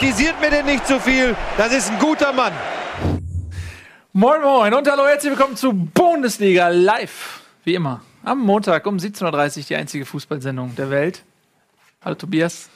kritisiert 0.00 0.40
mir 0.40 0.48
denn 0.50 0.64
nicht 0.64 0.86
so 0.86 0.98
viel. 0.98 1.36
Das 1.58 1.72
ist 1.74 1.90
ein 1.90 1.98
guter 1.98 2.32
Mann. 2.32 2.54
Moin 4.14 4.40
Moin 4.40 4.72
und 4.72 4.90
hallo, 4.90 5.06
herzlich 5.06 5.30
willkommen 5.32 5.56
zu 5.56 5.74
Bundesliga 5.74 6.68
live. 6.68 7.42
Wie 7.64 7.74
immer. 7.74 8.00
Am 8.24 8.38
Montag 8.40 8.86
um 8.86 8.96
17.30 8.96 9.58
Uhr 9.58 9.64
die 9.68 9.76
einzige 9.76 10.06
Fußballsendung 10.06 10.74
der 10.74 10.88
Welt. 10.88 11.22
Hallo 12.02 12.14
Tobias. 12.14 12.70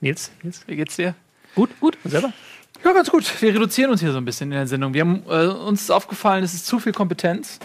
Nils, 0.00 0.30
Nils. 0.42 0.62
Wie 0.66 0.76
geht's 0.76 0.96
dir? 0.96 1.14
Gut, 1.54 1.68
gut. 1.80 1.98
Und 2.02 2.10
selber? 2.10 2.32
Ja, 2.82 2.92
ganz 2.92 3.10
gut. 3.10 3.42
Wir 3.42 3.54
reduzieren 3.54 3.90
uns 3.90 4.00
hier 4.00 4.12
so 4.12 4.18
ein 4.18 4.24
bisschen 4.24 4.50
in 4.50 4.56
der 4.56 4.66
Sendung. 4.66 4.94
Wir 4.94 5.02
haben 5.02 5.22
äh, 5.28 5.46
uns 5.46 5.82
ist 5.82 5.90
aufgefallen, 5.90 6.44
es 6.44 6.54
ist 6.54 6.64
zu 6.66 6.78
viel 6.80 6.92
Kompetenz. 6.92 7.58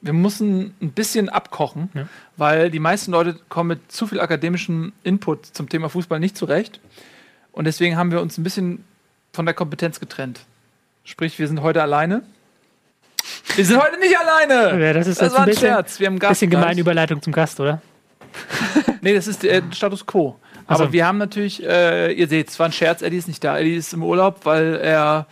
Wir 0.00 0.12
müssen 0.12 0.74
ein 0.82 0.90
bisschen 0.90 1.28
abkochen, 1.28 1.88
Ja. 1.94 2.08
weil 2.36 2.70
die 2.72 2.80
meisten 2.80 3.12
Leute 3.12 3.38
kommen 3.48 3.68
mit 3.68 3.92
zu 3.92 4.08
viel 4.08 4.18
akademischem 4.18 4.92
Input 5.04 5.46
zum 5.46 5.68
Thema 5.68 5.88
Fußball 5.88 6.18
nicht 6.18 6.36
zurecht. 6.36 6.80
Und 7.52 7.64
deswegen 7.64 7.96
haben 7.96 8.10
wir 8.10 8.20
uns 8.20 8.38
ein 8.38 8.44
bisschen 8.44 8.84
von 9.32 9.44
der 9.44 9.54
Kompetenz 9.54 10.00
getrennt. 10.00 10.40
Sprich, 11.04 11.38
wir 11.38 11.48
sind 11.48 11.62
heute 11.62 11.82
alleine. 11.82 12.22
Wir 13.56 13.64
sind 13.64 13.82
heute 13.82 13.98
nicht 13.98 14.16
alleine! 14.16 14.84
Ja, 14.84 14.92
das 14.92 15.06
ist 15.06 15.20
das 15.20 15.32
war 15.32 15.40
ein 15.40 15.46
bisschen, 15.46 15.68
Scherz. 15.68 15.98
Wir 16.00 16.06
haben 16.06 16.18
Gast. 16.18 16.40
bisschen 16.40 16.50
gemeine 16.50 16.80
Überleitung 16.80 17.20
zum 17.22 17.32
Gast, 17.32 17.60
oder? 17.60 17.82
Nee, 19.02 19.14
das 19.14 19.26
ist 19.26 19.42
der 19.42 19.62
Status 19.72 20.04
quo. 20.04 20.38
Aber 20.66 20.86
so. 20.86 20.92
wir 20.92 21.06
haben 21.06 21.16
natürlich, 21.16 21.66
äh, 21.66 22.12
ihr 22.12 22.28
seht, 22.28 22.50
es 22.50 22.58
war 22.58 22.66
ein 22.66 22.72
Scherz, 22.72 23.00
Eddie 23.00 23.16
ist 23.16 23.28
nicht 23.28 23.42
da. 23.42 23.58
Eddie 23.58 23.76
ist 23.76 23.94
im 23.94 24.02
Urlaub, 24.02 24.40
weil 24.44 24.76
er, 24.76 25.26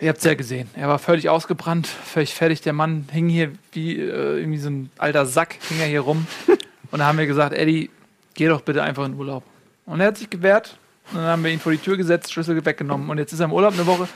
ihr 0.00 0.08
habt 0.08 0.18
es 0.18 0.24
ja 0.24 0.34
gesehen, 0.34 0.68
er 0.74 0.88
war 0.88 0.98
völlig 0.98 1.28
ausgebrannt, 1.28 1.86
völlig 1.86 2.34
fertig. 2.34 2.60
Der 2.60 2.72
Mann 2.72 3.06
hing 3.12 3.28
hier 3.28 3.52
wie 3.70 4.00
äh, 4.00 4.38
irgendwie 4.38 4.58
so 4.58 4.68
ein 4.68 4.90
alter 4.98 5.26
Sack, 5.26 5.56
hing 5.68 5.78
er 5.80 5.86
hier 5.86 6.00
rum. 6.00 6.26
Und 6.90 6.98
da 6.98 7.06
haben 7.06 7.18
wir 7.18 7.26
gesagt, 7.26 7.54
Eddie, 7.54 7.88
geh 8.34 8.48
doch 8.48 8.62
bitte 8.62 8.82
einfach 8.82 9.06
in 9.06 9.14
Urlaub. 9.14 9.44
Und 9.86 10.00
er 10.00 10.08
hat 10.08 10.18
sich 10.18 10.28
gewehrt. 10.28 10.76
Und 11.10 11.18
dann 11.18 11.26
haben 11.26 11.44
wir 11.44 11.50
ihn 11.50 11.60
vor 11.60 11.72
die 11.72 11.78
Tür 11.78 11.96
gesetzt, 11.96 12.32
Schlüssel 12.32 12.64
weggenommen. 12.64 13.10
Und 13.10 13.18
jetzt 13.18 13.32
ist 13.32 13.40
er 13.40 13.46
im 13.46 13.52
Urlaub 13.52 13.74
eine 13.74 13.86
Woche. 13.86 14.08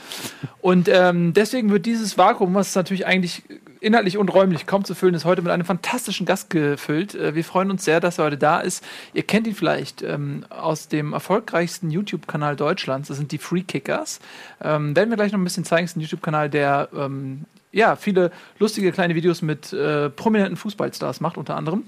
Und 0.61 0.89
ähm, 0.89 1.33
deswegen 1.33 1.69
wird 1.69 1.85
dieses 1.85 2.17
Vakuum, 2.17 2.55
was 2.55 2.73
natürlich 2.75 3.05
eigentlich 3.05 3.43
inhaltlich 3.79 4.17
und 4.17 4.29
räumlich 4.33 4.65
kaum 4.65 4.83
zu 4.83 4.95
füllen 4.95 5.13
ist, 5.13 5.25
heute 5.25 5.41
mit 5.41 5.51
einem 5.51 5.65
fantastischen 5.65 6.25
Gast 6.25 6.49
gefüllt. 6.49 7.15
Äh, 7.15 7.35
wir 7.35 7.43
freuen 7.43 7.71
uns 7.71 7.85
sehr, 7.85 7.99
dass 7.99 8.17
er 8.17 8.25
heute 8.25 8.37
da 8.37 8.59
ist. 8.59 8.83
Ihr 9.13 9.23
kennt 9.23 9.47
ihn 9.47 9.55
vielleicht 9.55 10.01
ähm, 10.01 10.45
aus 10.49 10.87
dem 10.87 11.13
erfolgreichsten 11.13 11.91
YouTube-Kanal 11.91 12.55
Deutschlands. 12.55 13.09
Das 13.09 13.17
sind 13.17 13.31
die 13.31 13.37
Free 13.37 13.61
Kickers. 13.61 14.19
Ähm, 14.61 14.95
werden 14.95 15.09
wir 15.09 15.17
gleich 15.17 15.31
noch 15.31 15.39
ein 15.39 15.43
bisschen 15.43 15.65
zeigen. 15.65 15.85
Das 15.85 15.91
ist 15.91 15.97
ein 15.97 16.01
YouTube-Kanal, 16.01 16.49
der 16.49 16.89
ähm, 16.95 17.45
ja, 17.71 17.95
viele 17.95 18.31
lustige 18.59 18.91
kleine 18.91 19.13
Videos 19.13 19.41
mit 19.41 19.71
äh, 19.73 20.09
prominenten 20.09 20.57
Fußballstars 20.57 21.21
macht, 21.21 21.37
unter 21.37 21.55
anderem. 21.55 21.83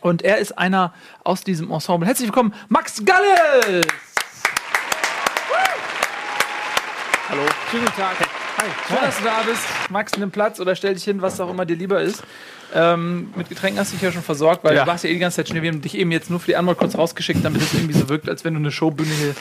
Und 0.00 0.22
er 0.22 0.38
ist 0.38 0.56
einer 0.56 0.94
aus 1.24 1.44
diesem 1.44 1.70
Ensemble. 1.70 2.06
Herzlich 2.06 2.28
willkommen, 2.28 2.54
Max 2.68 3.04
Galles! 3.04 3.86
Hallo. 7.28 7.46
Schönen 7.70 7.84
guten 7.84 7.96
Tag. 7.96 8.16
Hi. 8.58 8.66
Schön, 8.88 8.96
dass 9.00 9.18
du 9.18 9.24
da 9.24 9.42
bist. 9.46 9.62
Max, 9.90 10.16
nimm 10.18 10.30
Platz 10.32 10.58
oder 10.58 10.74
stell 10.74 10.94
dich 10.94 11.04
hin, 11.04 11.22
was 11.22 11.40
auch 11.40 11.48
immer 11.50 11.64
dir 11.64 11.76
lieber 11.76 12.00
ist. 12.00 12.22
Ähm, 12.74 13.32
mit 13.36 13.48
Getränken 13.48 13.78
hast 13.78 13.92
du 13.92 13.96
dich 13.96 14.02
ja 14.02 14.10
schon 14.10 14.22
versorgt, 14.22 14.64
weil 14.64 14.74
Ja. 14.74 14.84
du 14.84 14.90
warst 14.90 15.04
ja 15.04 15.10
eh 15.10 15.14
die 15.14 15.18
ganze 15.20 15.36
Zeit 15.36 15.48
schnell. 15.48 15.62
Wir 15.62 15.70
haben 15.70 15.80
dich 15.80 15.96
eben 15.96 16.10
jetzt 16.10 16.30
nur 16.30 16.40
für 16.40 16.46
die 16.48 16.56
Antwort 16.56 16.78
kurz 16.78 16.96
rausgeschickt, 16.98 17.44
damit 17.44 17.62
es 17.62 17.72
irgendwie 17.72 17.94
so 17.94 18.08
wirkt, 18.08 18.28
als 18.28 18.44
wenn 18.44 18.54
du 18.54 18.60
eine 18.60 18.72
Showbühne 18.72 19.12
hier 19.14 19.34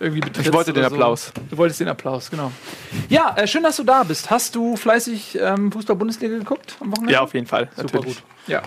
irgendwie 0.00 0.20
betrittst. 0.20 0.48
Ich 0.48 0.52
wollte 0.52 0.72
den 0.72 0.82
so. 0.82 0.88
Applaus. 0.90 1.32
Du 1.48 1.56
wolltest 1.58 1.78
den 1.80 1.88
Applaus, 1.88 2.30
genau. 2.30 2.50
Ja, 3.08 3.34
äh, 3.36 3.46
schön, 3.46 3.62
dass 3.62 3.76
du 3.76 3.84
da 3.84 4.02
bist. 4.02 4.30
Hast 4.30 4.54
du 4.56 4.76
fleißig 4.76 5.38
ähm, 5.40 5.70
Fußball-Bundesliga 5.70 6.38
geguckt 6.38 6.76
am 6.80 6.90
Wochenende? 6.90 7.12
Ja, 7.12 7.20
auf 7.20 7.34
jeden 7.34 7.46
Fall. 7.46 7.68
Super 7.76 7.98
natürlich. 7.98 8.16
gut. 8.16 8.24
Ja. 8.48 8.62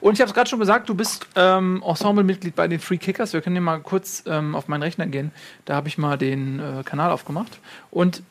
Und 0.00 0.14
ich 0.14 0.20
habe 0.20 0.28
es 0.30 0.34
gerade 0.34 0.48
schon 0.48 0.58
gesagt, 0.58 0.88
du 0.88 0.94
bist 0.94 1.26
ähm, 1.36 1.82
Ensemble-Mitglied 1.86 2.56
bei 2.56 2.66
den 2.66 2.80
Free 2.80 2.96
Kickers. 2.96 3.32
Wir 3.34 3.42
können 3.42 3.54
hier 3.56 3.60
mal 3.62 3.80
kurz 3.80 4.24
ähm, 4.26 4.54
auf 4.54 4.66
meinen 4.66 4.82
Rechner 4.82 5.06
gehen. 5.06 5.30
Da 5.66 5.74
habe 5.74 5.88
ich 5.88 5.98
mal 5.98 6.16
den 6.16 6.58
äh, 6.58 6.82
Kanal 6.84 7.10
aufgemacht. 7.10 7.58
Und 7.90 8.22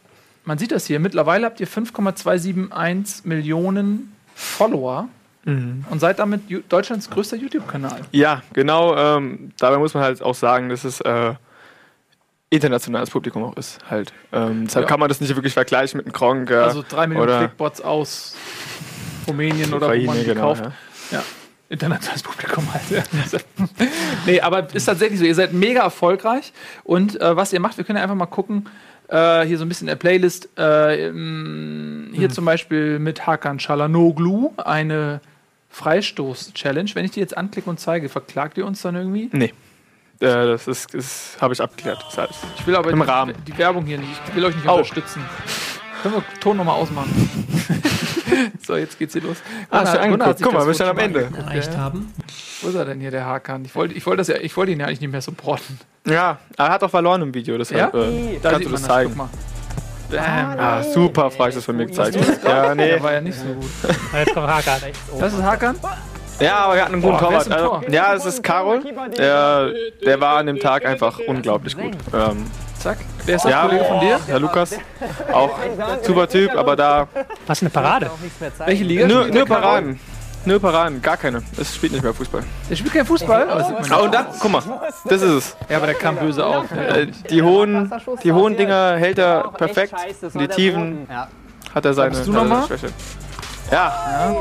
man 0.49 0.57
sieht 0.57 0.71
das 0.73 0.85
hier. 0.85 0.99
Mittlerweile 0.99 1.45
habt 1.45 1.59
ihr 1.61 1.67
5,271 1.67 3.23
Millionen 3.25 4.13
Follower 4.35 5.07
Mhm. 5.45 5.85
und 5.89 5.99
seid 5.99 6.19
damit 6.19 6.41
Deutschlands 6.71 7.09
größter 7.09 7.37
YouTube-Kanal. 7.37 8.01
Ja, 8.11 8.41
genau. 8.51 8.95
Ähm, 8.97 9.51
dabei 9.57 9.77
muss 9.77 9.93
man 9.93 10.03
halt 10.03 10.21
auch 10.21 10.35
sagen, 10.35 10.67
dass 10.67 10.83
es 10.83 10.99
äh, 10.99 11.33
internationales 12.49 13.09
Publikum 13.09 13.43
auch 13.43 13.55
ist. 13.55 13.79
Halt. 13.89 14.11
Ähm, 14.33 14.65
deshalb 14.65 14.83
Ja. 14.85 14.89
kann 14.89 14.99
man 14.99 15.07
das 15.07 15.21
nicht 15.21 15.33
wirklich 15.35 15.53
vergleichen 15.53 15.97
mit 15.97 16.07
einem 16.07 16.13
Kronk. 16.13 16.49
Äh, 16.51 16.55
Also 16.55 16.83
drei 16.87 17.07
Millionen 17.07 17.29
oder 17.29 17.39
Clickbots 17.39 17.79
aus 17.79 18.35
Rumänien 19.27 19.73
oder 19.73 19.87
wo 19.87 19.91
man 19.91 20.01
Ukraine, 20.01 20.19
die 20.23 20.25
genau. 20.25 20.41
kauft. 20.41 20.63
Ja. 20.65 20.71
Ja, 21.19 21.23
internationales 21.69 22.21
Publikum 22.23 22.67
halt. 22.73 22.83
Ja. 22.89 23.03
nee, 24.25 24.41
aber 24.41 24.73
ist 24.73 24.85
tatsächlich 24.85 25.19
so. 25.19 25.25
Ihr 25.25 25.35
seid 25.35 25.53
mega 25.53 25.81
erfolgreich. 25.83 26.51
Und 26.83 27.19
äh, 27.21 27.35
was 27.35 27.53
ihr 27.53 27.59
macht, 27.59 27.77
wir 27.77 27.83
können 27.85 27.97
ja 27.97 28.03
einfach 28.03 28.15
mal 28.15 28.25
gucken. 28.25 28.67
Äh, 29.09 29.45
hier 29.45 29.57
so 29.57 29.65
ein 29.65 29.69
bisschen 29.69 29.87
in 29.87 29.91
der 29.91 29.95
Playlist. 29.95 30.49
Äh, 30.57 31.11
hier 32.13 32.29
zum 32.29 32.45
Beispiel 32.45 32.99
mit 32.99 33.25
Hakan 33.25 33.57
Çalhanoğlu 33.59 34.51
eine 34.63 35.19
Freistoß-Challenge. 35.69 36.91
Wenn 36.93 37.05
ich 37.05 37.11
die 37.11 37.19
jetzt 37.19 37.35
anklicke 37.37 37.69
und 37.69 37.79
zeige, 37.79 38.09
verklagt 38.09 38.57
ihr 38.57 38.65
uns 38.65 38.81
dann 38.81 38.95
irgendwie? 38.95 39.29
Nee. 39.31 39.53
Äh, 40.21 40.25
das 40.47 40.67
ist, 40.67 40.93
das 40.93 41.37
habe 41.39 41.53
ich 41.53 41.61
abgeklärt. 41.61 42.03
Das 42.07 42.17
heißt. 42.17 42.43
Ich 42.59 42.67
will 42.67 42.75
aber 42.75 42.91
Im 42.91 42.99
die, 42.99 43.05
Rahmen. 43.05 43.33
die 43.47 43.57
Werbung 43.57 43.85
hier 43.85 43.97
nicht. 43.97 44.21
Ich 44.27 44.35
will 44.35 44.45
euch 44.45 44.55
nicht 44.55 44.67
Oh. 44.67 44.73
unterstützen. 44.73 45.23
Können 46.01 46.15
wir 46.15 46.23
Ton 46.39 46.57
nochmal 46.57 46.75
ausmachen? 46.75 47.29
so, 48.65 48.75
jetzt 48.77 48.97
geht's 48.97 49.13
hier 49.13 49.21
los. 49.23 49.37
Ah, 49.69 49.83
Gunnar- 49.83 50.07
Gunnar 50.09 50.27
hat 50.29 50.37
sich 50.37 50.45
Guck 50.45 50.53
mal, 50.53 50.59
das 50.59 50.67
wir 50.67 50.73
sind 50.75 50.87
am 50.87 50.97
Ende. 50.97 51.29
Erreicht 51.37 51.73
ja. 51.73 51.79
haben. 51.79 52.13
Wo 52.61 52.69
ist 52.69 52.75
er 52.75 52.85
denn 52.85 52.99
hier, 52.99 53.11
der 53.11 53.25
Hakan? 53.25 53.65
Ich 53.65 53.75
wollte 53.75 53.93
ich 53.95 54.05
wollte 54.05 54.17
das 54.17 54.27
ja, 54.27 54.35
ich 54.37 54.55
wollte 54.55 54.71
ihn 54.71 54.79
ja 54.79 54.85
eigentlich 54.87 55.01
nicht 55.01 55.11
mehr 55.11 55.21
supporten. 55.21 55.79
Ja, 56.07 56.37
er 56.57 56.69
hat 56.69 56.83
auch 56.83 56.89
verloren 56.89 57.21
im 57.21 57.33
Video. 57.33 57.57
Deshalb 57.57 57.93
Ja? 57.93 57.99
äh, 58.01 58.39
Da 58.41 58.51
kannst 58.51 58.67
du 58.67 58.71
das 58.71 58.83
zeigen. 58.83 59.15
Mal. 59.17 59.29
Bam. 60.09 60.59
Ah, 60.59 60.81
super 60.83 61.29
Freistoß 61.29 61.65
von 61.65 61.75
mir 61.77 61.85
gezeigt. 61.85 62.17
Ja, 62.43 62.73
Der 62.73 62.75
nee. 62.75 63.03
war 63.03 63.13
ja 63.13 63.21
nicht 63.21 63.37
so 63.37 63.45
gut. 63.45 63.65
Jetzt 64.13 64.33
kommt 64.33 64.47
Hakan 64.47 64.79
rechts 64.81 64.99
oben. 65.11 65.21
Das 65.21 65.33
ist 65.33 65.43
Hakan? 65.43 65.75
Ja, 66.39 66.55
aber 66.59 66.77
er 66.77 66.85
hat 66.85 66.93
einen 66.93 67.01
guten 67.01 67.13
Boah, 67.17 67.19
Torwart. 67.19 67.51
Also, 67.51 67.65
Tor? 67.67 67.83
ja, 67.89 68.13
es 68.15 68.25
ist 68.25 68.41
Karol. 68.41 68.81
Der, 69.17 69.71
der 70.05 70.21
war 70.21 70.37
an 70.37 70.45
dem 70.47 70.57
Tag 70.59 70.85
einfach 70.85 71.19
unglaublich 71.27 71.77
gut. 71.77 71.91
Ähm, 72.13 72.45
Zack. 72.79 72.99
Wer 73.25 73.35
ist 73.35 73.43
das 73.45 73.51
ja, 73.51 73.61
Kollege 73.65 73.85
von 73.85 73.99
dir? 73.99 74.19
Herr 74.25 74.39
Lukas. 74.39 74.75
Auch 75.31 75.51
super 76.03 76.27
Typ, 76.27 76.55
aber 76.55 76.75
da 76.75 77.07
Was 77.45 77.61
eine 77.61 77.69
Parade. 77.69 78.09
Welche 78.65 78.83
Liga? 78.83 79.07
Nur 79.07 79.29
Karol? 79.29 79.45
Paraden. 79.45 79.99
Nur 80.45 80.59
Paraden, 80.61 81.01
gar 81.01 81.17
keine. 81.17 81.43
Es 81.57 81.75
spielt 81.75 81.91
nicht 81.91 82.01
mehr 82.01 82.13
Fußball. 82.13 82.41
Der 82.69 82.75
spielt 82.75 82.93
kein 82.93 83.05
Fußball? 83.05 83.45
Man 83.45 83.91
Ah, 83.91 83.97
und 83.97 84.13
dann, 84.13 84.27
guck 84.39 84.51
mal, 84.51 84.63
das 85.05 85.21
ist 85.21 85.29
es. 85.31 85.57
Ja, 85.67 85.77
aber 85.77 85.87
der 85.87 85.95
kam 85.95 86.15
böse 86.15 86.45
auf. 86.45 86.71
Äh, 86.71 87.07
die, 87.29 87.41
hohen, 87.41 87.91
die 88.23 88.31
hohen 88.31 88.55
Dinger 88.55 88.95
hält 88.95 89.17
er 89.19 89.51
perfekt. 89.51 89.93
Und 90.21 90.39
die 90.39 90.47
tiefen 90.47 91.07
hat 91.75 91.85
er 91.85 91.93
seine, 91.93 92.21
du 92.23 92.31
noch 92.31 92.45
mal? 92.45 92.65
Schwäche. 92.65 92.87
Ja, 93.69 94.33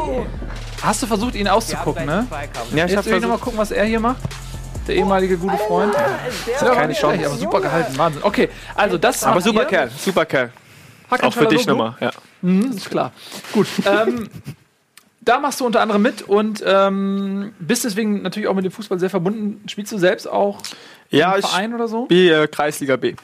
Hast 0.81 1.03
du 1.03 1.07
versucht, 1.09 1.35
ihn 1.35 1.49
auszugucken, 1.49 2.07
ne? 2.07 2.27
ja, 2.73 2.85
ich 2.87 2.93
will 2.93 2.99
ich 2.99 3.07
nochmal 3.07 3.21
versucht. 3.21 3.41
gucken, 3.41 3.59
was 3.59 3.73
er 3.73 3.85
hier 3.85 3.99
macht. 3.99 4.19
Der 4.89 4.97
ehemalige 4.97 5.37
gute 5.37 5.59
Freund. 5.59 5.95
Ist 6.47 6.63
ja 6.63 6.75
keine 6.75 6.95
Chance. 6.95 7.27
aber 7.27 7.37
super 7.37 7.61
gehalten. 7.61 7.97
Wahnsinn. 7.99 8.23
Okay, 8.25 8.49
also 8.75 8.97
das 8.99 9.23
Aber 9.23 9.41
super 9.41 9.61
ihr. 9.63 9.67
Kerl, 9.67 9.91
super 9.91 10.25
Kerl. 10.25 10.51
Hakan 11.11 11.29
Auch 11.29 11.35
für 11.35 11.47
dich 11.47 11.67
nochmal. 11.67 11.95
Ja. 12.01 12.11
Mhm, 12.43 12.73
ist 12.73 12.91
klar. 12.91 13.13
Gut. 13.53 13.67
Ähm, 13.85 14.29
da 15.21 15.39
machst 15.39 15.61
du 15.61 15.67
unter 15.67 15.81
anderem 15.83 16.01
mit 16.03 16.23
und 16.23 16.63
ähm, 16.67 17.53
bist 17.59 17.85
deswegen 17.85 18.23
natürlich 18.23 18.49
auch 18.49 18.55
mit 18.55 18.65
dem 18.65 18.73
Fußball 18.73 18.99
sehr 18.99 19.11
verbunden. 19.11 19.63
Spielst 19.69 19.93
du 19.93 19.99
selbst 19.99 20.27
auch 20.27 20.59
Ja, 21.11 21.35
im 21.35 21.41
ich 21.41 21.47
Verein 21.47 21.75
oder 21.75 21.87
so? 21.89 22.07
spiele 22.07 22.45
äh, 22.45 22.49
Kreisliga 22.49 22.97
B. 22.97 23.15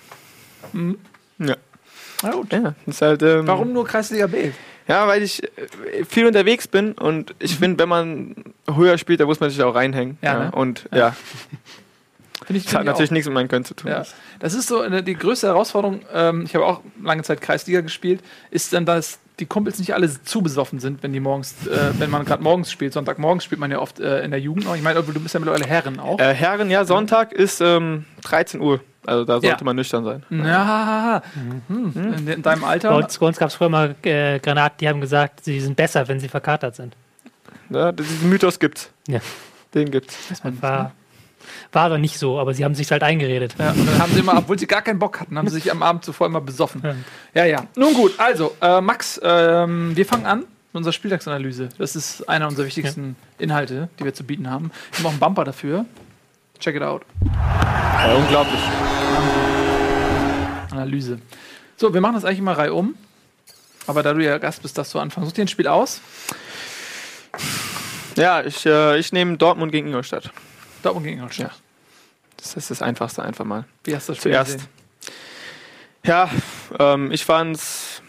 Ja. 1.39 1.57
Na 2.23 2.31
gut. 2.31 2.53
ja, 2.53 2.61
das 2.87 2.95
ist 2.97 3.03
halt, 3.03 3.23
ähm, 3.23 3.47
Warum 3.47 3.73
nur 3.73 3.87
Kreisliga 3.87 4.27
B? 4.27 4.51
Ja, 4.87 5.07
weil 5.09 5.23
ich 5.23 5.43
äh, 5.43 6.05
viel 6.09 6.27
unterwegs 6.27 6.69
bin 6.69 6.93
und 6.93 7.35
ich 7.39 7.57
finde, 7.57 7.83
wenn 7.83 7.89
man 7.89 8.35
höher 8.73 8.99
spielt, 8.99 9.21
da 9.21 9.27
muss 9.27 9.41
man 9.41 9.51
sich 9.51 9.63
auch 9.63 9.75
reinhängen. 9.75 10.19
Ja, 10.23 10.45
ne? 10.45 10.51
Und 10.53 10.89
ja, 10.93 11.15
Finde 12.45 12.59
ich, 12.59 12.65
das 12.65 12.75
hat 12.75 12.81
find 12.81 12.83
ich 12.83 12.93
natürlich 12.93 13.11
auch. 13.11 13.13
nichts 13.13 13.27
mit 13.27 13.35
meinem 13.35 13.49
Können 13.49 13.65
zu 13.65 13.75
tun. 13.75 13.91
Ja. 13.91 14.05
Das 14.39 14.55
ist 14.55 14.69
so 14.69 14.81
eine, 14.81 15.03
die 15.03 15.15
größte 15.15 15.47
Herausforderung. 15.47 16.01
Ähm, 16.13 16.43
ich 16.45 16.55
habe 16.55 16.67
auch 16.67 16.83
lange 17.03 17.23
Zeit 17.23 17.41
Kreisliga 17.41 17.81
gespielt. 17.81 18.21
Ist 18.51 18.73
dann, 18.73 18.85
dass 18.85 19.19
die 19.41 19.47
Kumpels 19.47 19.79
nicht 19.79 19.95
alle 19.95 20.11
zu 20.23 20.43
besoffen 20.43 20.79
sind, 20.79 21.03
wenn 21.03 21.13
die 21.13 21.21
morgens, 21.21 21.67
äh, 21.67 21.93
wenn 21.99 22.11
man 22.11 22.25
gerade 22.25 22.43
morgens 22.43 22.71
spielt. 22.71 22.93
Sonntagmorgens 22.93 23.45
spielt 23.45 23.61
man 23.61 23.71
ja 23.71 23.79
oft 23.79 23.99
äh, 23.99 24.23
in 24.23 24.31
der 24.31 24.41
Jugend. 24.41 24.67
Ich 24.77 24.83
meine, 24.83 25.03
du 25.03 25.21
bist 25.21 25.35
ja 25.35 25.41
mittlerweile 25.41 25.67
Herren 25.67 25.99
auch. 25.99 26.19
Äh, 26.21 26.35
Herren, 26.35 26.71
ja, 26.71 26.85
Sonntag 26.85 27.33
ist 27.33 27.61
ähm, 27.61 28.05
13 28.23 28.61
Uhr. 28.61 28.81
Also 29.07 29.25
da 29.25 29.35
sollte 29.35 29.47
Ja. 29.49 29.57
man 29.65 29.77
nüchtern 29.77 30.05
sein. 30.05 30.23
Ja, 30.31 31.23
hm. 31.69 31.93
in, 31.95 32.29
in 32.29 32.43
deinem 32.43 32.65
Alter. 32.65 32.91
Bei 32.91 32.97
uns, 32.97 33.19
uns 33.19 33.39
gab 33.39 33.49
es 33.49 33.55
früher 33.55 33.69
mal 33.69 33.95
äh, 34.03 34.39
Granaten, 34.39 34.79
die 34.81 34.89
haben 34.89 35.01
gesagt, 35.01 35.45
sie 35.45 35.61
sind 35.61 35.77
besser, 35.77 36.07
wenn 36.09 36.21
sie 36.21 36.29
verkatert 36.29 36.77
sind. 36.77 36.97
Ja, 37.71 37.93
diesen 37.93 38.29
Mythos 38.29 38.59
gibt's. 38.59 38.91
Ja. 39.09 39.21
Den 39.75 39.91
gibt's. 39.91 40.17
War, 40.61 40.83
ne? 40.83 40.93
war 41.73 41.85
aber 41.85 41.99
nicht 41.99 42.19
so, 42.19 42.39
aber 42.39 42.55
sie 42.55 42.65
haben 42.65 42.75
sich 42.75 42.91
halt 42.91 43.03
eingeredet. 43.03 43.55
Ja, 43.59 43.71
und 43.73 43.87
dann 43.87 43.99
haben 43.99 44.13
sie 44.13 44.21
immer, 44.21 44.37
obwohl 44.39 44.59
sie 44.59 44.67
gar 44.67 44.83
keinen 44.83 44.99
Bock 44.99 45.21
hatten, 45.21 45.37
haben 45.37 45.49
sie 45.49 45.55
sich 45.61 45.71
am 45.71 45.83
Abend 45.83 46.05
zuvor 46.05 46.27
immer 46.27 46.41
besoffen. 46.41 46.83
Ja. 46.85 46.95
Ja, 47.35 47.45
ja. 47.45 47.67
Nun 47.77 47.95
gut, 47.95 48.15
also, 48.19 48.55
äh, 48.61 48.81
Max, 48.81 49.21
ähm, 49.23 49.97
wir 49.97 50.07
fangen 50.07 50.27
an 50.27 50.41
mit 50.41 50.47
unserer 50.75 50.93
Spieltagsanalyse. 50.93 51.69
Das 51.79 51.97
ist 51.97 52.29
einer 52.29 52.49
unserer 52.49 52.67
wichtigsten 52.67 53.17
Inhalte, 53.39 53.89
die 53.99 54.05
wir 54.05 54.15
zu 54.15 54.25
bieten 54.25 54.51
haben. 54.51 54.71
Wir 54.93 54.99
haben 54.99 55.07
auch 55.07 55.11
einen 55.11 55.21
Bumper 55.21 55.45
dafür. 55.45 55.85
Check 56.61 56.77
it 56.77 56.83
out. 56.83 57.03
Ja, 57.25 58.15
unglaublich. 58.15 58.61
Analyse. 60.71 61.19
So, 61.77 61.93
wir 61.93 62.01
machen 62.01 62.15
das 62.15 62.25
eigentlich 62.25 62.39
immer 62.39 62.57
reihum. 62.57 62.95
Aber 63.87 64.03
da 64.03 64.15
du 64.15 64.25
ja 64.25 64.39
Gast 64.39 64.63
bist, 64.63 64.79
darfst 64.79 64.95
du 64.95 64.99
anfangen. 64.99 65.27
Such 65.27 65.35
dir 65.35 65.45
ein 65.45 65.49
Spiel 65.49 65.69
aus. 65.69 66.01
Ja, 68.17 68.43
ich, 68.43 68.65
äh, 68.65 68.99
ich 68.99 69.13
nehme 69.13 69.37
Dortmund 69.37 69.73
gegen 69.73 69.89
Ingolstadt. 69.89 70.31
Dortmund 70.83 71.07
gegen 71.07 71.19
Ingolstadt. 71.19 71.53
Das 72.37 72.55
ist 72.55 72.71
das 72.71 72.83
Einfachste 72.83 73.23
einfach 73.23 73.45
mal. 73.45 73.65
Wie 73.85 73.95
hast 73.95 74.09
du 74.09 74.13
das 74.13 74.19
Spiel 74.21 74.33
Zuerst. 74.33 74.53
gesehen? 74.55 74.69
Ja, 76.05 76.31
ähm, 76.79 77.11
ich 77.11 77.25
fand 77.25 77.57
es 77.57 78.03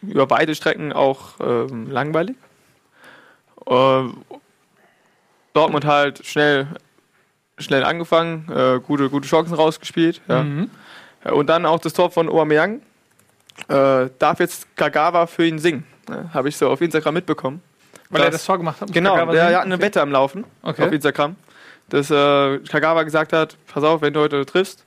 über 0.00 0.26
beide 0.26 0.54
Strecken 0.54 0.92
auch 0.92 1.40
ähm, 1.40 1.90
langweilig. 1.90 2.36
Äh, 3.66 4.04
Dortmund 5.52 5.84
halt 5.84 6.24
schnell, 6.24 6.66
schnell 7.58 7.84
angefangen, 7.84 8.48
äh, 8.50 8.80
gute, 8.80 9.10
gute 9.10 9.28
Chancen 9.28 9.54
rausgespielt. 9.54 10.20
Ja. 10.28 10.42
Mhm. 10.42 10.70
Ja, 11.24 11.32
Und 11.32 11.46
dann 11.48 11.66
auch 11.66 11.78
das 11.80 11.92
Tor 11.92 12.10
von 12.10 12.28
Aubameyang. 12.28 12.82
Äh, 13.68 14.08
darf 14.18 14.40
jetzt 14.40 14.74
Kagawa 14.76 15.26
für 15.26 15.46
ihn 15.46 15.58
singen. 15.58 15.84
Ja, 16.08 16.30
Habe 16.32 16.48
ich 16.48 16.56
so 16.56 16.68
auf 16.70 16.80
Instagram 16.80 17.14
mitbekommen. 17.14 17.62
Weil 18.10 18.22
er 18.22 18.30
Das- 18.30 18.44
Tor 18.44 18.58
gemacht 18.58 18.80
hat. 18.80 18.92
Genau, 18.92 19.14
Kagawa 19.14 19.32
der 19.32 19.46
sehen? 19.48 19.56
hat 19.56 19.64
eine 19.64 19.74
Okay. 19.74 19.84
Wette 19.84 20.00
am 20.02 20.10
Laufen 20.10 20.44
Okay. 20.62 20.84
auf 20.84 20.92
Instagram, 20.92 21.36
dass 21.90 22.10
äh, 22.10 22.58
Kagawa 22.60 23.02
gesagt 23.04 23.32
hat, 23.32 23.56
pass 23.72 23.84
auf, 23.84 24.00
wenn 24.02 24.12
du 24.14 24.20
heute 24.20 24.44
triffst, 24.46 24.84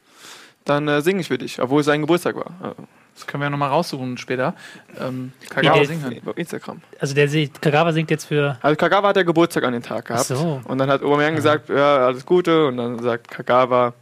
dann 0.66 0.88
äh, 0.88 1.02
singe 1.02 1.22
ich 1.22 1.28
für 1.28 1.38
dich, 1.38 1.62
obwohl 1.62 1.80
es 1.82 1.86
sein 1.86 2.02
Geburtstag 2.02 2.36
war. 2.36 2.76
Das 3.16 3.26
können 3.28 3.42
wir 3.44 3.50
nochmal 3.50 3.70
raussuchen 3.70 4.18
später. 4.18 4.54
Ähm, 5.00 5.32
Kagawa 5.50 5.78
Ja, 5.78 5.86
singen 5.86 6.04
hören. 6.04 6.22
auf 6.26 6.38
Instagram. 6.38 6.82
Also 7.00 7.16
der 7.16 7.30
sieht, 7.30 7.62
Kagawa 7.62 7.92
singt 7.94 8.12
jetzt 8.12 8.26
für. 8.26 8.58
Also 8.62 8.76
Kagawa 8.76 9.08
hat 9.10 9.16
ja 9.16 9.24
Geburtstag 9.24 9.64
an 9.64 9.72
den 9.74 9.82
Tag 9.84 10.06
gehabt. 10.06 10.26
Ach 10.30 10.36
so. 10.36 10.62
Und 10.66 10.78
dann 10.78 10.90
hat 10.90 11.02
Aubameyang 11.02 11.36
gesagt, 11.36 11.70
ja, 11.70 12.06
alles 12.08 12.26
Gute. 12.26 12.68
Und 12.68 12.76
dann 12.78 13.00
sagt 13.02 13.30
Kagawa, 13.32 13.94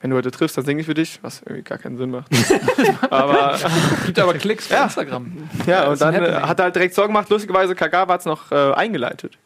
wenn 0.00 0.10
du 0.10 0.16
heute 0.16 0.30
triffst, 0.30 0.56
dann 0.56 0.64
singe 0.64 0.80
ich 0.80 0.86
für 0.86 0.94
dich. 0.94 1.18
Was 1.22 1.42
irgendwie 1.42 1.62
gar 1.62 1.78
keinen 1.78 1.98
Sinn 1.98 2.10
macht. 2.12 2.28
aber 3.10 3.58
Gibt 4.06 4.18
aber 4.18 4.34
Klicks 4.34 4.68
bei 4.68 4.76
Ja. 4.76 4.84
Instagram. 4.84 5.48
ja, 5.66 5.88
und 5.88 6.00
dann 6.00 6.14
äh, 6.14 6.18
Happening. 6.18 6.42
hat 6.48 6.58
er 6.60 6.64
halt 6.64 6.74
direkt 6.76 6.94
Sorgen 6.94 7.12
gemacht. 7.12 7.28
Lustigerweise, 7.28 7.74
Kagawa 7.74 8.12
hat 8.14 8.20
es 8.20 8.26
noch 8.26 8.52
äh, 8.52 8.72
eingeleitet. 8.74 9.36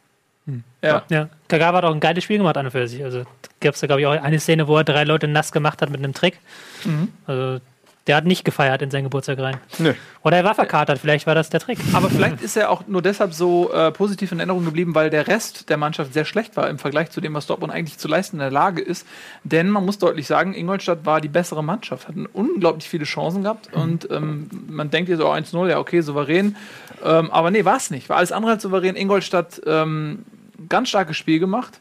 Ja. 0.82 1.02
Ja, 1.08 1.30
Kagawa 1.48 1.78
hat 1.78 1.84
auch 1.84 1.94
ein 1.94 2.00
geiles 2.00 2.22
Spiel 2.24 2.36
gemacht 2.36 2.58
an 2.58 2.66
und 2.66 2.72
für 2.72 2.86
sich. 2.86 3.02
Also 3.02 3.24
gab 3.62 3.72
es 3.74 3.80
da, 3.80 3.86
glaube 3.86 4.02
ich, 4.02 4.06
auch 4.06 4.10
eine 4.12 4.38
Szene, 4.38 4.68
wo 4.68 4.76
er 4.76 4.84
drei 4.84 5.04
Leute 5.04 5.26
nass 5.26 5.50
gemacht 5.52 5.80
hat 5.80 5.88
mit 5.88 6.00
einem 6.00 6.12
Trick. 6.12 6.38
Mhm. 6.84 7.08
Also 7.26 7.60
der 8.06 8.16
hat 8.16 8.26
nicht 8.26 8.44
gefeiert 8.44 8.82
in 8.82 8.90
seinen 8.90 9.04
Geburtstag 9.04 9.38
rein. 9.38 9.56
Nö. 9.78 9.94
Oder 10.22 10.38
er 10.38 10.44
war 10.44 10.54
verkatert, 10.54 10.98
vielleicht 10.98 11.26
war 11.26 11.34
das 11.34 11.48
der 11.48 11.60
Trick. 11.60 11.78
Aber 11.94 12.10
vielleicht 12.10 12.42
ist 12.42 12.56
er 12.56 12.70
auch 12.70 12.86
nur 12.86 13.00
deshalb 13.00 13.32
so 13.32 13.72
äh, 13.72 13.90
positiv 13.92 14.32
in 14.32 14.40
Erinnerung 14.40 14.64
geblieben, 14.64 14.94
weil 14.94 15.08
der 15.08 15.26
Rest 15.26 15.70
der 15.70 15.78
Mannschaft 15.78 16.12
sehr 16.12 16.24
schlecht 16.26 16.56
war 16.56 16.68
im 16.68 16.78
Vergleich 16.78 17.10
zu 17.10 17.20
dem, 17.20 17.32
was 17.34 17.46
Dortmund 17.46 17.72
eigentlich 17.72 17.98
zu 17.98 18.08
leisten 18.08 18.36
in 18.36 18.40
der 18.40 18.50
Lage 18.50 18.82
ist. 18.82 19.06
Denn 19.42 19.70
man 19.70 19.86
muss 19.86 19.98
deutlich 19.98 20.26
sagen, 20.26 20.54
Ingolstadt 20.54 21.06
war 21.06 21.20
die 21.20 21.28
bessere 21.28 21.64
Mannschaft, 21.64 22.08
hatten 22.08 22.26
unglaublich 22.26 22.88
viele 22.88 23.04
Chancen 23.04 23.44
gehabt 23.44 23.72
und 23.72 24.10
ähm, 24.10 24.48
man 24.68 24.90
denkt 24.90 25.08
jetzt 25.08 25.20
so 25.20 25.30
1-0, 25.30 25.68
ja 25.68 25.78
okay, 25.78 26.02
souverän. 26.02 26.56
Ähm, 27.02 27.30
aber 27.30 27.50
nee, 27.50 27.64
war 27.64 27.76
es 27.76 27.90
nicht. 27.90 28.08
War 28.08 28.18
alles 28.18 28.32
andere 28.32 28.52
als 28.52 28.62
souverän. 28.62 28.96
Ingolstadt 28.96 29.62
ähm, 29.66 30.24
ganz 30.68 30.90
starkes 30.90 31.16
Spiel 31.16 31.38
gemacht 31.38 31.80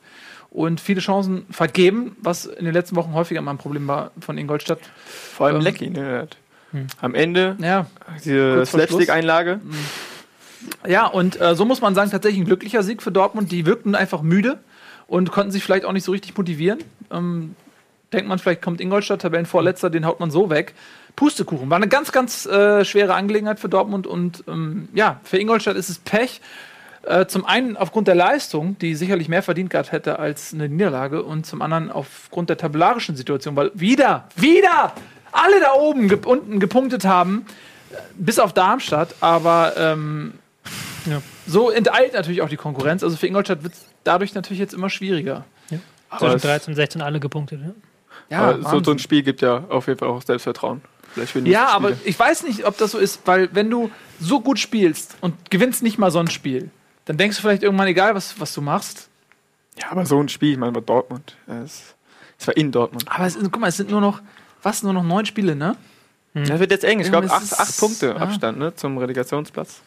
und 0.53 0.79
viele 0.79 1.01
Chancen 1.01 1.45
vergeben, 1.49 2.15
was 2.21 2.45
in 2.45 2.65
den 2.65 2.73
letzten 2.73 2.95
Wochen 2.95 3.13
häufiger 3.13 3.41
mal 3.41 3.51
ein 3.51 3.57
Problem 3.57 3.87
war 3.87 4.11
von 4.19 4.37
Ingolstadt. 4.37 4.79
Vor 5.05 5.47
allem 5.47 5.57
Ähm, 5.57 5.61
Lecky. 5.63 5.89
Ne? 5.89 6.19
hat 6.19 6.37
Am 7.01 7.15
Ende 7.15 7.57
Ja, 7.59 7.87
diese. 8.23 8.65
Slapstick-Einlage. 8.65 9.59
Ja, 10.87 11.07
und 11.07 11.41
äh, 11.41 11.55
so 11.55 11.65
muss 11.65 11.81
man 11.81 11.93
sagen, 11.95 12.09
tatsächlich 12.11 12.41
ein 12.41 12.45
glücklicher 12.45 12.83
Sieg 12.83 13.01
für 13.01 13.11
Dortmund. 13.11 13.51
Die 13.51 13.65
wirkten 13.65 13.95
einfach 13.95 14.21
müde 14.21 14.59
und 15.07 15.31
konnten 15.31 15.51
sich 15.51 15.63
vielleicht 15.63 15.85
auch 15.85 15.91
nicht 15.91 16.05
so 16.05 16.11
richtig 16.11 16.37
motivieren. 16.37 16.79
Ähm, 17.11 17.55
denkt 18.13 18.27
man, 18.29 18.39
vielleicht 18.39 18.61
kommt 18.61 18.79
Ingolstadt, 18.79 19.21
Tabellenvorletzter, 19.21 19.89
den 19.89 20.05
haut 20.05 20.19
man 20.19 20.31
so 20.31 20.49
weg. 20.49 20.73
Pustekuchen. 21.15 21.69
War 21.69 21.77
eine 21.77 21.87
ganz, 21.87 22.11
ganz 22.11 22.45
äh, 22.45 22.85
schwere 22.85 23.13
Angelegenheit 23.13 23.59
für 23.59 23.69
Dortmund 23.69 24.07
und 24.07 24.43
ähm, 24.47 24.87
ja, 24.93 25.19
für 25.23 25.37
Ingolstadt 25.37 25.75
ist 25.75 25.89
es 25.89 25.99
Pech. 25.99 26.41
Äh, 27.03 27.25
zum 27.27 27.45
einen 27.45 27.75
aufgrund 27.75 28.07
der 28.07 28.15
Leistung, 28.15 28.77
die 28.79 28.95
sicherlich 28.95 29.27
mehr 29.27 29.43
verdient 29.43 29.69
gehabt 29.69 29.91
hätte 29.91 30.19
als 30.19 30.53
eine 30.53 30.69
Niederlage, 30.69 31.23
und 31.23 31.45
zum 31.45 31.61
anderen 31.61 31.91
aufgrund 31.91 32.49
der 32.49 32.57
tabellarischen 32.57 33.15
Situation, 33.15 33.55
weil 33.55 33.71
wieder, 33.73 34.27
wieder 34.35 34.93
alle 35.33 35.59
da 35.59 35.73
oben 35.73 36.07
ge 36.07 36.19
unten 36.25 36.59
gepunktet 36.59 37.03
haben, 37.05 37.45
äh, 37.91 37.95
bis 38.15 38.39
auf 38.39 38.53
Darmstadt, 38.53 39.15
aber 39.19 39.73
ähm, 39.77 40.33
Ja. 41.05 41.21
so 41.45 41.69
enteilt 41.69 42.13
natürlich 42.13 42.41
auch 42.41 42.49
die 42.49 42.55
Konkurrenz. 42.57 43.03
Also 43.03 43.17
für 43.17 43.27
Ingolstadt 43.27 43.63
wird 43.63 43.73
es 43.73 43.85
dadurch 44.05 44.33
natürlich 44.33 44.59
jetzt 44.59 44.73
immer 44.73 44.89
schwieriger. 44.89 45.43
Zwischen 46.19 46.35
es- 46.35 46.41
13 46.43 46.71
und 46.71 46.75
16 46.75 47.01
alle 47.01 47.19
gepunktet. 47.19 47.59
Ja. 48.29 48.53
Ja, 48.53 48.57
so, 48.69 48.81
so 48.83 48.91
ein. 48.91 48.99
Spiel 48.99 49.23
gibt 49.23 49.41
ja 49.41 49.63
auf 49.69 49.87
jeden 49.87 49.99
Fall 49.99 50.07
auch 50.07 50.21
Selbstvertrauen. 50.21 50.81
Ja 51.43 51.67
aber 51.67 51.91
ich 52.05 52.17
weiß 52.17 52.43
nicht, 52.43 52.65
ob 52.65 52.77
das 52.77 52.91
so 52.91 52.97
ist, 52.97 53.19
weil 53.25 53.49
wenn 53.53 53.69
du 53.69 53.91
so 54.19 54.39
gut 54.41 54.57
spielst 54.59 55.15
und 55.21 55.51
gewinnst 55.51 55.83
nicht 55.83 55.97
mal 55.99 56.09
so 56.09 56.19
ein 56.19 56.27
Spiel, 56.29 56.71
dann 57.05 57.17
denkst 57.17 57.37
du 57.37 57.41
vielleicht 57.41 57.63
irgendwann, 57.63 57.87
egal 57.87 58.15
was, 58.15 58.39
was 58.39 58.53
du 58.53 58.61
machst. 58.61 59.09
Ja, 59.79 59.91
aber 59.91 60.05
so 60.05 60.19
ein 60.19 60.29
Spiel, 60.29 60.53
ich 60.53 60.57
meine, 60.57 60.71
bei 60.71 60.81
Dortmund. 60.81 61.35
Es, 61.47 61.95
es 62.39 62.47
war 62.47 62.55
in 62.55 62.71
Dortmund. 62.71 63.05
Aber 63.07 63.25
es, 63.25 63.37
guck 63.39 63.59
mal, 63.59 63.67
es 63.67 63.77
sind 63.77 63.89
nur 63.89 64.01
noch, 64.01 64.21
was, 64.61 64.83
nur 64.83 64.93
noch 64.93 65.03
neun 65.03 65.25
Spiele, 65.25 65.55
ne? 65.55 65.75
Das 66.33 66.59
wird 66.59 66.71
jetzt 66.71 66.83
eng. 66.83 66.99
Ich 66.99 67.09
glaube, 67.09 67.29
acht, 67.29 67.59
acht 67.59 67.77
Punkte 67.77 68.07
ja. 68.07 68.15
Abstand 68.15 68.57
ne, 68.57 68.73
zum 68.75 68.97
Relegationsplatz. 68.97 69.81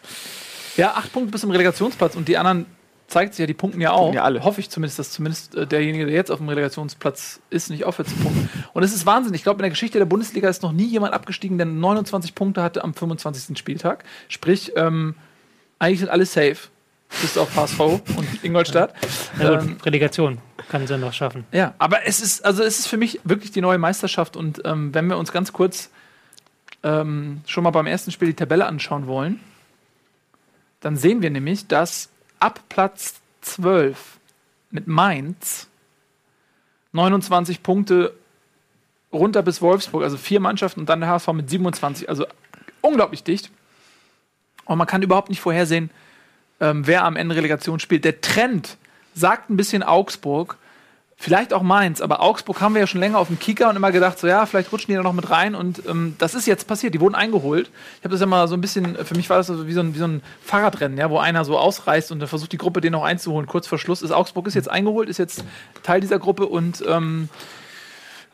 Ja, 0.76 0.92
acht 0.92 1.12
Punkte 1.12 1.32
bis 1.32 1.40
zum 1.40 1.50
Relegationsplatz 1.50 2.14
und 2.14 2.28
die 2.28 2.38
anderen 2.38 2.66
zeigt 3.08 3.34
sich 3.34 3.40
ja, 3.40 3.46
die 3.46 3.54
punkten 3.54 3.80
ja 3.80 3.92
auch. 3.92 3.98
Punkten 3.98 4.16
ja 4.16 4.22
alle. 4.22 4.44
Hoffe 4.44 4.60
ich 4.60 4.70
zumindest, 4.70 4.98
dass 4.98 5.10
zumindest 5.10 5.54
äh, 5.56 5.66
derjenige, 5.66 6.06
der 6.06 6.14
jetzt 6.14 6.30
auf 6.30 6.38
dem 6.38 6.48
Relegationsplatz 6.48 7.40
ist, 7.50 7.70
nicht 7.70 7.84
aufhört 7.84 8.08
zu 8.08 8.16
punkten. 8.16 8.48
Und 8.72 8.82
es 8.82 8.94
ist 8.94 9.06
Wahnsinn. 9.06 9.34
Ich 9.34 9.42
glaube, 9.42 9.58
in 9.58 9.62
der 9.62 9.70
Geschichte 9.70 9.98
der 9.98 10.06
Bundesliga 10.06 10.48
ist 10.48 10.62
noch 10.62 10.72
nie 10.72 10.86
jemand 10.86 11.14
abgestiegen, 11.14 11.56
der 11.56 11.66
29 11.66 12.34
Punkte 12.34 12.62
hatte 12.62 12.84
am 12.84 12.94
25. 12.94 13.58
Spieltag. 13.58 14.04
Sprich, 14.28 14.72
ähm, 14.76 15.14
eigentlich 15.78 16.00
sind 16.00 16.10
alle 16.10 16.26
safe. 16.26 16.56
Bis 17.20 17.38
auf 17.38 17.54
HSV 17.56 17.80
und 17.80 18.44
Ingolstadt. 18.44 18.94
Na 19.38 19.56
gut, 19.56 19.68
Ähm, 19.68 19.76
Relegation 19.84 20.38
kann 20.68 20.86
sie 20.86 20.98
noch 20.98 21.12
schaffen. 21.12 21.44
ja, 21.52 21.74
aber 21.78 22.06
es 22.06 22.20
ist, 22.20 22.44
also 22.44 22.62
es 22.62 22.78
ist 22.80 22.88
für 22.88 22.96
mich 22.96 23.20
wirklich 23.24 23.52
die 23.52 23.60
neue 23.60 23.78
Meisterschaft 23.78 24.36
und 24.36 24.60
ähm, 24.64 24.92
wenn 24.94 25.06
wir 25.06 25.16
uns 25.16 25.32
ganz 25.32 25.52
kurz 25.52 25.90
ähm, 26.82 27.42
schon 27.46 27.64
mal 27.64 27.70
beim 27.70 27.86
ersten 27.86 28.10
Spiel 28.10 28.28
die 28.28 28.34
Tabelle 28.34 28.66
anschauen 28.66 29.06
wollen, 29.06 29.40
dann 30.80 30.96
sehen 30.96 31.22
wir 31.22 31.30
nämlich, 31.30 31.66
dass 31.68 32.10
ab 32.40 32.60
Platz 32.68 33.14
12 33.42 34.18
mit 34.70 34.86
Mainz 34.88 35.68
29 36.92 37.62
Punkte 37.62 38.12
runter 39.12 39.42
bis 39.42 39.62
Wolfsburg, 39.62 40.02
also 40.02 40.16
vier 40.16 40.40
Mannschaften 40.40 40.80
und 40.80 40.88
dann 40.88 41.00
der 41.00 41.08
HSV 41.10 41.28
mit 41.32 41.48
27, 41.48 42.08
also 42.08 42.26
unglaublich 42.80 43.22
dicht. 43.22 43.50
Und 44.64 44.78
man 44.78 44.86
kann 44.86 45.02
überhaupt 45.02 45.28
nicht 45.28 45.40
vorhersehen, 45.40 45.90
ähm, 46.60 46.86
wer 46.86 47.04
am 47.04 47.16
Ende 47.16 47.34
Relegation 47.36 47.80
spielt. 47.80 48.04
Der 48.04 48.20
Trend 48.20 48.76
sagt 49.14 49.50
ein 49.50 49.56
bisschen 49.56 49.82
Augsburg, 49.82 50.56
vielleicht 51.18 51.54
auch 51.54 51.62
Mainz, 51.62 52.02
aber 52.02 52.20
Augsburg 52.20 52.60
haben 52.60 52.74
wir 52.74 52.80
ja 52.80 52.86
schon 52.86 53.00
länger 53.00 53.18
auf 53.18 53.28
dem 53.28 53.38
Kicker 53.38 53.70
und 53.70 53.76
immer 53.76 53.90
gedacht, 53.90 54.18
so 54.18 54.26
ja, 54.26 54.44
vielleicht 54.44 54.70
rutschen 54.70 54.88
die 54.92 54.96
da 54.96 55.02
noch 55.02 55.14
mit 55.14 55.30
rein 55.30 55.54
und 55.54 55.86
ähm, 55.86 56.14
das 56.18 56.34
ist 56.34 56.46
jetzt 56.46 56.66
passiert. 56.66 56.92
Die 56.92 57.00
wurden 57.00 57.14
eingeholt. 57.14 57.70
Ich 57.98 58.04
habe 58.04 58.12
das 58.12 58.20
ja 58.20 58.26
mal 58.26 58.46
so 58.48 58.54
ein 58.54 58.60
bisschen, 58.60 58.96
für 59.04 59.14
mich 59.14 59.30
war 59.30 59.38
das 59.38 59.46
so 59.46 59.66
wie 59.66 59.72
so 59.72 59.80
ein, 59.80 59.94
wie 59.94 59.98
so 59.98 60.06
ein 60.06 60.22
Fahrradrennen, 60.42 60.98
ja, 60.98 61.08
wo 61.08 61.18
einer 61.18 61.44
so 61.44 61.58
ausreißt 61.58 62.12
und 62.12 62.20
dann 62.20 62.28
versucht 62.28 62.52
die 62.52 62.58
Gruppe 62.58 62.82
den 62.82 62.92
noch 62.92 63.04
einzuholen. 63.04 63.46
Kurz 63.46 63.66
vor 63.66 63.78
Schluss 63.78 64.02
ist 64.02 64.10
Augsburg 64.10 64.46
ist 64.46 64.54
jetzt 64.54 64.70
eingeholt, 64.70 65.08
ist 65.08 65.18
jetzt 65.18 65.42
Teil 65.82 66.00
dieser 66.00 66.18
Gruppe 66.18 66.46
und 66.46 66.84
ähm, 66.86 67.28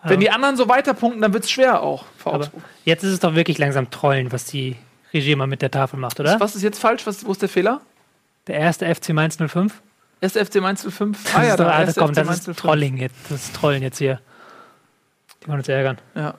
wenn 0.04 0.18
die 0.18 0.30
anderen 0.30 0.56
so 0.56 0.68
weiterpunkten, 0.68 1.22
dann 1.22 1.32
wird 1.32 1.44
es 1.44 1.50
schwer 1.52 1.80
auch 1.80 2.06
für 2.18 2.30
Aber 2.30 2.38
Augsburg. 2.38 2.64
jetzt 2.84 3.04
ist 3.04 3.12
es 3.12 3.20
doch 3.20 3.36
wirklich 3.36 3.58
langsam 3.58 3.88
Trollen, 3.90 4.32
was 4.32 4.44
die 4.44 4.74
Regie 5.14 5.36
mal 5.36 5.46
mit 5.46 5.62
der 5.62 5.70
Tafel 5.70 6.00
macht, 6.00 6.18
oder? 6.18 6.40
Was 6.40 6.56
ist 6.56 6.62
jetzt 6.62 6.80
falsch? 6.80 7.06
Was, 7.06 7.24
wo 7.24 7.30
ist 7.30 7.40
der 7.42 7.48
Fehler? 7.48 7.80
Der 8.46 8.56
erste 8.56 8.92
FC 8.92 9.10
Mainz 9.10 9.36
05? 9.36 9.82
Erste 10.20 10.44
FC 10.44 10.56
Mainz 10.56 10.82
05? 10.82 11.22
Das 11.32 11.42
ist 11.42 11.50
doch, 11.52 11.56
der 11.56 11.74
ah, 11.74 11.80
erste 11.82 12.00
komm, 12.00 12.10
FC 12.10 12.14
das 12.16 12.28
ist 12.38 12.44
05. 12.44 12.56
Trolling 12.56 12.96
jetzt. 12.96 13.14
Das 13.28 13.44
ist 13.44 13.54
Trollen 13.56 13.82
jetzt 13.82 13.98
hier. 13.98 14.20
Die 15.42 15.48
wollen 15.48 15.58
uns 15.58 15.68
ärgern. 15.68 15.98
Ja, 16.14 16.34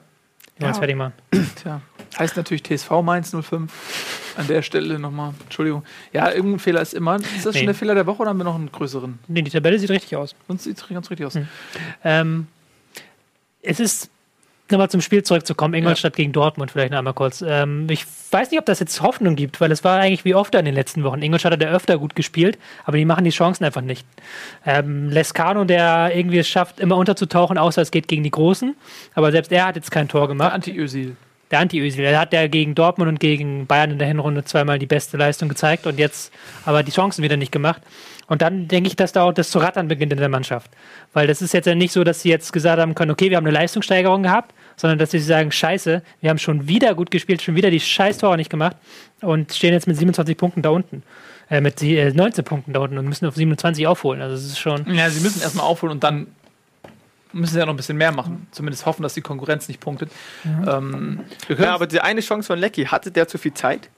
Die 0.56 0.62
wollen 0.62 0.68
uns 0.68 0.76
Ja. 0.76 0.80
fertig 0.80 0.96
machen. 0.96 1.12
tja. 1.56 1.80
Heißt 2.18 2.36
natürlich 2.36 2.62
TSV 2.62 2.90
Mainz 3.02 3.30
05. 3.34 3.72
An 4.36 4.46
der 4.48 4.62
Stelle 4.62 4.98
nochmal, 4.98 5.32
Entschuldigung. 5.44 5.84
Ja, 6.12 6.30
irgendein 6.32 6.58
Fehler 6.58 6.80
ist 6.82 6.92
immer. 6.94 7.16
Ist 7.16 7.46
das 7.46 7.54
Nee. 7.54 7.60
schon 7.60 7.66
der 7.66 7.74
Fehler 7.74 7.94
der 7.94 8.06
Woche 8.06 8.22
oder 8.22 8.30
haben 8.30 8.38
wir 8.38 8.44
noch 8.44 8.56
einen 8.56 8.70
größeren? 8.72 9.18
Nee, 9.28 9.42
die 9.42 9.50
Tabelle 9.50 9.78
sieht 9.78 9.90
richtig 9.90 10.16
aus. 10.16 10.34
Sonst 10.48 10.64
sieht 10.64 10.76
es 10.76 10.88
ganz 10.88 11.08
richtig 11.10 11.26
aus. 11.26 11.38
Ähm, 12.02 12.48
es 13.62 13.78
ist, 13.80 14.10
nochmal 14.70 14.90
zum 14.90 15.00
Spiel 15.00 15.22
zurückzukommen, 15.22 15.74
Ingolstadt 15.74 16.16
gegen 16.16 16.32
Dortmund 16.32 16.70
vielleicht 16.70 16.90
noch 16.90 16.98
einmal 16.98 17.14
kurz. 17.14 17.42
Ähm, 17.46 17.86
ich 17.90 18.04
weiß 18.30 18.50
nicht, 18.50 18.58
ob 18.58 18.66
das 18.66 18.80
jetzt 18.80 19.02
Hoffnung 19.02 19.36
gibt, 19.36 19.60
weil 19.60 19.70
es 19.70 19.84
war 19.84 20.00
eigentlich 20.00 20.24
wie 20.24 20.34
oft 20.34 20.54
in 20.54 20.64
den 20.64 20.74
letzten 20.74 21.04
Wochen. 21.04 21.22
Ingolstadt 21.22 21.52
hat 21.52 21.62
ja 21.62 21.70
öfter 21.70 21.98
gut 21.98 22.16
gespielt, 22.16 22.58
aber 22.84 22.96
die 22.96 23.04
machen 23.04 23.24
die 23.24 23.30
Chancen 23.30 23.64
einfach 23.64 23.82
nicht. 23.82 24.06
Ähm, 24.64 25.10
Lescano, 25.10 25.64
der 25.64 26.12
irgendwie 26.14 26.38
es 26.38 26.48
schafft, 26.48 26.80
immer 26.80 26.96
unterzutauchen, 26.96 27.58
außer 27.58 27.82
es 27.82 27.90
geht 27.90 28.08
gegen 28.08 28.22
die 28.22 28.30
Großen, 28.30 28.74
aber 29.14 29.32
selbst 29.32 29.52
er 29.52 29.66
hat 29.66 29.76
jetzt 29.76 29.90
kein 29.90 30.08
Tor 30.08 30.22
Der 30.22 30.28
gemacht. 30.28 30.52
Anti-Ösil. 30.52 31.16
Der 31.50 31.60
Anti-Özil, 31.60 32.02
der 32.02 32.18
hat 32.18 32.32
ja 32.32 32.46
gegen 32.48 32.74
Dortmund 32.74 33.08
und 33.08 33.20
gegen 33.20 33.66
Bayern 33.66 33.90
in 33.90 33.98
der 33.98 34.08
Hinrunde 34.08 34.44
zweimal 34.44 34.78
die 34.78 34.86
beste 34.86 35.18
Leistung 35.18 35.48
gezeigt 35.48 35.86
und 35.86 35.98
jetzt 35.98 36.32
aber 36.64 36.82
die 36.82 36.90
Chancen 36.90 37.22
wieder 37.22 37.36
nicht 37.36 37.52
gemacht. 37.52 37.82
Und 38.26 38.42
dann 38.42 38.68
denke 38.68 38.88
ich, 38.88 38.96
dass 38.96 39.12
da 39.12 39.24
auch 39.24 39.32
das 39.32 39.50
zu 39.50 39.58
rattern 39.58 39.88
beginnt 39.88 40.12
in 40.12 40.18
der 40.18 40.28
Mannschaft. 40.28 40.70
Weil 41.12 41.26
das 41.26 41.42
ist 41.42 41.52
jetzt 41.52 41.66
ja 41.66 41.74
nicht 41.74 41.92
so, 41.92 42.04
dass 42.04 42.22
sie 42.22 42.30
jetzt 42.30 42.52
gesagt 42.52 42.80
haben 42.80 42.94
können, 42.94 43.10
okay, 43.10 43.30
wir 43.30 43.36
haben 43.36 43.44
eine 43.44 43.54
Leistungssteigerung 43.54 44.22
gehabt, 44.22 44.54
sondern 44.76 44.98
dass 44.98 45.10
sie 45.10 45.18
sagen, 45.18 45.52
scheiße, 45.52 46.02
wir 46.20 46.30
haben 46.30 46.38
schon 46.38 46.66
wieder 46.66 46.94
gut 46.94 47.10
gespielt, 47.10 47.42
schon 47.42 47.54
wieder 47.54 47.70
die 47.70 47.80
scheiß 47.80 48.18
Tore 48.18 48.36
nicht 48.36 48.50
gemacht 48.50 48.76
und 49.20 49.52
stehen 49.52 49.72
jetzt 49.72 49.86
mit 49.86 49.96
27 49.96 50.36
Punkten 50.36 50.62
da 50.62 50.70
unten. 50.70 51.02
Äh, 51.50 51.60
mit 51.60 51.80
die, 51.80 51.96
äh, 51.96 52.12
19 52.12 52.44
Punkten 52.44 52.72
da 52.72 52.80
unten 52.80 52.96
und 52.96 53.06
müssen 53.06 53.26
auf 53.26 53.34
27 53.34 53.86
aufholen. 53.86 54.22
Also 54.22 54.34
es 54.34 54.44
ist 54.44 54.58
schon. 54.58 54.92
Ja, 54.94 55.10
sie 55.10 55.20
müssen 55.20 55.42
erstmal 55.42 55.66
aufholen 55.66 55.92
und 55.92 56.02
dann 56.02 56.28
müssen 57.32 57.52
sie 57.52 57.58
ja 57.58 57.66
noch 57.66 57.74
ein 57.74 57.76
bisschen 57.76 57.98
mehr 57.98 58.12
machen. 58.12 58.46
Zumindest 58.50 58.86
hoffen, 58.86 59.02
dass 59.02 59.14
die 59.14 59.20
Konkurrenz 59.20 59.68
nicht 59.68 59.80
punktet. 59.80 60.10
Ähm, 60.44 61.20
wir 61.46 61.56
können 61.56 61.68
Ja, 61.68 61.74
aber 61.74 61.86
die 61.86 62.00
eine 62.00 62.20
Chance 62.20 62.46
von 62.46 62.58
Lecky, 62.58 62.86
hatte 62.86 63.10
der 63.10 63.28
zu 63.28 63.38
viel 63.38 63.52
Zeit? 63.52 63.90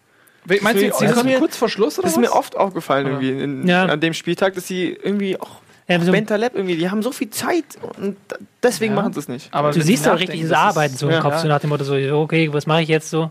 Meinst 0.63 0.81
du 0.81 0.87
jetzt 0.87 1.01
ist 1.03 1.21
die 1.21 1.25
mir- 1.25 1.39
kurz 1.39 1.57
vor 1.57 1.69
Schluss 1.69 1.99
oder 1.99 2.07
Das 2.09 2.13
ist 2.17 2.23
was? 2.23 2.31
mir 2.31 2.37
oft 2.37 2.57
aufgefallen 2.57 3.07
irgendwie 3.07 3.31
in, 3.31 3.67
Ja. 3.67 3.87
an 3.87 4.01
dem 4.01 4.15
Spieltag, 4.15 4.55
dass 4.55 4.67
sie 4.67 4.89
irgendwie 5.03 5.39
auch 5.41 5.61
Ja, 5.89 6.01
so, 6.01 6.11
Bentaleb 6.11 6.55
irgendwie, 6.55 6.77
die 6.77 6.91
haben 6.91 7.03
so 7.03 7.13
viel 7.13 7.31
Zeit 7.31 7.65
und 7.99 8.17
deswegen 8.63 8.95
Ja. 8.95 9.01
machen 9.03 9.13
sie 9.13 9.21
es 9.21 9.29
nicht. 9.29 9.49
Aber 9.53 9.71
du 9.71 9.81
siehst 9.81 10.03
sie 10.05 10.09
auch 10.09 10.15
nachdenken, 10.15 10.33
richtig 10.33 10.51
das 10.51 10.59
ist- 10.59 10.67
Arbeiten 10.67 10.97
so 10.97 11.07
im 11.07 11.13
ja, 11.13 11.21
Kopf, 11.21 11.33
ja. 11.35 11.39
so 11.41 11.49
nach 11.49 11.61
dem 11.61 11.71
Motto, 11.71 11.85
so, 11.85 11.95
okay, 11.95 12.53
was 12.53 12.67
mache 12.67 12.83
ich 12.83 12.89
jetzt 12.89 13.09
so? 13.11 13.31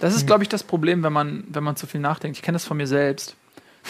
Das 0.00 0.14
ist, 0.14 0.26
glaube 0.26 0.42
ich, 0.44 0.48
das 0.48 0.62
Problem, 0.62 1.02
wenn 1.02 1.12
man, 1.12 1.44
wenn 1.48 1.64
man 1.64 1.74
zu 1.76 1.86
viel 1.86 2.00
nachdenkt. 2.00 2.36
Ich 2.36 2.42
kenne 2.42 2.54
das 2.56 2.64
von 2.64 2.76
mir 2.76 2.86
selbst. 2.86 3.34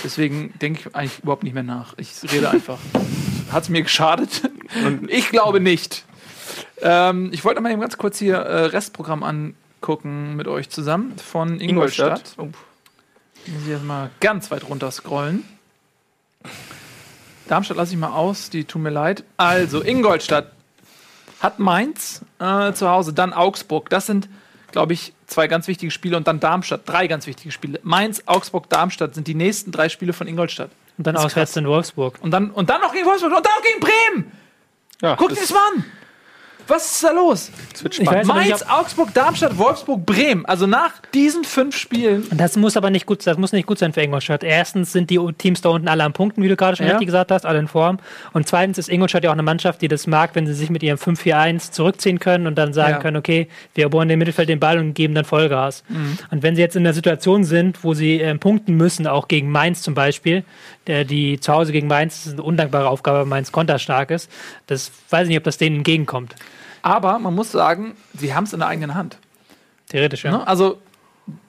Deswegen 0.05 0.53
denke 0.61 0.81
ich 0.89 0.95
eigentlich 0.97 1.19
überhaupt 1.23 1.43
nicht 1.43 1.55
mehr 1.55 1.63
nach. 1.63 1.95
Ich 1.99 2.11
rede 2.33 2.51
einfach. 2.51 2.79
Hat 3.53 3.63
es 3.65 3.69
mir 3.69 3.83
geschadet? 3.83 4.43
ich 5.09 5.29
glaube 5.31 5.61
nicht. 5.61 6.05
Ähm, 6.83 7.31
ich 7.33 7.45
wollte 7.45 7.61
mal 7.61 7.71
eben 7.73 7.81
ganz 7.81 7.97
kurz 7.99 8.19
hier 8.19 8.37
äh, 8.37 8.65
Restprogramm 8.67 9.23
angucken 9.77 10.37
mit 10.37 10.49
euch 10.49 10.69
zusammen 10.71 11.17
von 11.19 11.61
Ingolstadt. 11.61 12.35
Oh. 12.39 12.45
Muss 12.45 13.63
ich 13.63 13.69
jetzt 13.69 13.85
mal 13.85 14.11
ganz 14.21 14.51
weit 14.51 14.69
runter 14.69 14.91
scrollen. 14.91 15.45
Darmstadt 17.49 17.77
lasse 17.77 17.93
ich 17.93 17.99
mal 17.99 18.13
aus, 18.13 18.51
die 18.51 18.65
tun 18.65 18.83
mir 18.83 18.91
leid. 18.91 19.23
Also, 19.37 19.83
Ingolstadt 19.83 20.51
hat 21.41 21.59
Mainz 21.61 22.23
äh, 22.41 22.73
zu 22.73 22.89
Hause, 22.89 23.13
dann 23.13 23.33
Augsburg. 23.33 23.89
Das 23.91 24.07
sind, 24.07 24.29
glaube 24.73 24.95
ich, 24.95 25.13
zwei 25.27 25.47
ganz 25.47 25.69
wichtige 25.69 25.93
Spiele 25.93 26.17
und 26.17 26.27
dann 26.27 26.41
Darmstadt, 26.41 26.83
drei 26.87 27.07
ganz 27.07 27.27
wichtige 27.29 27.53
Spiele. 27.53 27.79
Mainz, 27.85 28.23
Augsburg, 28.27 28.69
Darmstadt 28.69 29.15
sind 29.15 29.29
die 29.29 29.35
nächsten 29.35 29.71
drei 29.71 29.89
Spiele 29.89 30.13
von 30.13 30.27
Ingolstadt. 30.27 30.71
Und 30.99 31.07
dann 31.07 31.17
auswärts 31.17 31.57
in 31.57 31.69
Wolfsburg. 31.69 32.19
Und 32.21 32.33
dann, 32.33 32.51
und 32.51 32.69
dann 32.69 32.81
noch 32.81 32.93
gegen 32.93 33.07
Wolfsburg 33.07 33.37
und 33.37 33.47
dann 33.47 33.53
noch 33.55 33.63
gegen 33.63 33.81
Bremen. 33.81 34.33
Ja, 35.03 35.15
Guck 35.15 35.29
dir 35.29 35.37
das 35.37 35.51
mal 35.51 35.61
an. 35.77 35.85
Was 36.69 36.93
ist 36.93 37.05
da 37.05 37.11
los? 37.13 37.51
weiß 37.99 38.27
Mainz, 38.27 38.65
Augsburg, 38.69 39.15
Darmstadt, 39.15 39.57
Wolfsburg, 39.57 40.05
Bremen. 40.05 40.45
Also 40.47 40.67
nach 40.67 40.93
diesen 41.15 41.45
fünf 41.45 41.77
Spielen. 41.77 42.27
Das 42.37 42.57
muss 42.57 42.77
aber 42.77 42.91
nicht 42.91 43.07
gut, 43.07 43.25
das 43.27 43.39
muss 43.39 43.53
nicht 43.53 43.67
gut 43.67 43.79
sein 43.79 43.93
für 43.93 44.01
Ingolstadt. 44.03 44.43
Erstens 44.43 44.93
sind 44.93 45.11
die 45.11 45.21
Teams 45.39 45.61
da 45.61 45.69
unten 45.69 45.87
alle 45.89 46.03
am 46.03 46.13
Punkten, 46.13 46.43
wie 46.43 46.49
du 46.49 46.57
gerade 46.57 46.77
schon 46.77 46.87
Ja. 46.87 46.93
richtig 46.93 47.07
gesagt 47.07 47.31
hast, 47.31 47.47
alle 47.47 47.59
in 47.61 47.69
Form. 47.69 47.99
Und 48.33 48.49
zweitens 48.49 48.79
ist 48.79 48.89
Ingolstadt 48.89 49.23
ja 49.25 49.31
auch 49.31 49.35
eine 49.35 49.43
Mannschaft, 49.43 49.81
die 49.83 49.89
das 49.89 50.07
mag, 50.07 50.31
wenn 50.35 50.47
sie 50.47 50.55
sich 50.55 50.71
mit 50.71 50.83
ihrem 50.83 50.99
5-4-1 50.99 51.71
zurückziehen 51.71 52.19
können 52.19 52.47
und 52.47 52.57
dann 52.57 52.73
sagen 52.73 52.95
Ja. 52.95 52.99
können, 52.99 53.17
okay, 53.17 53.49
wir 53.75 53.85
erobern 53.85 54.11
im 54.11 54.19
Mittelfeld 54.19 54.49
den 54.49 54.59
Ball 54.61 54.79
und 54.79 54.95
geben 54.95 55.15
dann 55.15 55.25
Vollgas. 55.25 55.85
Mhm. 55.89 56.19
Und 56.31 56.43
wenn 56.43 56.57
sie 56.57 56.63
jetzt 56.63 56.75
in 56.77 56.85
der 56.85 56.95
Situation 56.95 57.45
sind, 57.45 57.85
wo 57.85 57.95
sie 57.95 58.21
äh, 58.21 58.35
punkten 58.37 58.77
müssen, 58.77 59.07
auch 59.07 59.29
gegen 59.29 59.51
Mainz 59.51 59.83
zum 59.83 59.95
Beispiel, 59.95 60.43
der, 60.87 61.05
die 61.05 61.39
zu 61.41 61.53
Hause 61.53 61.73
gegen 61.73 61.87
Mainz, 61.87 62.17
das 62.19 62.27
ist 62.27 62.33
eine 62.35 62.43
undankbare 62.43 62.89
Aufgabe, 62.89 63.19
weil 63.21 63.27
Mainz 63.27 63.53
konterstark 63.53 64.11
ist, 64.11 64.31
das 64.67 64.91
weiß 65.11 65.25
ich 65.25 65.29
nicht, 65.29 65.39
ob 65.39 65.45
das 65.45 65.59
denen 65.59 65.77
entgegenkommt. 65.77 66.35
Aber 66.87 67.19
man 67.19 67.35
muss 67.35 67.51
sagen, 67.51 67.97
sie 68.15 68.33
haben 68.35 68.45
es 68.45 68.53
in 68.53 68.61
der 68.61 68.69
eigenen 68.69 68.95
Hand. 68.95 69.19
Theoretisch, 69.89 70.25
ja. 70.25 70.31
Ne? 70.31 70.47
Also 70.47 70.81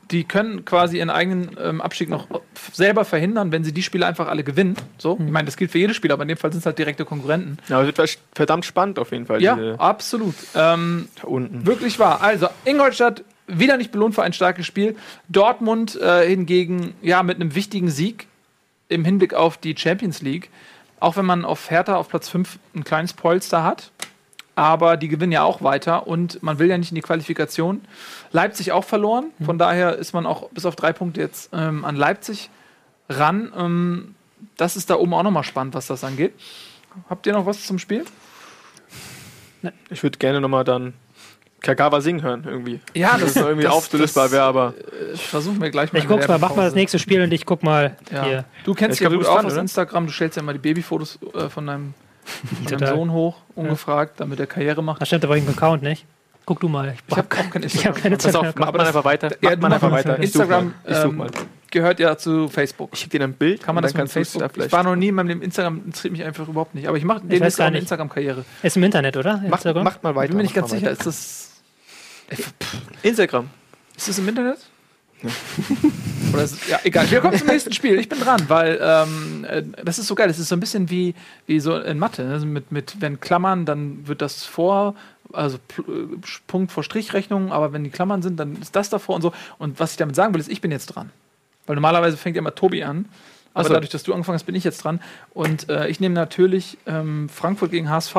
die 0.10 0.24
können 0.24 0.64
quasi 0.66 0.98
ihren 0.98 1.10
eigenen 1.10 1.56
ähm, 1.62 1.80
Abstieg 1.82 2.10
noch 2.10 2.28
selber 2.72 3.04
verhindern, 3.06 3.52
wenn 3.52 3.64
sie 3.64 3.72
die 3.74 3.84
Spiele 3.84 4.06
einfach 4.08 4.28
alle 4.30 4.44
gewinnen. 4.44 4.76
So, 4.98 5.18
ich 5.20 5.32
meine, 5.32 5.46
das 5.46 5.58
gilt 5.58 5.70
für 5.70 5.78
jedes 5.80 5.96
Spiel, 5.96 6.12
aber 6.12 6.24
in 6.24 6.30
dem 6.30 6.38
Fall 6.38 6.52
sind 6.52 6.62
es 6.62 6.66
halt 6.66 6.80
direkte 6.80 7.04
Konkurrenten. 7.06 7.58
Ja, 7.68 7.78
aber 7.80 7.88
es 7.90 7.98
wird 7.98 8.18
verdammt 8.34 8.66
spannend 8.66 8.98
auf 9.00 9.12
jeden 9.12 9.26
Fall. 9.28 9.42
Ja, 9.44 9.56
diese- 9.56 9.80
absolut. 9.80 10.34
Ähm, 10.56 11.08
da 11.22 11.28
unten. 11.28 11.66
wirklich 11.68 12.00
wahr. 12.00 12.22
Also 12.22 12.48
Ingolstadt 12.66 13.24
wieder 13.48 13.78
nicht 13.78 13.92
belohnt 13.92 14.16
für 14.16 14.24
ein 14.24 14.34
starkes 14.34 14.66
Spiel. 14.66 14.96
Dortmund 15.30 15.96
äh, 16.02 16.28
hingegen 16.28 16.96
ja 17.02 17.22
mit 17.22 17.36
einem 17.40 17.54
wichtigen 17.54 17.90
Sieg 17.90 18.28
im 18.90 19.06
Hinblick 19.06 19.34
auf 19.36 19.58
die 19.58 19.76
Champions 19.78 20.22
League. 20.22 20.50
Auch 21.00 21.16
wenn 21.18 21.26
man 21.26 21.46
auf 21.46 21.70
Hertha 21.70 21.96
auf 21.96 22.10
Platz 22.10 22.28
5 22.30 22.58
ein 22.76 22.84
kleines 22.84 23.14
Polster 23.14 23.64
hat. 23.64 23.92
Aber 24.58 24.98
die 24.98 25.08
gewinnen 25.08 25.32
ja 25.32 25.44
auch 25.44 25.62
weiter 25.62 26.08
und 26.08 26.42
man 26.42 26.58
will 26.58 26.68
ja 26.68 26.80
nicht 26.80 26.90
in 26.92 26.96
die 26.96 27.02
Qualifikation. 27.02 27.82
Leipzig 28.32 28.72
auch 28.72 28.84
verloren. 28.84 29.26
Von 29.46 29.60
daher 29.60 29.96
ist 29.98 30.14
man 30.14 30.26
auch 30.26 30.50
bis 30.50 30.66
auf 30.66 30.76
drei 30.76 30.94
Punkte 30.94 31.22
jetzt 31.22 31.52
ähm, 31.54 31.86
an 31.86 31.96
Leipzig 31.96 32.50
ran. 33.08 33.54
Ähm, 33.56 34.16
das 34.58 34.76
ist 34.76 34.90
da 34.90 34.96
oben 34.96 35.14
auch 35.14 35.22
nochmal 35.22 35.44
spannend, 35.44 35.76
was 35.76 35.86
das 35.86 36.04
angeht. 36.04 36.34
Habt 37.08 37.28
ihr 37.28 37.34
noch 37.34 37.46
was 37.46 37.68
zum 37.68 37.78
Spiel? 37.78 38.04
Ich 39.92 40.02
würde 40.02 40.18
gerne 40.18 40.42
nochmal 40.42 40.64
dann 40.64 40.94
Kagawa 41.62 42.02
singen 42.02 42.24
hören 42.24 42.44
irgendwie. 42.48 42.80
Ja, 42.96 43.18
Das 43.18 43.32
ist 43.32 43.38
irgendwie 43.38 43.68
auflösbar 43.68 44.32
wäre, 44.32 44.44
aber 44.44 44.74
äh, 45.14 45.18
versuchen 45.18 45.62
wir 45.62 45.70
gleich 45.70 45.94
mal. 45.94 46.00
Ich 46.00 46.08
guck's 46.08 46.28
mal, 46.28 46.40
mach 46.40 46.56
mal 46.56 46.66
das 46.66 46.74
nächste 46.76 46.98
Spiel 46.98 47.22
und 47.22 47.32
ich 47.32 47.46
guck 47.46 47.62
mal 47.64 47.96
Ja. 48.12 48.24
hier. 48.24 48.46
Du 48.64 48.74
kennst 48.74 48.94
Ich 49.02 49.06
dich 49.08 49.12
ja 49.12 49.16
gut 49.16 49.28
aus 49.28 49.36
dran, 49.36 49.46
aus 49.46 49.52
oder? 49.54 49.62
Instagram. 49.62 50.06
Du 50.08 50.12
stellst 50.12 50.36
ja 50.38 50.42
immer 50.44 50.54
die 50.54 50.60
Babyfotos 50.60 51.20
äh, 51.36 51.50
von 51.50 51.68
deinem, 51.68 51.94
von 52.28 52.66
deinem 52.66 52.80
Total. 52.80 52.96
Sohn 52.96 53.12
hoch, 53.12 53.36
ungefragt, 53.56 54.20
damit 54.20 54.40
er 54.40 54.48
Karriere 54.48 54.84
macht. 54.84 55.02
Das 55.02 55.08
stimmt 55.08 55.24
aber 55.26 55.38
im 55.38 55.48
Account 55.48 55.84
nicht. 55.84 56.06
Guck 56.46 56.62
du 56.62 56.70
mal. 56.70 56.96
Ich 57.10 57.18
habe 57.18 57.28
auch 57.28 57.30
kein 57.30 57.64
Ich 57.64 57.86
habe 57.86 58.00
keine 58.00 58.16
pass 58.16 58.32
Zeit. 58.32 58.36
auf, 58.36 58.56
macht 58.56 58.74
man 58.74 58.88
einfach 58.88 59.04
weiter. 59.04 59.30
Ja, 59.42 59.50
Macht 59.50 59.62
man 59.62 59.74
einfach 59.74 59.92
weiter. 59.92 60.18
Ich 60.20 60.32
such 60.32 60.42
Instagram. 60.44 60.74
Ich 60.86 60.96
ähm, 60.96 61.28
gehört 61.72 62.00
ja 62.00 62.18
zu 62.18 62.48
Facebook. 62.48 62.92
Ich 62.94 63.00
schicke 63.00 63.18
dir 63.18 63.26
ein 63.26 63.34
Bild. 63.34 63.62
Kann 63.62 63.76
man 63.76 63.82
das 63.84 63.94
du's 63.94 64.14
Facebook? 64.14 64.54
da 64.56 64.64
Ich 64.66 64.72
war 64.72 64.84
noch 64.84 64.96
nie 64.96 65.10
in 65.10 65.16
meinem 65.16 65.28
Leben 65.28 65.42
Instagram, 65.42 65.82
interessiert 65.86 66.14
mich 66.14 66.24
einfach 66.24 66.48
überhaupt 66.48 66.74
nicht. 66.74 66.88
Aber 66.88 66.96
ich 66.98 67.04
mache 67.04 67.20
den 67.22 67.40
gar 67.42 67.68
eine. 67.68 67.80
Instagram-Karriere. 67.80 68.46
Ist 68.64 68.78
im 68.78 68.84
Internet, 68.84 69.18
oder? 69.18 69.38
Macht, 69.38 69.46
Instagram? 69.66 69.84
macht 69.84 70.04
mal 70.04 70.12
Ich 70.12 70.16
weiter. 70.16 70.28
bin 70.30 70.38
mir 70.38 70.44
nicht 70.44 70.56
ganz 70.56 70.72
sicher. 70.72 70.92
Ist 70.92 71.06
das. 71.06 71.52
Instagram. 73.04 73.50
ist 73.98 74.08
das 74.08 74.18
im 74.18 74.28
Internet? 74.30 74.60
Oder 76.34 76.44
ist, 76.44 76.68
ja, 76.68 76.80
egal. 76.84 77.10
Wir 77.10 77.22
kommen 77.22 77.38
zum 77.38 77.48
nächsten 77.48 77.74
Spiel. 77.74 77.98
Ich 78.00 78.10
bin 78.10 78.20
dran, 78.20 78.44
weil 78.48 78.80
ähm, 78.82 79.46
äh, 79.50 79.64
das 79.84 80.00
ist 80.00 80.08
so 80.08 80.16
geil. 80.16 80.28
Das 80.28 80.40
ist 80.40 80.50
so 80.50 80.56
ein 80.56 80.60
bisschen 80.60 80.90
wie, 80.90 81.16
wie 81.46 81.60
so 81.60 81.78
in 81.78 81.98
Mathe. 81.98 82.24
Ne? 82.24 82.34
Also 82.34 82.46
mit, 82.46 82.72
mit, 82.72 83.02
wenn 83.02 83.20
Klammern, 83.20 83.66
dann 83.66 84.08
wird 84.08 84.22
das 84.22 84.46
vor, 84.46 84.96
also 85.34 85.58
äh, 85.58 86.18
Punkt 86.46 86.72
vor 86.72 86.84
Strichrechnung, 86.84 87.52
aber 87.52 87.74
wenn 87.74 87.84
die 87.84 87.90
Klammern 87.90 88.22
sind, 88.22 88.40
dann 88.40 88.58
ist 88.62 88.76
das 88.76 88.90
davor 88.90 89.16
und 89.16 89.22
so. 89.22 89.34
Und 89.58 89.80
was 89.80 89.92
ich 89.92 89.98
damit 89.98 90.16
sagen 90.16 90.34
will, 90.34 90.42
ist, 90.42 90.50
ich 90.50 90.62
bin 90.62 90.72
jetzt 90.72 90.88
dran. 90.88 91.12
Weil 91.66 91.76
normalerweise 91.76 92.18
fängt 92.18 92.36
ja 92.36 92.42
immer 92.42 92.56
Tobi 92.56 92.84
an. 92.84 93.06
Aber 93.54 93.66
Ach 93.66 93.68
so. 93.70 93.74
dadurch, 93.74 93.90
dass 93.90 94.04
du 94.04 94.14
angefangen 94.14 94.36
hast, 94.36 94.46
bin 94.46 94.54
ich 94.54 94.64
jetzt 94.64 94.84
dran. 94.84 95.02
Und 95.34 95.68
äh, 95.70 95.88
ich 95.88 96.00
nehme 96.00 96.14
natürlich 96.14 96.78
ähm, 96.86 97.28
Frankfurt 97.28 97.72
gegen 97.72 97.90
HSV. 97.90 98.16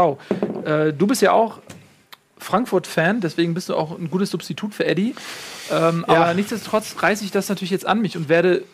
Äh, 0.65 0.93
du 0.93 1.07
bist 1.07 1.23
ja 1.23 1.31
auch 1.31 1.61
Frankfurt-Fan, 2.39 3.21
deswegen 3.21 3.55
bist 3.55 3.69
du 3.69 3.75
auch 3.77 3.99
ein 3.99 4.11
gutes 4.11 4.31
Substitut 4.31 4.75
für 4.75 4.87
Eddie. 4.87 5.15
Ähm, 5.71 6.05
Ja. 6.09 6.15
Aber 6.15 6.35
nichtsdestotrotz 6.35 6.97
reiße 7.03 7.25
ich 7.25 7.31
das 7.31 7.49
natürlich 7.49 7.71
jetzt 7.71 7.87
an 7.87 8.01
mich 8.01 8.17
und 8.17 8.29
werde 8.29 8.65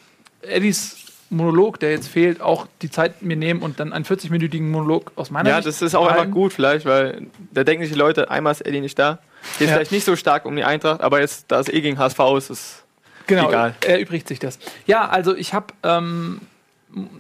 Eddies 0.43 0.97
Monolog, 1.31 1.81
der 1.81 1.91
jetzt 1.91 2.09
fehlt, 2.09 2.41
auch 2.41 2.67
die 2.83 2.91
Zeit 2.91 3.23
mir 3.23 3.37
nehmen 3.37 3.63
und 3.63 3.81
dann 3.81 3.93
einen 3.93 4.05
40-minütigen 4.05 4.69
Monolog 4.71 5.11
aus 5.17 5.31
meiner 5.31 5.49
Ja, 5.49 5.57
Sicht 5.57 5.69
das 5.69 5.83
ist 5.83 5.95
auch 5.95 6.07
einfach 6.07 6.31
gut 6.31 6.53
vielleicht, 6.53 6.85
weil 6.87 7.27
da 7.53 7.65
denken 7.65 7.83
sich 7.85 7.93
die 7.93 7.99
Leute, 7.99 8.31
einmal 8.31 8.53
ist 8.53 8.61
Eddie 8.65 8.81
nicht 8.81 8.99
da. 8.99 9.19
Ist 9.59 9.61
Ja. 9.63 9.67
vielleicht 9.69 9.91
nicht 9.93 10.05
so 10.05 10.17
stark 10.17 10.45
um 10.45 10.55
die 10.55 10.65
Eintracht, 10.65 11.01
aber 11.01 11.21
jetzt, 11.21 11.47
da 11.49 11.59
es 11.61 11.69
eh 11.69 11.81
gegen 11.81 11.99
HSV 11.99 12.19
ist, 12.39 12.51
ist 12.51 12.81
Genau, 13.27 13.49
Egal. 13.49 13.75
erübrigt 13.85 14.29
sich 14.29 14.39
das. 14.39 14.59
Ja, 14.87 15.09
also 15.09 15.35
ich 15.35 15.55
habe 15.55 15.69
ähm, 15.83 16.43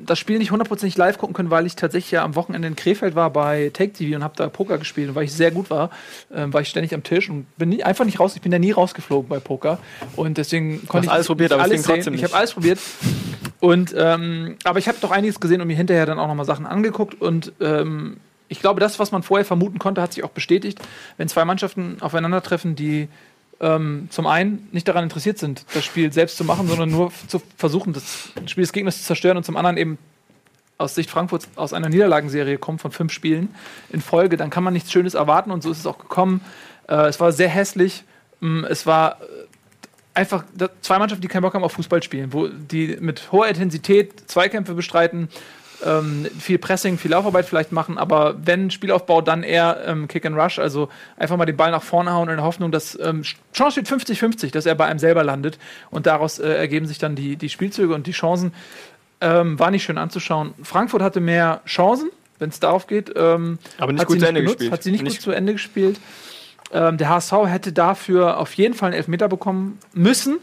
das 0.04 0.18
Spiel 0.18 0.38
nicht 0.38 0.50
hundertprozentig 0.50 0.96
live 0.96 1.18
gucken 1.18 1.34
können, 1.34 1.50
weil 1.50 1.66
ich 1.66 1.76
tatsächlich 1.76 2.10
ja 2.12 2.24
am 2.24 2.34
Wochenende 2.36 2.68
in 2.68 2.76
Krefeld 2.76 3.14
war 3.14 3.30
bei 3.30 3.70
Take 3.72 3.92
TV 3.92 4.16
und 4.16 4.22
habe 4.22 4.34
da 4.36 4.48
Poker 4.48 4.78
gespielt 4.78 5.08
und 5.08 5.14
weil 5.14 5.24
ich 5.24 5.32
sehr 5.32 5.50
gut 5.50 5.70
war, 5.70 5.90
ähm, 6.32 6.52
war 6.52 6.60
ich 6.60 6.68
ständig 6.68 6.94
am 6.94 7.02
Tisch 7.02 7.28
und 7.28 7.46
bin 7.56 7.70
nie, 7.70 7.82
einfach 7.82 8.04
nicht 8.04 8.20
raus. 8.20 8.36
Ich 8.36 8.42
bin 8.42 8.52
da 8.52 8.58
nie 8.58 8.72
rausgeflogen 8.72 9.28
bei 9.28 9.40
Poker 9.40 9.78
und 10.16 10.38
deswegen 10.38 10.86
konnte 10.86 11.06
ich 11.06 11.12
alles 11.12 11.26
probiert, 11.26 11.50
nicht 11.50 11.60
aber 11.60 11.66
es 11.66 11.70
alles 11.72 11.86
trotzdem 11.86 12.02
sehen. 12.04 12.14
Ich 12.14 12.22
nicht. 12.22 12.32
habe 12.32 12.38
alles 12.38 12.52
probiert 12.52 12.78
und 13.60 13.94
ähm, 13.96 14.56
aber 14.64 14.78
ich 14.78 14.88
habe 14.88 14.98
doch 15.00 15.10
einiges 15.10 15.40
gesehen 15.40 15.60
und 15.60 15.66
mir 15.66 15.76
hinterher 15.76 16.06
dann 16.06 16.18
auch 16.18 16.28
noch 16.28 16.34
mal 16.34 16.44
Sachen 16.44 16.66
angeguckt 16.66 17.20
und 17.20 17.52
ähm, 17.60 18.18
ich 18.48 18.60
glaube, 18.60 18.78
das, 18.78 18.98
was 18.98 19.10
man 19.10 19.22
vorher 19.22 19.44
vermuten 19.44 19.78
konnte, 19.78 20.02
hat 20.02 20.12
sich 20.12 20.22
auch 20.22 20.30
bestätigt. 20.30 20.78
Wenn 21.16 21.28
zwei 21.28 21.44
Mannschaften 21.44 21.96
aufeinandertreffen, 22.00 22.76
die 22.76 23.08
ähm, 23.64 24.08
zum 24.10 24.26
einen 24.26 24.68
nicht 24.72 24.86
daran 24.86 25.04
interessiert 25.04 25.38
sind, 25.38 25.64
das 25.72 25.84
Spiel 25.84 26.12
selbst 26.12 26.36
zu 26.36 26.44
machen, 26.44 26.68
sondern 26.68 26.90
nur 26.90 27.10
zu 27.28 27.40
versuchen, 27.56 27.94
das 27.94 28.28
Spiel 28.46 28.62
des 28.62 28.72
Gegners 28.72 28.98
zu 28.98 29.04
zerstören 29.04 29.38
und 29.38 29.44
zum 29.44 29.56
anderen 29.56 29.78
eben 29.78 29.98
aus 30.76 30.94
Sicht 30.94 31.10
Frankfurts 31.10 31.48
aus 31.56 31.72
einer 31.72 31.88
Niederlagenserie 31.88 32.58
kommt 32.58 32.82
von 32.82 32.90
fünf 32.90 33.12
Spielen 33.12 33.54
in 33.90 34.02
Folge, 34.02 34.36
dann 34.36 34.50
kann 34.50 34.64
man 34.64 34.74
nichts 34.74 34.92
Schönes 34.92 35.14
erwarten 35.14 35.50
und 35.50 35.62
so 35.62 35.70
ist 35.70 35.78
es 35.78 35.86
auch 35.86 35.98
gekommen. 35.98 36.42
Äh, 36.88 37.06
es 37.06 37.18
war 37.20 37.32
sehr 37.32 37.48
hässlich. 37.48 38.04
Mm, 38.40 38.64
Es 38.64 38.84
war 38.84 39.20
äh, 39.22 39.24
einfach 40.12 40.44
zwei 40.82 40.98
Mannschaften, 40.98 41.22
die 41.22 41.28
keinen 41.28 41.42
Bock 41.42 41.54
haben 41.54 41.64
auf 41.64 41.72
Fußball 41.72 42.02
spielen, 42.02 42.32
wo 42.32 42.48
die 42.48 42.98
mit 43.00 43.32
hoher 43.32 43.48
Intensität 43.48 44.28
Zweikämpfe 44.28 44.74
bestreiten, 44.74 45.28
ähm, 45.84 46.26
viel 46.38 46.58
Pressing, 46.58 46.98
viel 46.98 47.10
Laufarbeit 47.10 47.46
vielleicht 47.46 47.72
machen, 47.72 47.98
aber 47.98 48.36
wenn 48.44 48.70
Spielaufbau, 48.70 49.20
dann 49.20 49.42
eher 49.42 49.82
ähm, 49.86 50.08
Kick 50.08 50.26
and 50.26 50.36
Rush, 50.36 50.58
also 50.58 50.88
einfach 51.16 51.36
mal 51.36 51.46
den 51.46 51.56
Ball 51.56 51.70
nach 51.70 51.82
vorne 51.82 52.12
hauen 52.12 52.28
in 52.28 52.36
der 52.36 52.44
Hoffnung, 52.44 52.72
dass 52.72 52.98
ähm, 53.00 53.22
Chance 53.52 53.82
steht 53.82 53.88
50-50, 53.88 54.52
dass 54.52 54.66
er 54.66 54.74
bei 54.74 54.86
einem 54.86 54.98
selber 54.98 55.24
landet 55.24 55.58
und 55.90 56.06
daraus 56.06 56.38
äh, 56.38 56.48
ergeben 56.48 56.86
sich 56.86 56.98
dann 56.98 57.14
die, 57.14 57.36
die 57.36 57.48
Spielzüge 57.48 57.94
und 57.94 58.06
die 58.06 58.12
Chancen. 58.12 58.52
Ähm, 59.20 59.58
war 59.58 59.70
nicht 59.70 59.84
schön 59.84 59.96
anzuschauen. 59.96 60.54
Frankfurt 60.62 61.00
hatte 61.00 61.20
mehr 61.20 61.62
Chancen, 61.66 62.10
wenn 62.38 62.50
es 62.50 62.60
darauf 62.60 62.86
geht. 62.86 63.12
Ähm, 63.16 63.58
aber 63.78 63.92
nicht 63.92 64.00
hat 64.00 64.08
gut 64.08 64.14
sie 64.14 64.20
zu 64.20 64.28
Ende 64.28 64.40
benutzt, 64.40 64.58
gespielt. 64.58 64.72
Hat 64.72 64.82
sie 64.82 64.90
nicht, 64.90 65.04
gut 65.04 65.20
zu 65.20 65.30
Ende 65.30 65.52
gespielt. 65.52 66.00
Ähm, 66.72 66.98
der 66.98 67.08
HSV 67.08 67.32
hätte 67.46 67.72
dafür 67.72 68.38
auf 68.38 68.52
jeden 68.54 68.74
Fall 68.74 68.88
einen 68.88 68.96
Elfmeter 68.96 69.28
bekommen 69.28 69.78
müssen. 69.92 70.38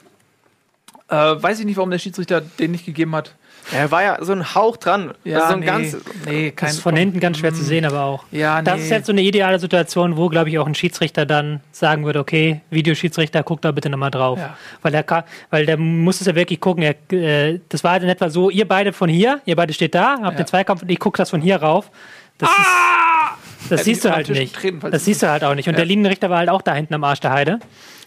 Äh, 1.12 1.15
weiß 1.44 1.60
ich 1.60 1.65
nicht, 1.65 1.75
warum 1.77 1.91
der 1.91 2.00
Schiedsrichter 2.00 2.41
den 2.41 2.72
nicht 2.72 2.86
gegeben 2.86 3.13
hat. 3.15 3.36
Er 3.72 3.91
war 3.91 4.01
ja 4.01 4.18
so 4.24 4.32
ein 4.32 4.56
Hauch 4.56 4.75
dran. 4.77 5.13
Ja, 5.24 5.39
also 5.41 5.48
so 5.50 5.53
ein 5.53 5.60
nee, 5.60 5.65
ganz, 5.65 5.98
nee, 6.25 6.48
Das 6.50 6.56
kein 6.56 6.70
ist 6.70 6.80
von 6.80 6.96
hinten 6.96 7.20
ganz 7.20 7.38
schwer 7.38 7.53
zu 7.53 7.62
Mm, 7.62 7.65
sehen, 7.65 7.86
aber 7.86 8.01
auch. 8.03 8.24
Ja, 8.32 8.62
Das 8.63 8.77
nee. 8.77 8.84
ist 8.86 8.89
jetzt 8.89 9.06
so 9.06 9.12
eine 9.12 9.22
ideale 9.22 9.60
Situation, 9.60 10.18
wo, 10.18 10.30
glaube 10.30 10.50
ich, 10.50 10.58
auch 10.58 10.65
ein 10.65 10.74
Schiedsrichter 10.74 11.25
dann 11.27 11.60
sagen 11.72 12.03
würde, 12.06 12.20
okay, 12.20 12.62
Videoschiedsrichter, 12.72 13.44
guck 13.44 13.62
da 13.62 13.72
bitte 13.72 13.89
nochmal 13.89 14.10
drauf. 14.10 14.39
Ja. 14.39 14.58
Weil, 14.82 14.91
der, 14.94 15.03
ka- 15.03 15.25
weil 15.51 15.65
der 15.68 15.77
muss 15.77 16.22
es 16.22 16.27
ja 16.27 16.34
wirklich 16.36 16.60
gucken. 16.60 16.82
Er, 16.84 16.96
äh, 17.13 17.60
das 17.70 17.84
war 17.84 17.91
halt 17.91 18.03
in 18.03 18.10
etwa 18.10 18.30
so, 18.30 18.50
ihr 18.50 18.68
beide 18.68 18.94
von 18.94 19.10
hier, 19.10 19.41
ihr 19.46 19.56
beide 19.56 19.74
steht 19.74 19.94
da, 19.94 20.13
habt 20.13 20.24
Ja. 20.24 20.32
den 20.32 20.48
Zweikampf 20.48 20.82
und 20.82 20.89
ich 20.89 21.00
gucke 21.00 21.18
das 21.18 21.30
von 21.30 21.41
hier 21.41 21.58
rauf. 21.58 21.91
Das, 22.39 22.50
ist, 22.50 23.70
das 23.70 23.84
siehst 23.84 24.03
du 24.06 24.10
halt 24.12 24.27
nicht. 24.30 24.58
falls 24.58 24.91
Das 24.91 25.06
siehst 25.06 25.22
du 25.22 25.30
halt 25.30 25.44
auch 25.44 25.53
nicht. 25.53 25.68
Und 25.68 25.74
Ja. 25.74 25.77
der 25.77 25.86
Linienrichter 25.86 26.30
war 26.32 26.39
halt 26.39 26.50
auch 26.50 26.63
da 26.63 26.74
hinten 26.74 26.96
am 26.96 27.03
Arsch 27.03 27.20
der 27.20 27.32
Heide. 27.32 27.60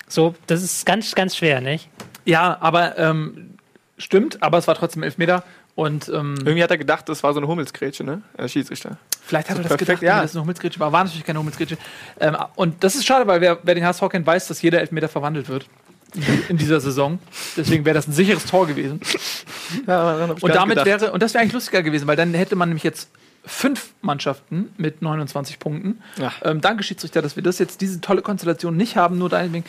So, 0.09 0.35
das 0.49 0.63
ist 0.63 0.85
ganz, 0.85 1.15
ganz 1.15 1.37
schwer, 1.37 1.61
nicht? 1.61 1.89
Ja, 2.25 2.57
aber 2.61 2.99
ähm, 2.99 3.55
stimmt, 3.99 4.43
aber 4.43 4.59
es 4.59 4.67
war 4.67 4.75
trotzdem 4.75 5.03
Elfmeter. 5.03 5.45
Und 5.75 6.09
ähm, 6.09 6.37
irgendwie 6.39 6.63
hat 6.63 6.71
er 6.71 6.79
gedacht, 6.79 7.09
das 7.09 7.23
war 7.25 7.33
so 7.33 7.41
eine 7.41 7.49
Hummelsgrätsche, 7.49 8.05
ne? 8.05 8.23
Der 8.39 8.47
Schiedsrichter. 8.47 8.97
vielleicht 9.27 9.51
hat 9.51 9.57
er 9.57 9.63
das 9.63 9.71
perfekt, 9.71 9.89
gedacht, 9.89 10.03
ja. 10.03 10.17
ja. 10.17 10.23
das 10.23 10.31
ist 10.31 10.37
eine 10.37 10.43
Hummelsgrätsche 10.43 10.79
war. 10.79 10.93
War 10.93 11.03
natürlich 11.03 11.25
keine 11.25 11.41
Hummelsgrätsche. 11.41 11.77
Ähm, 12.21 12.37
und 12.55 12.85
das 12.85 12.95
ist 12.95 13.05
schade, 13.05 13.27
weil 13.27 13.41
wer, 13.41 13.59
wer 13.63 13.75
den 13.75 13.85
HSV 13.85 14.09
kennt, 14.09 14.27
weiß, 14.27 14.47
dass 14.47 14.63
jeder 14.63 14.81
Elfmeter 14.81 15.09
verwandelt 15.09 15.49
wird 15.49 15.67
in 16.49 16.57
dieser 16.59 16.81
Saison. 16.81 17.19
Deswegen 17.57 17.85
wäre 17.85 17.95
das 17.95 18.07
ein 18.07 18.13
sicheres 18.13 18.47
Tor 18.47 18.67
gewesen. 18.67 19.01
Ja, 19.87 20.27
Und 20.41 20.55
damit 20.55 20.85
wäre, 20.85 21.11
und 21.11 21.23
das 21.23 21.35
wäre 21.35 21.43
eigentlich 21.43 21.55
lustiger 21.55 21.83
gewesen, 21.83 22.07
weil 22.07 22.17
dann 22.17 22.35
hätte 22.35 22.55
man 22.55 22.69
nämlich 22.69 22.85
jetzt 22.85 23.09
fünf 23.47 23.93
Mannschaften 24.01 24.73
mit 24.77 25.03
29 25.03 25.59
Punkten. 25.59 26.01
Ja. 26.17 26.33
Ähm, 26.43 26.61
danke, 26.61 26.83
Schiedsrichter, 26.83 27.23
dass 27.23 27.37
wir 27.37 27.43
das 27.43 27.59
jetzt, 27.59 27.81
diese 27.81 28.01
tolle 28.01 28.23
Konstellation 28.23 28.77
nicht 28.77 28.97
haben, 28.97 29.19
nur 29.19 29.29
deinetwegen. 29.29 29.65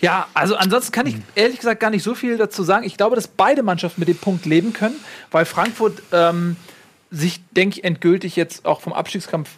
Ja, 0.00 0.26
also 0.34 0.56
ansonsten 0.56 0.92
kann 0.92 1.06
ich 1.06 1.16
ehrlich 1.34 1.58
gesagt 1.58 1.80
gar 1.80 1.90
nicht 1.90 2.02
so 2.02 2.14
viel 2.14 2.36
dazu 2.36 2.62
sagen. 2.62 2.86
Ich 2.86 2.96
glaube, 2.96 3.16
dass 3.16 3.28
beide 3.28 3.62
Mannschaften 3.62 4.00
mit 4.00 4.08
dem 4.08 4.16
Punkt 4.16 4.46
leben 4.46 4.72
können, 4.72 4.94
weil 5.30 5.44
Frankfurt 5.44 6.02
ähm, 6.12 6.56
sich, 7.10 7.40
denke 7.50 7.78
ich, 7.78 7.84
endgültig 7.84 8.36
jetzt 8.36 8.64
auch 8.64 8.80
vom 8.80 8.92
Abstiegskampf 8.92 9.50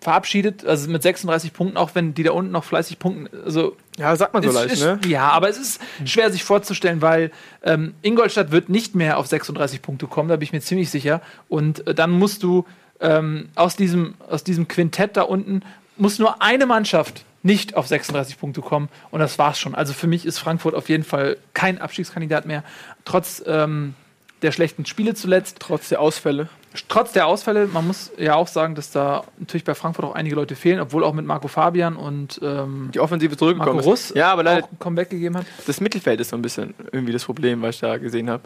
verabschiedet, 0.00 0.64
also 0.64 0.88
mit 0.90 1.02
36 1.02 1.52
Punkten, 1.52 1.76
auch 1.76 1.94
wenn 1.94 2.14
die 2.14 2.22
da 2.22 2.32
unten 2.32 2.52
noch 2.52 2.64
fleißig 2.64 2.98
punkten. 2.98 3.28
Also 3.44 3.76
Ja, 3.98 4.14
sagt 4.14 4.32
man 4.32 4.42
so 4.42 4.50
ist, 4.50 4.54
leicht, 4.54 4.72
ist, 4.74 4.80
ne? 4.80 5.00
Ja, 5.06 5.30
aber 5.30 5.48
es 5.48 5.58
ist 5.58 5.80
schwer 6.04 6.30
sich 6.30 6.44
vorzustellen, 6.44 7.02
weil 7.02 7.32
ähm, 7.62 7.94
Ingolstadt 8.02 8.52
wird 8.52 8.68
nicht 8.68 8.94
mehr 8.94 9.18
auf 9.18 9.26
36 9.26 9.82
Punkte 9.82 10.06
kommen, 10.06 10.28
da 10.28 10.36
bin 10.36 10.44
ich 10.44 10.52
mir 10.52 10.60
ziemlich 10.60 10.90
sicher. 10.90 11.20
Und 11.48 11.86
äh, 11.86 11.94
dann 11.94 12.10
musst 12.10 12.42
du 12.42 12.64
ähm, 13.00 13.48
aus, 13.54 13.76
diesem, 13.76 14.14
aus 14.28 14.44
diesem 14.44 14.68
Quintett 14.68 15.16
da 15.16 15.22
unten, 15.22 15.62
muss 15.96 16.18
nur 16.18 16.42
eine 16.42 16.66
Mannschaft 16.66 17.24
nicht 17.42 17.76
auf 17.76 17.86
36 17.86 18.38
Punkte 18.38 18.60
kommen 18.60 18.88
und 19.10 19.20
das 19.20 19.38
war's 19.38 19.58
schon. 19.58 19.74
Also 19.74 19.92
für 19.92 20.06
mich 20.06 20.26
ist 20.26 20.38
Frankfurt 20.38 20.74
auf 20.74 20.88
jeden 20.88 21.04
Fall 21.04 21.36
kein 21.54 21.80
Abstiegskandidat 21.80 22.46
mehr, 22.46 22.64
trotz 23.04 23.42
ähm, 23.46 23.94
der 24.42 24.52
schlechten 24.52 24.86
Spiele 24.86 25.14
zuletzt. 25.14 25.56
Trotz 25.60 25.88
der 25.88 26.00
Ausfälle. 26.00 26.48
Trotz 26.88 27.12
der 27.12 27.26
Ausfälle, 27.26 27.66
man 27.66 27.86
muss 27.86 28.12
ja 28.18 28.34
auch 28.34 28.46
sagen, 28.46 28.74
dass 28.74 28.90
da 28.90 29.24
natürlich 29.38 29.64
bei 29.64 29.74
Frankfurt 29.74 30.04
auch 30.04 30.14
einige 30.14 30.36
Leute 30.36 30.54
fehlen, 30.54 30.80
obwohl 30.80 31.02
auch 31.02 31.14
mit 31.14 31.24
Marco 31.24 31.48
Fabian 31.48 31.96
und 31.96 32.38
ähm, 32.42 32.90
Die 32.92 33.00
Offensive 33.00 33.36
zurückgekommen 33.36 33.76
Marco 33.76 33.92
ist. 33.92 34.10
Russ 34.10 34.14
Ja, 34.14 34.32
aber 34.32 34.42
leider, 34.42 34.64
auch 34.64 34.68
Comeback 34.78 35.10
gegeben 35.10 35.36
hat. 35.38 35.46
das 35.66 35.80
Mittelfeld 35.80 36.20
ist 36.20 36.30
so 36.30 36.36
ein 36.36 36.42
bisschen 36.42 36.74
irgendwie 36.92 37.12
das 37.12 37.24
Problem, 37.24 37.62
was 37.62 37.76
ich 37.76 37.80
da 37.80 37.96
gesehen 37.96 38.30
habe. 38.30 38.42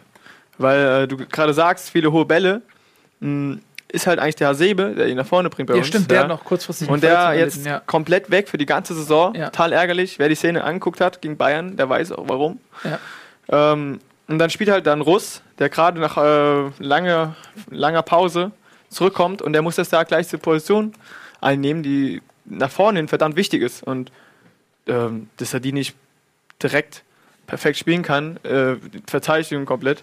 Weil 0.56 1.02
äh, 1.02 1.08
du 1.08 1.16
gerade 1.16 1.52
sagst, 1.52 1.90
viele 1.90 2.12
hohe 2.12 2.24
Bälle. 2.24 2.62
Mh, 3.20 3.58
ist 3.92 4.06
halt 4.06 4.18
eigentlich 4.18 4.36
der 4.36 4.48
Hasebe, 4.48 4.94
der 4.96 5.06
ihn 5.08 5.16
nach 5.16 5.26
vorne 5.26 5.50
bringt 5.50 5.68
bei 5.68 5.74
Ja, 5.74 5.78
uns. 5.80 5.88
stimmt, 5.88 6.10
der 6.10 6.20
hat 6.20 6.28
noch 6.28 6.44
kurzfristig 6.44 6.88
Und 6.88 7.02
der 7.02 7.34
jetzt 7.34 7.64
ja. 7.66 7.80
komplett 7.80 8.30
weg 8.30 8.48
für 8.48 8.56
die 8.58 8.66
ganze 8.66 8.94
Saison. 8.94 9.34
Ja. 9.34 9.46
Total 9.50 9.72
ärgerlich. 9.72 10.18
Wer 10.18 10.28
die 10.28 10.34
Szene 10.34 10.64
angeguckt 10.64 11.00
hat 11.00 11.20
gegen 11.20 11.36
Bayern, 11.36 11.76
der 11.76 11.88
weiß 11.88 12.12
auch 12.12 12.24
warum. 12.28 12.58
Ja. 12.84 13.72
Ähm, 13.72 14.00
und 14.28 14.38
dann 14.38 14.48
spielt 14.50 14.70
halt 14.70 14.86
dann 14.86 15.02
Russ, 15.02 15.42
der 15.58 15.68
gerade 15.68 16.00
nach 16.00 16.16
äh, 16.16 16.70
langer, 16.78 17.36
langer 17.70 18.02
Pause 18.02 18.52
zurückkommt 18.88 19.42
und 19.42 19.52
der 19.52 19.60
muss 19.62 19.76
jetzt 19.76 19.92
da 19.92 20.04
gleich 20.04 20.28
die 20.28 20.38
Position 20.38 20.94
einnehmen, 21.40 21.82
die 21.82 22.22
nach 22.46 22.70
vorne 22.70 22.98
hin 22.98 23.08
verdammt 23.08 23.36
wichtig 23.36 23.60
ist. 23.62 23.82
Und 23.82 24.10
ähm, 24.86 25.28
dass 25.36 25.52
er 25.52 25.60
die 25.60 25.72
nicht 25.72 25.94
direkt 26.62 27.02
perfekt 27.46 27.76
spielen 27.76 28.02
kann, 28.02 28.38
äh, 28.44 28.76
Verteidigung 29.06 29.66
komplett. 29.66 30.02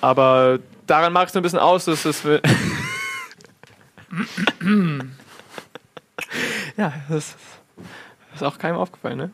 Aber 0.00 0.58
daran 0.92 1.12
mag 1.12 1.28
es 1.28 1.34
ein 1.34 1.42
bisschen 1.42 1.58
aus, 1.58 1.86
dass 1.86 2.04
es. 2.04 2.22
ja, 6.76 6.92
das 7.08 7.34
ist 8.34 8.42
auch 8.42 8.58
keinem 8.58 8.76
aufgefallen, 8.76 9.16
ne? 9.16 9.30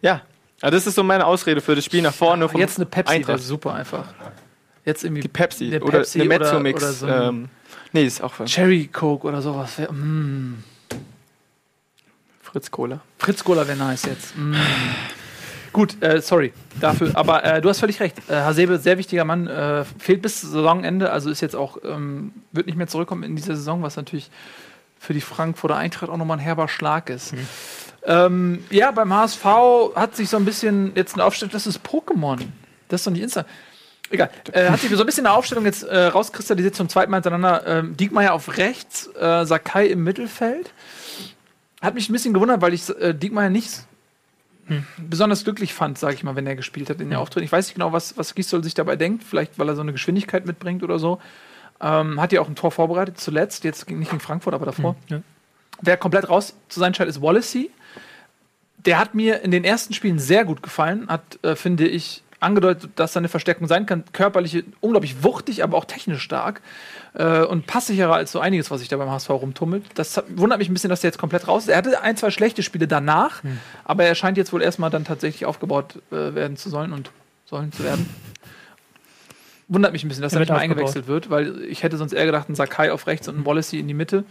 Ja, 0.00 0.22
also 0.62 0.74
das 0.74 0.86
ist 0.86 0.94
so 0.94 1.02
meine 1.02 1.26
Ausrede 1.26 1.60
für 1.60 1.74
das 1.74 1.84
Spiel 1.84 2.00
nach 2.00 2.14
vorne. 2.14 2.48
vom 2.48 2.58
Jetzt 2.58 2.78
eine 2.78 2.86
Pepsi, 2.86 3.26
wäre 3.26 3.38
super 3.38 3.74
einfach. 3.74 4.06
Jetzt 4.86 5.04
irgendwie 5.04 5.20
Die 5.22 5.28
Pepsi, 5.28 5.66
Eine 5.66 5.80
oder 5.82 5.98
Pepsi 5.98 6.22
eine 6.22 6.34
oder- 6.34 6.38
Mezzo-Mix. 6.44 6.82
oder 6.82 6.92
so 6.92 7.06
ähm, 7.06 7.48
nee, 7.92 8.04
ist 8.04 8.22
auch 8.22 8.32
für 8.32 8.46
Cherry 8.46 8.88
Coke 8.88 9.26
oder 9.26 9.42
sowas. 9.42 9.78
Wär, 9.78 9.92
mm. 9.92 10.62
Fritz 12.42 12.70
Cola. 12.70 13.00
Fritz 13.18 13.44
Cola 13.44 13.66
wäre 13.66 13.76
nice 13.78 14.04
jetzt. 14.04 14.36
Mm. 14.36 14.54
Gut, 15.74 16.00
äh, 16.04 16.22
sorry 16.22 16.52
dafür, 16.80 17.10
aber 17.14 17.42
äh, 17.42 17.60
du 17.60 17.68
hast 17.68 17.80
völlig 17.80 17.98
recht. 17.98 18.16
Äh, 18.30 18.34
Hasebe, 18.34 18.78
sehr 18.78 18.96
wichtiger 18.96 19.24
Mann, 19.24 19.48
äh, 19.48 19.84
fehlt 19.98 20.22
bis 20.22 20.40
Saisonende, 20.40 21.10
also 21.10 21.30
ist 21.30 21.40
jetzt 21.40 21.56
auch, 21.56 21.78
ähm, 21.84 22.32
wird 22.52 22.66
nicht 22.66 22.76
mehr 22.76 22.86
zurückkommen 22.86 23.24
in 23.24 23.34
dieser 23.34 23.56
Saison, 23.56 23.82
was 23.82 23.96
natürlich 23.96 24.30
für 25.00 25.14
die 25.14 25.20
Frankfurter 25.20 25.74
Eintracht 25.74 26.10
auch 26.10 26.16
nochmal 26.16 26.38
ein 26.38 26.44
herber 26.44 26.68
Schlag 26.68 27.10
ist. 27.10 27.34
Ähm, 28.04 28.62
ja, 28.70 28.92
beim 28.92 29.12
HSV 29.12 29.44
hat 29.96 30.14
sich 30.14 30.28
so 30.28 30.36
ein 30.36 30.44
bisschen 30.44 30.92
jetzt 30.94 31.14
eine 31.14 31.24
Aufstellung, 31.24 31.50
das 31.52 31.66
ist 31.66 31.80
Pokémon. 31.84 32.38
Das 32.86 33.00
ist 33.00 33.06
doch 33.08 33.12
nicht 33.12 33.22
Insta. 33.22 33.44
Egal. 34.10 34.30
Äh, 34.52 34.70
hat 34.70 34.78
sich 34.78 34.90
so 34.90 35.00
ein 35.00 35.06
bisschen 35.06 35.26
eine 35.26 35.34
Aufstellung 35.34 35.64
jetzt 35.64 35.82
äh, 35.82 36.04
rauskristallisiert 36.04 36.76
zum 36.76 36.88
zweiten 36.88 37.10
Mal 37.10 37.16
hintereinander. 37.16 37.66
Ähm, 37.66 37.96
Diekmeyer 37.96 38.32
auf 38.32 38.58
rechts, 38.58 39.10
äh, 39.16 39.44
Sakai 39.44 39.88
im 39.88 40.04
Mittelfeld. 40.04 40.72
Hat 41.82 41.94
mich 41.94 42.08
ein 42.08 42.12
bisschen 42.12 42.32
gewundert, 42.32 42.60
weil 42.60 42.74
ich 42.74 42.88
äh, 42.90 43.12
Diekmeyer 43.12 43.50
nicht 43.50 43.86
besonders 44.98 45.44
glücklich 45.44 45.74
fand, 45.74 45.98
sage 45.98 46.14
ich 46.14 46.24
mal, 46.24 46.34
wenn 46.36 46.46
er 46.46 46.56
gespielt 46.56 46.90
hat 46.90 47.00
in 47.00 47.10
den 47.10 47.18
Auftritten. 47.18 47.44
Ich 47.44 47.52
weiß 47.52 47.66
nicht 47.66 47.74
genau, 47.74 47.92
was, 47.92 48.16
was 48.16 48.34
Gisdol 48.34 48.64
sich 48.64 48.74
dabei 48.74 48.96
denkt. 48.96 49.22
Vielleicht, 49.22 49.58
weil 49.58 49.68
er 49.68 49.76
so 49.76 49.82
eine 49.82 49.92
Geschwindigkeit 49.92 50.46
mitbringt 50.46 50.82
oder 50.82 50.98
so. 50.98 51.20
Ähm, 51.80 52.20
hat 52.20 52.32
ja 52.32 52.40
auch 52.40 52.48
ein 52.48 52.56
Tor 52.56 52.70
vorbereitet, 52.72 53.18
zuletzt. 53.20 53.64
Jetzt 53.64 53.86
ging- 53.86 53.98
nicht 53.98 54.10
gegen 54.10 54.20
Frankfurt, 54.20 54.54
aber 54.54 54.66
davor. 54.66 54.96
Ja. 55.08 55.20
Wer 55.82 55.96
komplett 55.96 56.28
raus 56.28 56.54
zu 56.68 56.80
sein 56.80 56.94
scheint, 56.94 57.10
ist 57.10 57.20
Wallacey. 57.22 57.70
Der 58.78 58.98
hat 58.98 59.14
mir 59.14 59.42
in 59.42 59.50
den 59.50 59.64
ersten 59.64 59.94
Spielen 59.94 60.18
sehr 60.18 60.44
gut 60.44 60.62
gefallen. 60.62 61.08
Hat, 61.08 61.38
äh, 61.42 61.54
finde 61.56 61.86
ich, 61.86 62.22
angedeutet, 62.44 62.90
dass 62.96 63.16
er 63.16 63.20
eine 63.20 63.28
Verstärkung 63.28 63.66
sein 63.66 63.86
kann. 63.86 64.04
Körperlich 64.12 64.64
unglaublich 64.80 65.22
wuchtig, 65.22 65.64
aber 65.64 65.76
auch 65.76 65.84
technisch 65.84 66.22
stark. 66.22 66.60
Äh, 67.14 67.42
und 67.42 67.66
passsicherer 67.66 68.14
als 68.14 68.32
so 68.32 68.40
einiges, 68.40 68.70
was 68.70 68.80
sich 68.80 68.88
da 68.88 68.96
beim 68.96 69.10
HSV 69.10 69.30
rumtummelt. 69.30 69.84
Das 69.94 70.22
wundert 70.28 70.58
mich 70.58 70.68
ein 70.68 70.72
bisschen, 70.74 70.90
dass 70.90 71.00
der 71.00 71.08
jetzt 71.08 71.18
komplett 71.18 71.48
raus 71.48 71.64
ist. 71.64 71.68
Er 71.70 71.78
hatte 71.78 72.00
ein, 72.02 72.16
zwei 72.16 72.30
schlechte 72.30 72.62
Spiele 72.62 72.86
danach, 72.88 73.42
aber 73.84 74.04
er 74.04 74.14
scheint 74.14 74.36
jetzt 74.36 74.52
wohl 74.52 74.62
erstmal 74.62 74.90
dann 74.90 75.04
tatsächlich 75.04 75.46
aufgebaut 75.46 75.96
äh, 76.10 76.34
werden 76.34 76.56
zu 76.56 76.70
sollen 76.70 76.92
und 76.92 77.10
sollen 77.46 77.72
zu 77.72 77.84
werden. 77.84 78.08
Wundert 79.68 79.92
mich 79.92 80.04
ein 80.04 80.08
bisschen, 80.08 80.22
dass 80.22 80.32
Er 80.32 80.36
er 80.36 80.40
nicht 80.40 80.48
mal 80.50 80.56
aufgebaut. 80.56 80.76
eingewechselt 80.78 81.06
wird, 81.06 81.30
weil 81.30 81.62
ich 81.62 81.82
hätte 81.82 81.96
sonst 81.96 82.12
eher 82.12 82.26
gedacht, 82.26 82.48
ein 82.48 82.54
Sakai 82.54 82.92
auf 82.92 83.06
rechts 83.06 83.28
und 83.28 83.38
ein 83.38 83.46
Wallacey 83.46 83.78
in 83.80 83.88
die 83.88 83.94
Mitte. 83.94 84.24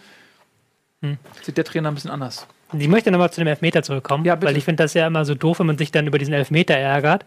Hm. 1.02 1.18
Sieht 1.42 1.58
der 1.58 1.66
Trainer 1.66 1.90
ein 1.90 1.96
bisschen 1.96 2.12
anders. 2.12 2.46
Ich 2.78 2.88
möchte 2.88 3.12
nochmal 3.12 3.32
zu 3.32 3.42
dem 3.42 3.48
Elfmeter 3.48 3.84
zurückkommen, 3.84 4.26
Ja, 4.26 4.42
weil 4.42 4.58
ich 4.58 4.64
finde 4.64 4.84
das 4.84 4.94
ja 4.94 5.06
immer 5.08 5.26
so 5.26 5.36
doof, 5.36 5.60
wenn 5.60 5.68
man 5.68 5.78
sich 5.78 5.92
dann 5.92 6.08
über 6.08 6.18
diesen 6.18 6.34
Elfmeter 6.34 6.76
ärgert. 6.76 7.26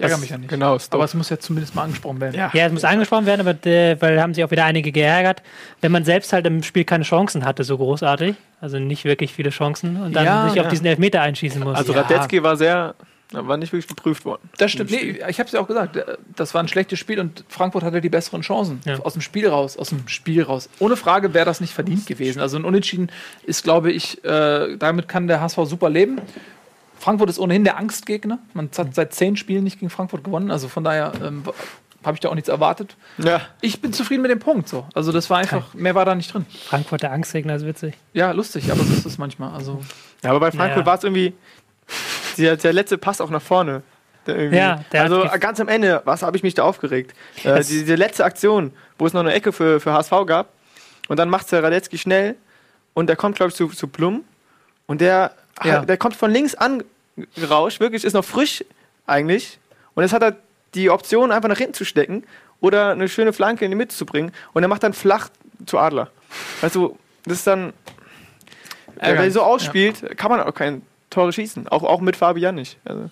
Ich 0.00 0.04
ärgere 0.04 0.14
Das- 0.14 0.20
mich 0.22 0.30
ja 0.30 0.38
nicht. 0.38 0.48
Genau, 0.48 0.76
ist 0.76 0.92
Aber 0.94 1.04
es 1.04 1.12
muss 1.12 1.28
ja 1.28 1.38
zumindest 1.38 1.74
mal 1.74 1.82
angesprochen 1.84 2.20
werden. 2.20 2.34
Ja. 2.34 2.50
Ja, 2.54 2.66
es 2.66 2.72
muss 2.72 2.84
angesprochen 2.84 3.26
werden, 3.26 3.46
aber 3.46 3.66
äh, 3.66 4.00
weil 4.00 4.20
haben 4.20 4.32
sich 4.32 4.42
auch 4.42 4.50
wieder 4.50 4.64
einige 4.64 4.92
geärgert, 4.92 5.42
wenn 5.82 5.92
man 5.92 6.04
selbst 6.04 6.32
halt 6.32 6.46
im 6.46 6.62
Spiel 6.62 6.84
keine 6.84 7.04
Chancen 7.04 7.44
hatte, 7.44 7.64
so 7.64 7.76
großartig, 7.76 8.34
also 8.62 8.78
nicht 8.78 9.04
wirklich 9.04 9.32
viele 9.34 9.50
Chancen 9.50 10.00
und 10.00 10.14
dann 10.16 10.24
Ja, 10.24 10.48
sich 10.48 10.58
auf 10.58 10.64
ja. 10.66 10.70
diesen 10.70 10.86
Elfmeter 10.86 11.20
einschießen 11.20 11.62
muss. 11.62 11.76
Also 11.76 11.92
Ja. 11.92 12.00
Radetzky 12.00 12.42
war 12.42 12.56
sehr, 12.56 12.94
war 13.32 13.58
nicht 13.58 13.72
wirklich 13.74 13.88
geprüft 13.88 14.24
worden. 14.24 14.48
Das 14.56 14.72
stimmt. 14.72 14.90
Nee, 14.90 15.20
ich 15.28 15.38
habe 15.38 15.46
es 15.46 15.52
ja 15.52 15.60
auch 15.60 15.68
gesagt. 15.68 15.96
äh, 15.96 16.16
Das 16.34 16.54
war 16.54 16.62
ein 16.62 16.68
schlechtes 16.68 16.98
Spiel 16.98 17.20
und 17.20 17.44
Frankfurt 17.48 17.82
hatte 17.84 18.00
die 18.00 18.08
besseren 18.08 18.40
Chancen. 18.40 18.80
Ja. 18.86 18.98
Aus 19.00 19.12
dem 19.12 19.20
Spiel 19.22 19.48
raus, 19.48 19.76
aus 19.76 19.90
dem 19.90 20.08
Spiel 20.08 20.42
raus. 20.42 20.70
Ohne 20.78 20.96
Frage 20.96 21.34
wäre 21.34 21.44
das 21.44 21.60
nicht 21.60 21.74
verdient 21.74 22.06
gewesen. 22.06 22.40
Also 22.40 22.56
ein 22.56 22.64
Unentschieden 22.64 23.10
ist, 23.44 23.64
glaube 23.64 23.92
ich, 23.92 24.24
äh, 24.24 24.76
damit 24.78 25.08
kann 25.08 25.26
der 25.28 25.42
HSV 25.42 25.58
super 25.66 25.90
leben. 25.90 26.20
Frankfurt 27.00 27.28
ist 27.30 27.38
ohnehin 27.38 27.64
der 27.64 27.76
Angstgegner. 27.78 28.38
Man 28.54 28.70
hat 28.76 28.94
seit 28.94 29.12
zehn 29.14 29.36
Spielen 29.36 29.64
nicht 29.64 29.80
gegen 29.80 29.90
Frankfurt 29.90 30.22
gewonnen. 30.22 30.50
Also 30.50 30.68
von 30.68 30.84
daher 30.84 31.12
ähm, 31.24 31.42
habe 32.04 32.14
ich 32.14 32.20
da 32.20 32.28
auch 32.28 32.34
nichts 32.34 32.48
erwartet. 32.48 32.94
Ja, 33.18 33.40
Ich 33.60 33.80
bin 33.80 33.92
zufrieden 33.92 34.22
mit 34.22 34.30
dem 34.30 34.38
Punkt. 34.38 34.68
So. 34.68 34.86
Also 34.94 35.10
das 35.10 35.28
war 35.30 35.38
einfach, 35.38 35.74
mehr 35.74 35.94
war 35.94 36.04
da 36.04 36.14
nicht 36.14 36.32
drin. 36.32 36.46
Frankfurter 36.66 37.10
Angstgegner 37.10 37.56
ist 37.56 37.66
witzig. 37.66 37.94
Ja, 38.12 38.30
lustig, 38.32 38.70
aber 38.70 38.84
so 38.84 38.92
ist 38.92 39.06
es 39.06 39.18
manchmal. 39.18 39.52
Also 39.54 39.80
ja 40.22 40.30
aber 40.30 40.40
bei 40.40 40.52
Frankfurt 40.52 40.80
Ja. 40.82 40.86
war 40.86 40.98
es 40.98 41.04
irgendwie 41.04 41.32
der, 42.38 42.56
der 42.56 42.72
letzte 42.72 42.98
Pass 42.98 43.20
auch 43.20 43.30
nach 43.30 43.42
vorne. 43.42 43.82
Der 44.26 44.52
Ja, 44.52 44.84
der 44.92 45.04
hat 45.04 45.10
also 45.12 45.26
ganz 45.40 45.58
am 45.60 45.68
Ende, 45.68 46.02
was 46.04 46.22
habe 46.22 46.36
ich 46.36 46.42
mich 46.42 46.52
da 46.54 46.62
aufgeregt? 46.64 47.14
Äh, 47.42 47.64
die, 47.64 47.84
die 47.84 47.96
letzte 47.96 48.24
Aktion, 48.24 48.72
wo 48.98 49.06
es 49.06 49.14
noch 49.14 49.20
eine 49.20 49.32
Ecke 49.32 49.52
für, 49.52 49.80
für 49.80 49.92
HSV 49.94 50.12
gab 50.26 50.50
und 51.08 51.18
dann 51.18 51.30
macht 51.30 51.50
der 51.50 51.62
Radetzky 51.62 51.96
schnell 51.96 52.36
und 52.92 53.06
der 53.08 53.16
kommt, 53.16 53.36
glaube 53.36 53.48
ich, 53.50 53.56
zu, 53.56 53.68
zu 53.68 53.88
Blum 53.88 54.24
und 54.86 55.00
der, 55.00 55.32
Ja. 55.64 55.84
der 55.84 55.96
kommt 55.96 56.16
von 56.16 56.30
links 56.30 56.54
angerauscht, 56.54 57.80
wirklich, 57.80 58.04
ist 58.04 58.14
noch 58.14 58.24
frisch 58.24 58.64
eigentlich 59.06 59.58
und 59.94 60.02
jetzt 60.02 60.12
hat 60.12 60.22
er 60.22 60.36
die 60.74 60.90
Option, 60.90 61.32
einfach 61.32 61.48
nach 61.48 61.58
hinten 61.58 61.74
zu 61.74 61.84
stecken 61.84 62.24
oder 62.60 62.90
eine 62.92 63.08
schöne 63.08 63.32
Flanke 63.32 63.64
in 63.64 63.70
die 63.70 63.76
Mitte 63.76 63.94
zu 63.94 64.06
bringen 64.06 64.32
und 64.52 64.62
er 64.62 64.68
macht 64.68 64.82
dann 64.82 64.92
flach 64.92 65.28
zu 65.66 65.78
Adler. 65.78 66.10
Also, 66.62 66.96
das 67.24 67.38
ist 67.38 67.46
dann, 67.46 67.72
wenn 69.00 69.16
er 69.16 69.30
so 69.30 69.42
ausspielt, 69.42 70.16
kann 70.16 70.30
man 70.30 70.40
auch 70.40 70.54
kein 70.54 70.82
Tore 71.10 71.32
schießen, 71.32 71.68
auch, 71.68 71.82
auch 71.82 72.00
mit 72.00 72.16
Fabian 72.16 72.54
nicht. 72.54 72.78
Also, 72.84 73.10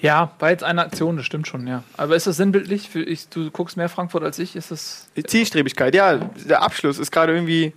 Ja, 0.00 0.32
war 0.38 0.50
jetzt 0.50 0.62
eine 0.62 0.82
Aktion, 0.82 1.16
das 1.16 1.26
stimmt 1.26 1.48
schon, 1.48 1.66
ja. 1.66 1.82
Aber 1.96 2.14
ist 2.14 2.26
das 2.26 2.36
sinnbildlich? 2.36 2.88
Für 2.90 3.02
ich, 3.02 3.28
du 3.28 3.50
guckst 3.50 3.76
mehr 3.76 3.88
Frankfurt 3.88 4.22
als 4.22 4.38
ich, 4.38 4.54
ist 4.56 4.70
das 4.70 5.08
die 5.16 5.24
Zielstrebigkeit, 5.24 5.94
ja, 5.94 6.16
der 6.16 6.62
Abschluss 6.62 6.98
ist 6.98 7.10
gerade 7.10 7.32
irgendwie, 7.32 7.72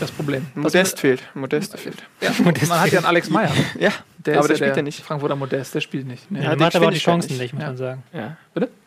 das 0.00 0.10
Problem? 0.12 0.46
Modest 0.54 1.00
fehlt, 1.00 1.22
Modest 1.34 1.76
fehlt. 1.78 1.96
Ja, 2.20 2.30
man 2.44 2.80
hat 2.80 2.92
ja 2.92 2.98
einen 2.98 3.06
Alex 3.06 3.30
Meyer. 3.30 3.50
Ja, 3.78 3.90
Der 4.18 4.34
aber 4.38 4.42
ist 4.44 4.48
der 4.50 4.56
spielt 4.56 4.76
ja 4.76 4.82
nicht. 4.82 5.00
Frankfurter 5.02 5.34
Modest, 5.36 5.74
der 5.74 5.80
spielt 5.80 6.06
nicht. 6.06 6.30
Nee. 6.30 6.38
Ja, 6.38 6.44
Ja, 6.44 6.54
die 6.54 6.60
macht 6.60 6.76
aber 6.76 6.86
auch 6.86 6.90
die 6.92 6.98
Chancen 6.98 7.28
nicht. 7.32 7.40
nicht, 7.40 7.52
muss 7.54 7.62
Ja. 7.62 7.68
man 7.68 7.76
sagen. 7.76 8.02
Ja, 8.12 8.36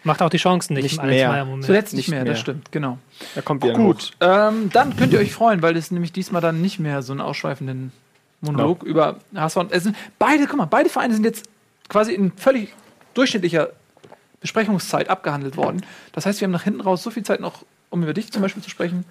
Macht 0.03 0.21
auch 0.21 0.29
die 0.29 0.37
Chancen 0.37 0.73
nicht, 0.73 0.83
Nicht 0.83 0.93
im 0.93 0.99
Alex. 1.01 1.27
Meyer 1.27 1.45
Moment. 1.45 1.65
Zuletzt 1.65 1.93
nicht 1.93 2.07
Nicht 2.07 2.11
mehr, 2.15 2.23
mehr. 2.23 2.31
das 2.33 2.39
stimmt, 2.41 2.71
genau. 2.71 2.97
da 3.35 3.41
kommt 3.41 3.63
wieder 3.63 3.75
ein 3.75 3.83
Gut, 3.85 4.11
ähm, 4.21 4.69
dann 4.71 4.95
könnt 4.95 5.11
ihr 5.13 5.19
euch 5.19 5.33
freuen, 5.33 5.61
weil 5.61 5.75
es 5.75 5.91
nämlich 5.91 6.13
diesmal 6.13 6.41
dann 6.41 6.61
nicht 6.61 6.79
mehr 6.79 7.01
so 7.01 7.11
einen 7.13 7.21
ausschweifenden 7.21 7.91
Monolog 8.41 8.83
über 8.83 9.17
HSV 9.35 9.57
und 9.57 9.71
es 9.73 9.83
sind 9.83 9.97
beide, 10.17 10.47
guck 10.47 10.57
mal, 10.57 10.65
beide 10.65 10.89
Vereine 10.89 11.13
sind 11.13 11.25
jetzt 11.25 11.45
quasi 11.89 12.13
in 12.13 12.31
völlig 12.31 12.73
durchschnittlicher 13.13 13.69
Besprechungszeit 14.39 15.09
abgehandelt 15.09 15.57
worden. 15.57 15.85
Das 16.13 16.25
heißt, 16.25 16.39
wir 16.39 16.45
haben 16.45 16.51
nach 16.53 16.63
hinten 16.63 16.81
raus 16.81 17.03
so 17.03 17.11
viel 17.11 17.23
Zeit 17.23 17.41
noch, 17.41 17.65
um 17.89 18.01
über 18.03 18.13
dich 18.13 18.31
zum 18.31 18.41
Beispiel 18.41 18.63
zu 18.63 18.69
sprechen. 18.69 19.03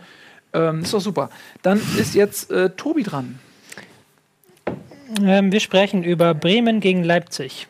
Ähm, 0.52 0.80
ist 0.82 0.94
doch 0.94 1.00
super. 1.00 1.30
Dann 1.62 1.80
ist 1.98 2.14
jetzt 2.14 2.50
äh, 2.50 2.70
Tobi 2.70 3.02
dran. 3.02 3.38
Ähm, 5.24 5.52
wir 5.52 5.60
sprechen 5.60 6.04
über 6.04 6.34
Bremen 6.34 6.80
gegen 6.80 7.02
Leipzig. 7.04 7.66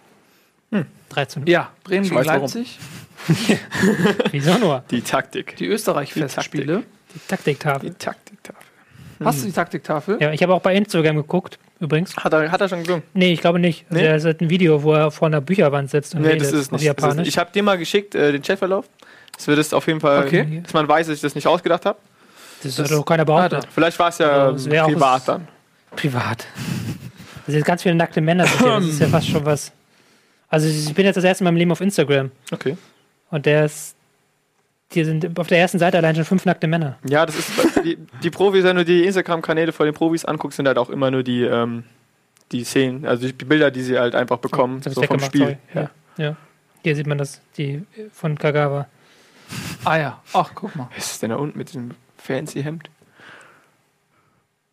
13 1.11 1.43
Uhr. 1.45 1.49
Ja, 1.49 1.71
Bremen 1.85 2.05
Ich 2.05 2.11
gegen. 2.11 2.23
Leipzig. 2.25 2.79
Wieso 4.31 4.59
nur? 4.59 4.85
Die 4.91 5.01
Taktik. 5.01 5.57
Die 5.57 5.67
Österreich-Festspiele. 5.67 6.83
Die 7.14 7.19
Taktiktafel. 7.27 7.91
Die 7.91 7.97
Taktiktafel. 7.97 8.62
Hast 9.25 9.43
du 9.43 9.47
die 9.47 9.53
Taktiktafel? 9.53 10.19
Ja, 10.21 10.33
ich 10.33 10.43
habe 10.43 10.53
auch 10.55 10.61
bei 10.61 10.75
Instagram 10.77 11.17
geguckt, 11.17 11.59
übrigens. 11.81 12.14
Hat 12.17 12.33
er, 12.35 12.53
hat 12.53 12.61
er 12.61 12.69
schon 12.69 12.81
gesungen? 12.81 13.03
Nee, 13.14 13.33
ich 13.33 13.41
glaube 13.41 13.59
nicht. 13.59 13.87
Also 13.88 14.01
Nee? 14.03 14.07
Er 14.07 14.17
ist 14.17 14.27
ein 14.27 14.51
Video, 14.51 14.83
wo 14.83 14.93
er 14.93 15.11
vor 15.11 15.27
einer 15.27 15.41
Bücherwand 15.41 15.91
sitzt 15.91 16.14
und 16.14 16.21
Nee, 16.23 16.29
redet 16.29 16.43
das 16.43 16.53
ist 16.53 16.71
nicht. 16.73 16.83
Ist 16.83 16.87
Japanisch. 16.87 17.17
nicht. 17.17 17.29
Ich 17.29 17.38
habe 17.38 17.51
dir 17.51 17.62
mal 17.62 17.79
geschickt, 17.79 18.14
äh, 18.14 18.31
den 18.31 18.43
Chatverlauf. 18.43 18.85
Das 19.35 19.47
wird 19.47 19.59
es 19.59 19.73
auf 19.73 19.87
jeden 19.87 20.01
Fall, 20.01 20.27
Okay. 20.27 20.61
dass 20.62 20.75
man 20.75 20.87
weiß, 20.87 21.07
dass 21.09 21.17
ich 21.17 21.23
das 21.23 21.35
nicht 21.35 21.47
ausgedacht 21.47 21.87
habe. 21.87 21.99
Das 22.62 22.79
hat 22.79 22.90
doch 22.90 23.05
keiner 23.05 23.25
behauptet. 23.25 23.64
Ah, 23.64 23.68
Vielleicht 23.73 23.99
war 23.99 24.09
es 24.09 24.18
ja 24.18 24.53
das 24.53 24.66
ähm, 24.66 24.73
privat 24.73 25.29
dann. 25.29 25.49
Privat. 25.97 26.47
Das 27.47 27.55
sind 27.55 27.64
ganz 27.64 27.83
viele 27.83 27.94
nackte 27.94 28.21
Männer. 28.21 28.44
Das 28.61 28.85
ist 28.85 29.01
ja 29.01 29.09
fast 29.09 29.29
schon 29.29 29.44
was. 29.44 29.73
Also 30.49 30.66
ich 30.68 30.92
bin 30.94 31.05
jetzt 31.07 31.16
das 31.16 31.25
erste 31.25 31.44
Mal 31.44 31.51
im 31.51 31.57
Leben 31.57 31.73
auf 31.73 31.81
Instagram 31.81 32.31
Okay. 32.53 32.77
und 33.31 33.47
der 33.47 33.64
ist. 33.66 33.94
Hier 34.90 35.05
sind 35.05 35.38
auf 35.38 35.47
der 35.49 35.59
ersten 35.59 35.79
Seite 35.79 35.99
allein 35.99 36.14
schon 36.14 36.25
fünf 36.25 36.47
nackte 36.47 36.66
Männer. 36.66 36.97
Ja, 37.07 37.27
das 37.27 37.37
ist 37.38 37.51
die, 37.85 37.99
die 38.23 38.31
Profis, 38.31 38.64
wenn 38.64 38.77
du 38.77 38.87
die 38.87 39.05
Instagram-Kanäle 39.05 39.73
von 39.73 39.85
den 39.85 39.94
Profis 39.94 40.25
anguckst, 40.25 40.57
sind 40.57 40.66
halt 40.66 40.79
auch 40.79 40.88
immer 40.88 41.11
nur 41.11 41.23
die, 41.23 41.42
ähm, 41.42 41.85
die 42.53 42.64
Szenen, 42.64 43.05
also 43.05 43.27
die 43.27 43.44
Bilder, 43.44 43.71
die 43.71 43.83
sie 43.83 43.99
halt 43.99 44.14
einfach 44.14 44.38
bekommen, 44.38 44.81
Das 44.83 44.94
so 44.94 45.03
vom 45.03 45.21
Spiel. 45.21 45.59
Ja. 45.75 45.90
Ja. 46.16 46.37
Hier 46.83 46.97
sieht 46.97 47.07
man 47.07 47.18
das, 47.18 47.42
die 47.59 47.85
von 48.14 48.38
Kagawa. 48.38 48.87
Ah 49.85 49.99
ja. 49.99 50.23
Ach, 50.33 50.53
guck 50.55 50.75
mal. 50.75 50.88
Was 50.97 51.12
ist 51.12 51.23
denn 51.23 51.31
da 51.31 51.37
unten 51.37 51.59
mit 51.59 51.68
diesem 51.68 51.90
fancy 52.18 52.62
Hemd? 52.62 52.90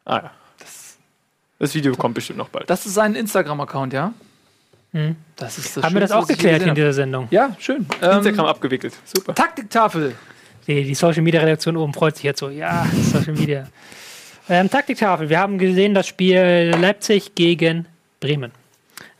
Ah 0.05 0.17
ja, 0.17 0.31
das, 0.60 0.97
das 1.60 1.73
Video 1.73 1.95
kommt 1.95 2.15
bestimmt 2.15 2.38
noch 2.38 2.49
bald. 2.49 2.69
Das 2.69 2.86
ist 2.86 2.93
sein 2.93 3.15
Instagram-Account, 3.15 3.93
ja? 3.93 4.13
Hm. 4.91 5.15
Das 5.36 5.58
ist 5.58 5.75
das 5.75 5.84
Haben 5.84 5.95
wir 5.95 6.01
das 6.01 6.12
auch 6.12 6.27
geklärt 6.27 6.62
in 6.62 6.73
dieser 6.73 6.93
Sendung? 6.93 7.27
Ja, 7.29 7.55
schön. 7.60 7.86
Ähm, 8.01 8.17
Instagram 8.17 8.45
abgewickelt. 8.45 8.93
Super. 9.03 9.36
Taktiktafel. 9.36 10.15
Die, 10.67 10.84
die 10.84 10.95
Social 10.95 11.21
Media 11.21 11.41
Redaktion 11.41 11.75
oben 11.75 11.93
freut 11.93 12.15
sich 12.15 12.23
jetzt 12.23 12.39
so. 12.39 12.49
Ja, 12.49 12.88
Social 13.12 13.34
Media. 13.34 13.67
Ähm, 14.47 14.69
Taktiktafel. 14.69 15.29
Wir 15.29 15.39
haben 15.39 15.58
gesehen 15.58 15.93
das 15.93 16.08
Spiel 16.08 16.73
Leipzig 16.79 17.36
gegen 17.36 17.88
Bremen. 18.19 18.51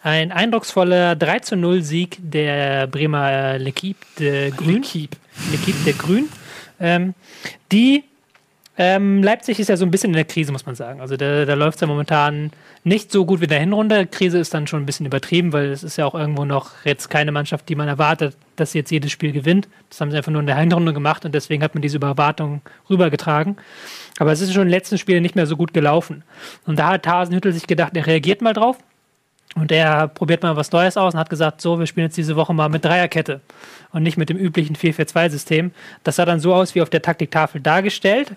Ein 0.02 0.32
eindrucksvoller 0.32 1.16
3 1.16 1.40
zu 1.40 1.56
0 1.58 1.82
Sieg 1.82 2.18
der 2.20 2.88
Bremer 2.88 3.32
äh, 3.32 3.58
L'Equipe 3.58 3.96
de 4.20 4.52
Grün. 4.52 4.84
L'Equipe 4.84 5.84
de 5.84 5.94
Grün. 5.94 6.30
Ähm, 6.80 7.16
die 7.72 8.04
ähm, 8.78 9.24
Leipzig 9.24 9.60
ist 9.60 9.70
ja 9.70 9.78
so 9.78 9.86
ein 9.86 9.92
bisschen 9.92 10.10
in 10.10 10.16
der 10.16 10.26
Krise, 10.26 10.52
muss 10.52 10.66
man 10.66 10.76
sagen. 10.76 11.00
Also 11.00 11.16
da, 11.16 11.46
da 11.46 11.54
läuft 11.54 11.76
es 11.76 11.82
ja 11.82 11.88
momentan 11.88 12.52
nicht 12.84 13.10
so 13.10 13.26
gut 13.26 13.40
wie 13.40 13.46
in 13.46 13.50
der 13.50 13.60
Hinrunde. 13.60 14.06
Krise 14.06 14.38
ist 14.38 14.54
dann 14.54 14.68
schon 14.68 14.84
ein 14.84 14.86
bisschen 14.86 15.06
übertrieben, 15.06 15.54
weil 15.54 15.72
es 15.72 15.84
ist 15.84 15.98
ja 15.98 16.06
auch 16.06 16.14
irgendwo 16.14 16.44
noch 16.44 16.72
jetzt 16.84 17.10
keine 17.10 17.32
Mannschaft, 17.32 17.70
die 17.70 17.76
man 17.76 17.88
erwartet, 17.88 18.36
dass 18.58 18.74
sie 18.74 18.80
jetzt 18.80 18.92
jedes 18.92 19.12
Spiel 19.12 19.32
gewinnt. 19.32 19.70
Das 19.90 20.02
haben 20.02 20.12
sie 20.12 20.18
einfach 20.18 20.32
nur 20.32 20.42
in 20.42 20.48
der 20.48 20.58
Hinrunde 20.58 20.94
gemacht 20.94 21.24
und 21.24 21.34
deswegen 21.34 21.64
hat 21.64 21.74
man 21.74 21.82
diese 21.82 21.98
Überwartung 21.98 22.62
rübergetragen. 22.90 23.56
Aber 24.20 24.34
es 24.34 24.42
ist 24.42 24.52
schon 24.52 24.64
in 24.64 24.68
den 24.68 24.72
letzten 24.72 24.98
Spielen 24.98 25.22
nicht 25.22 25.36
mehr 25.36 25.48
so 25.48 25.56
gut 25.56 25.74
gelaufen. 25.74 26.24
Und 26.66 26.78
da 26.78 26.90
hat 26.90 27.08
Hasenhüttel 27.08 27.54
sich 27.54 27.68
gedacht, 27.68 27.96
er 27.96 28.08
reagiert 28.08 28.42
mal 28.42 28.54
drauf. 28.54 28.78
Und 29.56 29.72
er 29.72 30.10
probiert 30.10 30.44
mal 30.44 30.58
was 30.58 30.74
Neues 30.74 30.98
aus 30.98 31.14
und 31.14 31.20
hat 31.20 31.30
gesagt, 31.30 31.62
so, 31.62 31.80
wir 31.80 31.88
spielen 31.88 32.08
jetzt 32.08 32.18
diese 32.18 32.36
Woche 32.36 32.54
mal 32.54 32.68
mit 32.68 32.84
Dreierkette 32.84 33.40
und 33.94 34.04
nicht 34.04 34.18
mit 34.18 34.28
dem 34.28 34.38
üblichen 34.38 34.76
4-4-2-System. 34.76 35.72
Das 36.04 36.18
sah 36.18 36.26
dann 36.26 36.42
so 36.42 36.54
aus 36.54 36.76
wie 36.76 36.82
auf 36.82 36.90
der 36.90 37.02
Taktiktafel 37.02 37.62
dargestellt. 37.62 38.34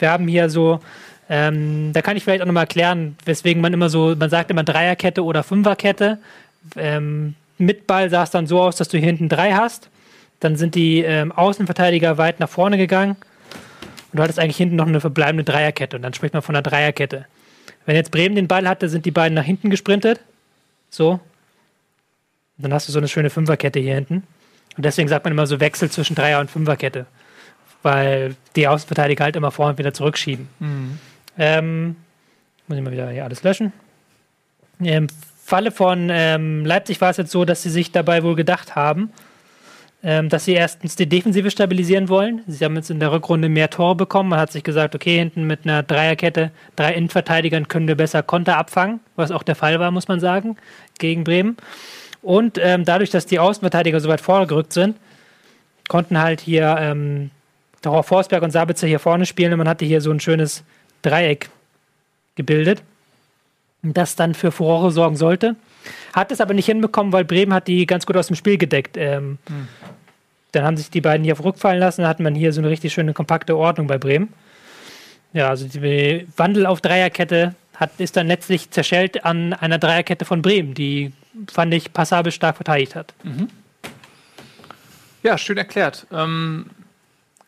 Wir 0.00 0.10
haben 0.10 0.28
hier 0.28 0.48
so, 0.48 0.80
ähm, 1.28 1.92
da 1.92 2.02
kann 2.02 2.16
ich 2.16 2.24
vielleicht 2.24 2.42
auch 2.42 2.46
nochmal 2.46 2.64
erklären, 2.64 3.16
weswegen 3.24 3.62
man 3.62 3.72
immer 3.72 3.88
so, 3.88 4.14
man 4.16 4.30
sagt 4.30 4.50
immer 4.50 4.64
Dreierkette 4.64 5.24
oder 5.24 5.42
Fünferkette. 5.42 6.18
Ähm, 6.76 7.34
mit 7.58 7.86
Ball 7.86 8.10
sah 8.10 8.22
es 8.22 8.30
dann 8.30 8.46
so 8.46 8.60
aus, 8.60 8.76
dass 8.76 8.88
du 8.88 8.98
hier 8.98 9.06
hinten 9.06 9.28
drei 9.28 9.52
hast. 9.52 9.88
Dann 10.40 10.56
sind 10.56 10.74
die 10.74 11.00
ähm, 11.00 11.32
Außenverteidiger 11.32 12.18
weit 12.18 12.40
nach 12.40 12.48
vorne 12.48 12.78
gegangen. 12.78 13.16
Und 14.12 14.18
du 14.18 14.22
hattest 14.22 14.38
eigentlich 14.38 14.56
hinten 14.56 14.76
noch 14.76 14.86
eine 14.86 15.00
verbleibende 15.00 15.44
Dreierkette. 15.44 15.96
Und 15.96 16.02
dann 16.02 16.14
spricht 16.14 16.34
man 16.34 16.42
von 16.42 16.56
einer 16.56 16.62
Dreierkette. 16.62 17.26
Wenn 17.86 17.96
jetzt 17.96 18.10
Bremen 18.10 18.34
den 18.34 18.48
Ball 18.48 18.68
hatte, 18.68 18.88
sind 18.88 19.04
die 19.06 19.10
beiden 19.10 19.34
nach 19.34 19.44
hinten 19.44 19.70
gesprintet. 19.70 20.20
So. 20.88 21.12
Und 21.12 21.20
dann 22.58 22.74
hast 22.74 22.88
du 22.88 22.92
so 22.92 22.98
eine 22.98 23.08
schöne 23.08 23.30
Fünferkette 23.30 23.78
hier 23.78 23.94
hinten. 23.94 24.24
Und 24.76 24.84
deswegen 24.84 25.08
sagt 25.08 25.24
man 25.24 25.32
immer 25.32 25.46
so 25.46 25.60
Wechsel 25.60 25.90
zwischen 25.90 26.14
Dreier- 26.14 26.40
und 26.40 26.50
Fünferkette. 26.50 27.06
Weil 27.82 28.36
die 28.56 28.68
Außenverteidiger 28.68 29.24
halt 29.24 29.36
immer 29.36 29.50
vor 29.50 29.68
und 29.68 29.78
wieder 29.78 29.94
zurückschieben. 29.94 30.48
Ähm, 31.38 31.96
muss 32.66 32.78
ich 32.78 32.84
mal 32.84 32.92
wieder 32.92 33.10
hier 33.10 33.24
alles 33.24 33.42
löschen. 33.42 33.72
Im 34.78 35.08
Falle 35.44 35.72
von 35.72 36.08
ähm, 36.10 36.64
Leipzig 36.64 37.00
war 37.00 37.10
es 37.10 37.16
jetzt 37.16 37.32
so, 37.32 37.44
dass 37.44 37.62
sie 37.62 37.70
sich 37.70 37.90
dabei 37.90 38.22
wohl 38.22 38.36
gedacht 38.36 38.76
haben, 38.76 39.10
ähm, 40.02 40.28
dass 40.28 40.44
sie 40.44 40.52
erstens 40.52 40.94
die 40.94 41.08
Defensive 41.08 41.50
stabilisieren 41.50 42.08
wollen. 42.08 42.42
Sie 42.46 42.64
haben 42.64 42.76
jetzt 42.76 42.90
in 42.90 43.00
der 43.00 43.10
Rückrunde 43.10 43.48
mehr 43.48 43.68
Tore 43.68 43.96
bekommen. 43.96 44.28
Man 44.28 44.38
hat 44.38 44.52
sich 44.52 44.62
gesagt, 44.62 44.94
okay, 44.94 45.18
hinten 45.18 45.46
mit 45.46 45.64
einer 45.64 45.82
Dreierkette, 45.82 46.52
drei 46.76 46.94
Innenverteidigern 46.94 47.66
können 47.66 47.88
wir 47.88 47.96
besser 47.96 48.22
Konter 48.22 48.56
abfangen, 48.56 49.00
was 49.16 49.30
auch 49.30 49.42
der 49.42 49.56
Fall 49.56 49.80
war, 49.80 49.90
muss 49.90 50.06
man 50.06 50.20
sagen, 50.20 50.56
gegen 50.98 51.24
Bremen. 51.24 51.56
Und 52.22 52.58
ähm, 52.62 52.84
dadurch, 52.84 53.10
dass 53.10 53.26
die 53.26 53.38
Außenverteidiger 53.38 53.98
so 54.00 54.08
weit 54.08 54.20
vorgerückt 54.20 54.72
sind, 54.72 54.96
konnten 55.88 56.18
halt 56.18 56.40
hier 56.40 56.76
ähm, 56.78 57.30
doch 57.82 57.94
auch 57.94 58.04
Forsberg 58.04 58.42
und 58.42 58.50
Sabitzer 58.50 58.86
hier 58.86 58.98
vorne 58.98 59.26
spielen 59.26 59.52
und 59.52 59.58
man 59.58 59.68
hatte 59.68 59.84
hier 59.84 60.00
so 60.00 60.10
ein 60.10 60.20
schönes 60.20 60.62
Dreieck 61.02 61.48
gebildet, 62.36 62.82
das 63.82 64.16
dann 64.16 64.34
für 64.34 64.52
Furore 64.52 64.90
sorgen 64.90 65.16
sollte. 65.16 65.56
Hat 66.12 66.30
es 66.32 66.40
aber 66.40 66.54
nicht 66.54 66.66
hinbekommen, 66.66 67.12
weil 67.12 67.24
Bremen 67.24 67.54
hat 67.54 67.68
die 67.68 67.86
ganz 67.86 68.04
gut 68.06 68.16
aus 68.16 68.26
dem 68.26 68.36
Spiel 68.36 68.58
gedeckt. 68.58 68.96
Ähm, 68.96 69.38
Dann 70.52 70.64
haben 70.64 70.76
sich 70.76 70.90
die 70.90 71.00
beiden 71.00 71.22
hier 71.24 71.38
Rückfallen 71.38 71.78
lassen, 71.78 72.02
dann 72.02 72.10
hat 72.10 72.18
man 72.18 72.34
hier 72.34 72.52
so 72.52 72.60
eine 72.60 72.68
richtig 72.70 72.92
schöne 72.92 73.12
kompakte 73.12 73.56
Ordnung 73.56 73.86
bei 73.86 73.98
Bremen. 73.98 74.32
Ja, 75.32 75.48
also 75.48 75.68
die 75.68 76.26
Wandel 76.36 76.66
auf 76.66 76.80
Dreierkette 76.80 77.54
hat, 77.76 77.92
ist 77.98 78.16
dann 78.16 78.26
letztlich 78.26 78.70
zerschellt 78.70 79.24
an 79.24 79.52
einer 79.52 79.78
Dreierkette 79.78 80.24
von 80.24 80.42
Bremen, 80.42 80.74
die, 80.74 81.12
fand 81.50 81.72
ich, 81.72 81.92
passabel 81.92 82.32
stark 82.32 82.56
verteidigt 82.56 82.96
hat. 82.96 83.14
Ja, 85.22 85.38
schön 85.38 85.56
erklärt. 85.56 86.06
Ähm, 86.12 86.66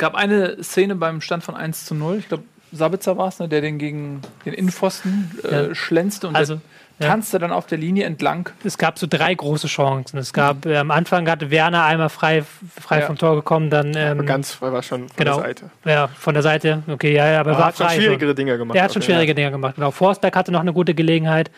gab 0.03 0.17
eine 0.17 0.61
Szene 0.65 0.97
beim 0.97 1.21
Stand 1.21 1.45
von 1.45 1.55
1 1.55 1.85
zu 1.87 1.95
0. 1.95 2.17
Ich 2.19 2.27
glaube, 2.29 2.43
Sabitzer 2.73 3.17
war 3.17 3.29
es, 3.29 3.38
ne, 3.38 3.49
der 3.49 3.61
den 3.61 3.79
gegen 3.79 4.21
den 4.45 4.53
Innenpfosten 4.53 5.31
äh, 5.45 5.69
Ja. 5.69 5.75
schlänzte 5.77 6.27
und 6.27 6.35
Also, 6.35 6.55
ja. 6.99 7.07
tanzte 7.07 7.38
dann 7.38 7.53
auf 7.53 7.67
der 7.67 7.79
Linie 7.79 8.05
entlang. 8.07 8.49
es 8.65 8.79
gab 8.79 8.99
so 8.99 9.07
drei 9.09 9.33
große 9.33 9.69
Chancen. 9.69 10.19
Es 10.19 10.33
gab 10.33 10.67
äh, 10.67 10.77
am 10.79 10.91
Anfang 10.91 11.29
hatte 11.31 11.51
Werner 11.53 11.85
einmal 11.85 12.09
frei, 12.09 12.43
frei 12.81 12.99
Ja. 13.01 13.07
vom 13.07 13.17
Tor 13.17 13.37
gekommen, 13.37 13.71
dann 13.71 13.93
ähm, 13.95 14.27
ganz 14.27 14.53
frei 14.53 14.73
war 14.73 14.83
schon 14.83 15.09
von 15.09 15.17
genau. 15.17 15.37
der 15.37 15.45
Seite. 15.45 15.71
ja, 15.85 16.09
von 16.09 16.35
der 16.35 16.43
Seite. 16.43 16.83
Okay, 16.88 17.15
ja, 17.15 17.31
ja, 17.31 17.41
aber 17.41 17.51
Aber 17.51 17.59
war 17.61 17.67
hat 17.69 17.77
schon 17.77 17.87
frei. 17.87 17.97
schwierigere 17.97 18.35
Dinge 18.35 18.59
gemacht. 18.59 18.75
Der 18.75 18.83
hat 18.83 18.93
schon 18.93 19.03
schwierige 19.03 19.35
Dinge 19.37 19.53
gemacht. 19.53 19.77
Genau. 19.77 19.93
Forsberg 19.93 20.35
hatte 20.35 20.51
noch 20.51 20.61
eine 20.61 20.73
gute 20.73 20.95
Gelegenheit. 20.95 21.51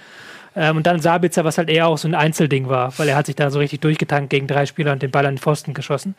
Ähm, 0.56 0.76
und 0.76 0.86
dann 0.86 1.00
Sabitzer, 1.00 1.44
was 1.44 1.58
halt 1.58 1.68
eher 1.68 1.88
auch 1.88 1.98
so 1.98 2.06
ein 2.06 2.14
Einzelding 2.14 2.68
war, 2.68 2.96
weil 2.98 3.08
er 3.08 3.16
hat 3.16 3.26
sich 3.26 3.36
da 3.36 3.50
so 3.50 3.58
richtig 3.58 3.80
durchgetankt 3.80 4.30
gegen 4.30 4.46
drei 4.46 4.66
Spieler 4.66 4.92
und 4.92 5.02
den 5.02 5.10
Ball 5.10 5.26
an 5.26 5.34
den 5.34 5.40
Pfosten 5.40 5.74
geschossen. 5.74 6.14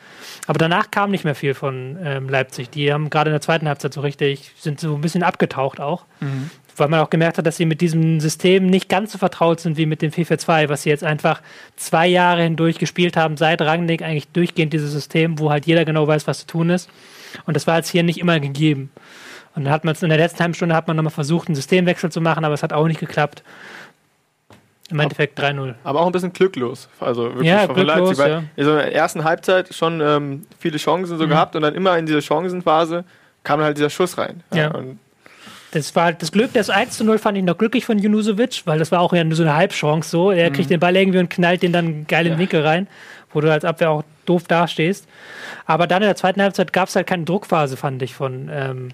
Aber 0.48 0.58
danach 0.58 0.92
kam 0.92 1.12
nicht 1.12 1.24
mehr 1.24 1.36
viel 1.36 1.54
von 1.54 1.98
ähm, 2.04 2.30
Leipzig. 2.30 2.70
Die 2.70 2.92
haben 2.92 3.10
gerade 3.10 3.30
in 3.30 3.34
der 3.34 3.42
zweiten 3.42 3.68
Halbzeit 3.68 3.94
so 3.94 4.02
richtig, 4.02 4.52
sind 4.58 4.80
so 4.80 4.96
ein 4.96 5.02
bisschen 5.02 5.24
abgetaucht 5.24 5.80
auch. 5.80 6.06
Weil 6.78 6.90
man 6.90 7.00
auch 7.00 7.10
gemerkt 7.10 7.38
hat, 7.38 7.46
dass 7.46 7.56
sie 7.56 7.66
mit 7.66 7.80
diesem 7.80 8.20
System 8.20 8.66
nicht 8.66 8.90
ganz 8.90 9.14
so 9.14 9.18
vertraut 9.18 9.62
sind 9.62 9.78
wie 9.78 9.86
mit 9.86 10.02
dem 10.02 10.12
FIFA 10.12 10.38
2, 10.38 10.70
was 10.70 10.84
sie 10.84 10.90
jetzt 10.90 11.06
einfach 11.06 11.42
zwei 11.78 12.06
Jahre 12.06 12.44
hindurch 12.44 12.78
gespielt 12.80 13.16
haben, 13.16 13.38
seit 13.38 13.62
Rangnick 13.62 14.02
eigentlich 14.02 14.28
durchgehend 14.28 14.74
dieses 14.74 14.92
System, 14.92 15.40
wo 15.40 15.52
halt 15.52 15.66
jeder 15.66 15.86
genau 15.86 16.06
weiß, 16.06 16.28
was 16.28 16.40
zu 16.40 16.48
tun 16.48 16.70
ist. 16.70 16.90
Und 17.46 17.56
das 17.56 17.66
war 17.68 17.78
jetzt 17.78 17.90
hier 17.90 18.04
nicht 18.04 18.20
immer 18.20 18.42
gegeben. 18.42 18.92
Und 19.56 19.64
dann 19.64 19.74
hat 19.74 19.86
man 19.86 19.94
es 19.96 20.04
in 20.04 20.10
der 20.10 20.18
letzten 20.18 20.40
halben 20.40 20.54
Stunde 20.54 20.76
hat 20.76 20.88
man 20.88 20.98
nochmal 20.98 21.14
versucht, 21.14 21.48
einen 21.48 21.56
Systemwechsel 21.56 22.12
zu 22.12 22.20
machen, 22.20 22.44
aber 22.44 22.54
es 22.54 22.64
hat 22.64 22.74
auch 22.74 22.88
nicht 22.88 23.00
geklappt. 23.00 23.42
Im 24.92 25.00
Endeffekt 25.00 25.40
3-0. 25.40 25.74
Aber 25.84 26.02
auch 26.02 26.06
ein 26.06 26.12
bisschen 26.12 26.32
glücklos. 26.34 26.88
Also 27.00 27.24
wirklich 27.34 27.48
Ja, 27.48 27.66
von 27.66 27.76
glücklos, 27.76 28.18
Leipzig. 28.18 28.28
ja. 28.28 28.44
Also 28.58 28.72
in 28.72 28.78
der 28.78 28.96
ersten 28.96 29.24
Halbzeit 29.24 29.74
schon 29.74 30.00
ähm, 30.02 30.46
viele 30.60 30.78
Chancen 30.78 31.18
so 31.18 31.28
gehabt 31.28 31.56
und 31.56 31.64
dann 31.64 31.74
immer 31.74 31.98
in 31.98 32.06
dieser 32.06 32.22
Chancenphase 32.22 33.04
kam 33.44 33.60
dann 33.60 33.66
halt 33.68 33.78
dieser 33.78 33.90
Schuss 33.90 34.18
rein. 34.18 34.44
Ja. 34.54 34.72
Und 34.72 35.00
Das 35.72 35.96
war 35.96 36.06
halt 36.06 36.22
das 36.22 36.32
Glück, 36.32 36.54
das 36.54 36.70
1 36.70 36.98
zu 36.98 37.04
0 37.04 37.18
fand 37.18 37.38
ich 37.38 37.44
noch 37.44 37.58
glücklich 37.58 37.84
von 37.86 37.98
Junusovic, 37.98 38.62
weil 38.66 38.78
das 38.78 38.92
war 38.92 39.02
auch 39.02 39.12
ja 39.14 39.24
nur 39.24 39.36
so 39.36 39.44
eine 39.44 39.56
Halbchance 39.56 40.10
so. 40.10 40.30
Er 40.32 40.52
kriegt 40.52 40.70
den 40.70 40.80
Ball 40.80 40.96
irgendwie 40.96 41.20
und 41.20 41.30
knallt 41.30 41.64
den 41.64 41.74
dann 41.74 42.06
geil 42.08 42.28
in 42.28 42.34
den 42.34 42.40
Winkel 42.40 42.62
rein, 42.62 42.88
wo 43.34 43.42
du 43.42 43.52
als 43.52 43.66
Abwehr 43.66 43.90
auch 43.90 44.04
doof 44.28 44.44
dastehst. 44.48 45.08
Aber 45.66 45.88
dann 45.88 46.04
in 46.04 46.08
der 46.10 46.16
zweiten 46.16 46.42
Halbzeit 46.44 46.72
gab 46.74 46.90
es 46.90 46.96
halt 46.96 47.08
keine 47.08 47.24
Druckphase, 47.26 47.76
fand 47.76 48.02
ich, 48.04 48.14
von 48.14 48.50
ähm, 48.54 48.90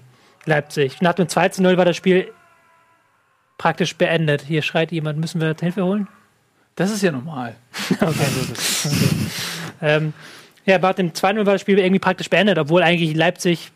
Leipzig. 0.46 1.02
Nach 1.02 1.12
dem 1.14 1.28
2 1.28 1.50
zu 1.50 1.62
0 1.62 1.76
war 1.76 1.84
das 1.84 1.96
Spiel 1.96 2.28
praktisch 3.62 3.94
beendet. 3.94 4.42
Hier 4.42 4.60
schreit 4.60 4.90
jemand, 4.90 5.20
müssen 5.20 5.40
wir 5.40 5.54
Hilfe 5.58 5.84
holen? 5.84 6.08
Das 6.74 6.90
ist 6.90 7.02
ja 7.02 7.12
normal. 7.12 7.54
Ähm, 9.84 10.12
ja, 10.64 10.76
aber 10.76 10.92
dem 10.92 11.10
2-0 11.10 11.38
war 11.38 11.44
das 11.54 11.60
Spiel 11.60 11.76
irgendwie 11.76 11.98
praktisch 11.98 12.30
beendet, 12.30 12.56
obwohl 12.56 12.84
eigentlich 12.84 13.16
Leipzig, 13.16 13.72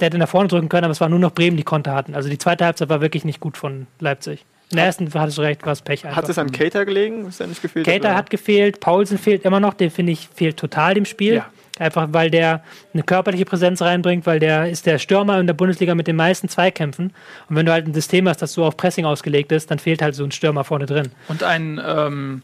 der 0.00 0.06
hätte 0.06 0.18
nach 0.18 0.28
vorne 0.28 0.48
drücken 0.48 0.68
können, 0.68 0.82
aber 0.82 0.90
es 0.90 1.00
war 1.00 1.08
nur 1.08 1.20
noch 1.20 1.30
Bremen, 1.30 1.56
die 1.56 1.62
Konter 1.62 1.94
hatten. 1.94 2.16
Also 2.16 2.28
die 2.28 2.38
zweite 2.38 2.64
Halbzeit 2.64 2.88
war 2.88 3.00
wirklich 3.00 3.24
nicht 3.24 3.38
gut 3.38 3.56
von 3.56 3.86
Leipzig. 4.00 4.44
In 4.72 4.78
der 4.78 4.86
ersten 4.86 5.14
hattest 5.14 5.38
du 5.38 5.42
recht, 5.42 5.64
war 5.64 5.74
es 5.74 5.82
Pech 5.82 6.04
einfach. 6.04 6.16
hat 6.16 6.28
es 6.28 6.38
an 6.38 6.50
Cater 6.50 6.84
gelegen, 6.84 7.24
was 7.24 7.38
er 7.38 7.46
nicht 7.46 7.62
gefehlt 7.62 7.86
Cater 7.86 8.16
hat 8.16 8.30
gefehlt, 8.30 8.80
Paulsen 8.80 9.16
fehlt 9.16 9.44
immer 9.44 9.60
noch, 9.60 9.74
den 9.74 9.92
finde 9.92 10.10
ich 10.10 10.28
fehlt 10.34 10.56
total 10.56 10.94
dem 10.94 11.04
Spiel. 11.04 11.34
Ja. 11.34 11.46
Einfach 11.78 12.08
weil 12.10 12.30
der 12.30 12.62
eine 12.92 13.02
körperliche 13.02 13.46
Präsenz 13.46 13.80
reinbringt, 13.80 14.26
weil 14.26 14.38
der 14.38 14.68
ist 14.68 14.84
der 14.84 14.98
Stürmer 14.98 15.40
in 15.40 15.46
der 15.46 15.54
Bundesliga 15.54 15.94
mit 15.94 16.06
den 16.06 16.16
meisten 16.16 16.48
Zweikämpfen. 16.48 17.12
Und 17.48 17.56
wenn 17.56 17.64
du 17.64 17.72
halt 17.72 17.86
ein 17.86 17.94
System 17.94 18.28
hast, 18.28 18.42
das 18.42 18.52
so 18.52 18.64
auf 18.64 18.76
Pressing 18.76 19.06
ausgelegt 19.06 19.52
ist, 19.52 19.70
dann 19.70 19.78
fehlt 19.78 20.02
halt 20.02 20.14
so 20.14 20.24
ein 20.24 20.32
Stürmer 20.32 20.64
vorne 20.64 20.86
drin. 20.86 21.10
Und 21.28 21.42
ein 21.42 21.80
ähm, 21.84 22.42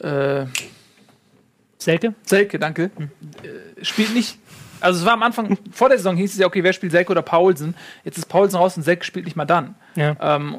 äh, 0.00 0.46
Selke? 1.78 2.14
Selke, 2.24 2.58
danke, 2.58 2.90
äh, 3.42 3.84
spielt 3.84 4.14
nicht. 4.14 4.38
Also 4.80 5.00
es 5.00 5.06
war 5.06 5.14
am 5.14 5.22
Anfang, 5.22 5.56
vor 5.72 5.88
der 5.88 5.96
Saison 5.96 6.16
hieß 6.16 6.32
es 6.32 6.38
ja, 6.38 6.46
okay, 6.46 6.62
wer 6.62 6.74
spielt 6.74 6.92
Selke 6.92 7.10
oder 7.10 7.22
Paulsen? 7.22 7.74
Jetzt 8.04 8.18
ist 8.18 8.26
Paulsen 8.26 8.58
raus 8.58 8.76
und 8.76 8.82
Selke 8.82 9.04
spielt 9.04 9.24
nicht 9.24 9.36
mal 9.36 9.46
dann. 9.46 9.76
Ja. 9.94 10.16
Ähm, 10.20 10.56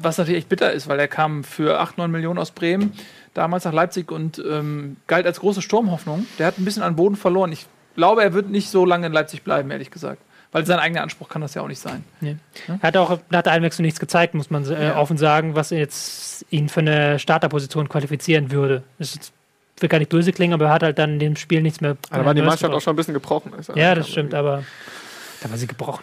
was 0.00 0.16
natürlich 0.16 0.38
echt 0.38 0.48
bitter 0.48 0.72
ist, 0.72 0.88
weil 0.88 0.98
er 0.98 1.08
kam 1.08 1.44
für 1.44 1.78
8, 1.78 1.98
9 1.98 2.10
Millionen 2.10 2.38
aus 2.38 2.50
Bremen, 2.50 2.92
damals 3.38 3.64
nach 3.64 3.72
Leipzig 3.72 4.10
und 4.12 4.42
ähm, 4.46 4.96
galt 5.06 5.24
als 5.26 5.40
große 5.40 5.62
Sturmhoffnung. 5.62 6.26
Der 6.38 6.46
hat 6.48 6.58
ein 6.58 6.64
bisschen 6.64 6.82
an 6.82 6.96
Boden 6.96 7.16
verloren. 7.16 7.52
Ich 7.52 7.66
glaube, 7.96 8.22
er 8.22 8.32
wird 8.34 8.50
nicht 8.50 8.68
so 8.68 8.84
lange 8.84 9.06
in 9.06 9.12
Leipzig 9.12 9.42
bleiben, 9.42 9.70
ehrlich 9.70 9.90
gesagt. 9.90 10.20
Weil 10.50 10.64
sein 10.66 10.78
eigener 10.78 11.02
Anspruch 11.02 11.28
kann 11.28 11.42
das 11.42 11.54
ja 11.54 11.62
auch 11.62 11.68
nicht 11.68 11.80
sein. 11.80 12.04
Nee. 12.20 12.36
Er 12.68 12.80
hat 12.82 12.96
auch 12.96 13.18
nach 13.30 13.42
der 13.42 13.52
Einwechslung 13.52 13.84
nichts 13.84 14.00
gezeigt, 14.00 14.34
muss 14.34 14.50
man 14.50 14.64
äh, 14.66 14.86
Ja. 14.88 14.96
offen 14.96 15.18
sagen, 15.18 15.54
was 15.54 15.70
jetzt 15.70 16.44
ihn 16.50 16.68
für 16.68 16.80
eine 16.80 17.18
Starterposition 17.18 17.88
qualifizieren 17.88 18.50
würde. 18.50 18.82
Das 18.98 19.14
ist- 19.14 19.32
will 19.80 19.88
gar 19.88 19.98
nicht 19.98 20.08
böse 20.10 20.32
klingen, 20.32 20.54
aber 20.54 20.64
er 20.66 20.70
hat 20.72 20.82
halt 20.82 20.98
dann 20.98 21.12
in 21.14 21.18
dem 21.20 21.36
Spiel 21.36 21.62
nichts 21.62 21.80
mehr. 21.80 21.96
Aber 22.10 22.20
da 22.20 22.26
war 22.26 22.34
die 22.34 22.42
Mannschaft 22.42 22.72
auch 22.74 22.80
schon 22.80 22.94
ein 22.94 22.96
bisschen 22.96 23.14
gebrochen. 23.14 23.52
Also, 23.56 23.74
Ja, 23.74 23.94
das 23.94 24.08
stimmt, 24.08 24.34
aber 24.34 24.64
da 25.40 25.50
war 25.50 25.56
sie 25.56 25.68
gebrochen. 25.68 26.02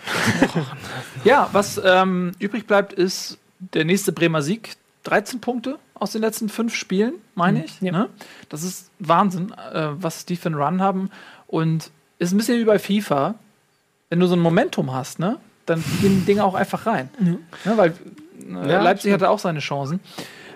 Ja, 1.25 1.49
was 1.51 1.81
ähm, 1.83 2.31
übrig 2.39 2.67
bleibt, 2.67 2.93
ist 2.93 3.37
der 3.59 3.83
nächste 3.83 4.11
Bremer 4.13 4.41
Sieg. 4.41 4.75
13 5.03 5.41
Punkte 5.41 5.77
aus 5.95 6.11
den 6.11 6.21
letzten 6.21 6.49
fünf 6.49 6.75
Spielen, 6.75 7.13
meine 7.35 7.65
ich. 7.65 7.81
ja. 7.81 7.91
Ne? 7.91 8.09
Das 8.49 8.63
ist 8.63 8.89
Wahnsinn, 8.99 9.51
äh, 9.73 9.87
was 9.93 10.25
die 10.25 10.35
für 10.35 10.47
einen 10.47 10.55
Run 10.55 10.81
haben. 10.81 11.09
Und 11.47 11.89
ist 12.19 12.31
ein 12.33 12.37
bisschen 12.37 12.59
wie 12.59 12.65
bei 12.65 12.79
FIFA. 12.79 13.35
Wenn 14.09 14.19
du 14.19 14.27
so 14.27 14.35
ein 14.35 14.39
Momentum 14.39 14.93
hast, 14.93 15.19
ne, 15.19 15.39
dann 15.65 15.83
gehen 16.01 16.19
die 16.19 16.25
Dinge 16.25 16.43
auch 16.43 16.53
einfach 16.53 16.85
rein. 16.85 17.09
Ne, 17.19 17.39
weil 17.75 17.93
äh, 18.39 18.71
Ja, 18.71 18.81
Leipzig 18.81 19.11
hatte 19.11 19.29
auch 19.29 19.39
seine 19.39 19.59
Chancen. 19.59 19.99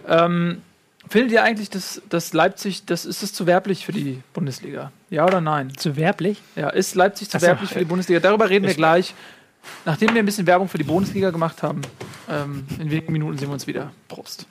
Ähm, 0.07 0.61
findet 1.07 1.31
ihr 1.31 1.43
eigentlich, 1.43 1.69
dass, 1.69 2.01
dass 2.09 2.33
Leipzig, 2.33 2.85
das 2.85 3.05
ist 3.05 3.23
es 3.23 3.33
zu 3.33 3.47
werblich 3.47 3.85
für 3.85 3.91
die 3.91 4.21
Bundesliga? 4.33 4.91
Ja 5.09 5.25
oder 5.25 5.41
nein? 5.41 5.75
Zu 5.75 5.95
werblich? 5.95 6.41
Ja, 6.55 6.69
ist 6.69 6.95
Leipzig 6.95 7.29
zu 7.29 7.37
Ach 7.37 7.41
so. 7.41 7.47
werblich 7.47 7.71
für 7.71 7.79
die 7.79 7.85
Bundesliga? 7.85 8.19
Darüber 8.19 8.49
reden 8.49 8.67
wir 8.67 8.75
gleich. 8.75 9.15
Nachdem 9.83 10.13
wir 10.13 10.21
ein 10.21 10.25
bisschen 10.25 10.47
Werbung 10.47 10.69
für 10.69 10.77
die 10.77 10.83
Bundesliga 10.85 11.31
gemacht 11.31 11.63
haben, 11.63 11.81
ähm, 12.29 12.65
in 12.79 12.89
wenigen 12.91 13.11
Minuten 13.11 13.37
sehen 13.37 13.49
wir 13.49 13.53
uns 13.53 13.67
wieder. 13.67 13.91
Prost. 14.07 14.45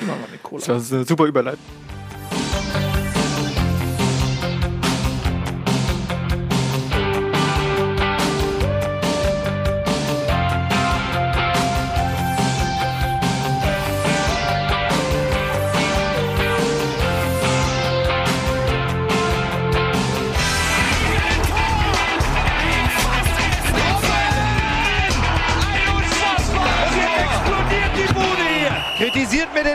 Immer 0.00 0.16
mal 0.16 0.26
eine 0.28 0.38
Cola. 0.38 0.64
Das 0.64 0.82
ist 0.84 0.92
eine 0.92 1.04
super 1.04 1.24
Überleitung. 1.24 1.64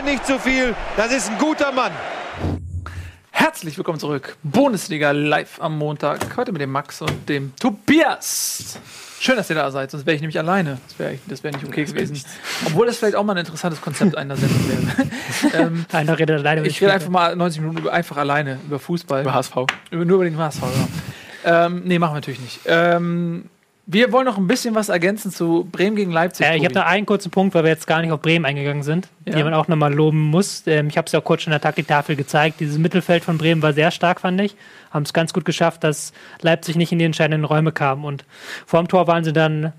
Nicht 0.06 0.24
zu 0.24 0.38
viel. 0.38 0.72
Das 0.96 1.10
ist 1.12 1.28
ein 1.28 1.36
guter 1.36 1.72
Mann. 1.72 1.90
Herzlich 3.32 3.76
willkommen 3.76 3.98
zurück. 3.98 4.36
Bundesliga 4.44 5.10
live 5.10 5.60
am 5.60 5.76
Montag. 5.76 6.36
Heute 6.36 6.52
mit 6.52 6.60
dem 6.62 6.70
Max 6.70 7.02
und 7.02 7.28
dem 7.28 7.52
Tobias. 7.56 8.78
Schön, 9.18 9.34
dass 9.34 9.50
ihr 9.50 9.56
da 9.56 9.68
seid, 9.72 9.90
sonst 9.90 10.06
wäre 10.06 10.14
ich 10.14 10.20
nämlich 10.20 10.38
alleine. 10.38 10.78
Das 10.86 10.98
wäre 11.00 11.18
wär 11.42 11.52
nicht 11.52 11.66
okay 11.66 11.84
gewesen. 11.84 12.22
Obwohl 12.66 12.86
das 12.86 12.98
vielleicht 12.98 13.16
auch 13.16 13.24
mal 13.24 13.32
ein 13.32 13.38
interessantes 13.38 13.80
Konzept 13.80 14.16
einer 14.16 14.36
Sendung 14.36 14.60
wäre. 14.68 15.08
ähm, 15.66 15.86
Einer 15.90 16.16
redet 16.16 16.38
alleine 16.38 16.60
mit 16.60 16.70
ich 16.70 16.80
rede 16.80 16.92
einfach 16.92 17.08
mal 17.08 17.34
90 17.34 17.60
Minuten 17.62 17.78
über, 17.78 17.92
einfach 17.92 18.16
alleine 18.16 18.60
über 18.64 18.78
Fußball. 18.78 19.22
Über 19.22 19.34
HSV. 19.34 19.56
Über, 19.90 20.04
nur 20.04 20.16
über 20.18 20.24
den 20.24 20.38
HSV, 20.38 20.62
ja. 21.44 21.66
ähm, 21.66 21.82
nee, 21.84 21.98
machen 21.98 22.12
wir 22.12 22.16
natürlich 22.16 22.40
nicht. 22.40 22.60
Ähm, 22.66 23.50
wir 23.88 24.10
wollen 24.12 24.26
noch 24.26 24.36
ein 24.36 24.48
bisschen 24.48 24.74
was 24.74 24.88
ergänzen 24.88 25.30
zu 25.30 25.68
Bremen 25.70 25.94
gegen 25.94 26.10
Leipzig. 26.10 26.44
Äh, 26.44 26.56
ich 26.56 26.64
habe 26.64 26.74
noch 26.74 26.84
einen 26.84 27.06
kurzen 27.06 27.30
Punkt, 27.30 27.54
weil 27.54 27.62
wir 27.62 27.70
jetzt 27.70 27.86
gar 27.86 28.00
nicht 28.02 28.10
auf 28.10 28.20
Bremen 28.20 28.44
eingegangen 28.44 28.82
sind, 28.82 29.08
Ja. 29.24 29.36
die 29.36 29.44
man 29.44 29.54
auch 29.54 29.68
nochmal 29.68 29.94
loben 29.94 30.20
muss. 30.20 30.64
Ähm, 30.66 30.88
ich 30.88 30.96
habe 30.98 31.06
es 31.06 31.12
ja 31.12 31.20
auch 31.20 31.24
kurz 31.24 31.42
schon 31.42 31.52
in 31.52 31.54
der 31.54 31.60
Taktiktafel 31.60 32.16
gezeigt. 32.16 32.58
Dieses 32.60 32.78
Mittelfeld 32.78 33.24
von 33.24 33.38
Bremen 33.38 33.62
war 33.62 33.72
sehr 33.72 33.90
stark, 33.92 34.20
fand 34.20 34.40
ich. 34.40 34.56
Haben 34.90 35.04
es 35.04 35.12
ganz 35.12 35.32
gut 35.32 35.44
geschafft, 35.44 35.84
dass 35.84 36.12
Leipzig 36.40 36.74
nicht 36.76 36.90
in 36.90 36.98
die 36.98 37.04
entscheidenden 37.04 37.44
Räume 37.44 37.70
kam. 37.70 38.04
Und 38.04 38.24
vor 38.66 38.82
dem 38.82 38.88
Tor 38.88 39.06
waren 39.06 39.22
sie 39.22 39.32
dann 39.32 39.72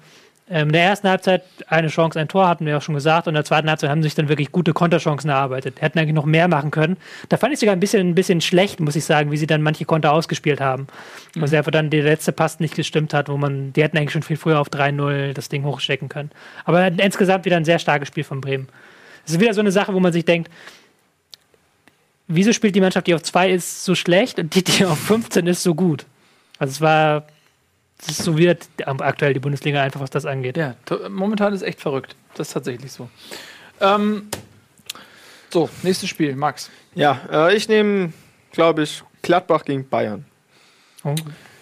in 0.50 0.72
der 0.72 0.82
ersten 0.82 1.10
Halbzeit 1.10 1.44
eine 1.68 1.90
Chance, 1.90 2.18
ein 2.18 2.30
Tor, 2.30 2.48
hatten 2.48 2.66
wir 2.66 2.72
ja 2.72 2.80
schon 2.80 2.96
gesagt. 2.96 3.28
Und 3.28 3.32
in 3.32 3.36
der 3.36 3.44
zweiten 3.44 3.70
Halbzeit 3.70 3.90
haben 3.90 4.02
sie 4.02 4.08
sich 4.08 4.16
dann 4.16 4.30
wirklich 4.30 4.54
gute 4.54 4.72
Konterchancen 4.72 5.30
erarbeitet. 5.30 5.82
Hätten 5.82 6.00
eigentlich 6.00 6.14
noch 6.14 6.26
mehr 6.26 6.48
machen 6.48 6.72
können. 6.72 6.96
Da 7.28 7.36
fand 7.36 7.54
ich 7.54 7.60
sogar 7.60 7.76
ein 7.76 7.82
bisschen, 7.82 8.10
ein 8.10 8.16
bisschen 8.16 8.40
schlecht, 8.40 8.80
muss 8.80 8.96
ich 8.96 9.04
sagen, 9.04 9.30
wie 9.32 9.38
sie 9.38 9.46
dann 9.46 9.62
manche 9.62 9.84
Konter 9.84 10.14
ausgespielt 10.14 10.62
haben. 10.62 10.88
Also 11.40 11.58
einfach 11.58 11.72
dann 11.72 11.90
der 11.90 12.04
letzte 12.04 12.32
Pass 12.32 12.62
nicht 12.62 12.76
gestimmt 12.76 13.14
hat, 13.14 13.28
wo 13.28 13.36
man, 13.36 13.74
die 13.74 13.84
hätten 13.84 13.98
eigentlich 13.98 14.12
schon 14.12 14.24
viel 14.24 14.38
früher 14.38 14.62
auf 14.62 14.70
3-0 14.70 15.34
das 15.34 15.50
Ding 15.50 15.66
hochstecken 15.66 16.08
können. 16.08 16.32
Aber 16.64 16.88
insgesamt 16.88 17.44
wieder 17.44 17.58
ein 17.58 17.66
sehr 17.66 17.80
starkes 17.80 18.08
Spiel 18.08 18.24
von 18.24 18.40
Bremen. 18.40 18.70
Es 19.26 19.34
ist 19.34 19.42
wieder 19.42 19.54
so 19.54 19.60
eine 19.60 19.74
Sache, 19.74 19.94
wo 19.94 20.00
man 20.00 20.14
sich 20.14 20.24
denkt, 20.24 20.50
wieso 22.30 22.54
spielt 22.54 22.74
die 22.74 22.82
Mannschaft, 22.82 23.08
die 23.08 23.16
auf 23.16 23.24
2 23.24 23.52
ist, 23.52 23.84
so 23.84 23.96
schlecht 23.96 24.40
und 24.40 24.56
die, 24.56 24.64
die 24.64 24.86
auf 24.86 24.98
15 24.98 25.46
ist, 25.48 25.64
so 25.64 25.76
gut? 25.76 26.06
Also 26.58 26.72
es 26.72 26.82
war, 26.82 27.28
es 28.00 28.10
ist 28.10 28.24
so 28.24 28.38
wieder 28.38 28.56
aktuell 29.00 29.34
die 29.34 29.40
Bundesliga 29.40 29.82
einfach, 29.82 30.00
was 30.02 30.10
das 30.10 30.26
angeht. 30.26 30.58
Ja, 30.58 30.76
momentan 31.10 31.54
ist 31.54 31.62
echt 31.64 31.80
verrückt. 31.82 32.16
Das 32.36 32.48
ist 32.50 32.54
tatsächlich 32.54 32.92
so. 32.92 33.10
Ähm, 33.82 34.28
so, 35.50 35.70
nächstes 35.84 36.10
Spiel, 36.10 36.36
Max. 36.36 36.70
Ja, 36.94 37.20
äh, 37.32 37.56
ich 37.56 37.68
nehme, 37.70 38.12
glaube 38.52 38.84
ich, 38.84 39.04
Gladbach 39.22 39.66
gegen 39.66 39.88
Bayern. 39.88 40.26
Oh. 41.04 41.16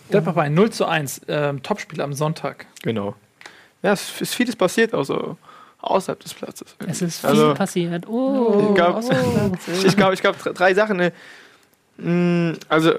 Gladbach 0.09 0.33
bei 0.33 0.49
0 0.49 0.69
zu 0.71 0.85
1. 0.85 1.21
Ähm, 1.27 1.61
Topspiel 1.63 2.01
am 2.01 2.13
Sonntag. 2.13 2.65
Genau. 2.83 3.15
Ja, 3.81 3.93
es 3.93 4.21
ist 4.21 4.33
vieles 4.35 4.55
passiert, 4.55 4.93
also 4.93 5.37
außerhalb 5.81 6.19
des 6.19 6.33
Platzes. 6.33 6.75
Es 6.87 7.01
ist 7.01 7.19
viel 7.21 7.29
Also- 7.29 7.53
passiert. 7.53 8.07
Oh, 8.07 8.67
Ich 8.69 8.75
glaube, 8.75 8.99
Oh. 9.03 9.51
ich 9.85 9.95
glaube, 9.95 10.13
ich 10.15 10.21
glaub, 10.21 10.37
dr- 10.41 10.53
drei 10.53 10.73
Sachen. 10.73 10.97
Ne? 10.97 11.13
Mm, 11.97 12.53
Also, 12.69 12.93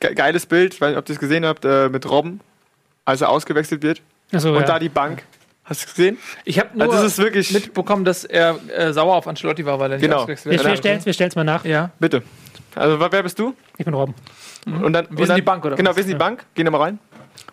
ge 0.00 0.14
geiles 0.14 0.44
Bild, 0.46 0.74
ich 0.74 0.80
weiß 0.80 0.90
nicht, 0.90 0.98
ob 0.98 1.08
ihr 1.08 1.12
es 1.14 1.20
gesehen 1.20 1.46
habt, 1.46 1.64
äh, 1.64 1.88
mit 1.88 2.08
Robben, 2.10 2.40
als 3.06 3.22
er 3.22 3.30
ausgewechselt 3.30 3.82
wird. 3.82 4.02
Achso, 4.32 4.50
Und 4.50 4.60
ja. 4.60 4.66
da 4.66 4.78
die 4.78 4.90
Bank. 4.90 5.22
Hast 5.64 5.82
du 5.82 5.86
es 5.88 5.94
gesehen? 5.94 6.18
Ich 6.44 6.58
habe 6.60 6.68
nur 6.74 6.82
Also 6.92 7.02
das 7.02 7.12
ist 7.12 7.18
wirklich- 7.18 7.50
mitbekommen, 7.52 8.04
dass 8.04 8.24
er 8.24 8.56
äh, 8.68 8.92
sauer 8.92 9.16
auf 9.16 9.26
Ancelotti 9.26 9.64
war, 9.66 9.80
weil 9.80 9.92
er 9.92 9.96
nicht 9.96 10.04
Genau. 10.04 10.18
ausgewechselt 10.18 10.52
Wir, 10.52 10.58
wurde. 10.60 10.68
wir 10.70 10.76
stellen 10.76 10.98
es 10.98 11.06
wir 11.06 11.12
stellen's 11.12 11.34
mal 11.34 11.42
nach. 11.44 11.64
Ja. 11.64 11.90
Bitte. 11.98 12.22
Also, 12.74 13.00
wer 13.00 13.22
bist 13.22 13.38
du? 13.38 13.54
Ich 13.78 13.84
bin 13.86 13.94
Robben. 13.94 14.14
Und 14.66 14.92
dann, 14.92 15.06
Wir 15.06 15.10
und 15.10 15.16
sind 15.18 15.28
dann, 15.30 15.36
die 15.36 15.42
Bank, 15.42 15.64
oder 15.64 15.76
Genau, 15.76 15.90
was? 15.90 15.96
wir 15.96 16.02
sind 16.04 16.12
die 16.12 16.18
Bank. 16.18 16.44
Gehen 16.54 16.66
da 16.66 16.70
mal 16.70 16.82
rein. 16.82 16.98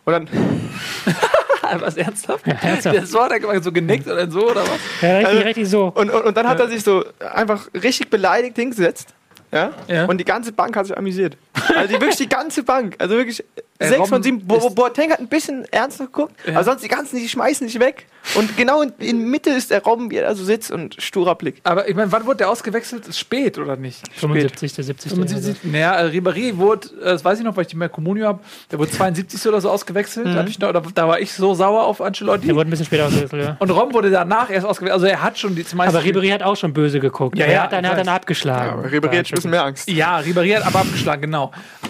Und 0.05 0.11
dann, 0.13 0.27
Was 1.79 1.95
ernsthaft? 1.97 2.45
ernsthaft. 2.45 2.97
Das 2.97 3.13
war 3.13 3.29
der 3.29 3.61
so 3.63 3.71
genickt 3.71 4.05
oder 4.07 4.29
so 4.29 4.51
oder 4.51 4.61
was? 4.61 4.79
Ja, 5.01 5.09
richtig, 5.17 5.27
Also- 5.27 5.41
richtig 5.43 5.69
so. 5.69 5.85
und, 5.95 6.09
und, 6.11 6.23
und 6.25 6.37
dann 6.37 6.47
hat 6.47 6.59
er 6.59 6.67
sich 6.67 6.83
so 6.83 7.03
einfach 7.33 7.67
richtig 7.73 8.09
beleidigt 8.09 8.57
hingesetzt. 8.57 9.13
Ja? 9.51 9.71
Ja. 9.87 10.05
Und 10.05 10.17
die 10.17 10.25
ganze 10.25 10.51
Bank 10.51 10.75
hat 10.75 10.87
sich 10.87 10.97
amüsiert. 10.97 11.37
Also 11.75 11.87
die, 11.87 12.01
wirklich 12.01 12.17
die 12.17 12.29
ganze 12.29 12.63
Bank. 12.63 12.95
Also 12.99 13.15
wirklich 13.15 13.43
Ey, 13.79 13.87
sechs 13.87 13.99
Robben 13.99 14.09
von 14.09 14.23
sieben. 14.23 14.47
Bo 14.47 14.69
Boateng 14.69 15.11
hat 15.11 15.19
ein 15.19 15.27
bisschen 15.27 15.65
ernster 15.71 16.05
geguckt, 16.05 16.35
aber 16.47 16.63
sonst 16.63 16.83
die 16.83 16.87
ganzen, 16.87 17.17
die 17.17 17.27
schmeißen 17.27 17.67
sich 17.67 17.79
weg. 17.79 18.05
Und 18.35 18.55
genau 18.55 18.81
in, 18.81 18.93
in 18.99 19.29
Mitte 19.29 19.49
ist 19.49 19.71
der 19.71 19.83
Robben, 19.83 20.09
wie 20.09 20.15
er 20.15 20.29
da 20.29 20.35
so 20.35 20.43
sitzt 20.43 20.71
und 20.71 20.95
sturer 21.01 21.35
Blick. 21.35 21.59
Aber 21.63 21.89
ich 21.89 21.95
meine, 21.95 22.11
wann 22.11 22.25
wurde 22.25 22.37
der 22.37 22.49
ausgewechselt? 22.49 23.07
Ist 23.07 23.19
spät 23.19 23.57
oder 23.57 23.75
nicht? 23.75 24.01
75. 24.15 24.73
70. 24.73 25.11
75. 25.11 25.63
Naja, 25.65 25.95
äh, 25.95 26.09
Ribéry 26.09 26.55
wurde, 26.55 26.87
äh, 27.01 27.05
das 27.05 27.25
weiß 27.25 27.39
ich 27.39 27.43
noch, 27.43 27.57
weil 27.57 27.63
ich 27.63 27.67
die 27.67 27.75
mehr 27.75 27.89
Comunio 27.89 28.27
habe, 28.27 28.39
der 28.71 28.79
wurde 28.79 28.91
72 28.91 29.45
oder 29.47 29.59
so 29.59 29.69
ausgewechselt. 29.69 30.27
Da, 30.27 30.35
hab 30.35 30.47
ich 30.47 30.59
noch, 30.59 30.71
da, 30.71 30.81
da 30.93 31.07
war 31.07 31.19
ich 31.19 31.33
so 31.33 31.53
sauer 31.53 31.83
auf 31.83 31.99
Ancelotti. 31.99 32.47
Der 32.47 32.55
wurde 32.55 32.69
ein 32.69 32.71
bisschen 32.71 32.85
später 32.85 33.07
ausgewechselt, 33.07 33.43
ja. 33.43 33.57
Und 33.59 33.69
Rom 33.71 33.93
wurde 33.93 34.09
danach 34.09 34.49
erst 34.49 34.65
ausgewechselt. 34.65 34.93
Also 34.93 35.07
er 35.07 35.21
hat 35.21 35.37
schon 35.37 35.55
die 35.55 35.65
zumeist. 35.65 35.93
Aber 35.93 36.05
Ribery 36.05 36.29
hat 36.29 36.43
auch 36.43 36.55
schon 36.55 36.71
böse 36.71 36.99
geguckt. 36.99 37.37
Ja, 37.37 37.45
er 37.45 37.53
ja, 37.53 37.63
hat 37.63 37.73
dann, 37.73 37.87
hat 37.87 37.97
dann 37.97 38.07
abgeschlagen. 38.07 38.79
Aber 38.79 38.87
Ribéry 38.87 39.17
hat 39.17 39.25
ein 39.25 39.35
bisschen 39.35 39.51
mehr 39.51 39.65
Angst. 39.65 39.89
Ja, 39.89 40.19
Ribéry 40.19 40.55
hat 40.55 40.65
aber 40.65 40.79
abgeschlagen, 40.79 41.23
genau. 41.23 41.42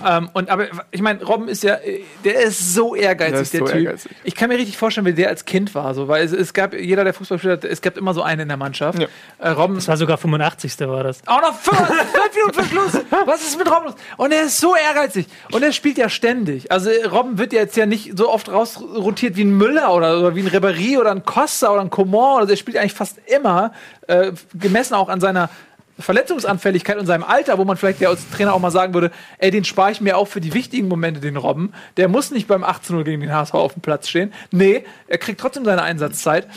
Ähm, 0.06 0.30
und 0.34 0.50
aber 0.50 0.68
ich 0.92 1.02
meine, 1.02 1.24
Robben 1.24 1.48
ist 1.48 1.64
ja, 1.64 1.76
äh, 1.76 2.04
der 2.24 2.42
ist 2.44 2.74
so 2.74 2.96
ehrgeizig, 2.96 3.34
Der 3.34 3.42
ist 3.42 3.54
der, 3.54 3.60
so 3.60 3.66
Typ. 3.66 3.76
ehrgeizig. 3.76 4.12
Ich 4.24 4.36
kann 4.36 4.50
mir 4.50 4.58
richtig 4.58 4.78
vorstellen, 4.78 5.06
wie 5.06 5.14
der 5.14 5.30
als 5.30 5.46
Kind 5.46 5.74
war, 5.76 5.94
so, 5.94 6.08
weil 6.08 6.26
es, 6.26 6.32
es 6.32 6.54
gab 6.54 6.74
jeder, 6.74 7.04
der 7.04 7.14
Fußball 7.14 7.38
spielt, 7.40 7.64
hat, 7.64 7.70
es 7.70 7.82
gab 7.82 7.98
immer 7.98 8.14
so 8.14 8.22
einen 8.22 8.42
in 8.42 8.48
der 8.48 8.58
Mannschaft. 8.58 9.00
Ja. 9.00 9.08
Äh, 9.40 9.50
Robben 9.50 9.76
Das 9.76 9.88
war 9.88 9.98
sogar 9.98 10.18
85. 10.18 10.80
war 10.82 11.04
das. 11.04 11.20
Auch 11.26 11.42
noch 11.42 11.56
fünf, 11.60 11.78
fünf 11.80 12.36
Minuten 12.36 12.54
vor 12.54 12.64
Schluss. 12.66 13.04
Was 13.26 13.42
ist 13.42 13.58
mit 13.58 13.70
Robben 13.70 13.86
los? 13.86 13.96
Und 14.18 14.32
er 14.32 14.44
ist 14.44 14.60
so 14.60 14.76
ehrgeizig. 14.76 15.28
Und 15.52 15.64
er 15.64 15.72
spielt 15.72 15.98
ja 15.98 16.10
ständig. 16.10 16.72
Also 16.72 16.90
Robben 17.12 17.38
wird 17.38 17.54
ja 17.54 17.62
jetzt 17.62 17.78
ja 17.78 17.86
nicht 17.86 18.18
so 18.18 18.30
oft 18.30 18.50
rausrotiert 18.52 19.36
wie 19.36 19.44
ein 19.44 19.58
Müller 19.58 19.94
oder, 19.94 20.20
oder 20.20 20.36
wie 20.36 20.42
ein 20.42 20.50
Ribéry 20.50 20.98
oder 21.00 21.12
ein 21.12 21.24
Costa 21.24 21.70
oder 21.72 21.82
ein 21.82 21.90
Coman. 21.90 22.42
Also 22.42 22.52
er 22.52 22.58
spielt 22.58 22.78
eigentlich 22.78 22.94
fast 22.94 23.18
immer, 23.28 23.74
äh, 24.08 24.32
gemessen 24.54 24.94
auch 24.96 25.10
an 25.10 25.20
seiner 25.22 25.50
Verletzungsanfälligkeit 26.00 26.98
und 26.98 27.06
seinem 27.06 27.24
Alter, 27.24 27.58
wo 27.58 27.66
man 27.66 27.78
vielleicht 27.78 28.02
ja 28.02 28.10
als 28.10 28.28
Trainer 28.30 28.54
auch 28.54 28.60
mal 28.60 28.72
sagen 28.72 28.94
würde, 28.94 29.12
ey, 29.38 29.52
den 29.52 29.64
spare 29.64 29.92
ich 29.92 30.02
mir 30.02 30.18
auch 30.18 30.28
für 30.28 30.42
die 30.42 30.54
wichtigen 30.54 30.88
Momente, 30.88 31.20
den 31.20 31.38
Robben. 31.38 31.74
Der 31.98 32.08
muss 32.08 32.32
nicht 32.32 32.48
beim 32.48 32.64
18-0 32.64 33.04
gegen 33.04 33.22
den 33.22 33.34
HSV 33.34 33.54
auf 33.54 33.74
dem 33.74 33.82
Platz 33.82 34.08
stehen. 34.08 34.34
Nee, 34.52 34.86
er 35.08 35.18
kriegt 35.20 35.40
trotzdem 35.40 35.66
seine 35.66 35.84
Einsatzzeit. 35.84 36.48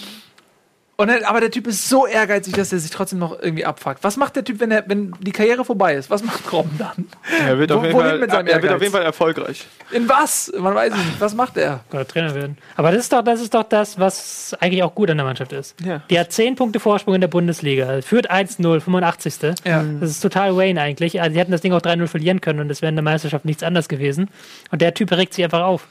Und 0.98 1.10
er, 1.10 1.28
aber 1.28 1.40
der 1.40 1.50
Typ 1.50 1.66
ist 1.66 1.90
so 1.90 2.06
ehrgeizig, 2.06 2.54
dass 2.54 2.72
er 2.72 2.78
sich 2.78 2.90
trotzdem 2.90 3.18
noch 3.18 3.38
irgendwie 3.38 3.66
abfuckt. 3.66 4.02
Was 4.02 4.16
macht 4.16 4.34
der 4.34 4.44
Typ, 4.44 4.60
wenn, 4.60 4.70
er, 4.70 4.82
wenn 4.88 5.12
die 5.20 5.30
Karriere 5.30 5.62
vorbei 5.62 5.94
ist? 5.94 6.08
Was 6.08 6.22
macht 6.24 6.50
Robben 6.50 6.78
dann? 6.78 7.06
Er 7.46 7.58
wird, 7.58 7.70
Wo- 7.70 7.74
auf 7.76 7.84
jeden, 7.84 7.94
wohin 7.94 8.08
Fall, 8.08 8.18
mit 8.18 8.30
seinem 8.30 8.46
er 8.46 8.62
wird 8.62 8.72
auf 8.72 8.80
jeden 8.80 8.92
Fall 8.94 9.02
erfolgreich. 9.02 9.66
In 9.90 10.08
was? 10.08 10.50
Man 10.58 10.74
weiß 10.74 10.94
es 10.94 10.98
nicht. 10.98 11.20
Was 11.20 11.34
macht 11.34 11.58
er? 11.58 11.80
Oder 11.92 12.08
Trainer 12.08 12.34
werden. 12.34 12.56
Aber 12.76 12.92
das 12.92 13.00
ist 13.02 13.12
doch 13.12 13.22
das, 13.22 13.42
ist 13.42 13.52
doch 13.52 13.64
das 13.64 14.00
was 14.00 14.56
eigentlich 14.58 14.82
auch 14.82 14.94
gut 14.94 15.10
an 15.10 15.18
der 15.18 15.26
Mannschaft 15.26 15.52
ist. 15.52 15.74
Ja. 15.84 16.00
Die 16.08 16.18
hat 16.18 16.32
10 16.32 16.54
Punkte 16.56 16.80
Vorsprung 16.80 17.14
in 17.14 17.20
der 17.20 17.28
Bundesliga. 17.28 18.00
Führt 18.00 18.30
1-0, 18.32 18.80
85. 18.80 19.34
Ja. 19.66 19.84
Das 20.00 20.10
ist 20.10 20.20
total 20.20 20.56
Wayne 20.56 20.80
eigentlich. 20.80 21.20
Also, 21.20 21.34
die 21.34 21.38
hätten 21.40 21.52
das 21.52 21.60
Ding 21.60 21.74
auch 21.74 21.82
3-0 21.82 22.06
verlieren 22.06 22.40
können 22.40 22.60
und 22.60 22.70
es 22.70 22.80
wäre 22.80 22.88
in 22.88 22.96
der 22.96 23.02
Meisterschaft 23.04 23.44
nichts 23.44 23.62
anderes 23.62 23.88
gewesen. 23.88 24.30
Und 24.70 24.80
der 24.80 24.94
Typ 24.94 25.12
regt 25.12 25.34
sich 25.34 25.44
einfach 25.44 25.60
auf. 25.60 25.86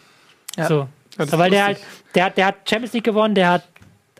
Ja. 0.57 0.67
So. 0.67 0.87
so 1.19 1.37
weil 1.37 1.51
der 1.51 1.65
halt, 1.65 1.77
der, 2.15 2.25
hat- 2.25 2.37
der 2.37 2.47
hat 2.47 2.55
Champions 2.67 2.93
League 2.93 3.03
gewonnen, 3.03 3.35
der 3.35 3.49
hat 3.51 3.63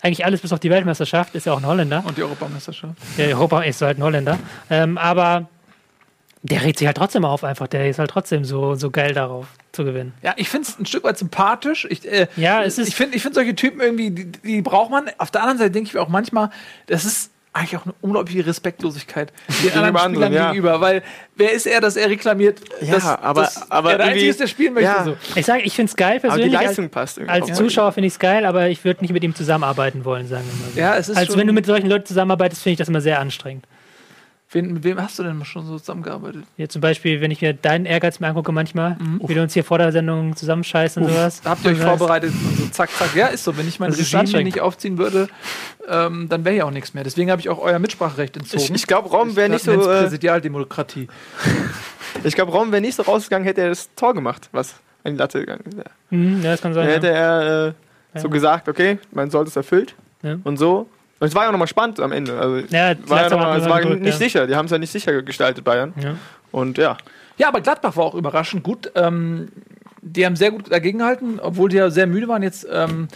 eigentlich 0.06 0.24
alles 0.26 0.42
bis 0.42 0.54
auf 0.54 0.60
die 0.60 0.70
Weltmeisterschaft, 0.70 1.34
ist 1.36 1.46
ja 1.48 1.54
auch 1.54 1.58
ein 1.58 1.66
Holländer. 1.66 2.04
Und 2.06 2.18
die 2.18 2.24
Europameisterschaft. 2.24 2.94
Der 3.18 3.30
Europa 3.36 3.62
ist 3.64 3.82
halt 3.82 3.98
ein 3.98 4.04
Holländer. 4.04 4.38
Ähm, 4.70 4.98
aber 4.98 5.48
der 6.44 6.64
regt 6.64 6.78
sich 6.78 6.86
halt 6.86 6.98
trotzdem 6.98 7.26
auf 7.26 7.44
einfach. 7.44 7.68
Der 7.68 7.90
ist 7.90 7.98
halt 7.98 8.12
trotzdem 8.12 8.46
so, 8.46 8.76
so 8.76 8.92
geil 8.92 9.14
darauf 9.14 9.48
zu 9.72 9.84
gewinnen. 9.84 10.14
Ja, 10.22 10.34
ich 10.38 10.48
finde 10.48 10.68
es 10.70 10.78
ein 10.80 10.86
Stück 10.86 11.04
weit 11.04 11.18
sympathisch. 11.18 11.88
Ich, 11.90 12.06
äh, 12.10 12.28
Ja, 12.36 12.64
es 12.64 12.78
ist- 12.78 12.88
ich 12.90 12.96
finde 12.96 13.18
ich 13.18 13.24
find 13.24 13.34
solche 13.34 13.56
Typen 13.56 13.82
irgendwie, 13.82 14.12
die, 14.12 14.32
die 14.32 14.62
braucht 14.62 14.92
man. 14.92 15.10
Auf 15.18 15.32
der 15.32 15.42
anderen 15.42 15.58
Seite 15.58 15.72
denke 15.72 15.88
ich 15.88 15.94
mir 15.96 16.02
auch 16.02 16.08
manchmal, 16.08 16.52
das 16.86 17.04
ist 17.04 17.32
eigentlich 17.56 17.78
auch 17.78 17.86
eine 17.86 17.96
unglaubliche 18.02 18.46
Respektlosigkeit 18.46 19.32
den 19.64 19.72
anderen 19.72 19.74
Gegenüber 19.74 20.00
Spielern 20.00 20.06
anderen, 20.06 20.34
ja. 20.34 20.48
gegenüber. 20.52 20.82
Weil 20.82 21.04
wer 21.36 21.52
ist 21.54 21.66
er, 21.66 21.80
dass 21.82 21.96
er 21.96 22.10
reklamiert, 22.10 22.60
Ja, 22.82 22.94
dass, 22.96 23.06
aber- 23.06 23.42
dass 23.44 23.72
aber 23.72 23.92
er 23.94 23.98
der 23.98 24.08
Einzige 24.08 24.30
ist, 24.30 24.40
der 24.40 24.48
spielen 24.48 24.74
möchte? 24.74 24.90
Ja. 24.90 25.04
So. 25.06 25.16
Ich 25.36 25.46
sage, 25.46 25.64
ich 25.64 25.74
finde 25.76 25.90
es 25.90 25.96
geil 25.96 26.18
Aber 26.18 26.22
die 26.22 26.28
persönlich. 26.50 26.58
als- 26.58 26.68
Leistung 26.68 26.90
passt 26.90 27.18
irgendwie. 27.18 27.42
Als. 27.42 27.58
Zuschauer 27.58 27.92
finde 27.94 28.08
ich 28.08 28.14
es 28.14 28.20
geil, 28.20 28.46
aber 28.46 28.68
ich 28.68 28.84
würde 28.84 29.02
nicht 29.02 29.12
mit 29.14 29.24
ihm 29.24 29.34
zusammenarbeiten 29.34 30.04
wollen, 30.06 30.28
sagen 30.28 30.44
wir 30.46 30.66
mal 30.66 30.72
so. 30.74 30.80
Ja, 30.80 30.98
es 30.98 31.10
ist 31.10 31.18
also 31.18 31.32
schon- 31.32 31.40
wenn 31.40 31.48
du 31.48 31.54
mit 31.54 31.66
solchen 31.66 31.88
Leuten 31.88 32.06
zusammenarbeitest, 32.06 32.62
finde 32.62 32.74
ich 32.74 32.78
das 32.80 32.90
immer 32.90 33.02
sehr 33.02 33.20
anstrengend. 33.20 33.66
Wen, 34.56 34.72
mit 34.72 34.86
wem 34.86 35.02
hast 35.02 35.20
du 35.20 35.24
denn 35.24 35.44
schon 35.44 35.66
so 35.68 35.78
zusammengearbeitet? 35.78 36.46
Hier 36.56 36.70
zum 36.70 36.80
Beispiel, 36.80 37.20
wenn 37.20 37.30
ich 37.30 37.42
mir 37.42 37.54
deinen 37.54 37.86
Ehrgeiz 37.86 38.22
mir 38.22 38.28
angucke 38.28 38.54
manchmal, 38.54 38.96
wie 39.28 39.34
du 39.34 39.42
uns 39.42 39.54
hier 39.54 39.66
vor 39.66 39.80
der 39.80 39.92
Sendung 39.92 40.34
zusammenscheißt 40.34 40.96
und 40.98 41.10
sowas. 41.10 41.42
Habt 41.44 41.66
ihr 41.66 41.72
euch 41.72 41.78
Und 41.80 41.84
das- 41.86 41.98
vorbereitet 41.98 42.32
und 42.32 42.58
so 42.58 42.68
zack, 42.70 42.90
zack. 42.92 43.14
Ja, 43.18 43.28
ist 43.28 43.44
so. 43.44 43.58
Wenn 43.58 43.68
ich 43.68 43.82
mein 43.82 43.90
Das 43.90 44.00
ist 44.00 44.06
Regime 44.06 44.12
hier 44.12 44.20
anstrengend. 44.22 44.46
nicht 44.56 44.62
aufziehen 44.62 44.98
würde, 44.98 45.28
ähm, 45.90 46.30
dann 46.30 46.46
wäre 46.46 46.56
hier 46.56 46.66
auch 46.66 46.72
nichts 46.72 46.94
mehr. 46.94 47.04
Deswegen 47.04 47.30
habe 47.32 47.42
ich 47.42 47.50
auch 47.50 47.60
euer 47.60 47.80
Mitspracherecht 47.80 48.38
entzogen. 48.38 48.64
Ich, 48.64 48.72
ich 48.72 48.88
glaube, 48.88 49.10
Rom 49.10 49.36
wäre 49.36 49.50
nicht 49.50 49.66
so. 49.66 49.74
Äh, 49.74 50.04
Präsidialdemokratie. 50.04 51.10
ich 52.24 52.34
glaube, 52.36 52.54
Rom 52.54 52.72
wäre 52.72 52.82
nicht 52.82 52.96
so 52.96 53.04
rausgegangen, 53.04 53.46
hätte 53.46 53.60
er 53.60 53.70
das 53.70 53.94
Tor 53.96 54.14
gemacht, 54.14 54.48
was 54.54 54.76
an 55.04 55.12
die 55.16 55.18
Latte 55.20 55.40
gegangen 55.42 55.64
wäre. 55.76 55.90
Hm, 56.12 56.42
ja, 56.42 56.52
das 56.52 56.62
kann 56.62 56.74
sein. 56.74 56.86
Dann 56.86 56.94
hätte 56.94 57.08
Ja. 57.08 57.42
er 57.42 57.68
äh, 57.68 58.20
so 58.20 58.28
Ja. 58.30 58.34
gesagt, 58.34 58.70
okay, 58.70 59.00
mein 59.12 59.30
Soll 59.30 59.46
ist 59.48 59.58
erfüllt 59.58 59.96
Ja. 60.24 60.38
und 60.46 60.56
so. 60.58 60.88
Und 61.26 61.30
es 61.30 61.34
war 61.36 61.42
ja 61.42 61.48
auch 61.48 61.54
nochmal 61.54 61.68
spannend 61.68 62.00
am 62.00 62.12
Ende. 62.12 62.38
Also, 62.38 62.58
Ja, 62.70 62.94
war 63.08 63.24
ja 63.24 63.30
noch 63.30 63.40
Mal 63.40 63.60
es 63.60 63.68
war 63.68 63.82
gedrückt, 63.82 64.04
nicht 64.04 64.14
ja. 64.14 64.18
sicher. 64.20 64.46
Die 64.46 64.56
haben 64.56 64.66
es 64.66 64.72
ja 64.72 64.78
nicht 64.78 64.92
sicher 64.92 65.24
gestaltet, 65.24 65.64
Bayern. 65.64 65.92
Ja. 66.00 66.14
Und 66.52 66.78
ja. 66.78 66.98
Ja, 67.40 67.48
aber 67.48 67.62
Gladbach 67.62 67.98
war 67.98 68.04
auch 68.06 68.14
überraschend 68.14 68.62
gut. 68.62 68.92
Ähm, 68.94 69.48
die 70.04 70.24
haben 70.24 70.36
sehr 70.36 70.52
gut 70.52 70.72
dagegen 70.72 71.00
gehalten, 71.00 71.40
obwohl 71.42 71.70
die 71.70 71.78
ja 71.78 71.90
sehr 71.90 72.06
müde 72.06 72.28
waren 72.28 72.44
jetzt 72.44 72.68
ähm, 72.72 73.08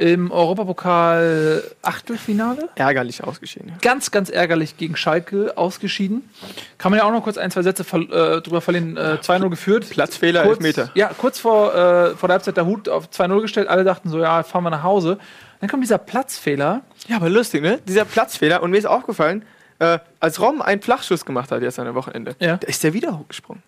im 0.00 0.30
Europapokal 0.30 1.62
Achtelfinale. 1.82 2.70
Ärgerlich 2.74 3.22
ausgeschieden. 3.22 3.74
Ganz, 3.82 4.10
ganz 4.10 4.30
ärgerlich 4.30 4.78
gegen 4.78 4.96
Schalke 4.96 5.58
ausgeschieden. 5.58 6.30
Kann 6.78 6.90
man 6.90 6.98
ja 7.00 7.04
auch 7.04 7.12
noch 7.12 7.22
kurz 7.22 7.36
ein, 7.36 7.50
zwei 7.50 7.62
Sätze 7.62 7.84
ver 7.84 7.98
äh, 8.00 8.40
drüber 8.40 8.62
verlieren. 8.62 8.96
Äh, 8.96 9.18
2-0 9.20 9.50
geführt. 9.50 9.90
Platzfehler, 9.90 10.44
kurz, 10.44 10.56
Elfmeter. 10.56 10.90
Ja, 10.94 11.10
kurz 11.16 11.38
vor, 11.38 11.74
äh, 11.74 12.16
vor 12.16 12.28
der 12.28 12.34
Halbzeit 12.36 12.56
der 12.56 12.64
Hut 12.64 12.88
auf 12.88 13.10
2-0 13.10 13.42
gestellt. 13.42 13.68
Alle 13.68 13.84
dachten 13.84 14.08
so, 14.08 14.18
ja, 14.18 14.42
fahren 14.42 14.64
wir 14.64 14.70
nach 14.70 14.82
Hause. 14.82 15.18
Dann 15.60 15.68
kommt 15.68 15.84
dieser 15.84 15.98
Platzfehler. 15.98 16.80
Ja, 17.06 17.16
aber 17.16 17.28
lustig, 17.28 17.60
ne? 17.60 17.78
Dieser 17.86 18.06
Platzfehler. 18.06 18.62
Und 18.62 18.70
mir 18.70 18.78
ist 18.78 18.86
aufgefallen, 18.86 19.44
äh, 19.80 19.98
als 20.18 20.40
Rom 20.40 20.62
einen 20.62 20.80
Flachschuss 20.80 21.26
gemacht 21.26 21.50
hat 21.50 21.60
jetzt 21.60 21.78
an 21.78 21.84
der 21.84 21.94
Wochenende, 21.94 22.36
Ja. 22.38 22.56
da 22.56 22.66
ist 22.66 22.82
der 22.82 22.94
wieder 22.94 23.18
hochgesprungen. 23.18 23.62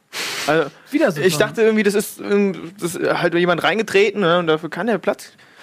Also, 0.47 0.71
Wieder 0.91 1.13
so. 1.13 1.21
ich 1.21 1.37
dachte 1.37 1.61
irgendwie, 1.61 1.83
das 1.83 1.95
ist, 1.95 2.21
ähm, 2.21 2.73
das 2.81 2.95
ist 2.95 3.21
halt 3.21 3.35
jemand 3.35 3.63
reingetreten 3.63 4.23
ne? 4.23 4.39
und 4.39 4.47
dafür 4.47 4.71
kann 4.71 4.87
der 4.87 4.99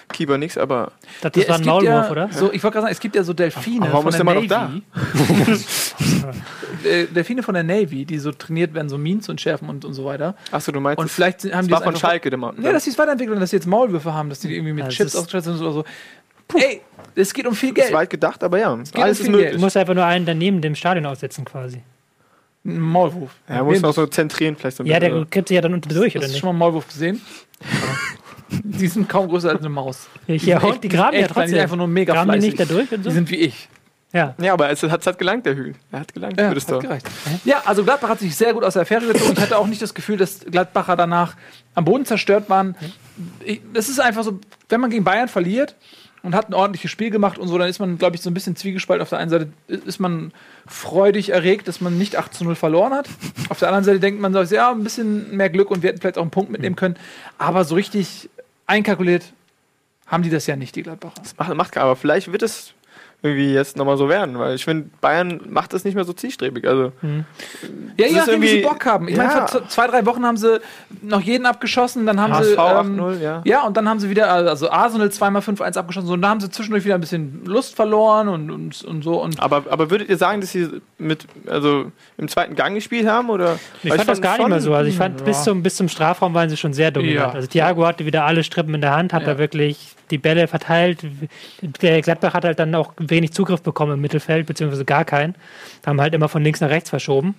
Platzkeeper 0.09 0.37
nichts, 0.37 0.57
aber 0.57 0.91
Das, 1.21 1.31
Ja, 1.35 1.41
das 1.41 1.47
war 1.49 1.55
es 1.55 1.61
ein 1.61 1.67
Maulwurf, 1.67 1.83
ja, 2.05 2.11
oder? 2.11 2.29
So, 2.31 2.51
ich 2.51 2.63
wollte 2.63 2.73
gerade 2.75 2.81
sagen, 2.85 2.91
es 2.91 2.99
gibt 2.99 3.15
ja 3.15 3.23
so 3.23 3.33
Delfine 3.33 3.85
Aber 3.85 3.93
warum 3.93 4.11
von 4.11 4.25
der 4.25 4.41
ist 4.41 4.49
der 4.49 4.59
Navy. 4.59 4.81
immer 5.29 5.49
noch 5.49 6.85
Äh, 6.85 7.05
Delfine 7.07 7.43
von 7.43 7.53
der 7.53 7.63
Navy, 7.63 8.05
die 8.05 8.17
so 8.19 8.31
trainiert 8.31 8.73
werden, 8.73 8.89
so 8.89 8.97
Minen 8.97 9.21
zu 9.21 9.31
entschärfen 9.31 9.69
und, 9.69 9.85
und 9.85 9.93
so 9.93 10.05
weiter. 10.05 10.35
achso, 10.51 10.71
du 10.71 10.79
meinst, 10.79 10.99
Und 10.99 11.05
es- 11.07 11.11
vielleicht 11.13 11.43
haben 11.53 11.59
es 11.61 11.65
die 11.67 11.71
war 11.71 11.79
das 11.79 11.85
von 11.85 11.95
Schalke, 11.95 12.29
der 12.29 12.39
Mann. 12.39 12.55
Ja, 12.61 12.71
dass 12.71 12.83
sie 12.85 12.89
es 12.91 12.97
weiterentwickeln 12.97 13.39
dass 13.39 13.49
sie 13.51 13.57
jetzt 13.57 13.65
Maulwürfe 13.67 14.13
haben, 14.13 14.29
dass 14.29 14.39
die 14.39 14.53
irgendwie 14.53 14.73
mit 14.73 14.79
Ja, 14.83 14.85
das 14.87 14.95
Chips 14.95 15.13
ist- 15.13 15.19
ausgestattet 15.19 15.57
sind 15.57 15.61
oder 15.61 15.73
so. 15.73 15.83
Ey, 16.57 16.81
es 17.15 17.33
geht 17.33 17.45
um 17.45 17.53
viel 17.53 17.69
ist 17.69 17.75
Geld. 17.75 17.93
weit 17.93 18.09
gedacht, 18.09 18.43
aber 18.43 18.57
ja, 18.59 18.73
geht 18.75 18.95
alles 18.95 18.95
um 18.95 19.11
ist 19.11 19.21
viel 19.21 19.29
möglich. 19.31 19.51
Du 19.53 19.59
musst 19.59 19.77
einfach 19.77 19.93
nur 19.93 20.05
einen 20.05 20.25
daneben 20.25 20.61
dem 20.61 20.73
Stadion 20.75 21.05
aussetzen 21.05 21.45
quasi. 21.45 21.81
Ein 22.65 22.79
Maulwurf. 22.79 23.31
Ja, 23.47 23.63
muss 23.63 23.81
noch 23.81 23.93
so 23.93 24.05
zentrieren 24.07 24.55
vielleicht 24.55 24.77
so 24.77 24.83
ein 24.83 24.87
Ja, 24.87 24.99
der 24.99 25.25
kippt 25.25 25.47
sich 25.49 25.55
ja 25.55 25.61
dann 25.61 25.73
unter 25.73 25.89
durch, 25.89 26.15
oder 26.15 26.23
Hast 26.23 26.29
du 26.29 26.33
nicht? 26.33 26.39
schon 26.39 26.47
mal 26.47 26.51
einen 26.51 26.59
Maulwurf 26.59 26.87
gesehen? 26.87 27.21
die 28.63 28.87
sind 28.87 29.07
kaum 29.09 29.27
größer 29.27 29.49
als 29.49 29.59
eine 29.59 29.69
Maus. 29.69 30.07
Ja, 30.27 30.33
Die 30.35 30.39
sind 30.39 30.63
und 30.63 30.69
echt- 30.73 30.83
die 30.83 30.89
graben 30.89 31.13
ja 31.15 31.21
echt 31.23 31.31
klein, 31.33 31.45
Die 31.45 31.49
sind 31.49 31.57
trotzdem. 31.57 31.59
einfach 31.61 31.75
nur 31.77 31.87
mega 31.87 32.13
Graben 32.13 32.31
die 32.31 32.37
fleißig. 32.39 32.59
nicht 32.59 32.69
da 32.71 32.73
durch 32.73 32.91
und 32.91 33.03
so? 33.03 33.09
Die 33.09 33.15
sind 33.15 33.29
wie 33.31 33.35
ich. 33.37 33.67
Ja. 34.11 34.33
Ja, 34.41 34.53
aber 34.53 34.71
es 34.71 34.81
hat, 34.81 35.01
es 35.01 35.05
hat 35.07 35.19
gelangt, 35.19 35.45
der 35.45 35.55
Hügel. 35.55 35.75
Er 35.91 35.99
hat 35.99 36.11
gelangt 36.13 36.39
Ja, 36.39 36.49
hat 36.49 36.79
gereicht. 36.81 37.07
Ja, 37.45 37.61
also 37.65 37.83
Gladbach 37.83 38.09
hat 38.09 38.19
sich 38.19 38.35
sehr 38.35 38.53
gut 38.55 38.63
aus 38.63 38.73
der 38.73 38.81
Affäre 38.81 39.05
gezogen. 39.05 39.33
Ich 39.33 39.39
hatte 39.39 39.55
auch 39.57 39.67
nicht 39.67 39.81
das 39.83 39.93
Gefühl, 39.93 40.17
dass 40.17 40.39
Gladbacher 40.39 40.95
danach 40.95 41.35
am 41.75 41.85
Boden 41.85 42.05
zerstört 42.05 42.49
waren. 42.49 42.75
Ich- 43.45 43.61
Das 43.71 43.87
ist 43.87 43.99
einfach 43.99 44.23
so, 44.23 44.39
wenn 44.69 44.81
man 44.81 44.89
gegen 44.89 45.03
Bayern 45.03 45.27
verliert 45.27 45.75
und 46.23 46.33
hat 46.33 46.49
ein 46.49 46.55
ordentliches 46.55 46.89
Spiel 46.89 47.11
gemacht 47.11 47.37
und 47.37 47.47
so, 47.49 47.57
dann 47.59 47.69
ist 47.69 47.77
man, 47.77 47.99
glaube 47.99 48.15
ich, 48.15 48.23
so 48.23 48.31
ein 48.31 48.33
bisschen 48.33 48.55
zwiegespalten. 48.55 49.03
Auf 49.03 49.09
der 49.09 49.19
einen 49.19 49.29
Seite 49.29 49.49
ist 49.67 49.99
man 49.99 50.33
freudig 50.65 51.29
erregt, 51.29 51.67
dass 51.67 51.79
man 51.79 51.95
nicht 51.99 52.15
8 52.17 52.33
zu 52.33 52.43
0 52.45 52.55
verloren 52.55 52.93
hat. 52.93 53.07
Auf 53.49 53.59
der 53.59 53.67
anderen 53.67 53.85
Seite 53.85 53.99
denkt 53.99 54.19
man 54.19 54.33
so, 54.33 54.41
ja, 54.41 54.71
ein 54.71 54.83
bisschen 54.83 55.37
mehr 55.37 55.51
Glück 55.51 55.69
und 55.69 55.83
wir 55.83 55.89
hätten 55.91 56.01
vielleicht 56.01 56.17
auch 56.17 56.23
einen 56.23 56.31
Punkt 56.31 56.51
mitnehmen 56.51 56.75
können. 56.75 56.95
Aber 57.37 57.63
so 57.63 57.75
richtig 57.75 58.29
einkalkuliert 58.69 59.33
haben 60.07 60.23
die 60.23 60.29
das 60.29 60.47
ja 60.47 60.55
nicht, 60.55 60.75
die 60.75 60.83
Gladbacher. 60.83 61.21
Das 61.21 61.37
macht, 61.37 61.53
macht 61.53 61.77
aber 61.77 61.95
vielleicht 61.95 62.31
wird 62.31 62.41
es 62.41 62.73
irgendwie 63.21 63.53
jetzt 63.53 63.75
nochmal 63.75 63.97
so 63.97 64.07
werden, 64.07 64.39
weil 64.39 64.55
ich 64.55 64.63
finde, 64.63 64.89
Bayern 65.01 65.41
macht 65.49 65.73
das 65.73 65.83
nicht 65.83 65.93
mehr 65.95 66.05
so 66.05 66.13
zielstrebig. 66.13 66.65
Also, 66.65 66.93
Ja, 67.97 68.05
ist 68.05 68.11
je 68.13 68.17
nachdem, 68.17 68.41
wie 68.41 68.47
sie 68.47 68.53
irgendwie- 68.59 68.69
Bock 68.69 68.85
haben. 68.85 69.07
Ich 69.09 69.17
Ja. 69.17 69.25
meine, 69.25 69.47
vor 69.49 69.67
zwei, 69.67 69.87
drei 69.87 70.05
Wochen 70.05 70.25
haben 70.25 70.37
sie 70.37 70.61
noch 71.01 71.19
jeden 71.19 71.45
abgeschossen, 71.45 72.05
dann 72.05 72.19
haben 72.21 72.33
HSV 72.33 72.45
sie. 72.47 72.53
Ähm, 72.53 72.97
8-0, 72.97 73.19
ja. 73.21 73.41
Ja, 73.43 73.63
und 73.67 73.75
dann 73.75 73.89
haben 73.89 73.99
sie 73.99 74.09
wieder, 74.09 74.31
also 74.31 74.69
Arsenal 74.69 75.11
zweimal 75.11 75.41
5-1 75.41 75.75
abgeschossen, 75.77 76.07
so, 76.07 76.13
und 76.13 76.21
dann 76.21 76.31
haben 76.31 76.39
sie 76.39 76.49
zwischendurch 76.49 76.85
wieder 76.85 76.95
ein 76.95 77.01
bisschen 77.01 77.43
Lust 77.45 77.75
verloren 77.75 78.29
und, 78.29 78.51
und, 78.51 78.83
und 78.85 79.03
so. 79.03 79.21
Und 79.21 79.41
aber, 79.41 79.63
aber 79.69 79.91
würdet 79.91 80.07
ihr 80.07 80.17
sagen, 80.17 80.39
dass 80.39 80.51
sie 80.53 80.69
mit, 80.97 81.25
also 81.47 81.91
im 82.17 82.29
zweiten 82.29 82.55
Gang 82.55 82.73
gespielt 82.75 83.05
haben? 83.07 83.29
Oder? 83.29 83.59
Ich 83.83 83.89
Weil 83.89 83.97
fand 83.97 84.09
das 84.09 84.21
gar 84.21 84.37
nicht 84.37 84.47
mehr 84.47 84.61
so. 84.61 84.73
Also 84.73 84.89
ich 84.89 84.95
fand, 84.97 85.25
bis, 85.25 85.43
zum, 85.43 85.61
bis 85.61 85.75
zum 85.75 85.89
Strafraum 85.89 86.33
waren 86.33 86.49
sie 86.49 86.55
schon 86.55 86.71
sehr 86.73 86.91
dominant. 86.91 87.17
Ja. 87.17 87.31
Also 87.31 87.47
Thiago 87.49 87.85
hatte 87.85 88.05
wieder 88.05 88.23
alle 88.23 88.43
Strippen 88.45 88.73
in 88.75 88.81
der 88.81 88.95
Hand, 88.95 89.11
hat 89.11 89.23
Ja. 89.23 89.33
da 89.33 89.37
wirklich 89.37 89.95
die 90.11 90.17
Bälle 90.17 90.47
verteilt. 90.47 90.99
Der 91.81 92.01
Gladbach 92.01 92.33
hat 92.33 92.45
halt 92.45 92.59
dann 92.59 92.73
auch 92.75 92.93
wenig 92.97 93.31
Zugriff 93.33 93.61
bekommen 93.61 93.93
im 93.93 94.01
Mittelfeld, 94.01 94.45
beziehungsweise 94.47 94.85
gar 94.85 95.05
keinen. 95.05 95.35
Haben 95.85 96.01
halt 96.01 96.13
immer 96.13 96.29
von 96.29 96.43
links 96.43 96.61
nach 96.61 96.69
rechts 96.69 96.89
verschoben. 96.89 97.35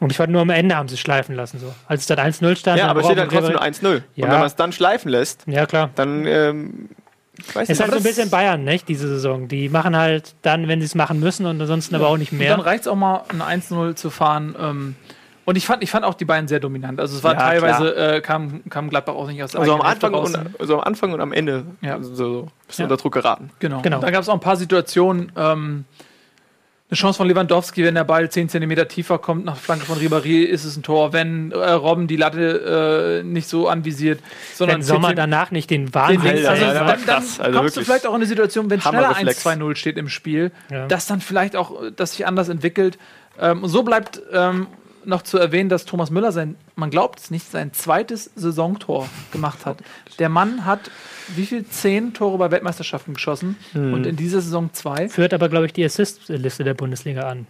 Und 0.00 0.10
ich 0.10 0.16
fand 0.16 0.32
nur 0.32 0.42
am 0.42 0.50
Ende 0.50 0.76
haben 0.76 0.88
sie 0.88 0.94
es 0.94 1.00
schleifen 1.00 1.34
lassen. 1.34 1.58
So. 1.58 1.74
Als 1.86 2.02
es 2.02 2.06
dann 2.06 2.18
1-0 2.18 2.56
stand. 2.56 2.78
Ja, 2.78 2.86
aber 2.88 3.02
steht 3.02 3.18
dann 3.18 3.28
dem 3.28 3.32
trotzdem 3.38 3.56
Ribéry- 3.56 3.80
nur 3.82 3.92
1-0. 3.96 4.02
Ja. 4.14 4.24
Und 4.26 4.30
wenn 4.32 4.38
man 4.38 4.46
es 4.46 4.56
dann 4.56 4.72
schleifen 4.72 5.10
lässt, 5.10 5.42
Ja, 5.46 5.66
klar. 5.66 5.90
dann, 5.96 6.24
ähm, 6.26 6.88
ich 7.36 7.46
weiß 7.54 7.62
Es 7.64 7.68
nicht. 7.68 7.70
ist 7.70 7.80
halt 7.80 7.90
so 7.92 7.96
ein 7.98 8.02
bisschen 8.02 8.30
Bayern, 8.30 8.64
nicht, 8.64 8.88
diese 8.88 9.08
Saison. 9.08 9.48
Die 9.48 9.68
machen 9.68 9.96
halt 9.96 10.34
dann, 10.42 10.68
wenn 10.68 10.80
sie 10.80 10.86
es 10.86 10.94
machen 10.94 11.18
müssen 11.20 11.46
und 11.46 11.60
ansonsten 11.60 11.94
aber 11.94 12.08
auch 12.08 12.16
nicht 12.16 12.32
Und 12.32 12.38
mehr. 12.38 12.50
dann 12.50 12.60
reicht 12.60 12.82
es 12.82 12.88
auch 12.88 12.96
mal, 12.96 13.22
ein 13.28 13.42
1-0 13.42 13.94
zu 13.94 14.10
fahren. 14.10 14.54
Ähm, 14.60 14.94
und 15.48 15.56
ich 15.56 15.64
fand, 15.66 15.82
ich 15.82 15.90
fand 15.90 16.04
auch 16.04 16.12
die 16.12 16.26
beiden 16.26 16.46
sehr 16.46 16.60
dominant. 16.60 17.00
Also 17.00 17.16
es 17.16 17.24
war 17.24 17.32
Ja, 17.32 17.40
teilweise, 17.40 17.96
äh, 17.96 18.20
kam, 18.20 18.68
kam 18.68 18.90
Gladbach 18.90 19.14
auch 19.14 19.26
nicht 19.28 19.42
aus 19.42 19.52
der 19.52 19.60
also 19.62 19.72
am, 19.76 19.80
Anfang 19.80 20.12
und, 20.12 20.38
also 20.60 20.74
am 20.74 20.80
Anfang 20.82 21.10
und 21.14 21.22
am 21.22 21.32
Ende 21.32 21.64
Ja. 21.80 22.02
so, 22.02 22.14
so 22.14 22.40
ein 22.42 22.50
bisschen 22.66 22.82
Ja. 22.82 22.84
unter 22.90 23.00
Druck 23.00 23.14
geraten. 23.14 23.48
Genau. 23.58 23.80
Genau. 23.80 23.98
Da 23.98 24.10
gab 24.10 24.20
es 24.20 24.28
auch 24.28 24.34
ein 24.34 24.40
paar 24.40 24.56
Situationen. 24.56 25.32
Ähm, 25.38 25.86
eine 26.90 26.96
Chance 26.96 27.16
von 27.16 27.26
Lewandowski, 27.28 27.82
wenn 27.82 27.94
der 27.94 28.04
Ball 28.04 28.28
10 28.30 28.50
cm 28.50 28.88
tiefer 28.88 29.16
kommt 29.18 29.46
nach 29.46 29.56
Flanke 29.56 29.86
von 29.86 29.96
Ribéry, 29.98 30.42
ist 30.44 30.64
es 30.66 30.76
ein 30.76 30.82
Tor. 30.82 31.14
Wenn 31.14 31.50
äh, 31.52 31.70
Robben 31.70 32.08
die 32.08 32.16
Latte 32.16 33.22
äh, 33.22 33.26
nicht 33.26 33.48
so 33.48 33.68
anvisiert, 33.68 34.20
sondern 34.54 34.78
Wenn 34.80 34.82
Sommer 34.82 35.08
10 35.08 35.16
danach 35.16 35.50
nicht 35.50 35.70
den 35.70 35.86
den 35.86 35.94
Wahnsinn. 35.94 36.20
Dings, 36.20 36.46
Alter, 36.46 36.50
also 36.50 36.64
ja, 36.66 36.74
dann, 36.74 36.86
dann 36.88 37.04
krass. 37.06 37.40
Also 37.40 37.58
kommst 37.58 37.76
du 37.78 37.84
vielleicht 37.84 38.06
auch 38.06 38.10
in 38.10 38.16
eine 38.16 38.26
Situation, 38.26 38.68
wenn 38.68 38.82
schneller 38.82 39.08
Hammerreflex. 39.16 39.46
1-2-0 39.46 39.76
steht 39.76 39.96
im 39.96 40.10
Spiel, 40.10 40.52
Ja. 40.70 40.86
dass 40.88 41.06
dann 41.06 41.22
vielleicht 41.22 41.56
auch, 41.56 41.82
äh, 41.84 41.90
das 41.96 42.12
sich 42.12 42.26
anders 42.26 42.50
entwickelt. 42.50 42.98
Ähm, 43.40 43.62
und 43.62 43.70
so 43.70 43.82
bleibt 43.82 44.20
ähm, 44.30 44.66
noch 45.08 45.22
zu 45.22 45.38
erwähnen, 45.38 45.68
dass 45.68 45.84
Thomas 45.86 46.10
Müller 46.10 46.32
sein, 46.32 46.56
man 46.76 46.90
glaubt 46.90 47.18
es 47.18 47.30
nicht, 47.30 47.50
sein 47.50 47.72
zweites 47.72 48.30
Saisontor 48.36 49.08
gemacht 49.32 49.64
hat. 49.66 49.78
Der 50.18 50.28
Mann 50.28 50.64
hat 50.64 50.90
wie 51.34 51.46
viel? 51.46 51.66
Zehn 51.66 52.14
Tore 52.14 52.38
bei 52.38 52.50
Weltmeisterschaften 52.50 53.14
geschossen 53.14 53.56
und 53.74 54.06
in 54.06 54.16
dieser 54.16 54.40
Saison 54.40 54.70
zwei. 54.72 55.08
Führt 55.08 55.34
aber, 55.34 55.48
glaube 55.48 55.66
ich, 55.66 55.72
die 55.72 55.84
Assist-Liste 55.84 56.64
der 56.64 56.74
Bundesliga 56.74 57.28
an. 57.28 57.46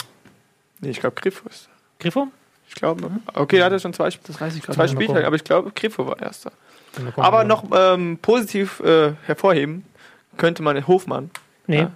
Nee, 0.81 0.91
ich 0.91 1.01
glaube, 1.01 1.17
Grifo 1.21 1.49
ist. 1.49 1.69
Grifo? 1.99 2.29
Ich 2.69 2.75
glaube. 2.75 3.11
Okay, 3.35 3.59
er 3.59 3.67
hatte 3.67 3.81
schon 3.81 3.93
zwei, 3.93 4.11
Das 4.11 4.41
weiß 4.41 4.57
ich 4.57 4.63
zwei 4.63 4.87
Spieltage, 4.89 5.27
aber 5.27 5.37
ich 5.37 5.45
glaube, 5.45 5.71
Grifo 5.75 6.07
war 6.07 6.21
erster. 6.21 6.53
Aber 7.17 7.45
noch 7.45 7.65
ähm, 7.75 8.19
positiv 8.21 8.81
äh, 8.81 9.13
hervorheben 9.27 9.85
könnte 10.37 10.63
man 10.63 10.87
Hofmann. 10.87 11.31
Nee, 11.67 11.81
Ja. 11.81 11.93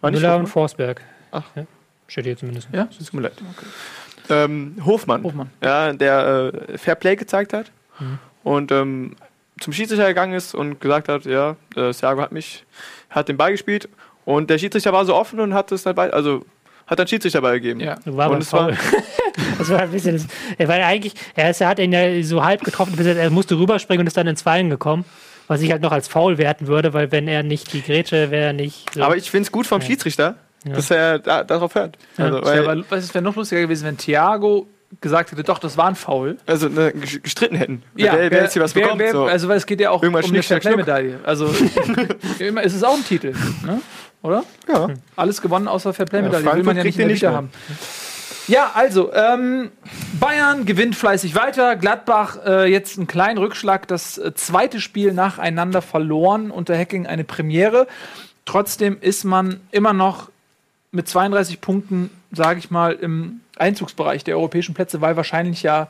War 0.00 0.10
nicht 0.10 0.20
Müller 0.20 0.34
und 0.36 0.42
Hofmann? 0.42 0.52
Forsberg. 0.52 1.02
Ach. 1.32 1.44
Ja. 1.54 1.66
Steht 2.08 2.24
hier 2.24 2.36
zumindest. 2.36 2.68
Ja? 2.72 2.84
Tut 2.84 3.12
mir 3.14 3.22
leid. 3.22 3.34
Ähm, 4.30 4.76
Hofmann, 4.84 5.22
Hofmann. 5.22 5.50
Ja, 5.62 5.92
der 5.92 6.52
äh, 6.72 6.78
Fair 6.78 6.94
Play 6.94 7.16
gezeigt 7.16 7.52
hat 7.52 7.70
Mhm. 7.98 8.18
und 8.44 8.72
ähm, 8.72 9.16
zum 9.60 9.72
Schiedsrichter 9.72 10.06
gegangen 10.08 10.34
ist 10.34 10.54
und 10.54 10.80
gesagt 10.80 11.08
hat, 11.08 11.24
ja, 11.24 11.56
äh, 11.76 11.92
Sergo 11.92 12.20
hat 12.20 12.30
mich, 12.32 12.64
hat 13.08 13.28
den 13.28 13.36
Ball 13.38 13.52
gespielt 13.52 13.88
und 14.26 14.50
der 14.50 14.58
Schiedsrichter 14.58 14.92
war 14.92 15.04
so 15.06 15.14
offen 15.14 15.40
und 15.40 15.54
hat 15.54 15.72
es 15.72 15.84
dann 15.84 15.94
bei, 15.94 16.12
also 16.12 16.44
hat 16.86 16.98
dann 16.98 17.06
Schiedsrichterball 17.06 17.54
gegeben. 17.54 17.80
Ja. 17.80 17.96
War 18.04 18.26
aber 18.26 18.34
Und 18.34 18.42
es 18.42 18.52
war- 18.52 18.74
faul. 18.74 18.76
das 19.58 19.70
war 19.70 19.80
ein 19.80 19.90
bisschen. 19.90 20.16
Das, 20.16 20.26
er 20.68 20.78
ja 20.78 20.86
eigentlich, 20.86 21.14
er, 21.34 21.50
ist, 21.50 21.60
er 21.62 21.68
hat 21.68 21.78
ihn 21.78 21.92
ja 21.92 22.22
so 22.22 22.44
halb 22.44 22.62
getroffen, 22.64 22.94
bis 22.96 23.06
er, 23.06 23.16
er 23.16 23.30
musste 23.30 23.58
rüberspringen 23.58 24.02
und 24.02 24.06
ist 24.06 24.16
dann 24.16 24.26
ins 24.26 24.42
Fallen 24.42 24.68
gekommen. 24.70 25.04
Was 25.48 25.62
ich 25.62 25.70
halt 25.70 25.80
noch 25.80 25.92
als 25.92 26.06
faul 26.08 26.38
werten 26.38 26.66
würde, 26.66 26.92
weil 26.92 27.10
wenn 27.12 27.26
er 27.28 27.42
nicht 27.44 27.72
die 27.72 27.80
Grätsche 27.80 28.30
wäre, 28.30 28.46
er 28.48 28.52
nicht. 28.52 28.92
So. 28.94 29.02
Aber 29.02 29.16
ich 29.16 29.30
finde 29.30 29.46
es 29.46 29.52
gut 29.52 29.66
vom 29.66 29.80
Schiedsrichter, 29.80 30.34
dass 30.74 30.90
er 30.90 31.18
da, 31.18 31.44
darauf 31.44 31.74
hört. 31.74 31.96
Also, 32.16 32.38
Es 32.40 32.44
wäre 32.46 32.66
weil, 32.66 32.80
aber- 32.80 32.96
es 32.96 33.14
wäre 33.14 33.22
noch 33.22 33.36
lustiger 33.36 33.60
gewesen, 33.62 33.86
wenn 33.86 33.96
Thiago 33.96 34.66
gesagt 35.00 35.32
hätte, 35.32 35.42
doch, 35.42 35.58
das 35.58 35.76
war 35.76 35.86
ein 35.88 35.96
Foul. 35.96 36.36
also 36.46 36.68
ne, 36.68 36.90
ges- 36.90 37.20
gestritten 37.20 37.56
hätten. 37.56 37.82
wer, 37.94 38.12
wer 38.30 38.42
jetzt 38.42 38.52
hier 38.52 38.62
was 38.62 38.74
wer- 38.74 38.82
bekommt. 38.84 39.00
wer- 39.02 39.12
so. 39.12 39.24
Also, 39.24 39.48
weil 39.48 39.56
es 39.56 39.66
geht 39.66 39.80
ja 39.80 39.90
auch 39.90 40.02
Irgendwann 40.02 40.24
um 40.24 40.30
eine 40.30 40.42
Schnick, 40.42 40.62
Schnuck. 40.62 40.74
Fairplay-Medaille. 40.76 41.20
Also, 41.24 41.52
immer, 42.38 42.62
es 42.62 42.72
ist 42.74 42.84
auch 42.84 42.94
ein 42.96 43.04
Titel, 43.04 43.32
ne? 43.66 43.80
oder? 44.22 44.44
ja. 44.68 44.88
Alles 45.16 45.42
gewonnen 45.42 45.66
außer 45.68 45.92
Fairplay-Medaille. 45.92 46.44
Ja, 46.46 46.54
Will 46.56 46.62
man 46.62 46.76
ja 46.76 46.84
nicht 46.84 46.98
in 46.98 47.08
den 47.08 47.18
der 47.18 47.30
mehr. 47.30 47.36
haben. 47.36 47.50
Ja, 48.48 48.70
also, 48.74 49.12
ähm, 49.12 49.72
Bayern 50.20 50.66
gewinnt 50.66 50.94
fleißig 50.94 51.34
weiter. 51.34 51.74
Gladbach 51.74 52.38
äh, 52.46 52.70
jetzt 52.70 52.96
einen 52.96 53.08
kleinen 53.08 53.38
Rückschlag. 53.38 53.88
Das 53.88 54.18
äh, 54.18 54.34
zweite 54.34 54.80
Spiel 54.80 55.12
nacheinander 55.12 55.82
verloren. 55.82 56.52
Unter 56.52 56.78
Hacking 56.78 57.08
eine 57.08 57.24
Premiere. 57.24 57.88
Trotzdem 58.44 58.98
ist 59.00 59.24
man 59.24 59.60
immer 59.72 59.92
noch 59.92 60.30
mit 60.92 61.08
32 61.08 61.60
Punkten, 61.60 62.10
sage 62.32 62.58
ich 62.58 62.70
mal, 62.70 62.92
im 62.92 63.40
Einzugsbereich 63.56 64.24
der 64.24 64.36
europäischen 64.36 64.74
Plätze, 64.74 65.00
weil 65.00 65.16
wahrscheinlich 65.16 65.62
ja 65.62 65.88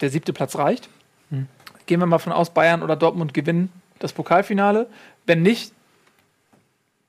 der 0.00 0.10
siebte 0.10 0.32
Platz 0.32 0.56
reicht. 0.56 0.88
Gehen 1.86 2.00
wir 2.00 2.06
mal 2.06 2.18
von 2.18 2.32
aus, 2.32 2.50
Bayern 2.50 2.82
oder 2.82 2.96
Dortmund 2.96 3.34
gewinnen 3.34 3.70
das 3.98 4.12
Pokalfinale. 4.12 4.86
Wenn 5.26 5.42
nicht, 5.42 5.72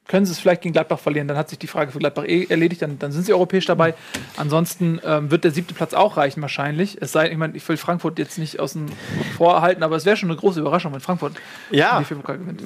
können 0.08 0.26
sie 0.26 0.32
es 0.32 0.39
vielleicht 0.39 0.62
gegen 0.62 0.74
Gladbach 0.74 0.99
verlieren. 0.99 1.28
Dann 1.28 1.38
hat 1.38 1.49
sich 1.49 1.58
die 1.58 1.68
Frage 1.68 1.91
für 1.91 1.99
Gladbach 1.99 2.26
eh 2.26 2.45
erledigt, 2.45 2.82
dann, 2.82 2.99
dann 2.99 3.12
sind 3.12 3.26
sie 3.26 3.34
europäisch 3.34 3.66
dabei. 3.66 3.93
Ansonsten 4.38 4.99
ähm, 5.04 5.32
wird 5.32 5.43
der 5.43 5.51
siebte 5.51 5.74
Platz 5.74 5.93
auch 5.93 6.18
reichen 6.18 6.41
wahrscheinlich. 6.41 7.01
Es 7.01 7.12
sei, 7.12 7.32
ich 7.32 7.38
meine, 7.38 7.56
ich 7.56 7.68
will 7.68 7.78
Frankfurt 7.78 8.20
jetzt 8.20 8.38
nicht 8.38 8.60
außen 8.60 8.91
vorhalten, 9.38 9.82
aber 9.82 9.95
es 9.95 10.06
wäre 10.06 10.18
schon 10.18 10.30
eine 10.30 10.38
große 10.38 10.60
Überraschung, 10.60 10.93
wenn 10.93 10.99
Frankfurt 10.99 11.34
ja, 11.72 11.99
die 11.99 12.14
Pokal 12.14 12.38
gewinnt. 12.38 12.62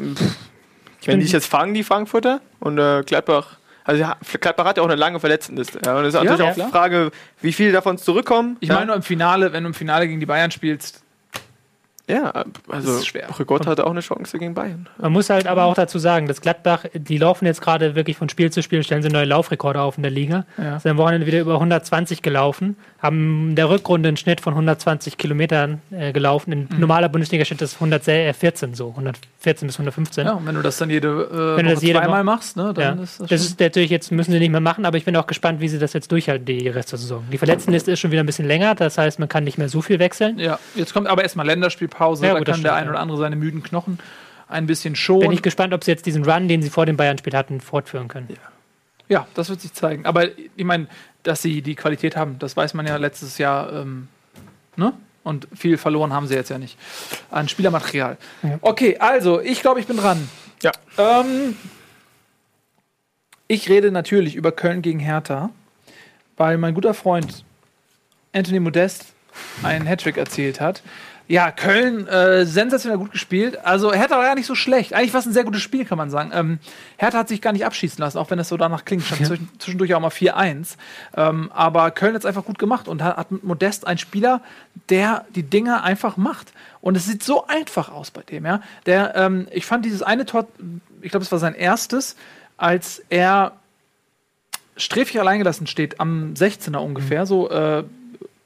wenn 1.05 1.19
die 1.19 1.25
es 1.25 1.31
jetzt 1.31 1.47
fangen, 1.47 1.73
die 1.73 1.83
Frankfurter, 1.83 2.41
und 2.59 2.77
äh, 2.79 3.03
Gladbach. 3.05 3.57
Also 3.87 4.03
Gladbach 4.41 4.65
hat 4.65 4.77
ja 4.77 4.83
auch 4.83 4.87
eine 4.87 4.97
lange 4.97 5.21
Verletztenliste. 5.21 5.79
Ja, 5.85 5.97
und 5.97 6.03
es 6.03 6.13
ist 6.13 6.21
natürlich 6.21 6.39
ja, 6.39 6.51
auch 6.51 6.55
die 6.55 6.71
Frage, 6.71 7.11
wie 7.41 7.53
viele 7.53 7.71
davon 7.71 7.97
zurückkommen. 7.97 8.57
Ich 8.59 8.67
meine 8.67 8.87
nur 8.87 8.95
im 8.95 9.01
Finale, 9.01 9.53
wenn 9.53 9.63
du 9.63 9.69
im 9.69 9.73
Finale 9.73 10.07
gegen 10.09 10.19
die 10.19 10.25
Bayern 10.25 10.51
spielst, 10.51 11.05
Ja, 12.09 12.45
also 12.69 12.99
Das. 12.99 13.39
Rückgott 13.39 13.67
hatte 13.67 13.85
auch 13.85 13.91
eine 13.91 13.99
Chance 13.99 14.37
gegen 14.39 14.53
Bayern. 14.53 14.87
Man 14.97 15.11
muss 15.11 15.29
halt 15.29 15.45
aber 15.45 15.65
auch 15.65 15.73
dazu 15.73 15.99
sagen, 15.99 16.27
dass 16.27 16.39
Gladbach, 16.39 16.85
die 16.93 17.17
laufen 17.17 17.45
jetzt 17.45 17.61
gerade 17.61 17.95
wirklich 17.95 18.15
von 18.15 18.29
Spiel 18.29 18.49
zu 18.49 18.63
Spiel, 18.63 18.81
stellen 18.83 19.03
sie 19.03 19.09
neue 19.09 19.25
Laufrekorde 19.25 19.81
auf 19.81 19.97
in 19.97 20.03
der 20.03 20.11
Liga. 20.11 20.45
Ja. 20.57 20.79
Sind 20.79 20.91
am 20.91 20.97
Wochenende 20.97 21.27
wieder 21.27 21.41
über 21.41 21.55
120 21.55 22.21
gelaufen, 22.21 22.77
haben 23.01 23.49
in 23.49 23.55
der 23.57 23.69
Rückrunde 23.69 24.07
einen 24.07 24.15
Schnitt 24.17 24.39
von 24.39 24.53
120 24.53 25.17
Kilometern 25.17 25.81
äh, 25.91 26.13
gelaufen. 26.13 26.53
In 26.53 26.67
Mhm. 26.71 26.79
normaler 26.79 27.09
Bundesliga-Schnitt 27.09 27.61
ist 27.61 27.75
114 27.75 28.73
so, 28.73 28.89
114 28.91 29.67
bis 29.67 29.75
115. 29.77 30.25
ja, 30.25 30.33
und 30.33 30.45
wenn 30.45 30.55
du 30.55 30.61
das 30.61 30.77
dann 30.77 30.89
jede 30.89 31.07
äh, 31.09 31.57
Wenn 31.57 31.65
du 31.65 31.73
das 31.73 31.83
jede 31.83 31.99
zweimal 31.99 32.19
Woche- 32.19 32.23
machst, 32.23 32.55
ne, 32.55 32.63
Ja. 32.67 32.73
dann 32.73 32.99
Das, 32.99 33.11
ist 33.11 33.19
das, 33.19 33.27
schon- 33.29 33.35
ist 33.37 33.59
natürlich 33.59 33.89
jetzt 33.89 34.11
müssen 34.13 34.31
sie 34.31 34.39
nicht 34.39 34.51
mehr 34.51 34.61
machen, 34.61 34.85
aber 34.85 34.95
ich 34.97 35.03
bin 35.03 35.15
auch 35.17 35.27
gespannt, 35.27 35.59
wie 35.59 35.67
sie 35.67 35.77
das 35.77 35.91
jetzt 35.91 36.09
durchhalten, 36.11 36.45
die 36.45 36.69
Rest 36.69 36.93
der 36.93 36.99
Saison. 36.99 37.23
Die 37.31 37.37
Verletztenliste 37.37 37.91
ist 37.91 37.99
schon 37.99 38.11
wieder 38.11 38.23
ein 38.23 38.25
bisschen 38.25 38.47
länger, 38.47 38.75
das 38.75 38.97
heißt, 38.97 39.19
man 39.19 39.27
kann 39.27 39.43
nicht 39.43 39.57
mehr 39.57 39.67
so 39.67 39.81
viel 39.81 39.99
wechseln. 39.99 40.39
Ja, 40.39 40.57
jetzt 40.75 40.93
kommt 40.93 41.07
aber 41.07 41.23
erstmal 41.23 41.45
Länderspielpause, 41.97 42.25
Ja, 42.25 42.33
da 42.33 42.39
gut, 42.39 42.47
kann 42.47 42.61
der 42.63 42.69
stimmt, 42.69 42.79
ein 42.79 42.85
ja. 42.85 42.89
oder 42.91 42.99
andere 42.99 43.17
seine 43.17 43.35
müden 43.35 43.63
Knochen 43.63 43.99
ein 44.47 44.65
bisschen 44.65 44.95
schonen. 44.95 45.21
Bin 45.21 45.31
ich 45.31 45.41
gespannt, 45.41 45.73
ob 45.73 45.83
sie 45.83 45.91
jetzt 45.91 46.05
diesen 46.05 46.23
Run, 46.23 46.47
den 46.47 46.61
sie 46.61 46.69
vor 46.69 46.85
dem 46.85 46.97
Bayern-Spiel 46.97 47.33
hatten, 47.33 47.59
fortführen 47.59 48.07
können. 48.07 48.29
Ja, 49.09 49.27
das 49.33 49.49
wird 49.49 49.61
sich 49.61 49.73
zeigen. 49.73 50.05
Aber 50.05 50.25
ich 50.37 50.65
meine, 50.65 50.87
dass 51.23 51.41
sie 51.41 51.61
die 51.61 51.75
Qualität 51.75 52.15
haben, 52.15 52.39
das 52.39 52.55
weiß 52.55 52.73
man 52.73 52.87
ja 52.87 52.95
letztes 52.97 53.37
Jahr. 53.37 53.71
Ähm, 53.73 54.07
ne? 54.75 54.93
Und 55.23 55.47
viel 55.53 55.77
verloren 55.77 56.13
haben 56.13 56.27
sie 56.27 56.35
jetzt 56.35 56.49
ja 56.49 56.57
nicht 56.57 56.77
an 57.29 57.49
Spielermaterial. 57.49 58.17
Ja. 58.43 58.57
Okay, 58.61 58.97
also, 58.99 59.41
ich 59.41 59.61
glaube, 59.61 59.81
ich 59.81 59.87
bin 59.87 59.97
dran. 59.97 60.29
Ja. 60.63 60.71
Ähm, 60.97 61.57
ich 63.49 63.69
rede 63.69 63.91
natürlich 63.91 64.35
über 64.35 64.53
Köln 64.53 64.81
gegen 64.81 64.99
Hertha, 64.99 65.49
weil 66.37 66.57
mein 66.57 66.73
guter 66.73 66.93
Freund 66.93 67.43
Anthony 68.33 68.59
Modest 68.59 69.13
einen 69.63 69.85
Hattrick 69.85 70.17
erzielt 70.17 70.61
hat. 70.61 70.81
Ja, 71.29 71.51
Köln 71.51 72.07
äh, 72.07 72.45
sensationell 72.45 72.97
gut 72.97 73.11
gespielt. 73.11 73.65
Also 73.65 73.91
Hertha 73.91 74.17
war 74.17 74.25
ja 74.25 74.35
nicht 74.35 74.45
so 74.45 74.55
schlecht. 74.55 74.93
Eigentlich 74.93 75.11
war 75.13 75.19
es 75.19 75.25
ein 75.25 75.33
sehr 75.33 75.43
gutes 75.43 75.61
Spiel, 75.61 75.83
kann 75.83 75.97
man 75.97 76.09
sagen. 76.09 76.31
Ähm, 76.33 76.59
Hertha 76.95 77.17
hat 77.17 77.27
sich 77.27 77.41
gar 77.41 77.51
nicht 77.51 77.65
abschießen 77.65 77.99
lassen, 77.99 78.17
auch 78.17 78.29
wenn 78.31 78.39
es 78.39 78.47
so 78.47 78.55
danach 78.55 78.85
klingt. 78.85 79.03
Stand 79.03 79.25
zwischen- 79.25 79.49
zwischendurch 79.59 79.93
auch 79.93 79.99
mal 79.99 80.07
4-1. 80.09 80.77
Ähm, 81.17 81.51
aber 81.53 81.91
Köln 81.91 82.13
hat 82.13 82.21
es 82.21 82.25
einfach 82.25 82.45
gut 82.45 82.57
gemacht 82.59 82.87
und 82.87 83.03
hat, 83.03 83.17
hat 83.17 83.31
mit 83.31 83.43
Modest 83.43 83.85
einen 83.85 83.97
Spieler, 83.97 84.41
der 84.89 85.25
die 85.35 85.43
Dinger 85.43 85.83
einfach 85.83 86.15
macht. 86.15 86.53
Und 86.79 86.95
es 86.95 87.05
sieht 87.07 87.23
so 87.23 87.45
einfach 87.47 87.89
aus 87.91 88.09
bei 88.09 88.21
dem, 88.21 88.45
ja. 88.45 88.61
Der, 88.85 89.13
ähm, 89.17 89.47
ich 89.51 89.65
fand 89.65 89.83
dieses 89.83 90.01
eine 90.03 90.25
Tor, 90.25 90.47
ich 91.01 91.11
glaube, 91.11 91.25
es 91.25 91.31
war 91.33 91.39
sein 91.39 91.55
erstes, 91.55 92.15
als 92.55 93.03
er 93.09 93.51
sträflich 94.77 95.19
alleingelassen 95.19 95.67
steht, 95.67 95.99
am 95.99 96.33
16er 96.35 96.77
ungefähr, 96.77 97.25
so 97.25 97.49
äh, 97.49 97.83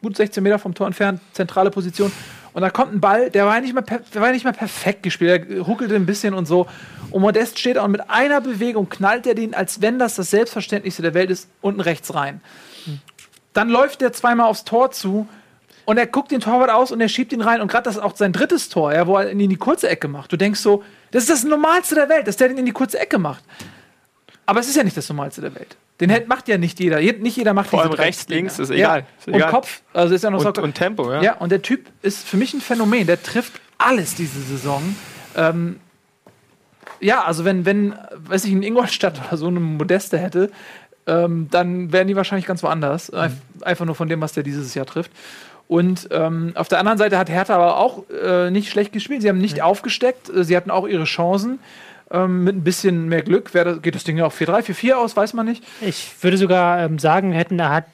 gut 0.02 0.16
16 0.16 0.42
Meter 0.42 0.58
vom 0.60 0.74
Tor 0.74 0.88
entfernt, 0.88 1.22
zentrale 1.34 1.70
Position. 1.70 2.12
Und 2.54 2.62
da 2.62 2.70
kommt 2.70 2.94
ein 2.94 3.00
Ball, 3.00 3.30
der 3.30 3.46
war 3.46 3.60
nicht 3.62 3.74
mal, 3.74 3.84
der 3.84 4.22
war 4.22 4.32
nicht 4.32 4.44
mal 4.44 4.54
perfekt 4.54 5.04
gespielt, 5.04 5.50
der 5.50 5.62
ruckelte 5.62 5.96
ein 5.96 6.06
bisschen 6.06 6.34
und 6.34 6.46
so. 6.46 6.68
Und 7.10 7.22
Modest 7.22 7.60
steht 7.60 7.78
da 7.78 7.84
und 7.84 7.92
mit 7.92 8.10
einer 8.10 8.42
Bewegung 8.42 8.90
knallt 8.90 9.26
er 9.26 9.36
den, 9.36 9.54
als 9.54 9.82
wenn 9.82 10.00
das 10.00 10.16
das 10.16 10.32
Selbstverständlichste 10.32 11.02
der 11.02 11.14
Welt 11.14 11.30
ist, 11.30 11.50
unten 11.62 11.82
rechts 11.82 12.14
rein. 12.14 12.42
Dann 13.54 13.70
läuft 13.70 14.02
der 14.02 14.14
zweimal 14.14 14.48
aufs 14.48 14.64
Tor 14.64 14.92
zu 14.92 15.28
und 15.86 15.98
er 15.98 16.08
guckt 16.08 16.32
den 16.32 16.40
Torwart 16.40 16.70
aus 16.70 16.92
und 16.92 17.02
er 17.02 17.10
schiebt 17.10 17.34
ihn 17.34 17.42
rein. 17.42 17.62
Und 17.62 17.70
gerade 17.70 17.84
das 17.84 17.96
ist 17.96 18.02
auch 18.02 18.16
sein 18.16 18.34
drittes 18.34 18.70
Tor, 18.70 18.94
ja, 18.94 19.08
wo 19.08 19.18
er 19.18 19.32
ihn 19.32 19.40
in 19.40 19.50
die 19.50 19.58
kurze 19.58 19.90
Ecke 19.90 20.08
macht. 20.08 20.32
Du 20.32 20.38
denkst 20.38 20.60
so, 20.60 20.84
das 21.12 21.24
ist 21.24 21.30
das 21.30 21.44
Normalste 21.44 21.96
der 21.96 22.08
Welt, 22.08 22.28
dass 22.28 22.38
der 22.38 22.50
den 22.50 22.58
in 22.58 22.66
die 22.66 22.72
kurze 22.72 23.00
Ecke 23.00 23.18
macht. 23.18 23.44
Aber 24.46 24.60
es 24.60 24.68
ist 24.68 24.76
ja 24.76 24.84
nicht 24.84 24.96
das 24.96 25.10
Normalste 25.10 25.42
der 25.42 25.56
Welt. 25.56 25.76
Den 26.02 26.10
hält- 26.10 26.28
macht 26.28 26.48
ja 26.50 26.58
nicht 26.58 26.80
jeder. 26.80 27.00
Je- 27.00 27.14
Nicht 27.14 27.38
jeder 27.38 27.54
macht 27.54 27.70
Vor 27.70 27.82
allem 27.82 27.94
rechts, 27.94 28.28
links, 28.28 28.60
ist 28.60 28.72
egal. 28.72 29.06
Ist 29.20 29.28
Und 29.28 29.36
egal. 29.36 29.52
Kopf, 29.52 29.82
also 29.94 30.14
ist 30.16 30.24
ja 30.24 30.30
noch 30.32 30.44
Und, 30.44 30.56
so. 30.58 30.62
und 30.64 30.74
Tempo, 30.76 31.12
ja. 31.12 31.22
Ja, 31.22 31.34
und 31.38 31.52
der 31.52 31.62
Typ 31.62 31.86
ist 32.02 32.28
für 32.28 32.36
mich 32.38 32.54
ein 32.54 32.60
Phänomen. 32.62 33.08
Der 33.08 33.22
trifft 33.22 33.54
alles 33.78 34.16
diese 34.16 34.42
Saison. 34.42 34.96
Ähm, 35.38 35.80
ja, 37.00 37.24
also 37.24 37.46
wenn, 37.46 37.66
wenn, 37.66 37.94
weiß 38.16 38.46
ich, 38.46 38.52
in 38.52 38.64
Ingolstadt 38.64 39.20
oder 39.28 39.38
so 39.38 39.48
eine 39.48 39.60
Modeste 39.60 40.18
hätte, 40.18 40.52
ähm, 41.08 41.48
dann 41.50 41.92
wären 41.92 42.08
die 42.08 42.16
wahrscheinlich 42.16 42.46
ganz 42.46 42.62
woanders. 42.64 43.12
Einf- 43.12 43.32
Einfach 43.62 43.86
nur 43.86 43.96
von 43.96 44.08
dem, 44.10 44.22
was 44.22 44.34
der 44.34 44.44
dieses 44.44 44.74
Jahr 44.76 44.86
trifft. 44.86 45.12
Und 45.68 46.10
ähm, 46.12 46.52
auf 46.56 46.68
der 46.68 46.80
anderen 46.80 46.98
Seite 46.98 47.18
hat 47.18 47.30
Hertha 47.30 47.56
aber 47.56 47.78
auch 47.78 48.04
äh, 48.10 48.52
nicht 48.52 48.70
schlecht 48.70 48.92
gespielt. 48.92 49.22
Sie 49.22 49.30
haben 49.30 49.38
nicht 49.38 49.62
aufgesteckt. 49.62 50.30
Äh, 50.30 50.44
Sie 50.44 50.56
hatten 50.58 50.70
auch 50.70 50.88
ihre 50.88 51.06
Chancen. 51.06 51.60
Ähm, 52.12 52.44
mit 52.44 52.56
ein 52.56 52.64
bisschen 52.64 53.08
mehr 53.08 53.22
Glück 53.22 53.54
wäre 53.54 53.74
das, 53.76 53.82
geht 53.82 53.96
das 53.96 54.04
Ding 54.04 54.18
ja 54.18 54.26
auch 54.26 54.34
4-3, 54.34 54.72
4-4 54.72 54.94
aus, 54.96 55.16
weiß 55.16 55.34
man 55.34 55.46
nicht. 55.46 55.64
Ich 55.82 56.12
würde 56.22 56.38
sogar 56.38 56.80
ähm, 56.80 57.00
sagen, 57.00 57.32
hätten 57.32 57.58
da 57.58 57.70
hat, 57.70 57.86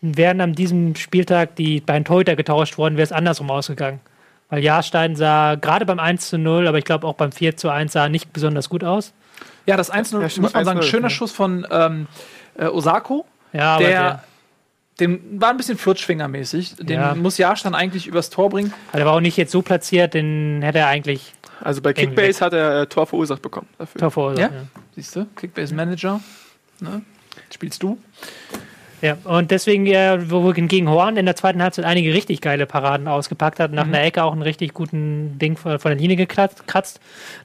wären 0.00 0.40
an 0.40 0.54
diesem 0.54 0.94
Spieltag 0.94 1.56
die 1.56 1.80
beiden 1.80 2.04
Torhüter 2.04 2.36
getauscht 2.36 2.78
worden, 2.78 2.96
wäre 2.96 3.04
es 3.04 3.12
andersrum 3.12 3.50
ausgegangen. 3.50 4.00
Weil 4.48 4.62
Jahrstein 4.64 5.16
sah 5.16 5.56
gerade 5.56 5.84
beim 5.84 5.98
1 5.98 6.28
zu 6.30 6.38
0, 6.38 6.66
aber 6.68 6.78
ich 6.78 6.84
glaube 6.84 7.06
auch 7.06 7.14
beim 7.14 7.32
4 7.32 7.56
zu 7.56 7.68
1 7.68 7.92
sah 7.92 8.08
nicht 8.08 8.32
besonders 8.32 8.70
gut 8.70 8.82
aus. 8.84 9.12
Ja, 9.66 9.76
das 9.76 9.92
1-0 9.92 10.14
Ja, 10.14 10.40
muss 10.40 10.52
man 10.54 10.64
sagen, 10.64 10.80
1-0, 10.80 10.82
schöner 10.84 11.02
ja. 11.08 11.10
Schuss 11.10 11.32
von 11.32 11.66
ähm, 11.70 12.06
äh, 12.56 12.66
Osako. 12.66 13.26
Ja, 13.52 13.74
aber 13.74 13.84
der, 13.84 14.24
dem 15.00 15.20
war 15.40 15.50
ein 15.50 15.58
bisschen 15.58 15.76
Flutschfinger-mäßig. 15.78 16.76
Den 16.86 17.00
Ja. 17.00 17.14
muss 17.14 17.36
Jahrstein 17.36 17.74
eigentlich 17.74 18.06
übers 18.06 18.30
Tor 18.30 18.48
bringen. 18.48 18.72
der, 18.92 19.00
der 19.00 19.06
war 19.06 19.12
auch 19.12 19.20
nicht 19.20 19.36
jetzt 19.36 19.52
so 19.52 19.60
platziert, 19.60 20.14
den 20.14 20.62
hätte 20.62 20.78
er 20.78 20.86
eigentlich 20.86 21.34
Also 21.60 21.82
bei 21.82 21.92
Kickbase 21.92 22.44
hat 22.44 22.52
er 22.52 22.82
äh, 22.82 22.86
Tor 22.86 23.06
verursacht 23.06 23.42
bekommen. 23.42 23.68
Dafür. 23.78 24.00
Tor 24.00 24.10
verursacht. 24.10 24.52
Ja? 24.52 24.62
Siehst 24.94 25.16
du? 25.16 25.26
Kickbase 25.36 25.74
Manager. 25.74 26.20
Ne? 26.80 27.02
Spielst 27.50 27.82
du? 27.82 27.98
Ja, 29.00 29.16
und 29.22 29.52
deswegen, 29.52 29.86
ja, 29.86 30.28
wo 30.28 30.50
gegen 30.52 30.88
Horn 30.88 31.16
in 31.16 31.24
der 31.24 31.36
zweiten 31.36 31.62
Halbzeit 31.62 31.84
einige 31.84 32.12
richtig 32.12 32.40
geile 32.40 32.66
Paraden 32.66 33.06
ausgepackt 33.06 33.60
hat, 33.60 33.70
nach 33.72 33.86
Mhm. 33.86 33.94
einer 33.94 34.02
Ecke 34.04 34.24
auch 34.24 34.32
einen 34.32 34.42
richtig 34.42 34.74
guten 34.74 35.38
Ding 35.38 35.56
von, 35.56 35.78
von 35.78 35.90
der 35.92 35.98
Linie 36.00 36.16
gekratzt. 36.16 36.66
kratzt. 36.66 36.98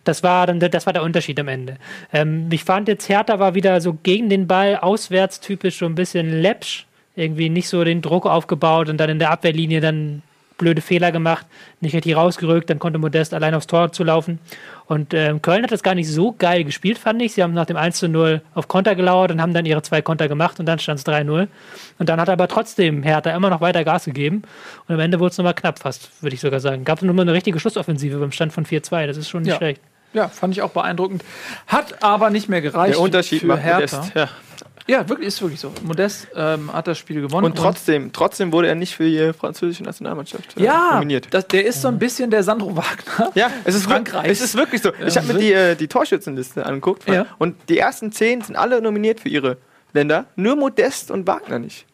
Das 0.04 0.24
war 0.24 0.48
dann, 0.48 0.60
das 0.60 0.86
war 0.88 0.94
der 0.94 1.04
Unterschied 1.04 1.40
am 1.40 1.48
Ende. 1.48 1.78
Ähm, 2.12 2.48
ich 2.52 2.64
fand 2.64 2.88
jetzt 2.88 3.08
Hertha 3.08 3.38
war 3.38 3.54
wieder 3.54 3.82
so 3.82 3.94
gegen 3.94 4.30
den 4.30 4.48
Ball 4.48 4.78
auswärts 4.78 5.42
typisch 5.42 5.78
so 5.78 5.86
ein 5.86 5.94
bisschen 5.94 6.42
läppsch, 6.42 6.88
irgendwie 7.16 7.50
nicht 7.50 7.68
so 7.70 7.84
den 7.84 8.02
Druck 8.02 8.26
aufgebaut 8.26 8.90
und 8.90 8.98
dann 8.98 9.12
in 9.12 9.20
der 9.20 9.30
Abwehrlinie 9.30 9.80
dann 9.80 10.24
blöde 10.58 10.82
Fehler 10.82 11.12
gemacht, 11.12 11.46
nicht 11.82 11.96
richtig 11.96 12.16
rausgerückt, 12.16 12.70
dann 12.70 12.80
konnte 12.80 13.00
Modest 13.00 13.34
allein 13.34 13.54
aufs 13.56 13.68
Tor 13.68 13.92
zu 13.92 14.04
laufen. 14.04 14.40
Und 14.86 15.14
ähm, 15.14 15.42
Köln 15.42 15.64
hat 15.64 15.72
das 15.72 15.82
gar 15.84 15.96
nicht 15.96 16.10
so 16.10 16.34
geil 16.38 16.64
gespielt, 16.64 16.98
fand 16.98 17.22
ich. 17.22 17.34
Sie 17.34 17.42
haben 17.44 17.54
nach 17.54 17.66
dem 17.66 17.78
1 17.78 17.98
zu 17.98 18.08
0 18.10 18.42
auf 18.54 18.68
Konter 18.68 18.96
gelauert 18.96 19.32
und 19.32 19.42
haben 19.42 19.54
dann 19.54 19.66
ihre 19.66 19.82
zwei 19.82 20.02
Konter 20.02 20.28
gemacht 20.28 20.60
und 20.60 20.66
dann 20.66 20.78
stand 20.80 21.00
es 21.00 21.06
3-0. 21.06 21.48
Und 22.00 22.10
dann 22.10 22.20
hat 22.20 22.30
aber 22.30 22.48
trotzdem 22.48 23.02
Hertha 23.04 23.32
immer 23.36 23.50
noch 23.50 23.62
weiter 23.62 23.84
Gas 23.84 24.06
gegeben. 24.06 24.44
Und 24.88 24.96
am 24.96 25.00
Ende 25.00 25.20
wurde 25.20 25.32
es 25.32 25.38
nochmal 25.38 25.54
knapp 25.54 25.80
fast, 25.80 26.10
würde 26.22 26.34
ich 26.36 26.42
sogar 26.42 26.60
sagen. 26.60 26.84
Gab 26.84 26.98
es 27.00 27.04
nur 27.04 27.14
mal 27.14 27.22
eine 27.24 27.34
richtige 27.34 27.60
Schlussoffensive 27.60 28.18
beim 28.18 28.32
Stand 28.32 28.54
von 28.54 28.66
4-2. 28.66 29.08
Das 29.08 29.18
ist 29.18 29.30
schon 29.30 29.44
nicht 29.44 29.52
Ja. 29.52 29.58
schlecht. 29.58 29.82
Ja, 30.14 30.28
fand 30.28 30.54
ich 30.54 30.62
auch 30.62 30.70
beeindruckend. 30.70 31.24
Hat 31.66 32.04
aber 32.04 32.30
nicht 32.30 32.48
mehr 32.48 32.62
gereicht 32.62 32.94
Der 32.94 33.00
Unterschied 33.02 33.40
für 33.42 33.48
macht 33.48 33.64
Hertha. 33.64 33.98
Modest. 33.98 34.16
Ja. 34.16 34.30
Ja, 34.88 35.08
wirklich, 35.08 35.30
ist 35.30 35.42
wirklich 35.42 35.60
so. 35.60 35.72
Modest 35.84 36.28
ähm, 36.36 36.72
hat 36.74 36.88
das 36.88 36.98
Spiel 36.98 37.22
gewonnen. 37.22 37.46
Und 37.46 37.58
trotzdem, 37.58 38.12
trotzdem 38.12 38.52
wurde 38.52 38.68
er 38.68 38.76
nicht 38.76 38.96
für 38.96 39.06
die 39.06 39.32
französische 39.34 39.84
Nationalmannschaft 39.84 40.58
äh, 40.58 40.64
ja, 40.64 40.96
nominiert. 40.96 41.28
das, 41.32 41.48
der 41.48 41.66
ist 41.66 41.82
so 41.82 41.88
ein 41.88 42.00
bisschen 42.00 42.30
der 42.30 42.44
Sandro 42.44 42.76
Wagner. 42.76 43.32
Ja, 43.36 43.50
es 43.64 43.76
ist, 43.76 43.84
Frankreich. 43.86 44.30
Es 44.30 44.42
ist 44.42 44.56
wirklich 44.56 44.82
so. 44.82 44.92
Ich 45.06 45.18
habe 45.18 45.28
mir 45.28 45.40
die, 45.40 45.54
äh, 45.54 45.76
die 45.76 45.88
Torschützenliste 45.88 46.66
angeguckt 46.66 47.08
Ja. 47.08 47.26
und 47.40 47.56
die 47.70 47.78
ersten 47.78 48.12
zehn 48.12 48.42
sind 48.42 48.56
alle 48.58 48.82
nominiert 48.82 49.22
für 49.22 49.30
ihre 49.30 49.58
Länder. 49.94 50.26
Nur 50.36 50.56
Modest 50.58 51.12
und 51.12 51.28
Wagner 51.28 51.60
nicht. 51.60 51.86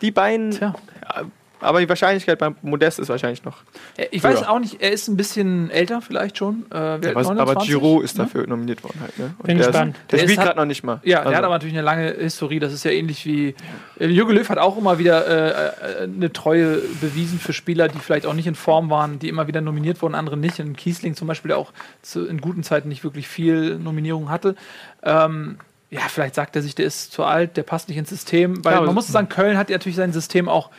Die 0.00 0.10
beiden. 0.10 0.50
Tja. 0.50 0.74
Ja, 1.02 1.22
aber 1.64 1.80
die 1.80 1.88
Wahrscheinlichkeit 1.88 2.38
beim 2.38 2.54
Modest 2.62 2.98
ist 2.98 3.08
wahrscheinlich 3.08 3.44
noch. 3.44 3.58
Äh, 3.96 4.06
Ich 4.10 4.22
weiß 4.22 4.42
Ja. 4.42 4.48
auch 4.50 4.58
nicht, 4.58 4.80
er 4.80 4.92
ist 4.92 5.08
ein 5.08 5.16
bisschen 5.16 5.70
älter 5.70 6.00
vielleicht 6.02 6.38
schon. 6.38 6.66
Äh, 6.70 6.74
Aber, 6.76 6.94
aber 7.08 7.22
29, 7.22 7.68
Giroud 7.68 8.04
ist 8.04 8.16
ne? 8.18 8.24
dafür 8.24 8.46
nominiert 8.46 8.82
worden 8.84 8.98
halt. 9.00 9.18
Ne? 9.18 9.34
Und 9.38 9.46
Bin 9.46 9.58
der 9.58 9.66
gespannt. 9.68 9.96
Ist, 9.96 10.12
der, 10.12 10.18
Der 10.20 10.24
spielt 10.28 10.40
gerade 10.40 10.58
noch 10.58 10.66
nicht 10.66 10.84
mal. 10.84 11.00
Ja, 11.04 11.18
Also, 11.18 11.30
der 11.30 11.38
hat 11.38 11.44
aber 11.44 11.54
natürlich 11.54 11.74
eine 11.74 11.82
lange 11.84 12.12
Historie. 12.12 12.58
Das 12.60 12.72
ist 12.72 12.84
ja 12.84 12.90
ähnlich 12.90 13.24
wie. 13.26 13.54
Äh, 13.98 14.06
Jürgen 14.06 14.32
Löw 14.34 14.48
hat 14.48 14.58
auch 14.58 14.76
immer 14.78 14.98
wieder 14.98 15.26
äh, 15.26 16.02
äh, 16.02 16.04
eine 16.04 16.32
Treue 16.32 16.78
bewiesen 17.00 17.38
für 17.38 17.52
Spieler, 17.52 17.88
die 17.88 17.98
vielleicht 17.98 18.26
auch 18.26 18.34
nicht 18.34 18.46
in 18.46 18.54
Form 18.54 18.90
waren, 18.90 19.18
die 19.18 19.28
immer 19.28 19.46
wieder 19.46 19.60
nominiert 19.60 20.02
wurden, 20.02 20.14
andere 20.14 20.36
nicht. 20.36 20.58
In 20.58 20.76
Kiesling 20.76 21.14
zum 21.14 21.28
Beispiel, 21.28 21.48
der 21.48 21.58
auch 21.58 21.72
zu, 22.02 22.26
in 22.26 22.40
guten 22.40 22.62
Zeiten 22.62 22.88
nicht 22.88 23.04
wirklich 23.04 23.26
viel 23.28 23.78
Nominierung 23.78 24.30
hatte. 24.30 24.54
Ähm, 25.02 25.56
ja, 25.90 26.00
vielleicht 26.08 26.34
sagt 26.34 26.56
er 26.56 26.62
sich, 26.62 26.74
der 26.74 26.86
ist 26.86 27.12
zu 27.12 27.22
alt, 27.22 27.56
der 27.56 27.62
passt 27.62 27.88
nicht 27.88 27.98
ins 27.98 28.10
System. 28.10 28.64
Weil 28.64 28.72
Ja, 28.72 28.78
aber- 28.78 28.86
man 28.86 28.96
muss 28.96 29.06
sagen, 29.06 29.28
Köln 29.28 29.56
hat 29.56 29.70
ja 29.70 29.76
natürlich 29.76 29.94
sein 29.96 30.12
System 30.12 30.48
auch 30.48 30.70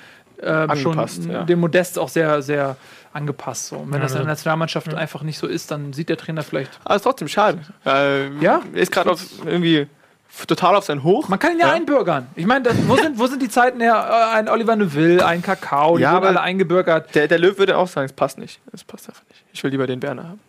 ähm, 0.41 0.75
schon 0.75 0.97
ja. 1.29 1.43
dem 1.43 1.59
Modest 1.59 1.97
auch 1.99 2.09
sehr, 2.09 2.41
sehr 2.41 2.75
angepasst. 3.13 3.67
So. 3.67 3.77
Und 3.77 3.87
wenn 3.91 3.99
Ja, 3.99 3.99
das 4.03 4.11
in 4.11 4.15
der 4.17 4.21
also- 4.21 4.29
Nationalmannschaft 4.31 4.93
einfach 4.93 5.21
nicht 5.23 5.37
so 5.37 5.47
ist, 5.47 5.71
dann 5.71 5.93
sieht 5.93 6.09
der 6.09 6.17
Trainer 6.17 6.43
vielleicht. 6.43 6.71
Aber 6.83 6.95
ist 6.95 7.01
trotzdem 7.03 7.27
schade. 7.27 7.59
Äh, 7.85 8.29
Ja. 8.39 8.61
Er 8.73 8.81
ist 8.81 8.91
gerade 8.91 9.11
auf 9.11 9.21
irgendwie 9.45 9.87
total 10.47 10.75
auf 10.75 10.83
sein 10.83 11.01
Hoch. 11.03 11.29
Man 11.29 11.39
kann 11.39 11.53
ihn 11.53 11.59
ja, 11.59 11.67
Ja. 11.67 11.73
einbürgern. 11.73 12.27
Ich 12.35 12.45
meine, 12.45 12.63
das- 12.65 12.75
wo, 12.87 12.97
sind, 12.97 13.17
wo 13.17 13.27
sind 13.27 13.41
die 13.41 13.47
Zeiten 13.49 13.79
her? 13.79 13.95
Äh, 13.95 14.35
Ein 14.37 14.49
Oliver 14.49 14.75
Neuville, 14.75 15.25
ein 15.25 15.41
Kakao, 15.41 15.95
die 15.97 16.03
Ja, 16.03 16.11
wurden 16.11 16.17
aber- 16.17 16.27
alle 16.27 16.41
eingebürgert, 16.41 17.15
Der, 17.15 17.27
der 17.29 17.39
Löw 17.39 17.57
würde 17.57 17.77
auch 17.77 17.87
sagen, 17.87 18.05
es 18.05 18.13
passt 18.13 18.37
nicht. 18.37 18.59
Es 18.73 18.83
passt 18.83 19.07
einfach 19.07 19.23
nicht. 19.29 19.43
Ich 19.53 19.63
will 19.63 19.71
lieber 19.71 19.87
den 19.87 20.01
Werner 20.01 20.23
haben. 20.29 20.39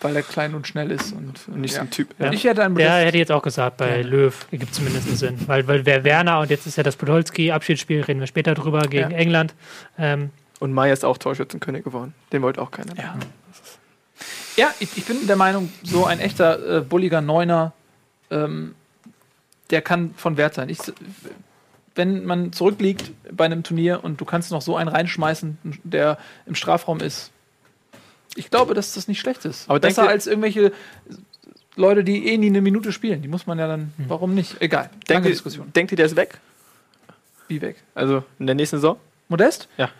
Weil 0.00 0.14
er 0.16 0.22
klein 0.22 0.54
und 0.54 0.66
schnell 0.66 0.90
ist. 0.90 1.12
Und, 1.12 1.48
Und 1.48 1.60
nicht 1.60 1.72
ja. 1.72 1.80
so 1.80 1.82
ein 1.82 1.90
Typ. 1.90 2.14
Ja. 2.18 2.32
Ich 2.32 2.44
hätte 2.44 2.62
einen 2.62 2.74
Modest. 2.74 2.90
hätte 2.90 3.18
jetzt 3.18 3.32
auch 3.32 3.42
gesagt, 3.42 3.78
bei 3.78 4.02
Löw 4.02 4.46
gibt 4.50 4.74
zumindest 4.74 5.08
einen 5.08 5.16
Sinn. 5.16 5.38
Weil, 5.46 5.66
weil 5.66 5.84
wer 5.86 6.04
Werner 6.04 6.40
und 6.40 6.50
jetzt 6.50 6.66
ist 6.66 6.76
ja 6.76 6.82
das 6.82 6.96
Podolski-Abschiedsspiel, 6.96 8.02
reden 8.02 8.20
wir 8.20 8.26
später 8.26 8.54
drüber, 8.54 8.82
gegen 8.82 9.10
Ja. 9.10 9.16
England. 9.16 9.54
Ähm, 9.98 10.30
Und 10.60 10.72
Meier 10.72 10.92
ist 10.92 11.04
auch 11.04 11.18
Torschützenkönig 11.18 11.84
geworden. 11.84 12.14
Den 12.32 12.42
wollte 12.42 12.62
auch 12.62 12.70
keiner. 12.70 12.96
Ja, 12.96 13.16
ja 14.56 14.68
ich, 14.78 14.96
ich 14.96 15.04
bin 15.04 15.26
der 15.26 15.36
Meinung, 15.36 15.72
so 15.82 16.04
ein 16.04 16.20
echter 16.20 16.78
äh, 16.78 16.80
bulliger 16.80 17.20
Neuner, 17.20 17.72
ähm, 18.30 18.74
der 19.70 19.82
kann 19.82 20.14
von 20.16 20.36
Wert 20.36 20.54
sein. 20.54 20.68
Ich, 20.68 20.78
wenn 21.94 22.24
man 22.24 22.52
zurückliegt 22.52 23.10
bei 23.32 23.44
einem 23.44 23.64
Turnier 23.64 24.04
und 24.04 24.20
du 24.20 24.24
kannst 24.24 24.50
noch 24.52 24.62
so 24.62 24.76
einen 24.76 24.88
reinschmeißen, 24.88 25.58
der 25.82 26.18
im 26.46 26.54
Strafraum 26.54 27.00
ist, 27.00 27.32
ich 28.38 28.50
glaube, 28.50 28.74
dass 28.74 28.94
das 28.94 29.08
nicht 29.08 29.20
schlecht 29.20 29.44
ist. 29.44 29.68
Aber 29.68 29.80
Besser 29.80 30.08
als 30.08 30.26
irgendwelche 30.26 30.72
Leute, 31.76 32.04
die 32.04 32.26
eh 32.26 32.36
nie 32.38 32.48
eine 32.48 32.60
Minute 32.60 32.92
spielen. 32.92 33.22
Die 33.22 33.28
muss 33.28 33.46
man 33.46 33.58
ja 33.58 33.68
dann, 33.68 33.92
warum 34.08 34.34
nicht? 34.34 34.60
Egal. 34.60 34.90
Denkt 35.08 35.26
ihr, 35.26 35.32
Diskussion. 35.32 35.72
denkt 35.72 35.92
ihr, 35.92 35.96
der 35.96 36.06
ist 36.06 36.16
weg? 36.16 36.38
Wie 37.46 37.60
weg? 37.62 37.76
Also 37.94 38.24
in 38.38 38.46
der 38.46 38.54
nächsten 38.54 38.76
Saison? 38.76 38.98
Modest? 39.28 39.68
Ja. 39.76 39.90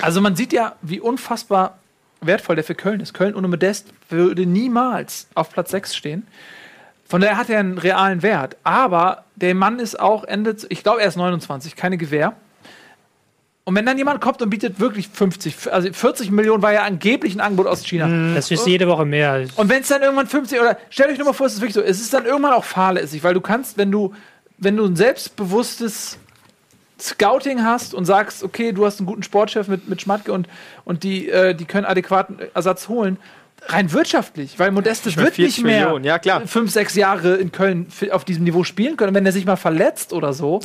Also 0.00 0.20
man 0.20 0.36
sieht 0.36 0.52
ja, 0.52 0.76
wie 0.82 1.00
unfassbar 1.00 1.78
wertvoll 2.20 2.56
der 2.56 2.64
für 2.64 2.74
Köln 2.74 3.00
ist. 3.00 3.12
Köln 3.12 3.34
ohne 3.34 3.48
Modest 3.48 3.88
würde 4.08 4.46
niemals 4.46 5.26
auf 5.34 5.50
Platz 5.50 5.70
6 5.70 5.94
stehen. 5.94 6.26
Von 7.06 7.20
daher 7.20 7.36
hat 7.36 7.50
er 7.50 7.60
einen 7.60 7.78
realen 7.78 8.22
Wert. 8.22 8.56
Aber 8.64 9.24
der 9.36 9.54
Mann 9.54 9.78
ist 9.78 9.98
auch 9.98 10.24
Ende, 10.24 10.56
ich 10.68 10.82
glaube, 10.82 11.02
er 11.02 11.08
ist 11.08 11.16
29, 11.16 11.76
keine 11.76 11.98
Gewähr. 11.98 12.34
Und 13.66 13.74
wenn 13.74 13.86
dann 13.86 13.96
jemand 13.96 14.20
kommt 14.20 14.42
und 14.42 14.50
bietet 14.50 14.78
wirklich 14.78 15.08
50, 15.08 15.72
also 15.72 15.90
40 15.90 16.30
Millionen 16.30 16.62
war 16.62 16.74
ja 16.74 16.82
angeblich 16.82 17.34
ein 17.34 17.40
Angebot 17.40 17.66
aus 17.66 17.82
China. 17.82 18.34
das 18.34 18.50
ist 18.50 18.66
jede 18.66 18.86
Woche 18.86 19.06
mehr. 19.06 19.46
Und 19.56 19.70
wenn 19.70 19.80
es 19.80 19.88
dann 19.88 20.02
irgendwann 20.02 20.26
50 20.26 20.60
oder 20.60 20.76
stellt 20.90 21.10
euch 21.10 21.16
nur 21.16 21.28
mal 21.28 21.32
vor, 21.32 21.46
es 21.46 21.54
ist 21.54 21.60
wirklich 21.60 21.74
so, 21.74 21.80
es 21.80 21.98
ist 22.00 22.12
dann 22.12 22.26
irgendwann 22.26 22.52
auch 22.52 22.64
fahrlässig, 22.64 23.24
weil 23.24 23.32
du 23.32 23.40
kannst, 23.40 23.78
wenn 23.78 23.90
du, 23.90 24.12
wenn 24.58 24.76
du 24.76 24.84
ein 24.84 24.96
selbstbewusstes 24.96 26.18
Scouting 27.00 27.64
hast 27.64 27.94
und 27.94 28.04
sagst, 28.04 28.44
okay, 28.44 28.72
du 28.72 28.84
hast 28.84 29.00
einen 29.00 29.06
guten 29.06 29.22
Sportchef 29.22 29.66
mit, 29.66 29.88
mit 29.88 30.02
Schmatke 30.02 30.32
und, 30.32 30.46
und 30.84 31.02
die, 31.02 31.30
äh, 31.30 31.54
die 31.54 31.64
können 31.64 31.86
adäquaten 31.86 32.38
Ersatz 32.52 32.88
holen, 32.88 33.18
rein 33.66 33.92
wirtschaftlich, 33.92 34.58
weil 34.58 34.70
Modeste 34.72 35.14
wird 35.16 35.38
nicht 35.38 35.56
40 35.56 35.64
mehr 35.64 35.84
Millionen, 35.84 36.04
ja, 36.04 36.18
klar. 36.18 36.46
fünf, 36.46 36.70
sechs 36.70 36.94
Jahre 36.94 37.36
in 37.36 37.50
Köln 37.50 37.86
auf 38.10 38.24
diesem 38.24 38.44
Niveau 38.44 38.62
spielen 38.62 38.96
können, 38.96 39.14
wenn 39.14 39.24
er 39.24 39.32
sich 39.32 39.46
mal 39.46 39.56
verletzt 39.56 40.12
oder 40.12 40.34
so. 40.34 40.60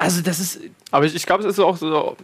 Also 0.00 0.22
das 0.22 0.40
ist, 0.40 0.60
Aber 0.92 1.04
ich, 1.04 1.14
ich 1.14 1.26
glaube, 1.26 1.44
es 1.44 1.50
ist 1.50 1.58
auch 1.58 1.76
so 1.76 2.16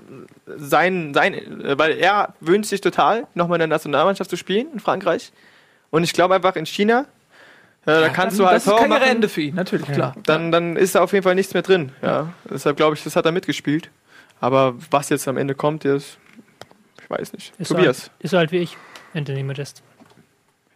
sein, 0.47 1.12
sein, 1.12 1.35
äh, 1.35 1.79
weil 1.79 1.99
er 1.99 2.33
wünscht 2.41 2.70
sich 2.70 2.81
total, 2.81 3.27
nochmal 3.35 3.57
in 3.57 3.61
der 3.61 3.66
Nationalmannschaft 3.68 4.31
zu 4.31 4.37
spielen 4.39 4.68
in 4.72 4.81
Frankreich. 4.81 5.31
Und 5.91 6.03
ich 6.03 6.14
glaube 6.14 6.35
einfach 6.35 6.57
in 6.57 6.64
China, 6.64 7.05
äh, 7.85 8.01
da 8.01 8.09
kannst 8.09 8.39
dann, 8.39 8.45
du 8.45 8.47
halt 8.47 8.57
das 8.57 8.66
ist 8.66 8.72
Tore 8.72 8.89
machen, 8.89 9.29
für 9.29 9.41
ihn, 9.43 9.55
natürlich, 9.55 9.87
klar. 9.87 10.16
dann, 10.24 10.51
dann 10.51 10.77
ist 10.77 10.95
da 10.95 11.03
auf 11.03 11.12
jeden 11.12 11.22
Fall 11.22 11.35
nichts 11.35 11.53
mehr 11.53 11.62
drin. 11.62 11.93
Ja. 12.01 12.33
Deshalb 12.49 12.79
glaube 12.79 12.97
ich, 12.97 13.05
das 13.05 13.14
hat 13.14 13.27
er 13.27 13.33
mitgespielt. 13.33 13.91
Aber 14.41 14.74
was 14.91 15.11
jetzt 15.11 15.29
am 15.29 15.37
Ende 15.37 15.55
kommt, 15.55 15.85
ist, 15.85 16.16
Ich 17.03 17.11
weiß 17.11 17.35
nicht. 17.35 17.53
Ist 17.59 17.68
so, 17.68 17.74
Tobias. 17.74 18.05
alt, 18.05 18.11
ist 18.20 18.31
so 18.31 18.39
alt 18.39 18.53
wie 18.53 18.59
ich, 18.59 18.77
Anthony 19.12 19.43
Modest. 19.43 19.83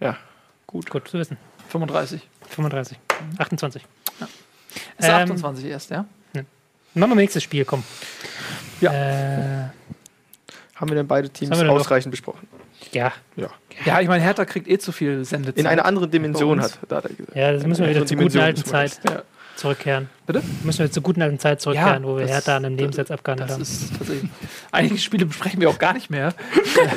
Ja, 0.00 0.18
gut. 0.66 0.90
Gut 0.90 1.08
zu 1.08 1.18
wissen. 1.18 1.38
35. 1.70 2.28
35. 2.50 2.98
28. 3.38 3.82
Ist 4.98 5.08
Ähm, 5.08 5.14
28 5.14 5.64
erst, 5.64 5.90
ja? 5.90 6.04
Machen 6.94 7.10
wir 7.10 7.16
nächstes 7.16 7.42
Spiel, 7.42 7.64
komm. 7.64 7.84
Ja. 8.80 8.92
Äh, 8.92 9.68
Haben 10.74 10.88
wir 10.88 10.96
denn 10.96 11.06
beide 11.06 11.28
Teams 11.28 11.56
denn 11.56 11.66
noch? 11.66 11.74
ausreichend 11.74 12.10
besprochen? 12.10 12.48
ja. 12.92 13.12
Ja. 13.36 13.50
Ja, 13.84 14.00
ich 14.00 14.08
meine, 14.08 14.22
Hertha 14.22 14.44
kriegt 14.44 14.68
eh 14.68 14.78
zu 14.78 14.92
viel 14.92 15.24
Sendezeit. 15.24 15.58
In 15.58 15.66
einer 15.66 15.86
anderen 15.86 16.10
Dimension 16.10 16.60
hat, 16.60 16.78
da 16.88 16.96
er 16.98 17.08
gesagt. 17.08 17.34
Ja, 17.34 17.52
das 17.52 17.64
müssen 17.66 17.82
wir 17.84 17.90
wieder 17.90 18.04
zur 18.04 18.18
guten 18.18 18.38
alten. 18.38 18.64
Zeit 18.64 19.00
Ja. 19.08 19.22
Zurückkehren. 19.60 20.08
Bitte? 20.26 20.42
Müssen 20.64 20.80
wir 20.80 20.90
zur 20.90 21.02
guten 21.02 21.22
alten 21.22 21.38
Zeit 21.38 21.60
zurückkehren, 21.60 22.02
Ja, 22.02 22.08
wo 22.08 22.16
wir 22.16 22.22
das- 22.22 22.32
Hertha 22.32 22.56
an 22.56 22.64
einem 22.64 22.76
Nebensatz 22.76 23.10
abgehandelt 23.10 23.50
haben. 23.50 23.62
ist 23.62 23.90
tatsächlich. 23.96 24.30
Einige 24.72 24.98
Spiele 24.98 25.26
besprechen 25.26 25.60
wir 25.60 25.70
auch 25.70 25.78
gar 25.78 25.92
nicht 25.92 26.10
mehr, 26.10 26.34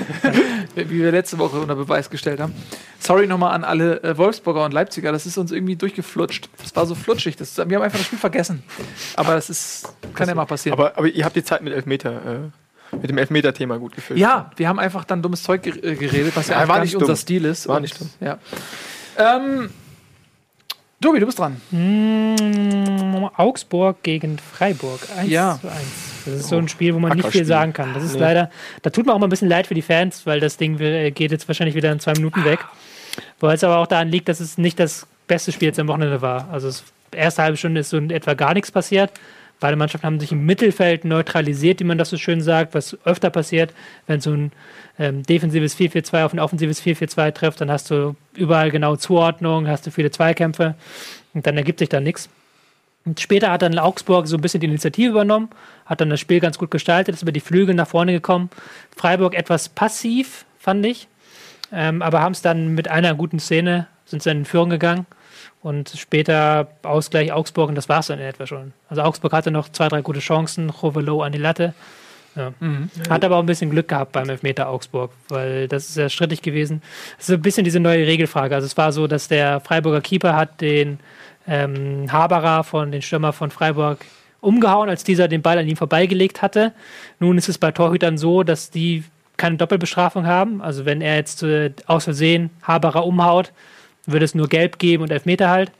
wie 0.75 0.99
wir 0.99 1.11
letzte 1.11 1.37
Woche 1.37 1.59
unter 1.59 1.75
Beweis 1.75 2.09
gestellt 2.09 2.39
haben. 2.39 2.53
Sorry 2.99 3.27
nochmal 3.27 3.53
an 3.53 3.63
alle 3.63 4.01
äh, 4.03 4.17
Wolfsburger 4.17 4.63
und 4.65 4.71
Leipziger, 4.73 5.11
das 5.11 5.25
ist 5.25 5.37
uns 5.37 5.51
irgendwie 5.51 5.75
durchgeflutscht. 5.75 6.49
Das 6.61 6.75
war 6.75 6.85
so 6.85 6.95
flutschig. 6.95 7.35
Das, 7.35 7.57
wir 7.57 7.63
haben 7.63 7.83
einfach 7.83 7.97
das 7.99 8.07
Spiel 8.07 8.19
vergessen. 8.19 8.63
Aber 9.15 9.33
das 9.35 9.49
ist, 9.49 9.93
kann 10.13 10.27
ja 10.29 10.35
mal 10.35 10.45
passieren. 10.45 10.77
Aber, 10.79 10.97
aber 10.97 11.07
ihr 11.07 11.25
habt 11.25 11.35
die 11.35 11.43
Zeit 11.43 11.61
mit 11.61 11.73
Elfmeter, 11.73 12.11
äh, 12.91 12.95
mit 12.95 13.09
dem 13.09 13.17
Elfmeter-Thema 13.17 13.77
gut 13.77 13.95
gefüllt. 13.95 14.19
ja, 14.19 14.51
wir 14.55 14.67
haben 14.69 14.79
einfach 14.79 15.03
dann 15.03 15.21
dummes 15.21 15.43
Zeug 15.43 15.65
äh, 15.67 15.95
geredet, 15.95 16.31
was 16.35 16.47
ja, 16.47 16.53
Ja, 16.53 16.59
eigentlich 16.59 16.69
war 16.69 16.75
gar 16.77 16.81
nicht 16.83 16.93
nicht 16.93 17.01
unser. 17.01 17.15
Stil 17.17 17.45
ist. 17.45 17.67
War 17.67 17.75
Und- 17.77 17.81
nicht 17.81 17.99
dumm. 17.99 18.09
Ja. 18.21 18.37
Ähm, 19.17 19.69
Tobi, 21.03 21.19
du 21.19 21.25
bist 21.25 21.37
dran. 21.37 21.59
Mm, 21.71 23.25
Augsburg 23.35 24.01
gegen 24.03 24.37
Freiburg. 24.39 25.01
1 25.17 25.29
Ja. 25.29 25.59
zu 25.61 25.67
1. 25.67 25.77
Das 26.25 26.33
ist 26.35 26.47
so 26.47 26.57
ein 26.57 26.69
Spiel, 26.69 26.95
wo 26.95 26.99
man 26.99 27.17
nicht 27.17 27.27
viel 27.27 27.43
sagen 27.45 27.73
kann. 27.73 27.93
Das 27.93 28.03
ist 28.03 28.13
Nee. 28.13 28.19
leider, 28.21 28.49
da 28.81 28.89
tut 28.89 29.05
mir 29.05 29.13
auch 29.13 29.19
mal 29.19 29.27
ein 29.27 29.29
bisschen 29.29 29.49
leid 29.49 29.67
für 29.67 29.73
die 29.73 29.81
Fans, 29.81 30.25
weil 30.25 30.39
das 30.39 30.55
Ding 30.55 30.79
will- 30.79 31.11
geht 31.11 31.31
jetzt 31.31 31.47
wahrscheinlich 31.49 31.75
wieder 31.75 31.91
in 31.91 31.99
zwei 31.99 32.13
Minuten 32.13 32.45
weg. 32.45 32.59
Weil 33.41 33.55
es 33.55 33.63
aber 33.65 33.77
auch 33.77 33.87
daran 33.87 34.07
liegt, 34.09 34.29
dass 34.29 34.39
es 34.39 34.57
nicht 34.57 34.79
das 34.79 35.05
beste 35.27 35.51
Spiel 35.51 35.67
jetzt 35.67 35.79
am 35.79 35.87
Wochenende 35.89 36.21
war. 36.21 36.47
Also 36.51 36.67
das 36.67 36.83
erste 37.11 37.43
halbe 37.43 37.57
Stunde 37.57 37.81
ist 37.81 37.89
so 37.89 37.97
in 37.97 38.09
etwa 38.09 38.33
gar 38.33 38.53
nichts 38.53 38.71
passiert. 38.71 39.11
Beide 39.63 39.77
Mannschaften 39.77 40.05
haben 40.05 40.19
sich 40.19 40.33
im 40.33 40.45
Mittelfeld 40.45 41.05
neutralisiert, 41.05 41.79
wie 41.79 41.85
man 41.85 41.97
das 41.97 42.09
so 42.09 42.17
schön 42.17 42.41
sagt, 42.41 42.73
was 42.73 42.97
öfter 43.05 43.29
passiert, 43.29 43.73
wenn 44.07 44.19
so 44.19 44.31
ein 44.31 44.51
ähm, 44.99 45.23
defensives 45.23 45.77
4-4-2 45.77 46.25
auf 46.25 46.33
ein 46.33 46.41
offensives 46.41 46.83
4-4-2 46.83 47.31
trifft, 47.31 47.61
dann 47.61 47.71
hast 47.71 47.89
du 47.89 48.17
überall 48.35 48.71
genau 48.71 48.97
Zuordnung, 48.97 49.69
hast 49.69 49.87
du 49.87 49.91
viele 49.91 50.11
Zweikämpfe 50.11 50.75
und 51.33 51.47
dann 51.47 51.55
ergibt 51.55 51.79
sich 51.79 51.87
da 51.87 52.01
nichts. 52.01 52.27
Und 53.05 53.21
später 53.21 53.51
hat 53.51 53.61
dann 53.61 53.79
Augsburg 53.79 54.27
so 54.27 54.35
ein 54.35 54.41
bisschen 54.41 54.59
die 54.59 54.67
Initiative 54.67 55.11
übernommen, 55.11 55.47
hat 55.85 56.01
dann 56.01 56.09
das 56.09 56.19
Spiel 56.19 56.41
ganz 56.41 56.57
gut 56.57 56.69
gestaltet, 56.69 57.15
ist 57.15 57.21
über 57.21 57.31
die 57.31 57.39
Flügel 57.39 57.73
nach 57.73 57.87
vorne 57.87 58.11
gekommen. 58.11 58.49
Freiburg 58.97 59.33
etwas 59.33 59.69
passiv, 59.69 60.43
fand 60.59 60.85
ich, 60.85 61.07
ähm, 61.71 62.01
aber 62.01 62.19
haben 62.19 62.33
es 62.33 62.41
dann 62.41 62.75
mit 62.75 62.89
einer 62.89 63.15
guten 63.15 63.39
Szene, 63.39 63.87
sind 64.03 64.23
sie 64.23 64.31
in 64.31 64.43
Führung 64.43 64.71
gegangen 64.71 65.05
und 65.63 65.93
später 65.97 66.67
Ausgleich 66.83 67.31
Augsburg 67.31 67.69
und 67.69 67.75
das 67.75 67.89
war 67.89 67.99
es 67.99 68.07
dann 68.07 68.19
in 68.19 68.25
etwa 68.25 68.45
schon. 68.45 68.73
Also 68.89 69.01
Augsburg 69.01 69.31
hatte 69.33 69.49
noch 69.49 69.69
zwei, 69.69 69.87
drei 69.87 70.01
gute 70.01 70.19
Chancen, 70.19 70.69
Rovelo 70.69 71.23
an 71.23 71.31
die 71.31 71.37
Latte. 71.39 71.73
Ja. 72.35 72.51
Hat 73.09 73.23
aber 73.23 73.37
auch 73.37 73.41
ein 73.41 73.45
bisschen 73.45 73.69
Glück 73.69 73.87
gehabt 73.87 74.11
beim 74.11 74.27
Elfmeter 74.27 74.67
Augsburg, 74.67 75.11
weil 75.29 75.67
das 75.67 75.89
ist 75.89 75.97
ja 75.97 76.09
strittig 76.09 76.41
gewesen. 76.41 76.81
Das 77.17 77.25
ist 77.25 77.27
so 77.27 77.33
ein 77.33 77.41
bisschen 77.41 77.63
diese 77.63 77.79
neue 77.79 78.07
Regelfrage. 78.07 78.55
Also 78.55 78.65
es 78.65 78.75
war 78.75 78.91
so, 78.91 79.07
dass 79.07 79.27
der 79.27 79.59
Freiburger 79.59 80.01
Keeper 80.01 80.35
hat 80.35 80.59
den 80.59 80.99
ähm, 81.47 82.11
Haberer 82.11 82.63
von 82.63 82.91
den 82.91 83.01
Stürmer 83.01 83.33
von 83.33 83.51
Freiburg 83.51 84.03
umgehauen, 84.41 84.89
als 84.89 85.03
dieser 85.03 85.27
den 85.27 85.41
Ball 85.41 85.59
an 85.59 85.67
ihm 85.67 85.77
vorbeigelegt 85.77 86.41
hatte. 86.41 86.73
Nun 87.19 87.37
ist 87.37 87.49
es 87.49 87.57
bei 87.57 87.71
Torhütern 87.71 88.17
so, 88.17 88.43
dass 88.43 88.71
die 88.71 89.03
keine 89.37 89.57
Doppelbestrafung 89.57 90.25
haben. 90.25 90.61
Also 90.61 90.85
wenn 90.85 91.01
er 91.01 91.15
jetzt 91.15 91.43
äh, 91.43 91.71
aus 91.85 92.05
Versehen 92.05 92.49
Haberer 92.63 93.05
umhaut, 93.05 93.53
würde 94.05 94.25
es 94.25 94.35
nur 94.35 94.47
gelb 94.47 94.79
geben 94.79 95.03
und 95.03 95.11
Elfmeter 95.11 95.49
halt. 95.49 95.71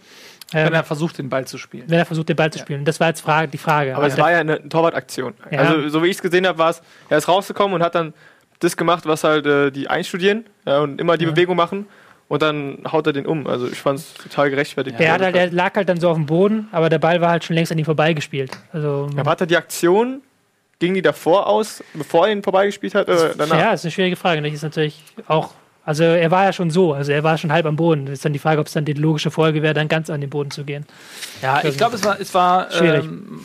Ähm, 0.53 0.65
Wenn 0.67 0.74
er 0.74 0.84
versucht, 0.84 1.17
den 1.17 1.30
Ball 1.30 1.45
zu 1.45 1.57
spielen. 1.57 1.86
wenn 1.88 1.97
er 1.97 2.05
versucht, 2.05 2.30
den 2.30 2.36
Ball 2.36 2.51
zu 2.51 2.59
spielen. 2.59 2.86
Das 2.86 2.99
war 2.99 3.07
jetzt 3.07 3.21
Frage, 3.21 3.47
die 3.47 3.57
Frage. 3.57 3.95
Aber 3.95 4.03
Also 4.03 4.15
es 4.17 4.21
war 4.21 4.32
ja 4.32 4.39
eine 4.39 4.69
Torwartaktion. 4.69 5.34
Ja. 5.49 5.59
Also, 5.59 5.89
so 5.89 6.03
wie 6.03 6.07
ich 6.07 6.17
es 6.17 6.21
gesehen 6.21 6.45
habe, 6.45 6.57
war 6.59 6.69
es, 6.69 6.82
er 7.09 7.17
ist 7.17 7.28
rausgekommen 7.28 7.74
und 7.74 7.82
hat 7.84 7.95
dann 7.95 8.13
das 8.59 8.78
gemacht, 8.78 9.05
was 9.07 9.24
halt 9.24 9.45
äh, 9.47 9.71
die 9.71 9.88
einstudieren 9.89 10.45
ja, 10.65 10.80
und 10.80 11.01
immer 11.01 11.17
die 11.17 11.26
Ja. 11.26 11.32
Bewegung 11.32 11.55
machen 11.55 11.88
und 12.28 12.41
dann 12.41 12.80
haut 12.91 13.07
er 13.07 13.13
den 13.13 13.26
um. 13.26 13.47
Also 13.47 13.67
ich 13.67 13.80
fand 13.80 13.99
es 13.99 14.13
total 14.13 14.49
gerechtfertigt. 14.51 14.99
Der, 14.99 15.13
hat 15.13 15.21
halt, 15.21 15.36
der 15.36 15.51
lag 15.51 15.76
halt 15.76 15.89
dann 15.89 15.99
so 15.99 16.09
auf 16.09 16.17
dem 16.17 16.28
Boden, 16.28 16.67
aber 16.71 16.89
der 16.89 16.99
Ball 16.99 17.19
war 17.19 17.32
halt 17.32 17.43
schon 17.43 17.55
längst 17.55 17.71
an 17.71 17.80
ihm 17.80 17.86
vorbeigespielt. 17.86 18.51
Also, 18.71 19.09
ja, 19.15 19.26
hat 19.26 19.41
er 19.41 19.47
die 19.47 19.57
Aktion, 19.57 20.21
ging 20.80 20.93
die 20.93 21.01
davor 21.01 21.47
aus, 21.47 21.84
bevor 21.93 22.28
er 22.28 22.34
ihn 22.34 22.43
vorbeigespielt 22.43 22.93
hat 22.93 23.09
oder 23.09 23.34
danach? 23.36 23.59
ja, 23.59 23.74
ist 23.74 23.86
eine 23.86 23.91
schwierige 23.91 24.15
Frage. 24.15 24.41
Das 24.41 24.53
ist 24.53 24.61
natürlich 24.63 25.03
auch, 25.28 25.49
also 25.86 26.03
er 26.03 26.31
war 26.31 26.45
ja 26.45 26.53
schon 26.53 26.69
so, 26.71 26.93
also 26.93 27.11
er 27.11 27.23
war 27.23 27.38
schon 27.38 27.51
halb 27.51 27.65
am 27.65 27.75
Boden. 27.75 28.05
Das 28.05 28.13
ist 28.13 28.25
dann 28.25 28.34
die 28.34 28.39
Frage, 28.39 28.61
ob 28.61 28.67
es 28.67 28.73
dann 28.73 28.86
die 28.86 28.93
logische 28.93 29.31
Folge 29.31 29.61
wäre, 29.61 29.73
dann 29.73 29.88
ganz 29.88 30.09
an 30.09 30.21
den 30.21 30.29
Boden 30.29 30.51
zu 30.51 30.63
gehen. 30.63 30.86
Ja, 31.41 31.61
ich 31.63 31.77
glaube, 31.77 31.95
es 31.95 32.03
war, 32.03 32.19
es 32.19 32.34
war 32.34 32.71
Schwierig. 32.71 33.03
ähm, 33.05 33.41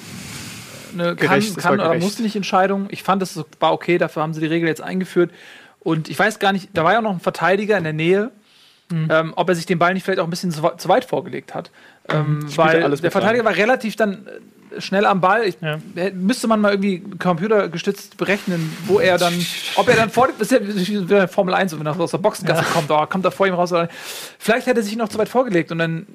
eine 0.94 1.16
Gerecht, 1.16 1.28
kann, 1.28 1.38
es 1.38 1.56
kann 1.56 1.64
war 1.64 1.72
oder 1.74 1.84
gerecht. 1.94 2.02
muss 2.04 2.18
nicht 2.20 2.36
Entscheidung. 2.36 2.86
Ich 2.90 3.02
fand, 3.02 3.22
es 3.22 3.42
war 3.60 3.72
okay, 3.72 3.98
dafür 3.98 4.22
haben 4.22 4.34
sie 4.34 4.40
die 4.40 4.46
Regel 4.46 4.68
jetzt 4.68 4.80
eingeführt. 4.80 5.30
Und 5.80 6.08
ich 6.08 6.18
weiß 6.18 6.38
gar 6.38 6.52
nicht, 6.52 6.70
da 6.74 6.84
war 6.84 6.92
ja 6.92 7.00
noch 7.00 7.12
ein 7.12 7.20
Verteidiger 7.20 7.76
in 7.78 7.84
der 7.84 7.92
Nähe, 7.92 8.30
Mhm. 8.90 9.08
ähm, 9.10 9.32
ob 9.36 9.50
er 9.50 9.54
sich 9.54 9.66
den 9.66 9.78
Ball 9.78 9.92
nicht 9.92 10.02
vielleicht 10.04 10.18
auch 10.18 10.24
ein 10.24 10.30
bisschen 10.30 10.50
zu, 10.50 10.62
weit- 10.62 10.80
zu 10.80 10.88
weit 10.88 11.04
vorgelegt 11.04 11.54
hat. 11.54 11.70
Ähm, 12.08 12.46
weil 12.56 12.82
alles 12.82 13.02
der 13.02 13.10
Verteidiger 13.10 13.44
war 13.44 13.54
relativ 13.54 13.96
dann 13.96 14.26
schnell 14.78 15.06
am 15.06 15.20
Ball. 15.20 15.44
Ich, 15.44 15.56
Ja. 15.60 15.78
Müsste 16.14 16.46
man 16.46 16.60
mal 16.60 16.72
irgendwie 16.72 17.02
computergestützt 17.18 18.16
berechnen, 18.16 18.76
wo 18.86 19.00
er 19.00 19.18
dann, 19.18 19.34
ob 19.76 19.88
er 19.88 19.96
dann 19.96 20.10
vor, 20.10 20.28
das 20.38 20.52
ist 20.52 20.88
ja 21.10 21.26
Formel 21.26 21.54
1, 21.54 21.78
wenn 21.78 21.86
er 21.86 21.98
aus 21.98 22.10
der 22.10 22.18
Boxengasse 22.18 22.64
kommt, 22.72 22.90
oh, 22.90 23.06
kommt 23.06 23.24
er 23.24 23.30
vor 23.30 23.46
ihm 23.46 23.54
raus. 23.54 23.72
Oder, 23.72 23.88
vielleicht 24.38 24.66
hätte 24.66 24.80
er 24.80 24.84
sich 24.84 24.96
noch 24.96 25.08
zu 25.08 25.18
weit 25.18 25.28
vorgelegt 25.28 25.72
und 25.72 25.78
dann 25.78 26.06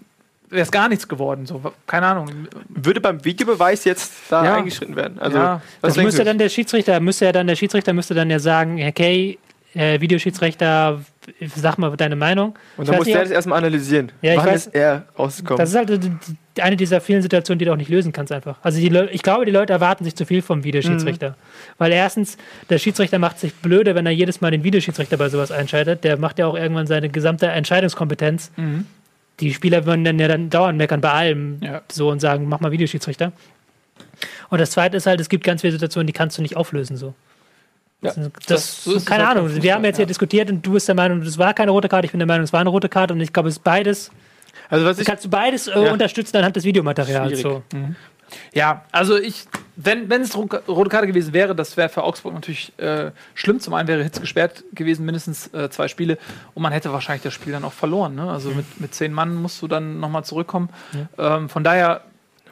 wäre 0.50 0.62
es 0.64 0.72
gar 0.72 0.88
nichts 0.88 1.08
geworden. 1.08 1.46
So, 1.48 1.62
keine 1.88 2.06
Ahnung. 2.06 2.30
Würde 2.70 3.02
beim 3.02 3.26
Videobeweis 3.26 3.86
jetzt 3.86 4.14
da 4.30 4.46
Ja. 4.46 4.56
eingeschritten 4.56 4.96
werden? 4.96 5.18
Also, 5.20 5.38
Ja. 5.38 5.62
was 5.82 5.96
Das 5.96 6.04
müsste 6.04 6.24
dann 6.24 6.38
der 6.38 6.50
Schiedsrichter, 6.50 7.00
müsste 7.00 7.26
ja 7.26 7.32
dann 7.32 7.48
der 7.48 7.56
Schiedsrichter 7.56 7.94
müsste 7.94 8.14
dann 8.14 8.30
ja 8.30 8.38
sagen, 8.40 8.80
okay, 8.88 9.40
äh, 9.74 10.00
Videoschiedsrichter, 10.00 11.02
sag 11.56 11.80
mal 11.80 11.98
deine 11.98 12.16
Meinung. 12.16 12.54
Und 12.78 12.88
dann 12.88 12.98
muss 12.98 13.06
der 13.08 13.22
das 13.22 13.32
erstmal 13.32 13.58
analysieren. 13.58 14.12
Ja, 14.22 14.34
ich 14.34 14.38
Wann 14.38 14.50
weiß- 14.50 14.54
ist 14.56 14.68
er 14.76 15.06
rausgekommen? 15.18 15.58
Das 15.58 15.70
ist 15.72 15.76
halt 15.76 15.90
eine 16.62 16.76
dieser 16.78 17.02
vielen 17.02 17.22
Situationen, 17.22 17.60
die 17.60 17.66
du 17.66 17.72
auch 17.72 17.78
nicht 17.78 17.90
lösen 17.90 18.12
kannst 18.12 18.32
einfach. 18.32 18.58
Also 18.62 18.80
die 18.80 18.88
ich 19.12 19.24
glaube, 19.24 19.46
die 19.46 19.52
Leute 19.52 19.74
erwarten 19.74 20.04
sich 20.04 20.16
zu 20.16 20.26
viel 20.26 20.42
vom 20.42 20.64
Videoschiedsrichter. 20.64 21.30
Mhm. 21.32 21.34
Weil 21.80 21.92
erstens, 21.92 22.38
der 22.70 22.78
Schiedsrichter 22.78 23.18
macht 23.20 23.40
sich 23.40 23.54
blöde, 23.56 23.96
wenn 23.96 24.06
er 24.06 24.12
jedes 24.12 24.42
Mal 24.42 24.52
den 24.52 24.64
Videoschiedsrichter 24.64 25.18
bei 25.18 25.30
sowas 25.30 25.52
einschaltet. 25.52 26.04
Der 26.04 26.18
macht 26.18 26.38
ja 26.40 26.48
auch 26.48 26.56
irgendwann 26.56 26.86
seine 26.88 27.10
gesamte 27.10 27.48
Entscheidungskompetenz. 27.48 28.52
Mhm. 28.58 28.86
Die 29.40 29.54
Spieler 29.54 29.86
würden 29.86 30.04
dann 30.04 30.20
ja 30.20 30.28
dann 30.28 30.50
dauernd 30.52 30.78
meckern 30.78 31.02
bei 31.02 31.12
allem 31.12 31.58
Ja. 31.62 31.82
so 31.92 32.10
und 32.10 32.20
sagen, 32.20 32.48
mach 32.48 32.60
mal 32.60 32.72
Videoschiedsrichter. 32.72 33.32
Und 34.50 34.62
das 34.62 34.72
zweite 34.72 34.98
ist 34.98 35.08
halt, 35.08 35.20
es 35.20 35.30
gibt 35.30 35.44
ganz 35.44 35.62
viele 35.62 35.74
Situationen, 35.74 36.06
die 36.08 36.14
kannst 36.14 36.38
du 36.38 36.42
nicht 36.44 36.56
auflösen 36.56 36.98
so. 36.98 37.16
Ja, 38.02 38.12
Das, 38.14 38.30
das- 38.46 38.84
so 38.84 39.00
keine 39.00 39.28
Ahnung. 39.28 39.50
Wir 39.62 39.74
haben 39.74 39.84
jetzt 39.86 39.96
hier 39.96 40.04
ja. 40.04 40.08
diskutiert 40.08 40.50
und 40.52 40.64
du 40.66 40.74
bist 40.74 40.88
der 40.88 40.96
Meinung, 40.96 41.22
es 41.22 41.38
war 41.38 41.54
keine 41.54 41.72
rote 41.72 41.88
Karte. 41.90 42.06
Ich 42.06 42.12
bin 42.12 42.20
der 42.20 42.28
Meinung, 42.28 42.44
es 42.44 42.54
war 42.54 42.60
eine 42.60 42.70
rote 42.70 42.90
Karte 42.90 43.14
und 43.14 43.22
ich 43.22 43.32
glaube, 43.34 43.50
es 43.50 43.56
ist 43.56 43.64
beides. 43.64 44.12
Also 44.70 44.86
was 44.86 45.00
ich, 45.00 45.06
Kannst 45.06 45.26
du 45.26 45.30
beides 45.30 45.68
äh, 45.68 45.84
Ja. 45.84 45.92
unterstützen 45.92 46.38
anhand 46.38 46.56
des 46.56 46.64
Videomaterials. 46.64 47.42
So. 47.42 47.64
Ja, 48.54 48.84
also 48.92 49.18
ich, 49.18 49.46
wenn, 49.76 50.10
wenn 50.10 50.22
es 50.22 50.36
ro- 50.36 50.50
rote 50.68 50.90
Karte 50.90 51.06
gewesen 51.06 51.34
wäre, 51.34 51.54
das 51.56 51.78
wäre 51.78 51.90
für 51.90 52.04
Augsburg 52.04 52.34
natürlich 52.34 52.74
äh, 52.80 53.12
schlimm. 53.36 53.60
Zum 53.60 53.76
einen 53.76 53.88
wäre 53.88 54.02
Hitz 54.04 54.20
gesperrt 54.20 54.64
gewesen, 54.74 55.06
mindestens 55.06 55.54
äh, 55.54 55.70
zwei 55.70 55.88
Spiele. 55.88 56.18
Und 56.56 56.64
man 56.64 56.72
hätte 56.72 56.92
wahrscheinlich 56.92 57.22
das 57.22 57.34
Spiel 57.34 57.54
dann 57.54 57.64
auch 57.64 57.74
verloren. 57.74 58.16
Ne? 58.16 58.30
Also 58.32 58.50
mit, 58.50 58.80
mit 58.82 58.96
zehn 58.96 59.14
Mann 59.14 59.36
musst 59.36 59.62
du 59.62 59.68
dann 59.68 60.00
nochmal 60.00 60.24
zurückkommen. 60.26 60.70
Ähm, 61.20 61.48
von 61.48 61.64
daher 61.64 62.02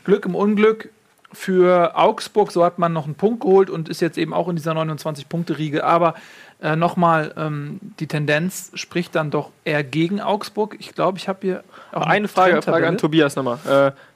Glück 0.04 0.26
im 0.26 0.36
Unglück 0.36 0.90
für 1.34 1.98
Augsburg. 1.98 2.52
So 2.52 2.64
hat 2.64 2.78
man 2.78 2.94
noch 2.94 3.06
einen 3.06 3.16
Punkt 3.16 3.42
geholt 3.42 3.70
und 3.72 3.90
ist 3.90 4.02
jetzt 4.02 4.18
eben 4.20 4.34
auch 4.34 4.50
in 4.50 4.56
dieser 4.58 4.74
29-Punkte-Riege. 4.74 5.84
Aber 5.84 6.14
äh, 6.62 6.76
nochmal, 6.76 7.34
ähm, 7.38 7.80
die 8.00 8.08
Tendenz 8.08 8.72
spricht 8.76 9.16
dann 9.16 9.32
doch 9.32 9.50
eher 9.66 9.84
gegen 9.84 10.22
Augsburg. 10.22 10.76
Ich 10.80 10.94
glaube, 10.94 11.18
ich 11.18 11.28
habe 11.28 11.40
hier 11.42 11.64
auch 11.92 12.06
eine 12.06 12.28
Frage, 12.28 12.62
Frage 12.62 12.88
an. 12.88 12.98
Tobias 12.98 13.36
nochmal. 13.36 13.58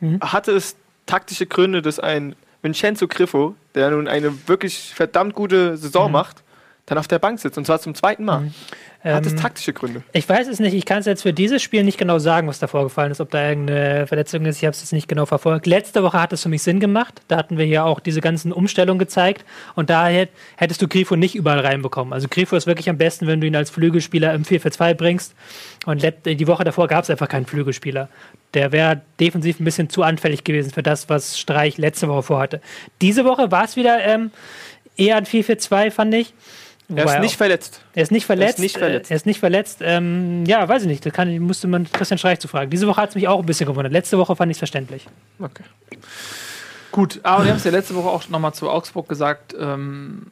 Äh, 0.01 0.05
Mhm. 0.05 0.19
Hatte 0.21 0.51
es 0.51 0.75
taktische 1.05 1.45
Gründe, 1.45 1.81
dass 1.81 1.99
ein 1.99 2.35
Vincenzo 2.61 3.07
Griffo, 3.07 3.55
der 3.75 3.91
nun 3.91 4.07
eine 4.07 4.47
wirklich 4.47 4.93
verdammt 4.95 5.33
gute 5.35 5.77
Saison 5.77 6.07
Mhm. 6.07 6.13
macht, 6.13 6.43
dann 6.85 6.97
auf 6.97 7.07
der 7.07 7.19
Bank 7.19 7.39
sitzt 7.39 7.57
und 7.57 7.65
zwar 7.65 7.79
zum 7.79 7.95
zweiten 7.95 8.25
Mal? 8.25 8.51
Hat 9.03 9.23
es 9.25 9.33
Ähm, 9.33 9.39
taktische 9.39 9.71
Gründe? 9.71 10.01
Ich 10.13 10.27
weiß 10.27 10.47
es 10.47 10.59
nicht. 10.59 10.73
Ich 10.73 10.83
kann 10.85 10.97
es 10.97 11.05
jetzt 11.05 11.21
für 11.21 11.31
dieses 11.31 11.61
Spiel 11.61 11.83
nicht 11.83 11.99
genau 11.99 12.17
sagen, 12.17 12.47
was 12.47 12.57
da 12.57 12.65
vorgefallen 12.65 13.11
ist, 13.11 13.21
ob 13.21 13.29
da 13.29 13.49
irgendeine 13.49 14.07
Verletzung 14.07 14.43
ist. 14.45 14.57
Ich 14.57 14.63
habe 14.63 14.71
es 14.71 14.81
jetzt 14.81 14.93
nicht 14.93 15.07
genau 15.07 15.27
verfolgt. 15.27 15.67
Letzte 15.67 16.01
Woche 16.01 16.19
hat 16.19 16.33
es 16.33 16.41
für 16.41 16.49
mich 16.49 16.63
Sinn 16.63 16.79
gemacht. 16.79 17.21
Da 17.27 17.37
hatten 17.37 17.59
wir 17.59 17.67
ja 17.67 17.83
auch 17.83 17.99
diese 17.99 18.19
ganzen 18.19 18.51
Umstellungen 18.51 18.97
gezeigt. 18.97 19.45
Und 19.75 19.91
da 19.91 20.07
hätt- 20.07 20.31
hättest 20.57 20.81
du 20.81 20.87
Grifo 20.87 21.15
nicht 21.15 21.35
überall 21.35 21.59
reinbekommen. 21.59 22.13
Also 22.13 22.27
Grifo 22.27 22.55
ist 22.55 22.65
wirklich 22.65 22.89
am 22.89 22.97
besten, 22.97 23.27
wenn 23.27 23.41
du 23.41 23.45
ihn 23.45 23.55
als 23.55 23.69
Flügelspieler 23.69 24.33
im 24.33 24.43
4-4-2 24.43 24.95
bringst. 24.95 25.35
Und 25.85 26.03
die 26.25 26.47
Woche 26.47 26.63
davor 26.63 26.87
gab 26.87 27.03
es 27.03 27.11
einfach 27.11 27.29
keinen 27.29 27.45
Flügelspieler. 27.45 28.09
Der 28.55 28.71
wäre 28.71 29.01
defensiv 29.19 29.59
ein 29.59 29.65
bisschen 29.65 29.87
zu 29.89 30.01
anfällig 30.01 30.43
gewesen 30.43 30.71
für 30.71 30.81
das, 30.81 31.09
was 31.09 31.37
Streich 31.37 31.77
letzte 31.77 32.07
Woche 32.07 32.23
vorhatte. 32.23 32.61
Diese 33.01 33.23
Woche 33.23 33.51
war 33.51 33.65
es 33.65 33.75
wieder 33.75 34.03
ähm, 34.03 34.31
eher 34.97 35.17
ein 35.17 35.25
4-4-2, 35.27 35.91
fand 35.91 36.13
ich. 36.15 36.33
Er 36.87 37.05
ist 37.15 37.19
nicht 37.21 37.37
verletzt. 37.37 37.81
Er 37.93 38.03
ist 38.03 38.11
nicht 38.11 38.25
verletzt. 38.25 38.59
nicht 38.59 38.77
verletzt. 38.77 39.09
äh, 39.09 39.13
Er 39.13 39.17
ist 39.17 39.25
nicht 39.25 39.39
verletzt. 39.39 39.79
Ähm, 39.81 40.45
ja, 40.45 40.67
weiß 40.67 40.83
ich 40.83 40.87
nicht. 40.87 41.05
Da 41.05 41.09
kann, 41.09 41.37
musste 41.39 41.67
man 41.67 41.91
Christian 41.91 42.17
Streich 42.19 42.39
zu 42.39 42.47
fragen. 42.47 42.69
Diese 42.69 42.85
Woche 42.87 43.01
hat 43.01 43.09
es 43.09 43.15
mich 43.15 43.27
auch 43.27 43.39
ein 43.39 43.45
bisschen 43.45 43.65
gewundert. 43.65 43.91
Letzte 43.91 44.17
Woche 44.19 44.35
fand 44.35 44.51
ich 44.51 44.55
es 44.55 44.59
verständlich. 44.59 45.07
Okay. 45.39 45.63
Gut, 46.91 47.19
aber 47.23 47.43
wir 47.43 47.51
haben 47.51 47.57
es 47.57 47.63
ja 47.63 47.71
letzte 47.71 47.95
Woche 47.95 48.09
auch 48.09 48.29
nochmal 48.29 48.53
zu 48.53 48.69
Augsburg 48.69 49.09
gesagt. 49.09 49.55
Ähm, 49.59 50.27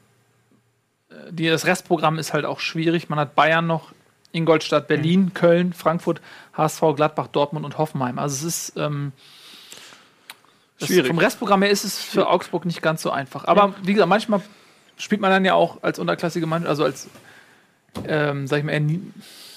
die, 1.30 1.50
das 1.50 1.66
Restprogramm 1.66 2.20
ist 2.20 2.34
halt 2.34 2.46
auch 2.46 2.60
schwierig. 2.60 3.10
Man 3.10 3.18
hat 3.20 3.34
Bayern 3.36 3.66
noch, 3.68 3.92
Ingolstadt, 4.32 4.88
Berlin, 4.88 5.26
Mhm. 5.26 5.34
Köln, 5.34 5.74
Frankfurt, 5.74 6.22
HSV, 6.56 6.82
Gladbach, 6.96 7.28
Dortmund 7.28 7.66
und 7.66 7.78
Hoffenheim. 7.78 8.20
Also 8.20 8.36
es 8.48 8.70
ist 8.70 8.78
ähm, 8.78 9.12
Schwierig. 10.82 11.08
vom 11.08 11.18
Restprogramm 11.18 11.62
her 11.64 11.72
ist 11.72 11.84
es 11.84 12.00
für 12.00 12.28
Augsburg 12.30 12.66
nicht 12.66 12.82
ganz 12.82 13.02
so 13.02 13.10
einfach. 13.12 13.46
Aber 13.46 13.74
wie 13.84 13.94
gesagt, 13.94 14.10
manchmal 14.10 14.42
spielt 14.98 15.22
man 15.22 15.32
dann 15.32 15.46
ja 15.46 15.54
auch 15.54 15.82
als 15.84 16.00
unterklassige 16.00 16.46
Mannschaft, 16.46 16.70
also 16.70 16.84
als, 16.86 17.08
ähm, 18.08 18.48
sag 18.48 18.60
ich 18.60 18.64
mal, 18.64 18.72
eher 18.74 18.80
nie, 18.80 19.02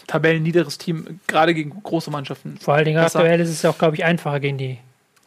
tabellenniederes 0.07 0.79
Team, 0.79 1.21
gerade 1.27 1.55
gegen 1.55 1.83
große 1.83 2.11
Mannschaften. 2.11 2.59
Vor 2.61 2.75
allen 2.75 2.85
Dingen 2.85 3.03
Besser. 3.03 3.19
aktuell 3.21 3.41
ist 3.41 3.51
es 3.51 3.65
auch, 3.65 3.77
glaube 3.79 3.97
ich, 3.97 4.05
einfacher 4.05 4.41
gegen 4.41 4.59
die. 4.59 4.79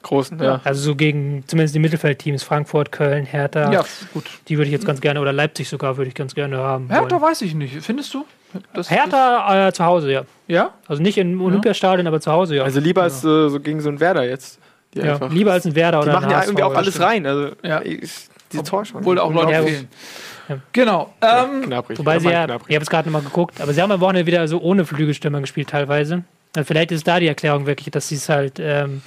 Großen, 0.01 0.41
ja. 0.41 0.61
Also 0.63 0.81
so 0.81 0.95
gegen 0.95 1.43
zumindest 1.45 1.75
die 1.75 1.79
Mittelfeldteams. 1.79 2.41
Frankfurt, 2.43 2.89
Köln, 2.93 3.25
Hertha. 3.25 3.69
Ja, 3.69 3.83
gut. 4.13 4.23
Die 4.47 4.57
würde 4.57 4.67
ich 4.67 4.71
jetzt 4.71 4.85
ganz 4.85 5.01
gerne, 5.01 5.19
oder 5.19 5.33
Leipzig 5.33 5.67
sogar, 5.67 5.97
würde 5.97 6.07
ich 6.07 6.15
ganz 6.15 6.33
gerne 6.33 6.57
haben. 6.57 6.87
Hertha 6.89 7.11
wollen. 7.11 7.21
weiß 7.21 7.41
ich 7.41 7.53
nicht. 7.53 7.81
Findest 7.83 8.13
du? 8.13 8.25
Das- 8.73 8.89
Hertha 8.89 9.67
äh, 9.67 9.73
zu 9.73 9.83
Hause, 9.83 10.09
ja. 10.13 10.21
Ja? 10.47 10.73
Also 10.87 11.01
nicht 11.03 11.17
im 11.17 11.41
Olympiastadion, 11.41 12.07
aber 12.07 12.21
zu 12.21 12.31
Hause, 12.31 12.55
ja. 12.55 12.63
Also 12.63 12.79
lieber 12.79 13.03
als 13.03 13.17
äh, 13.25 13.49
so 13.49 13.59
gegen 13.59 13.81
so 13.81 13.89
ein 13.89 13.99
Werder 13.99 14.23
jetzt. 14.23 14.59
Die, 14.93 14.99
ja. 14.99 15.19
Lieber 15.27 15.51
als 15.51 15.65
ein 15.65 15.75
Werder 15.75 15.99
die 15.99 16.03
oder 16.05 16.13
machen 16.13 16.25
ein 16.27 16.31
ja 16.31 16.43
irgendwie 16.45 16.63
auch 16.63 16.71
ja, 16.71 16.77
alles 16.77 16.93
stimmt. 16.93 17.05
rein. 17.05 17.25
Also 17.25 17.49
Ja. 17.61 17.81
ich, 17.81 18.09
die 18.51 18.57
Torschance. 18.63 18.97
Obwohl 18.97 19.19
auch 19.19 19.31
Leute 19.33 19.63
fehlen. 19.63 19.87
Ja. 20.47 20.57
Genau. 20.71 21.13
Ähm, 21.21 21.61
Knapprig. 21.63 21.99
Wobei 21.99 22.15
Ja, 22.15 22.19
sie 22.19 22.29
ja, 22.29 22.45
ich 22.67 22.75
habe 22.75 22.83
es 22.83 22.89
gerade 22.89 23.07
nochmal 23.09 23.21
geguckt, 23.21 23.61
aber 23.61 23.73
sie 23.73 23.81
haben 23.81 23.91
am 23.91 23.99
Wochenende 24.01 24.25
wieder 24.25 24.47
so 24.47 24.59
ohne 24.59 24.85
Flügelstürmer 24.85 25.41
gespielt 25.41 25.69
teilweise. 25.69 26.23
Also 26.55 26.65
vielleicht 26.67 26.91
ist 26.91 27.07
da 27.07 27.19
die 27.19 27.27
Erklärung 27.27 27.65
wirklich, 27.67 27.91
dass 27.91 28.07
sie 28.07 28.15
es 28.15 28.27
halt 28.29 28.59
ähm, 28.59 29.01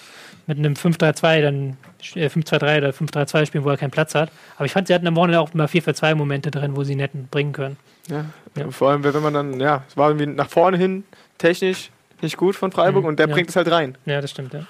mit 0.47 0.59
einem 0.59 0.74
5-3-2 0.74 1.43
dann 1.43 1.76
äh, 2.14 2.26
5-2-3 2.28 2.78
oder 2.78 2.90
5-3-2 2.90 3.47
spielen, 3.47 3.64
wo 3.64 3.70
er 3.70 3.76
keinen 3.76 3.90
Platz 3.90 4.14
hat. 4.14 4.30
Aber 4.57 4.66
ich 4.66 4.72
fand, 4.72 4.86
sie 4.86 4.95
hatten 4.95 5.07
am 5.09 5.16
Wochenende 5.16 5.40
auch 5.40 5.53
mal 5.55 5.66
4-4-2 5.66 6.14
Momente 6.14 6.51
drin, 6.53 6.76
wo 6.76 6.84
sie 6.84 6.93
ihn 6.93 7.01
hätten 7.01 7.26
bringen 7.30 7.53
können. 7.53 7.76
Ja. 8.09 8.26
Ja. 8.57 8.70
Vor 8.70 8.90
allem, 8.90 9.03
wenn 9.03 9.22
man 9.22 9.34
dann, 9.34 9.59
ja, 9.61 9.82
es 9.88 9.97
war 9.97 10.11
irgendwie 10.11 10.26
nach 10.26 10.49
vorne 10.49 10.76
hin 10.76 11.05
technisch 11.38 11.90
nicht 12.20 12.36
gut 12.36 12.55
von 12.55 12.70
Freiburg 12.70 13.03
Mhm, 13.03 13.09
und 13.09 13.18
der 13.18 13.26
ja. 13.28 13.34
bringt 13.34 13.49
es 13.51 13.57
halt 13.57 13.68
rein. 13.70 13.97
Ja, 14.07 14.20
das 14.20 14.30
stimmt, 14.30 14.53
ja. 14.55 14.61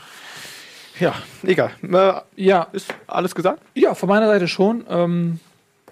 Ja, 1.02 1.14
egal. 1.42 1.70
Äh, 1.82 2.12
ja, 2.42 2.66
ist 2.72 2.94
alles 3.06 3.34
gesagt? 3.34 3.60
ja, 3.74 3.94
von 3.94 4.08
meiner 4.08 4.26
Seite 4.26 4.46
schon. 4.48 4.84
Ähm, 4.88 5.40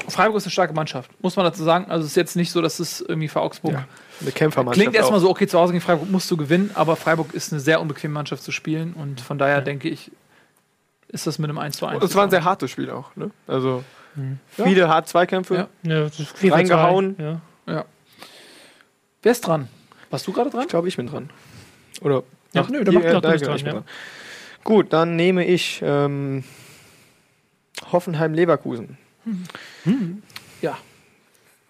Freiburg 0.08 0.36
ist 0.38 0.44
eine 0.44 0.52
starke 0.52 0.72
Mannschaft, 0.72 1.10
muss 1.22 1.36
man 1.36 1.44
dazu 1.44 1.62
sagen. 1.64 1.86
Also 1.90 2.04
es 2.04 2.12
ist 2.12 2.16
jetzt 2.16 2.36
nicht 2.36 2.50
so, 2.52 2.62
dass 2.62 2.78
es 2.80 3.00
irgendwie 3.00 3.28
für 3.28 3.40
Augsburg 3.40 3.72
Ja. 3.74 3.84
Eine 4.20 4.32
Kämpfermannschaft. 4.32 4.80
klingt 4.82 4.94
erstmal 4.96 5.20
so, 5.20 5.28
okay, 5.30 5.46
zu 5.46 5.58
Hause 5.58 5.72
gegen 5.72 5.82
Freiburg 5.82 6.10
musst 6.10 6.30
du 6.30 6.36
gewinnen, 6.36 6.70
aber 6.74 6.96
Freiburg 6.96 7.34
ist 7.34 7.52
eine 7.52 7.60
sehr 7.60 7.80
unbequeme 7.80 8.12
Mannschaft 8.14 8.42
zu 8.42 8.52
spielen 8.52 8.92
und 8.94 9.20
von 9.20 9.36
daher 9.38 9.60
denke 9.62 9.88
ich, 9.88 10.10
ist 11.08 11.26
das 11.26 11.38
mit 11.38 11.48
einem 11.50 11.58
1 11.58 11.76
zu 11.78 11.86
1. 11.86 11.96
Und 12.00 12.04
es 12.08 12.14
war 12.14 12.24
ein 12.24 12.30
sehr 12.30 12.44
hartes 12.44 12.70
Spiel 12.70 12.88
auch. 12.90 13.14
Ne? 13.16 13.30
Also 13.46 13.82
Ja. 14.56 14.64
viele 14.64 14.88
hart 14.88 15.08
Zweikämpfe. 15.08 15.54
Ja. 15.54 15.68
ja 15.82 16.02
das 16.04 16.20
ist 16.20 16.36
4-4-2, 16.36 16.52
Reingehauen. 16.52 17.16
Ja. 17.66 17.84
Wer 19.22 19.32
ist 19.32 19.40
dran? 19.46 19.68
Warst 20.10 20.26
du 20.26 20.32
gerade 20.32 20.50
dran? 20.50 20.62
Ich 20.62 20.68
glaube, 20.68 20.88
ich 20.88 20.96
bin 20.96 21.06
dran. 21.06 21.30
Oder? 22.00 22.22
Ach, 22.54 22.68
nö, 22.68 22.78
Ja, 22.78 22.84
da- 22.84 22.90
bist 22.90 23.02
genau, 23.04 23.20
dran, 23.20 23.34
ich 23.56 23.64
bin 23.64 23.74
ja. 23.74 23.80
dran. 23.80 23.84
Gut, 24.64 24.92
dann 24.92 25.16
nehme 25.16 25.44
ich 25.44 25.80
ähm, 25.84 26.44
Hoffenheim-Leverkusen. 27.92 28.98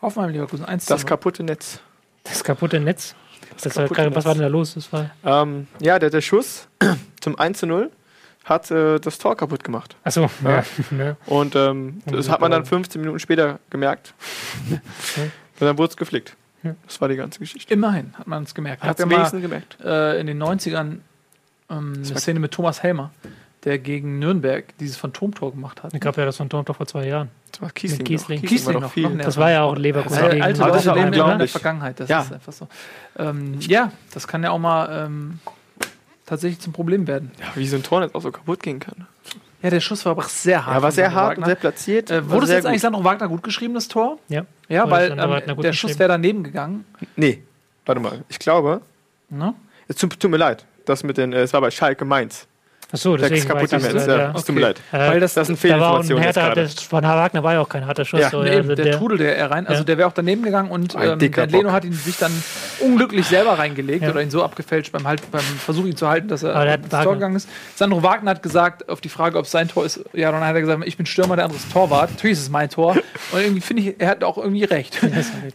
Hoffenheim, 0.02 0.30
Leverkusen, 0.30 0.64
1 0.64 0.86
zu 0.86 0.92
Das 0.94 1.02
0. 1.02 1.08
kaputte 1.08 1.42
Netz. 1.42 1.80
Das 2.24 2.42
kaputte 2.42 2.80
Netz. 2.80 3.14
Das 3.62 3.76
war, 3.76 3.84
kaputte 3.84 4.14
was 4.14 4.24
war 4.24 4.32
Netz. 4.32 4.38
denn 4.38 4.42
da 4.42 4.48
los? 4.48 4.74
Das 4.74 4.92
war, 4.92 5.10
Ähm, 5.24 5.66
ja, 5.80 5.98
der, 5.98 6.08
der 6.10 6.20
Schuss 6.22 6.68
zum 7.20 7.38
1 7.38 7.58
zu 7.58 7.66
0 7.66 7.90
hat 8.44 8.70
äh, 8.70 8.98
das 8.98 9.18
Tor 9.18 9.36
kaputt 9.36 9.62
gemacht. 9.62 9.96
achso, 10.02 10.30
Ja. 10.42 10.50
ja. 10.50 10.64
ja. 11.04 11.16
Und 11.26 11.54
ähm, 11.54 12.00
das 12.06 12.30
hat 12.30 12.40
man 12.40 12.50
dann 12.50 12.64
15 12.64 13.00
Minuten 13.00 13.18
später 13.18 13.58
gemerkt. 13.68 14.14
Und 14.70 15.66
dann 15.66 15.76
wurde 15.76 15.90
es 15.90 15.96
geflickt. 15.98 16.36
Ja. 16.62 16.74
Das 16.86 16.98
war 17.02 17.08
die 17.08 17.16
ganze 17.16 17.38
Geschichte. 17.38 17.72
Immerhin 17.72 18.14
hat 18.16 18.26
man 18.26 18.44
es 18.44 18.54
gemerkt. 18.54 18.82
Hat 18.82 18.98
es 18.98 19.04
ja 19.10 19.28
gemerkt. 19.38 19.78
äh, 19.84 20.18
in 20.18 20.26
den 20.26 20.42
90ern 20.42 20.98
ähm, 21.70 21.92
eine 22.04 22.18
Szene 22.18 22.40
mit 22.40 22.52
Thomas 22.52 22.82
Helmer, 22.82 23.10
der 23.64 23.78
gegen 23.78 24.18
Nürnberg 24.18 24.64
dieses 24.78 24.96
Phantomtor 24.96 25.52
gemacht 25.52 25.82
hat. 25.82 25.92
Ich 25.94 26.00
glaube 26.00 26.20
ja, 26.20 26.24
das 26.26 26.36
doch 26.66 26.76
vor 26.76 26.86
zwei 26.86 27.06
Jahren. 27.06 27.28
Das 27.52 27.60
war 27.62 27.70
Kiesling. 27.70 27.98
Mit 27.98 28.06
Kiesling. 28.08 28.40
noch. 28.42 28.48
Kiesling 28.48 28.66
war 28.66 28.72
noch, 28.74 28.80
noch 28.88 28.92
viel. 28.92 29.02
noch 29.04 29.10
näher. 29.14 29.24
Das 29.26 29.36
war 29.36 29.50
ja 29.50 29.62
auch 29.62 29.76
Leverkusen. 29.76 30.18
Alte, 30.18 30.30
gegen- 30.30 30.42
alte 30.44 30.58
das 30.60 30.84
Leute 30.84 31.00
in 31.00 31.12
der. 31.12 31.48
Vergangenheit, 31.48 32.00
das 32.00 32.08
Ja. 32.08 32.20
ist 32.22 32.32
einfach 32.32 32.52
so. 32.52 32.68
Ähm, 33.18 33.58
ja, 33.60 33.92
das 34.14 34.26
kann 34.28 34.42
ja 34.42 34.50
auch 34.50 34.58
mal 34.58 35.06
ähm, 35.06 35.40
tatsächlich 36.26 36.60
zum 36.60 36.72
Problem 36.72 37.06
werden. 37.06 37.32
Ja, 37.38 37.46
wie 37.54 37.66
so 37.66 37.76
ein 37.76 37.82
Tor 37.82 38.02
jetzt 38.02 38.14
auch 38.14 38.22
so 38.22 38.30
kaputt 38.30 38.62
gehen 38.62 38.78
kann. 38.80 39.06
Ja, 39.62 39.68
der 39.68 39.80
Schuss 39.80 40.06
war 40.06 40.12
aber 40.12 40.22
auch 40.22 40.28
sehr 40.28 40.64
hart. 40.64 40.76
Ja, 40.76 40.82
war 40.82 40.90
sehr 40.92 41.12
hart 41.12 41.36
und 41.36 41.42
Wagner. 41.42 41.46
sehr 41.46 41.54
platziert. 41.56 42.10
Äh, 42.10 42.30
wurde 42.30 42.46
es 42.46 42.52
jetzt 42.52 42.64
eigentlich 42.64 42.76
gut. 42.76 42.80
Sandro 42.82 43.04
Wagner 43.04 43.28
gut 43.28 43.42
geschrieben, 43.42 43.74
das 43.74 43.88
Tor? 43.88 44.18
Ja. 44.28 44.46
Ja, 44.68 44.88
weil 44.90 45.10
ähm, 45.18 45.60
der 45.60 45.72
Schuss 45.74 45.98
wäre 45.98 46.08
daneben 46.08 46.44
gegangen. 46.44 46.86
Nee, 47.16 47.42
warte 47.84 48.00
mal. 48.00 48.24
Ich 48.28 48.38
glaube, 48.38 48.80
Ne? 49.28 49.52
es 49.86 49.96
tut, 49.96 50.18
tut 50.18 50.30
mir 50.30 50.38
leid. 50.38 50.64
Das 50.84 51.02
mit 51.02 51.16
den, 51.16 51.32
äh, 51.32 51.42
es 51.42 51.52
war 51.52 51.60
bei 51.60 51.70
Schalke 51.70 52.04
Mainz. 52.04 52.46
Achso, 52.92 53.16
Der 53.16 53.28
deswegen 53.28 53.48
war 53.50 53.62
ich 53.62 53.70
kaputte 53.70 53.86
das, 53.86 53.94
Netz. 53.94 54.06
ja, 54.06 54.12
Ja, 54.16 54.18
ja. 54.22 54.32
es 54.36 54.44
tut 54.44 54.54
mir 54.54 54.60
leid. 54.62 54.80
Äh, 54.92 54.98
Weil 54.98 55.20
das, 55.20 55.34
Das 55.34 55.46
sind 55.46 55.62
da 55.64 55.68
war 55.80 55.98
ein 55.98 56.04
Fehlinformationen 56.04 56.24
jetzt 56.24 56.36
härter, 56.36 56.68
von 56.88 57.02
Wagner 57.04 57.42
war 57.44 57.52
ja 57.54 57.60
auch 57.60 57.68
kein 57.68 57.86
harter 57.86 58.04
Schuss. 58.04 58.20
Ja, 58.20 58.30
so, 58.30 58.42
Nee, 58.42 58.48
ja, 58.48 58.54
eben, 58.58 58.70
also 58.70 58.82
der, 58.82 58.98
Trudel, 58.98 59.18
der 59.18 59.36
er 59.38 59.50
rein, 59.50 59.66
also 59.66 59.80
Ja. 59.80 59.84
der 59.84 59.98
wäre 59.98 60.08
auch 60.08 60.12
daneben 60.12 60.42
gegangen 60.42 60.70
und 60.70 60.94
ähm, 61.00 61.18
der 61.18 61.46
Leno 61.46 61.72
hat 61.72 61.84
ihn 61.84 61.92
sich 61.92 62.16
dann 62.18 62.32
unglücklich 62.80 63.26
selber 63.26 63.58
reingelegt 63.58 64.02
Ja. 64.02 64.10
oder 64.10 64.22
ihn 64.22 64.30
so 64.30 64.42
abgefälscht 64.42 64.92
beim, 64.92 65.06
halt, 65.06 65.28
beim 65.30 65.40
Versuch, 65.40 65.84
ihn 65.86 65.96
zu 65.96 66.08
halten, 66.08 66.28
dass 66.28 66.42
er 66.42 66.54
Aber 66.54 66.64
der 66.64 66.76
ins 66.76 66.88
Tor 66.88 67.14
gegangen 67.14 67.36
ist. 67.36 67.48
Sandro 67.76 68.02
Wagner 68.02 68.30
hat 68.32 68.42
gesagt, 68.42 68.88
auf 68.88 69.00
die 69.00 69.08
Frage, 69.08 69.38
ob 69.38 69.44
es 69.44 69.50
sein 69.50 69.68
Tor 69.68 69.84
ist, 69.84 70.00
ja, 70.12 70.30
dann 70.32 70.40
hat 70.44 70.54
er 70.54 70.60
gesagt, 70.60 70.82
ich 70.86 70.96
bin 70.96 71.06
Stürmer, 71.06 71.36
der 71.36 71.44
andere 71.46 71.60
ist 71.60 71.72
Torwart. 71.72 72.10
Natürlich 72.10 72.38
ist 72.38 72.42
es 72.44 72.50
mein 72.50 72.68
Tor. 72.70 72.96
Und 73.32 73.40
irgendwie 73.40 73.60
finde 73.60 73.82
ich, 73.82 73.94
er 73.98 74.08
hat 74.08 74.24
auch 74.24 74.38
irgendwie 74.38 74.64
recht. 74.64 75.00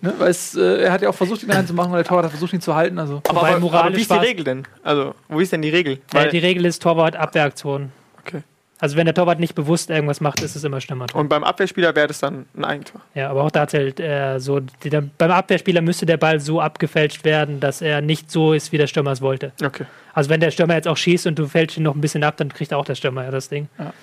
ne? 0.02 0.14
Weil 0.18 0.30
es, 0.30 0.56
äh, 0.56 0.84
er 0.84 0.92
hat 0.92 1.02
ja 1.02 1.10
auch 1.10 1.16
versucht, 1.16 1.44
ihn 1.44 1.52
reinzumachen, 1.52 1.92
und 1.92 1.98
der 1.98 2.06
Torwart 2.06 2.26
hat 2.26 2.32
versucht, 2.32 2.54
ihn 2.54 2.62
zu 2.62 2.76
halten. 2.76 3.00
Also. 3.00 3.22
Aber, 3.28 3.60
moralisch 3.60 3.86
aber 3.88 3.96
wie 3.98 4.02
ist 4.02 4.12
die 4.12 4.16
Regel 4.16 4.44
denn? 4.44 4.64
Also, 4.84 5.16
wo 5.28 5.40
ist 5.40 5.52
denn 5.52 5.62
die 5.62 5.70
Regel? 5.70 6.00
Äh, 6.14 6.30
die 6.30 6.38
Regel 6.40 6.66
ist 6.66 6.82
Torwart 6.82 7.16
Abwehraktion. 7.28 7.92
okay. 8.20 8.44
Also 8.78 8.98
wenn 8.98 9.06
der 9.06 9.16
Torwart 9.16 9.40
nicht 9.40 9.56
bewusst 9.56 9.90
irgendwas 9.90 10.20
macht, 10.20 10.42
ist 10.42 10.56
es 10.56 10.64
immer 10.66 10.82
Stürmertor. 10.82 11.20
Und 11.20 11.30
beim 11.30 11.46
Abwehrspieler 11.46 11.96
wäre 11.96 12.08
das 12.08 12.20
dann 12.20 12.46
ein 12.58 12.66
Eigentor. 12.66 13.02
Ja, 13.14 13.30
aber 13.30 13.44
auch 13.44 13.52
da 13.52 13.68
zählt 13.68 14.02
äh, 14.02 14.38
so, 14.40 14.60
die, 14.60 14.90
der, 14.90 15.02
beim 15.18 15.32
Abwehrspieler 15.32 15.82
müsste 15.82 16.06
der 16.06 16.18
Ball 16.18 16.42
so 16.42 16.60
abgefälscht 16.60 17.24
werden, 17.24 17.62
dass 17.62 17.82
er 17.82 18.02
nicht 18.02 18.30
so 18.30 18.52
ist, 18.52 18.74
wie 18.74 18.78
der 18.78 18.88
Stürmer 18.88 19.12
es 19.12 19.22
wollte. 19.22 19.54
Okay. 19.64 19.86
Also 20.14 20.30
wenn 20.30 20.42
der 20.42 20.52
Stürmer 20.52 20.76
jetzt 20.76 20.90
auch 20.90 20.98
schießt 20.98 21.26
und 21.26 21.40
du 21.40 21.48
fälschst 21.48 21.78
ihn 21.78 21.84
noch 21.84 21.96
ein 21.96 22.02
bisschen 22.02 22.24
ab, 22.24 22.36
dann 22.36 22.50
kriegt 22.50 22.74
auch 22.74 22.86
der 22.86 22.96
Stürmer 22.96 23.24
ja 23.24 23.32
das 23.32 23.48
Ding. 23.48 23.70
Ja. 23.80 23.94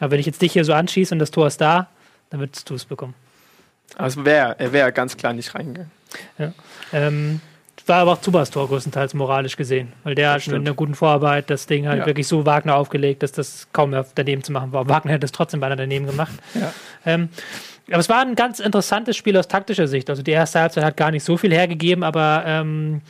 Aber 0.00 0.12
wenn 0.12 0.20
ich 0.20 0.26
jetzt 0.26 0.40
dich 0.40 0.52
hier 0.52 0.64
so 0.64 0.72
anschieße 0.72 1.14
und 1.14 1.18
das 1.18 1.30
Tor 1.30 1.46
ist 1.46 1.60
da, 1.60 1.88
dann 2.30 2.40
würdest 2.40 2.68
du 2.70 2.74
es 2.74 2.86
bekommen. 2.86 3.14
Also 3.98 4.24
wär, 4.24 4.56
er 4.58 4.72
wäre 4.72 4.92
ganz 4.92 5.16
klar 5.16 5.34
nicht 5.34 5.54
reingegangen. 5.54 5.90
Ähm, 6.92 7.40
war 7.86 7.96
aber 8.02 8.12
auch 8.12 8.20
Zubas 8.20 8.50
Tor 8.50 8.68
größtenteils 8.68 9.14
moralisch 9.14 9.56
gesehen, 9.56 9.92
weil 10.04 10.14
der 10.14 10.28
hat 10.30 10.36
mit 10.36 10.42
stimmt. 10.42 10.66
einer 10.66 10.74
guten 10.74 10.94
Vorarbeit 10.94 11.50
das 11.50 11.66
Ding 11.66 11.88
halt 11.88 12.00
Ja. 12.00 12.06
wirklich 12.06 12.28
so 12.28 12.46
Wagner 12.46 12.76
aufgelegt, 12.76 13.22
dass 13.22 13.32
das 13.32 13.68
kaum 13.72 13.90
mehr 13.90 14.06
daneben 14.14 14.42
zu 14.44 14.52
machen 14.52 14.72
war. 14.72 14.88
Wagner 14.88 15.12
hätte 15.12 15.24
es 15.24 15.32
trotzdem 15.32 15.60
beinahe 15.60 15.76
daneben 15.78 16.06
gemacht. 16.06 16.32
Ja. 16.54 16.72
Ähm, 17.04 17.28
aber 17.88 17.98
es 17.98 18.08
war 18.08 18.20
ein 18.20 18.36
ganz 18.36 18.60
interessantes 18.60 19.16
Spiel 19.16 19.36
aus 19.36 19.48
taktischer 19.48 19.88
Sicht. 19.88 20.08
Also 20.08 20.22
die 20.22 20.30
erste 20.30 20.60
Halbzeit 20.60 20.84
hat 20.84 20.96
gar 20.96 21.10
nicht 21.10 21.24
so 21.24 21.36
viel 21.36 21.52
hergegeben, 21.52 22.04
aber 22.04 22.44
ähm, 22.46 23.00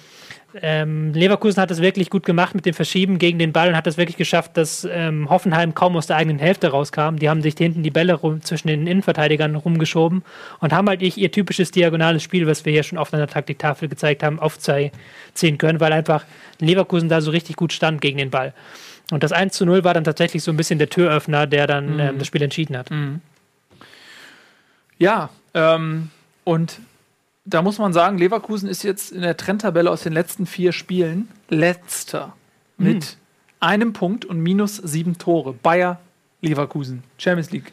ähm, 0.60 1.12
Leverkusen 1.14 1.60
hat 1.62 1.70
es 1.70 1.80
wirklich 1.80 2.10
gut 2.10 2.26
gemacht 2.26 2.54
mit 2.54 2.66
dem 2.66 2.74
Verschieben 2.74 3.18
gegen 3.18 3.38
den 3.38 3.52
Ball 3.52 3.68
und 3.68 3.76
hat 3.76 3.86
es 3.86 3.96
wirklich 3.96 4.16
geschafft, 4.16 4.56
dass 4.56 4.86
ähm, 4.90 5.30
Hoffenheim 5.30 5.74
kaum 5.74 5.96
aus 5.96 6.06
der 6.06 6.16
eigenen 6.16 6.38
Hälfte 6.38 6.68
rauskam. 6.68 7.16
Die 7.16 7.28
haben 7.28 7.42
sich 7.42 7.54
hinten 7.56 7.82
die 7.82 7.90
Bälle 7.90 8.14
rum, 8.14 8.42
zwischen 8.42 8.68
den 8.68 8.86
Innenverteidigern 8.86 9.54
rumgeschoben 9.54 10.22
und 10.60 10.72
haben 10.72 10.88
halt 10.88 11.02
ihr 11.02 11.32
typisches 11.32 11.70
diagonales 11.70 12.22
Spiel, 12.22 12.46
was 12.46 12.64
wir 12.64 12.72
hier 12.72 12.82
schon 12.82 12.98
oft 12.98 13.14
an 13.14 13.20
der 13.20 13.28
Taktiktafel 13.28 13.88
gezeigt 13.88 14.22
haben, 14.22 14.38
aufziehen 14.38 14.90
können, 15.58 15.80
weil 15.80 15.92
einfach 15.92 16.24
Leverkusen 16.58 17.08
da 17.08 17.20
so 17.20 17.30
richtig 17.30 17.56
gut 17.56 17.72
stand 17.72 18.00
gegen 18.00 18.18
den 18.18 18.30
Ball. 18.30 18.52
Und 19.10 19.22
das 19.22 19.32
1 19.32 19.54
zu 19.54 19.66
0 19.66 19.84
war 19.84 19.94
dann 19.94 20.04
tatsächlich 20.04 20.42
so 20.42 20.50
ein 20.50 20.56
bisschen 20.56 20.78
der 20.78 20.88
Türöffner, 20.88 21.46
der 21.46 21.66
dann 21.66 21.98
ähm, 21.98 22.18
das 22.18 22.26
Spiel 22.26 22.42
entschieden 22.42 22.76
hat. 22.76 22.90
Ja, 24.98 25.30
ähm, 25.54 26.10
und 26.44 26.78
da 27.44 27.62
muss 27.62 27.78
man 27.78 27.92
sagen, 27.92 28.18
Leverkusen 28.18 28.68
ist 28.68 28.82
jetzt 28.82 29.12
in 29.12 29.22
der 29.22 29.36
Trendtabelle 29.36 29.90
aus 29.90 30.02
den 30.02 30.12
letzten 30.12 30.46
vier 30.46 30.72
Spielen 30.72 31.28
letzter 31.48 32.34
mit 32.76 33.16
einem 33.60 33.92
Punkt 33.92 34.24
und 34.24 34.40
minus 34.40 34.76
sieben 34.76 35.18
Tore. 35.18 35.52
Bayer 35.52 36.00
Leverkusen, 36.40 37.02
Champions 37.18 37.50
League 37.50 37.72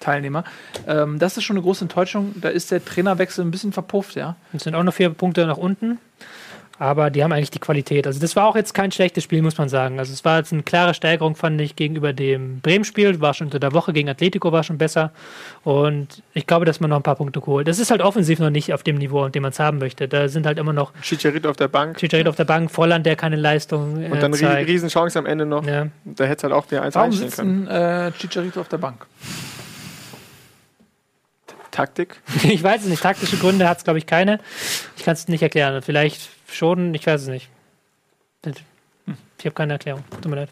Teilnehmer. 0.00 0.44
Ähm, 0.86 1.18
das 1.18 1.36
ist 1.36 1.44
schon 1.44 1.56
eine 1.56 1.62
große 1.62 1.84
Enttäuschung. 1.84 2.34
Da 2.40 2.48
ist 2.48 2.70
der 2.70 2.84
Trainerwechsel 2.84 3.44
ein 3.44 3.50
bisschen 3.50 3.72
verpufft, 3.72 4.14
ja. 4.14 4.36
Es 4.52 4.64
sind 4.64 4.74
auch 4.74 4.82
noch 4.82 4.94
vier 4.94 5.10
Punkte 5.10 5.46
nach 5.46 5.56
unten. 5.56 5.98
Aber 6.78 7.08
die 7.08 7.24
haben 7.24 7.32
eigentlich 7.32 7.50
die 7.50 7.58
Qualität. 7.58 8.06
Also 8.06 8.20
das 8.20 8.36
war 8.36 8.46
auch 8.46 8.54
jetzt 8.54 8.74
kein 8.74 8.92
schlechtes 8.92 9.24
Spiel, 9.24 9.40
muss 9.40 9.56
man 9.56 9.70
sagen. 9.70 9.98
Also 9.98 10.12
es 10.12 10.24
war 10.26 10.38
jetzt 10.38 10.52
eine 10.52 10.62
klare 10.62 10.92
Steigerung, 10.92 11.34
fand 11.34 11.58
ich, 11.60 11.74
gegenüber 11.74 12.12
dem 12.12 12.60
Bremen-Spiel. 12.60 13.20
War 13.20 13.32
schon 13.32 13.46
unter 13.46 13.58
der 13.58 13.72
Woche 13.72 13.94
gegen 13.94 14.10
Atletico, 14.10 14.52
war 14.52 14.62
schon 14.62 14.76
besser. 14.76 15.10
Und 15.64 16.22
ich 16.34 16.46
glaube, 16.46 16.66
dass 16.66 16.78
man 16.78 16.90
noch 16.90 16.98
ein 16.98 17.02
paar 17.02 17.16
Punkte 17.16 17.40
holt. 17.46 17.66
Das 17.66 17.78
ist 17.78 17.90
halt 17.90 18.02
offensiv 18.02 18.40
noch 18.40 18.50
nicht 18.50 18.74
auf 18.74 18.82
dem 18.82 18.96
Niveau, 18.96 19.24
auf 19.24 19.30
dem 19.30 19.42
man 19.42 19.52
es 19.52 19.58
haben 19.58 19.78
möchte. 19.78 20.06
Da 20.06 20.28
sind 20.28 20.44
halt 20.44 20.58
immer 20.58 20.74
noch 20.74 20.92
Chicharito 21.00 21.48
auf 21.48 21.56
der 21.56 21.68
Bank. 21.68 21.96
Chicharito 21.96 22.28
auf 22.28 22.36
der 22.36 22.44
Bank, 22.44 22.70
Volland, 22.70 23.06
der 23.06 23.16
keine 23.16 23.36
Leistung 23.36 24.02
äh, 24.02 24.10
Und 24.10 24.22
dann 24.22 24.34
zeigt. 24.34 24.68
Riesenchance 24.68 25.18
am 25.18 25.24
Ende 25.24 25.46
noch. 25.46 25.66
Ja. 25.66 25.86
Da 26.04 26.24
hätte 26.24 26.36
es 26.36 26.42
halt 26.44 26.52
auch 26.52 26.66
der 26.66 26.82
1 26.82 26.94
Warum 26.94 27.12
sitzt 27.12 27.38
können. 27.38 27.68
ein 27.68 28.08
äh, 28.08 28.12
Chicharito 28.12 28.60
auf 28.60 28.68
der 28.68 28.78
Bank? 28.78 29.06
Taktik. 31.70 32.20
Ich 32.42 32.62
weiß 32.62 32.82
es 32.82 32.88
nicht. 32.88 33.02
Taktische 33.02 33.36
Gründe 33.38 33.68
hat 33.68 33.78
es, 33.78 33.84
glaube 33.84 33.98
ich, 33.98 34.06
keine. 34.06 34.40
Ich 34.96 35.04
kann 35.04 35.14
es 35.14 35.28
nicht 35.28 35.42
erklären. 35.42 35.82
Vielleicht 35.82 36.35
schon, 36.50 36.94
ich 36.94 37.06
weiß 37.06 37.22
es 37.22 37.28
nicht. 37.28 37.50
Ich 39.38 39.44
habe 39.44 39.54
keine 39.54 39.74
Erklärung. 39.74 40.04
Tut 40.10 40.26
mir 40.26 40.36
leid. 40.36 40.48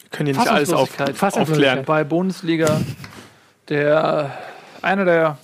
Wir 0.00 0.10
können 0.10 0.26
hier 0.28 0.38
nicht 0.38 0.50
alles 0.50 0.72
auf, 0.72 0.98
aufklären. 1.00 1.84
Bei 1.84 2.04
Bundesliga 2.04 2.80
der 3.68 4.38
einer 4.82 5.04
der 5.04 5.38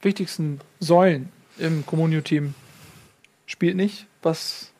wichtigsten 0.00 0.60
Säulen 0.80 1.30
im 1.58 1.84
Communio-Team 1.84 2.54
spielt 3.46 3.76
nicht. 3.76 4.06
Was 4.22 4.70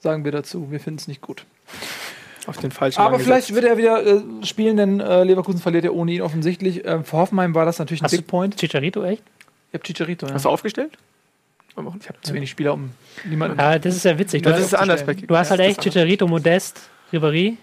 sagen 0.00 0.24
wir 0.24 0.32
dazu? 0.32 0.70
Wir 0.70 0.80
finden 0.80 0.98
es 0.98 1.08
nicht 1.08 1.20
gut. 1.20 1.44
Auf 2.46 2.58
den 2.58 2.72
falschen 2.72 3.00
Aber 3.00 3.12
Mann 3.12 3.20
vielleicht 3.20 3.48
gesetzt. 3.48 3.62
wird 3.62 3.72
er 3.72 3.78
wieder 3.78 4.04
äh, 4.04 4.44
spielen, 4.44 4.76
denn 4.76 4.98
äh, 5.00 5.22
Leverkusen 5.22 5.60
verliert 5.60 5.84
ja 5.84 5.90
ohne 5.92 6.12
ihn 6.12 6.22
offensichtlich. 6.22 6.84
Ähm, 6.84 7.04
für 7.04 7.18
Hoffenheim 7.18 7.54
war 7.54 7.64
das 7.64 7.78
natürlich 7.78 8.02
ein 8.02 8.06
Hast 8.06 8.16
Big 8.16 8.26
Point. 8.26 8.56
Chicharito, 8.56 9.04
echt? 9.04 9.22
Ich 9.68 9.74
habe 9.74 9.84
Chicharito, 9.84 10.26
ja. 10.26 10.34
Hast 10.34 10.44
du 10.44 10.48
aufgestellt? 10.48 10.98
Ich 12.00 12.08
habe 12.08 12.18
zu 12.20 12.34
wenig 12.34 12.50
Spieler, 12.50 12.74
um 12.74 12.90
niemanden. 13.24 13.58
Ja, 13.58 13.78
das 13.78 13.96
ist 13.96 14.04
ja 14.04 14.18
witzig. 14.18 14.42
Du 14.42 14.50
Das 14.50 14.58
hast, 14.58 14.66
ist 14.66 14.74
anders 14.74 15.04
bei 15.04 15.14
du 15.14 15.36
hast 15.36 15.50
halt 15.50 15.60
echt 15.60 15.80
Chicharito, 15.80 16.26
Modest, 16.28 16.80
Ribéry. 17.12 17.56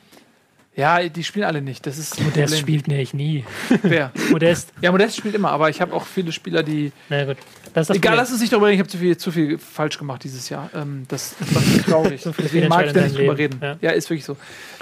Ja, 0.75 1.07
die 1.09 1.23
spielen 1.23 1.45
alle 1.45 1.61
nicht. 1.61 1.85
Das 1.85 1.97
ist 1.97 2.19
Modest 2.21 2.37
Problem. 2.45 2.59
spielt 2.59 2.87
nicht, 2.87 3.13
nie. 3.13 3.43
Wer? 3.83 4.11
Modest, 4.31 4.71
Ja, 4.81 4.91
Modest 4.91 5.17
spielt 5.17 5.35
immer, 5.35 5.51
aber 5.51 5.69
ich 5.69 5.81
habe 5.81 5.93
auch 5.93 6.05
viele 6.05 6.31
Spieler, 6.31 6.63
die. 6.63 6.91
na 7.09 7.25
gut. 7.25 7.37
Das 7.73 7.83
ist 7.83 7.89
das 7.89 7.97
Egal, 7.97 8.15
lass 8.15 8.31
uns 8.31 8.39
nicht 8.41 8.51
darüber 8.53 8.67
reden. 8.67 8.75
Ich 8.75 8.79
habe 8.79 8.89
zu 8.89 8.97
viel, 8.97 9.17
zu 9.17 9.31
viel 9.31 9.57
falsch 9.59 9.97
gemacht 9.97 10.23
dieses 10.23 10.49
Jahr. 10.49 10.69
Ähm, 10.73 11.03
das, 11.07 11.35
das 11.39 11.53
war 11.53 11.61
traurig. 11.85 12.21
So 12.23 12.31
Deswegen 12.31 12.67
mag 12.67 12.85
ich 12.87 12.93
da 12.93 13.01
nicht 13.01 13.15
drüber 13.17 13.33
in 13.33 13.37
reden. 13.37 13.59
deinem 13.59 13.77
Ja. 13.81 13.91
ist 13.91 14.09
wirklich 14.09 14.25
so. 14.25 14.37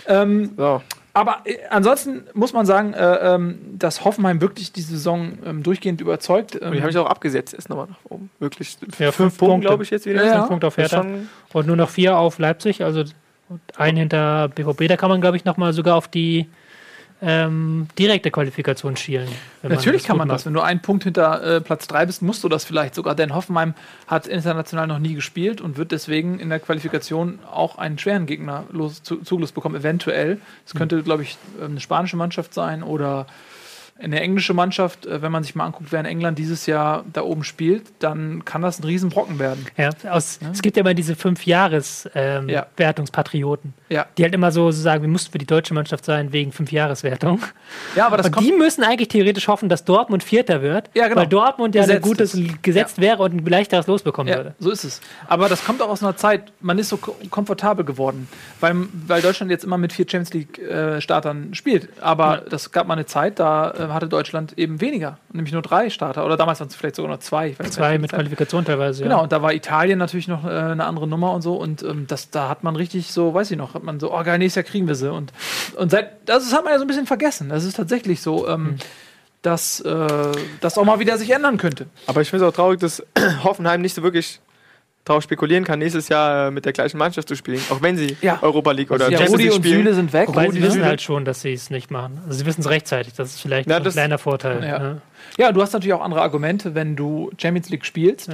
Ähm, 0.08 0.52
So. 0.56 0.82
Aber 1.18 1.42
äh, 1.46 1.58
ansonsten 1.72 2.26
muss 2.36 2.54
man 2.54 2.68
sagen, 2.68 2.94
äh, 2.94 3.34
ähm, 3.34 3.58
dass 3.74 4.06
Hoffenheim 4.06 4.40
wirklich 4.40 4.72
die 4.72 4.82
Saison 4.82 5.40
ähm, 5.44 5.64
durchgehend 5.64 6.00
überzeugt. 6.00 6.60
Ähm, 6.62 6.74
die 6.74 6.82
habe 6.82 6.92
ich 6.92 6.98
auch 7.00 7.08
abgesetzt 7.08 7.56
erst 7.56 7.70
nochmal 7.70 7.88
nach 7.88 7.98
oben. 8.08 8.30
Wirklich. 8.38 8.78
Ja, 9.00 9.12
fünf 9.12 9.16
fünf 9.16 9.38
Punkte, 9.40 9.68
glaube 9.68 9.84
ich, 9.84 9.90
jetzt 9.90 10.06
wieder. 10.06 10.24
Ja, 10.24 10.28
ja. 10.28 10.38
Fünf 10.38 10.50
Punkte 10.50 10.68
auf 10.68 10.78
Hertha. 10.78 11.04
Und 11.54 11.66
nur 11.66 11.76
noch 11.76 11.90
vier 11.90 12.20
auf 12.20 12.38
Leipzig, 12.38 12.84
also 12.84 13.04
ein 13.78 13.98
hinter 13.98 14.50
BVB. 14.50 14.88
Da 14.88 14.96
kann 14.96 15.10
man, 15.10 15.20
glaube 15.20 15.38
ich, 15.38 15.46
nochmal 15.46 15.74
sogar 15.74 15.96
auf 15.96 16.08
die 16.08 16.46
ähm, 17.22 17.88
direkte 17.98 18.30
Qualifikation 18.30 18.96
schielen. 18.96 19.28
Natürlich 19.64 20.04
kann 20.04 20.16
gut 20.16 20.20
man 20.20 20.28
macht. 20.28 20.36
das. 20.36 20.46
Wenn 20.46 20.54
du 20.54 20.62
einen 20.62 20.82
Punkt 20.82 21.04
hinter 21.04 21.58
äh, 21.58 21.62
Platz 21.62 21.88
3 21.88 22.06
bist, 22.06 22.22
musst 22.22 22.44
du 22.44 22.50
das 22.50 22.64
vielleicht 22.64 22.94
sogar. 22.94 23.16
Denn 23.16 23.34
Hoffenheim 23.34 23.74
hat 24.06 24.28
international 24.28 24.88
noch 24.88 25.00
nie 25.00 25.16
gespielt 25.16 25.60
und 25.60 25.78
wird 25.78 25.92
deswegen 25.92 26.40
in 26.40 26.50
der 26.50 26.60
Qualifikation 26.60 27.40
auch 27.52 27.78
einen 27.78 27.98
schweren 27.98 28.28
Gegner 28.28 28.66
los, 28.72 29.02
zu, 29.02 29.18
Zugriff 29.18 29.54
bekommen, 29.54 29.76
eventuell. 29.76 30.40
Es 30.66 30.76
könnte, 30.76 31.02
glaube 31.02 31.24
ich, 31.24 31.38
ähm, 31.60 31.72
eine 31.72 31.80
spanische 31.80 32.18
Mannschaft 32.18 32.54
sein 32.54 32.84
oder 32.84 33.26
eine 34.02 34.20
englische 34.22 34.54
Mannschaft. 34.54 35.06
Äh, 35.06 35.22
Wenn 35.22 35.32
man 35.32 35.44
sich 35.44 35.56
mal 35.56 35.66
anguckt, 35.66 35.92
wer 35.92 36.00
in 36.00 36.06
England 36.06 36.38
dieses 36.40 36.66
Jahr 36.66 37.04
da 37.14 37.22
oben 37.22 37.44
spielt, 37.44 37.84
dann 38.00 38.46
kann 38.46 38.62
das 38.62 38.80
ein 38.80 38.84
Riesenbrocken 38.84 39.40
werden. 39.40 39.66
Ja, 39.78 39.90
aus, 40.10 40.40
Es 40.52 40.62
gibt 40.62 40.78
ja 40.78 40.82
immer 40.82 40.94
diese 40.94 41.16
fünf 41.16 41.46
Jahres 41.46 42.10
ähm, 42.16 42.50
Ja. 42.50 42.66
Ja, 43.90 44.06
die 44.18 44.24
halt 44.24 44.34
immer 44.34 44.52
so 44.52 44.72
sagen, 44.72 45.02
wir 45.02 45.10
mussten 45.10 45.32
für 45.32 45.38
die 45.38 45.46
deutsche 45.46 45.74
Mannschaft 45.74 46.04
sein 46.06 46.34
wegen 46.34 46.52
fünf 46.52 46.72
Jahreswertung. 46.72 47.42
ja 47.96 48.06
aber 48.08 48.18
das 48.18 48.26
Und 48.28 48.34
kommt. 48.34 48.46
die 48.48 48.52
müssen 48.52 48.84
eigentlich 48.84 49.08
theoretisch 49.08 49.48
hoffen, 49.48 49.70
dass 49.70 49.86
Dortmund 49.86 50.24
Vierter 50.24 50.62
wird, 50.62 50.90
Ja, 50.94 51.08
genau. 51.08 51.22
weil 51.22 51.28
Dortmund 51.28 51.74
ja 51.76 51.84
ein 51.84 52.02
gutes 52.02 52.34
ist. 52.34 52.62
gesetzt 52.64 53.00
wäre 53.00 53.24
und 53.24 53.34
ein 53.34 53.46
leichteres 53.46 53.88
Los 53.88 54.04
bekommen 54.04 54.30
Ja, 54.30 54.38
würde. 54.38 54.56
so 54.60 54.70
ist 54.72 54.84
es. 54.84 55.02
Aber 55.28 55.48
das 55.50 55.64
kommt 55.64 55.82
auch 55.82 55.90
aus 55.90 56.04
einer 56.04 56.18
Zeit, 56.18 56.52
man 56.60 56.78
ist 56.80 56.90
so 56.90 56.98
ko- 56.98 57.16
komfortabel 57.30 57.86
geworden, 57.86 58.28
weil, 58.60 58.76
weil 59.08 59.22
Deutschland 59.22 59.52
jetzt 59.52 59.64
immer 59.64 59.78
mit 59.78 59.94
vier 59.94 60.06
Champions 60.10 60.34
League-Startern 60.34 61.54
spielt. 61.54 61.90
Aber 62.02 62.44
das 62.50 62.72
gab 62.72 62.88
mal 62.88 62.94
eine 62.96 63.06
Zeit, 63.06 63.40
da 63.40 63.72
äh, 63.72 63.87
hatte 63.94 64.08
Deutschland 64.08 64.58
eben 64.58 64.82
weniger, 64.82 65.18
nämlich 65.32 65.54
nur 65.54 65.62
drei 65.62 65.90
Starter. 65.90 66.26
Oder 66.26 66.38
damals 66.38 66.60
waren 66.60 66.68
es 66.68 66.76
vielleicht 66.76 66.96
sogar 66.96 67.12
noch 67.12 67.20
zwei. 67.20 67.50
Ich 67.50 67.60
weiß 67.60 67.72
Zwei 67.72 67.94
nicht, 67.94 68.02
mit. 68.02 68.12
Qualifikation 68.12 68.66
teilweise. 68.66 69.04
Genau, 69.04 69.18
Ja. 69.18 69.24
und 69.24 69.32
da 69.32 69.42
war 69.42 69.54
Italien 69.54 70.00
natürlich 70.00 70.28
noch 70.28 70.46
äh, 70.46 70.50
eine 70.50 70.86
andere 70.86 71.08
Nummer 71.08 71.34
und 71.34 71.42
so. 71.42 71.56
Und 71.56 71.84
ähm, 71.84 72.06
das, 72.08 72.30
da 72.30 72.50
hat 72.50 72.64
man 72.64 72.76
richtig 72.76 73.12
so, 73.12 73.34
weiß 73.34 73.52
ich 73.52 73.58
noch, 73.58 73.74
hat 73.74 73.84
man 73.84 74.00
so, 74.00 74.14
oh 74.14 74.24
geil, 74.24 74.38
nächstes 74.40 74.64
Jahr 74.64 74.72
kriegen 74.72 74.88
wir 74.88 74.96
sie. 74.96 75.12
Und, 75.12 75.32
und 75.76 75.92
seit, 75.92 76.28
das, 76.28 76.44
das 76.46 76.54
hat 76.54 76.64
man 76.64 76.74
ja 76.74 76.80
so 76.80 76.86
ein 76.86 76.88
bisschen 76.88 77.08
vergessen. 77.08 77.50
Das 77.50 77.64
ist 77.64 77.76
tatsächlich 77.78 78.22
so, 78.22 78.48
ähm, 78.48 78.66
Hm. 78.68 78.76
dass 79.42 79.80
äh, 79.82 80.32
das 80.62 80.78
auch 80.78 80.84
mal 80.86 81.00
wieder 81.00 81.18
sich 81.18 81.30
ändern 81.30 81.58
könnte. 81.58 81.86
Aber 82.08 82.22
ich 82.22 82.30
finde 82.30 82.46
es 82.46 82.52
auch 82.52 82.56
traurig, 82.56 82.80
dass 82.80 83.04
Hoffenheim 83.44 83.82
nicht 83.82 83.94
so 83.94 84.04
wirklich 84.04 84.40
darauf 85.10 85.24
spekulieren 85.24 85.64
kann, 85.64 85.80
nächstes 85.80 86.10
Jahr 86.10 86.48
äh, 86.48 86.52
mit 86.52 86.66
der 86.66 86.74
gleichen 86.74 86.98
Mannschaft 86.98 87.28
zu 87.28 87.36
spielen. 87.36 87.60
Auch 87.70 87.82
wenn 87.82 87.98
sie 87.98 88.18
Ja. 88.22 88.40
Europa 88.42 88.72
League 88.72 88.92
oder 88.92 89.06
Ja, 89.10 89.18
Champions 89.20 89.34
Rudi 89.34 89.44
League 89.44 89.54
und 89.54 89.64
spielen. 89.66 89.78
Süle 89.84 89.94
sind 89.94 90.14
weg. 90.14 90.28
Wobei 90.28 90.46
Rudi 90.46 90.58
sie 90.58 90.64
wissen 90.64 90.80
Süle- 90.82 90.86
halt 90.86 91.02
schon, 91.02 91.26
dass 91.26 91.42
sie 91.42 91.54
es 91.54 91.70
nicht 91.70 91.92
machen. 91.92 92.20
Also 92.26 92.40
sie 92.40 92.46
wissen 92.46 92.62
es 92.62 92.70
rechtzeitig. 92.70 93.14
Das 93.14 93.30
ist 93.30 93.42
vielleicht 93.42 93.68
Ja, 93.70 93.76
so 93.76 93.82
ein 93.82 93.84
das- 93.86 93.94
kleiner 93.94 94.18
Vorteil. 94.18 94.64
Ja. 94.64 94.80
ne? 94.80 95.02
Ja, 95.38 95.52
du 95.52 95.62
hast 95.62 95.74
natürlich 95.74 95.94
auch 95.94 96.02
andere 96.02 96.22
Argumente, 96.22 96.76
wenn 96.76 96.96
du 96.96 97.30
Champions 97.38 97.70
League 97.70 97.86
spielst. 97.86 98.30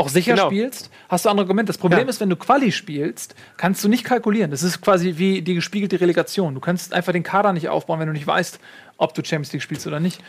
Ja. 0.00 0.04
Auch 0.04 0.08
sicher 0.08 0.34
Genau. 0.34 0.46
spielst, 0.46 0.90
hast 1.08 1.24
du 1.24 1.28
andere 1.28 1.44
Argumente. 1.44 1.70
Das 1.70 1.78
Problem 1.78 2.00
Ja. 2.00 2.08
ist, 2.08 2.20
wenn 2.20 2.30
du 2.30 2.36
Quali 2.36 2.72
spielst, 2.72 3.34
kannst 3.56 3.84
du 3.84 3.88
nicht 3.88 4.04
kalkulieren. 4.04 4.50
Das 4.50 4.62
ist 4.62 4.80
quasi 4.80 5.14
wie 5.18 5.42
die 5.42 5.54
gespiegelte 5.54 6.00
Relegation. 6.00 6.54
Du 6.54 6.60
kannst 6.60 6.92
einfach 6.92 7.12
den 7.12 7.22
Kader 7.22 7.52
nicht 7.52 7.68
aufbauen, 7.68 8.00
wenn 8.00 8.06
du 8.06 8.12
nicht 8.12 8.26
weißt, 8.26 8.58
ob 8.96 9.14
du 9.14 9.22
Champions 9.24 9.52
League 9.52 9.62
spielst 9.62 9.86
oder 9.86 10.00
nicht. 10.00 10.20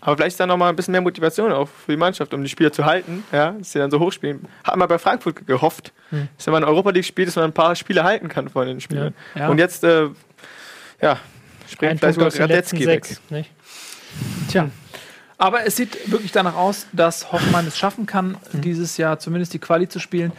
Aber 0.00 0.16
vielleicht 0.16 0.32
ist 0.34 0.40
da 0.40 0.46
nochmal 0.46 0.68
ein 0.68 0.76
bisschen 0.76 0.92
mehr 0.92 1.00
Motivation 1.00 1.50
auch 1.52 1.66
für 1.68 1.92
die 1.92 1.96
Mannschaft, 1.96 2.34
um 2.34 2.42
die 2.42 2.48
Spieler 2.50 2.70
zu 2.72 2.84
halten, 2.84 3.24
ja, 3.32 3.52
dass 3.52 3.72
sie 3.72 3.78
dann 3.78 3.90
so 3.90 3.98
hoch 4.00 4.12
spielen. 4.12 4.46
Hat 4.62 4.76
man 4.76 4.86
bei 4.88 4.98
Frankfurt 4.98 5.36
ge- 5.36 5.44
gehofft, 5.46 5.92
dass 6.10 6.46
wenn 6.46 6.52
man 6.52 6.64
Europa 6.64 6.90
League 6.90 7.04
spielt, 7.06 7.28
dass 7.28 7.36
man 7.36 7.46
ein 7.46 7.52
paar 7.54 7.74
Spiele 7.74 8.04
halten 8.04 8.28
kann 8.28 8.48
von 8.50 8.66
den 8.66 8.80
Spielern. 8.80 9.14
Ja. 9.34 9.40
Ja. 9.42 9.48
Und 9.48 9.58
jetzt, 9.58 9.82
äh, 9.84 10.08
ja, 11.00 11.18
springt 11.70 11.92
Ein 11.92 11.98
vielleicht 11.98 12.14
sogar 12.20 12.38
Radetzky 12.50 12.86
weg. 12.86 13.06
sechs. 13.06 13.20
Nicht? 13.30 13.50
Tja. 14.50 14.68
Aber 15.38 15.66
es 15.66 15.76
sieht 15.76 16.10
wirklich 16.10 16.32
danach 16.32 16.54
aus, 16.54 16.86
dass 16.92 17.32
Hoffmann 17.32 17.66
es 17.66 17.76
schaffen 17.76 18.06
kann, 18.06 18.36
dieses 18.52 18.96
Jahr 18.96 19.18
zumindest 19.18 19.52
die 19.52 19.58
Quali 19.58 19.88
zu 19.88 19.98
spielen. 19.98 20.32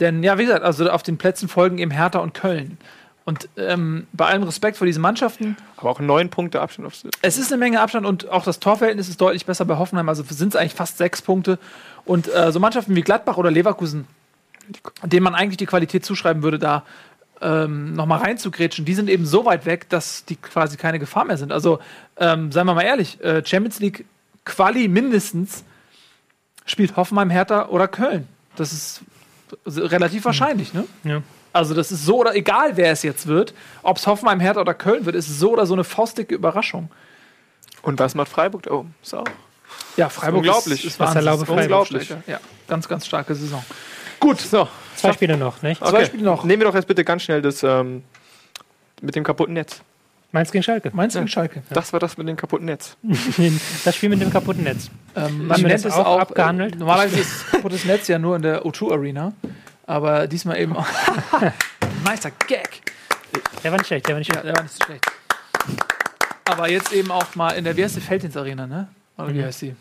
Denn, 0.00 0.22
ja, 0.22 0.38
wie 0.38 0.44
gesagt, 0.44 0.64
also 0.64 0.90
auf 0.90 1.02
den 1.02 1.18
Plätzen 1.18 1.48
folgen 1.48 1.78
eben 1.78 1.90
Hertha 1.90 2.18
und 2.18 2.34
Köln. 2.34 2.78
Und 3.24 3.48
ähm, 3.56 4.06
bei 4.12 4.26
allem 4.26 4.42
Respekt 4.42 4.76
vor 4.78 4.86
diesen 4.86 5.02
Mannschaften, 5.02 5.56
Aber 5.76 5.90
auch 5.90 6.00
neun 6.00 6.30
Punkte 6.30 6.60
Abstand 6.60 6.86
auf 6.86 6.94
es 7.22 7.38
ist 7.38 7.52
eine 7.52 7.58
Menge 7.58 7.80
Abstand 7.80 8.06
und 8.06 8.28
auch 8.28 8.44
das 8.44 8.58
Torverhältnis 8.58 9.08
ist 9.08 9.20
deutlich 9.20 9.46
besser 9.46 9.64
bei 9.66 9.76
Hoffenheim. 9.76 10.08
Also 10.08 10.24
sind 10.24 10.48
es 10.48 10.56
eigentlich 10.56 10.74
fast 10.74 10.98
sechs 10.98 11.22
Punkte. 11.22 11.58
Und 12.04 12.32
äh, 12.34 12.50
so 12.50 12.58
Mannschaften 12.58 12.96
wie 12.96 13.02
Gladbach 13.02 13.36
oder 13.36 13.50
Leverkusen, 13.50 14.06
denen 15.04 15.22
man 15.22 15.34
eigentlich 15.34 15.58
die 15.58 15.66
Qualität 15.66 16.04
zuschreiben 16.04 16.42
würde, 16.42 16.58
da 16.58 16.82
ähm, 17.42 17.94
nochmal 17.94 18.20
reinzugrätschen, 18.20 18.84
die 18.84 18.94
sind 18.94 19.08
eben 19.08 19.26
so 19.26 19.44
weit 19.44 19.66
weg, 19.66 19.88
dass 19.88 20.24
die 20.24 20.36
quasi 20.36 20.76
keine 20.76 20.98
Gefahr 20.98 21.24
mehr 21.24 21.36
sind. 21.36 21.52
Also, 21.52 21.78
ähm, 22.16 22.50
seien 22.52 22.66
wir 22.66 22.74
mal 22.74 22.82
ehrlich, 22.82 23.22
äh, 23.22 23.44
Champions 23.44 23.80
League 23.80 24.04
Quali 24.44 24.88
mindestens 24.88 25.64
spielt 26.66 26.96
Hoffenheim, 26.96 27.30
Hertha 27.30 27.68
oder 27.68 27.88
Köln. 27.88 28.28
Das 28.56 28.72
ist 28.72 29.02
relativ 29.66 30.24
wahrscheinlich, 30.24 30.72
ne? 30.74 30.86
Ja. 31.04 31.22
Also 31.52 31.74
das 31.74 31.90
ist 31.90 32.04
so 32.04 32.18
oder 32.18 32.36
egal, 32.36 32.76
wer 32.76 32.92
es 32.92 33.02
jetzt 33.02 33.26
wird, 33.26 33.54
ob 33.82 33.96
es 33.96 34.06
Hoffenheim, 34.06 34.38
Hertha 34.38 34.60
oder 34.60 34.74
Köln 34.74 35.04
wird, 35.04 35.16
ist 35.16 35.28
es 35.28 35.38
so 35.40 35.52
oder 35.52 35.66
so 35.66 35.74
eine 35.74 35.82
faustdicke 35.82 36.34
Überraschung. 36.34 36.90
Und 37.82 37.98
was 37.98 38.14
macht 38.14 38.28
Freiburg 38.28 38.62
da 38.64 38.72
oben? 38.72 38.94
Ist 39.02 39.14
auch. 39.14 39.24
Ja, 39.96 40.08
Freiburg 40.08 40.38
unglaublich. 40.38 40.84
ist, 40.84 40.92
ist 40.92 41.00
Was 41.00 41.14
Wahnsinn. 41.14 41.32
Ist 41.32 41.46
Freiburg. 41.46 41.62
unglaublich. 41.62 42.14
Ja, 42.26 42.38
ganz, 42.68 42.86
ganz 42.86 43.06
starke 43.06 43.34
Saison. 43.34 43.64
Gut, 44.20 44.40
so. 44.40 44.68
Zwei 44.96 45.12
Spiele 45.12 45.36
noch, 45.36 45.62
nicht? 45.62 45.84
Zwei 45.84 46.04
Spiele 46.04 46.22
noch. 46.22 46.44
Nehmen 46.44 46.60
wir 46.60 46.68
doch 46.68 46.74
jetzt 46.74 46.86
bitte 46.86 47.04
ganz 47.04 47.22
schnell 47.22 47.40
das 47.42 47.62
ähm, 47.62 48.04
mit 49.00 49.16
dem 49.16 49.24
kaputten 49.24 49.54
Netz. 49.54 49.80
Mainz 50.32 50.52
gegen 50.52 50.62
Schalke. 50.62 50.90
Meinst 50.92 51.16
du 51.16 51.20
mit 51.20 51.30
Schalke? 51.30 51.62
Das 51.70 51.92
war 51.92 51.98
das 51.98 52.16
mit 52.16 52.28
dem 52.28 52.36
kaputten 52.36 52.66
Netz. 52.66 52.96
Das 53.84 53.96
Spiel 53.96 54.08
mit 54.10 54.20
dem 54.20 54.30
kaputten 54.30 54.62
Netz. 54.64 54.90
Ähm, 55.16 55.48
das 55.48 55.84
es 55.84 55.92
auch 55.92 56.06
auch 56.06 56.20
abgehandelt? 56.20 56.74
Äh, 56.74 56.78
normalerweise 56.78 57.18
ist 57.20 57.46
kaputtes 57.50 57.84
Netz 57.84 58.06
ja 58.08 58.18
nur 58.18 58.36
in 58.36 58.42
der 58.42 58.64
O2 58.64 58.92
Arena, 58.92 59.32
aber 59.86 60.26
diesmal 60.28 60.58
eben 60.60 60.76
auch. 60.76 60.86
Meister 62.04 62.30
Gag. 62.46 62.82
Der 63.64 63.72
war 63.72 63.78
nicht 63.78 63.88
schlecht, 63.88 64.06
der 64.06 64.14
war 64.14 64.18
nicht 64.20 64.28
Ja, 64.34 64.40
schlecht. 64.40 64.46
der 64.48 64.56
war 64.56 64.62
nicht 64.62 64.74
so 64.74 64.84
schlecht. 64.84 65.04
Aber 66.44 66.70
jetzt 66.70 66.92
eben 66.92 67.10
auch 67.10 67.34
mal 67.34 67.50
in 67.50 67.64
der, 67.64 67.76
wie 67.76 67.84
heißt 67.84 67.96
die 67.96 68.00
Feldins 68.00 68.36
Arena, 68.36 68.66
ne? 68.66 68.88
Oder 69.18 69.34
wie 69.34 69.44
heißt 69.44 69.62
die? 69.62 69.74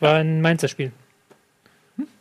War 0.00 0.14
ein 0.16 0.40
Mainzer 0.40 0.68
Spiel. 0.68 0.92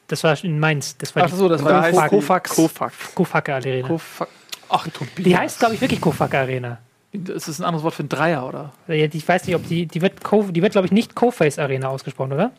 Das 0.07 0.24
war 0.24 0.36
in 0.43 0.59
Mainz. 0.59 0.97
Das 0.97 1.16
war 1.16 1.24
Ach 1.24 1.30
so, 1.30 1.47
das 1.47 1.64
war 1.64 1.72
da 1.82 1.89
die 1.89 1.97
heißt 1.97 2.09
Kofax. 2.09 2.51
Kofax. 2.55 3.16
Kofaka 3.16 3.55
Arena. 3.55 3.88
Kofax. 3.88 4.32
Ach, 4.70 4.88
Tobias. 4.89 5.24
Die 5.24 5.38
heißt, 5.38 5.59
glaube 5.59 5.76
ich, 5.76 5.82
wirklich 5.82 6.01
Kofaka 6.01 6.41
Arena. 6.41 6.80
Ist 7.14 7.47
das 7.47 7.59
ein 7.59 7.66
anderes 7.66 7.84
Wort 7.84 7.93
für 7.93 8.03
ein 8.03 8.09
Dreier, 8.09 8.47
oder? 8.47 8.72
Ja, 8.88 8.95
Ich 8.95 9.28
weiß 9.28 9.45
nicht, 9.45 9.55
ob 9.55 9.68
die, 9.68 9.86
die 9.86 10.01
wird, 10.01 10.14
die 10.51 10.62
wird 10.62 10.72
glaube 10.72 10.86
ich, 10.86 10.91
nicht 10.93 11.14
Co-Face 11.16 11.59
Arena 11.59 11.89
ausgesprochen, 11.89 12.32
oder? 12.34 12.51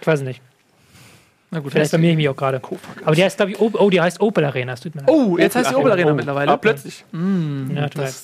Ich 0.00 0.06
weiß 0.06 0.22
nicht. 0.22 0.40
Na 1.50 1.60
gut, 1.60 1.70
Vielleicht 1.70 1.92
bei 1.92 1.98
mir 1.98 2.16
mich 2.16 2.28
auch 2.28 2.34
gerade. 2.34 2.60
Aber 3.04 3.14
die 3.14 3.22
heißt, 3.22 3.36
glaube 3.36 3.52
ich, 3.52 3.60
Op 3.60 3.80
oh, 3.80 3.88
die 3.88 4.00
heißt 4.00 4.20
Opel 4.20 4.44
Arena. 4.44 4.72
Es 4.72 4.80
tut 4.80 4.96
mir 4.96 5.02
leid. 5.02 5.10
Oh, 5.10 5.38
jetzt 5.38 5.54
heißt 5.54 5.70
die 5.70 5.74
Opel 5.76 5.92
Arena 5.92 6.10
Oh, 6.10 6.14
mittlerweile. 6.14 6.50
Aber 6.50 6.60
plötzlich. 6.60 7.04
ja, 7.12 7.18
tut 7.18 7.72
mir 7.72 7.80
leid. 7.84 8.14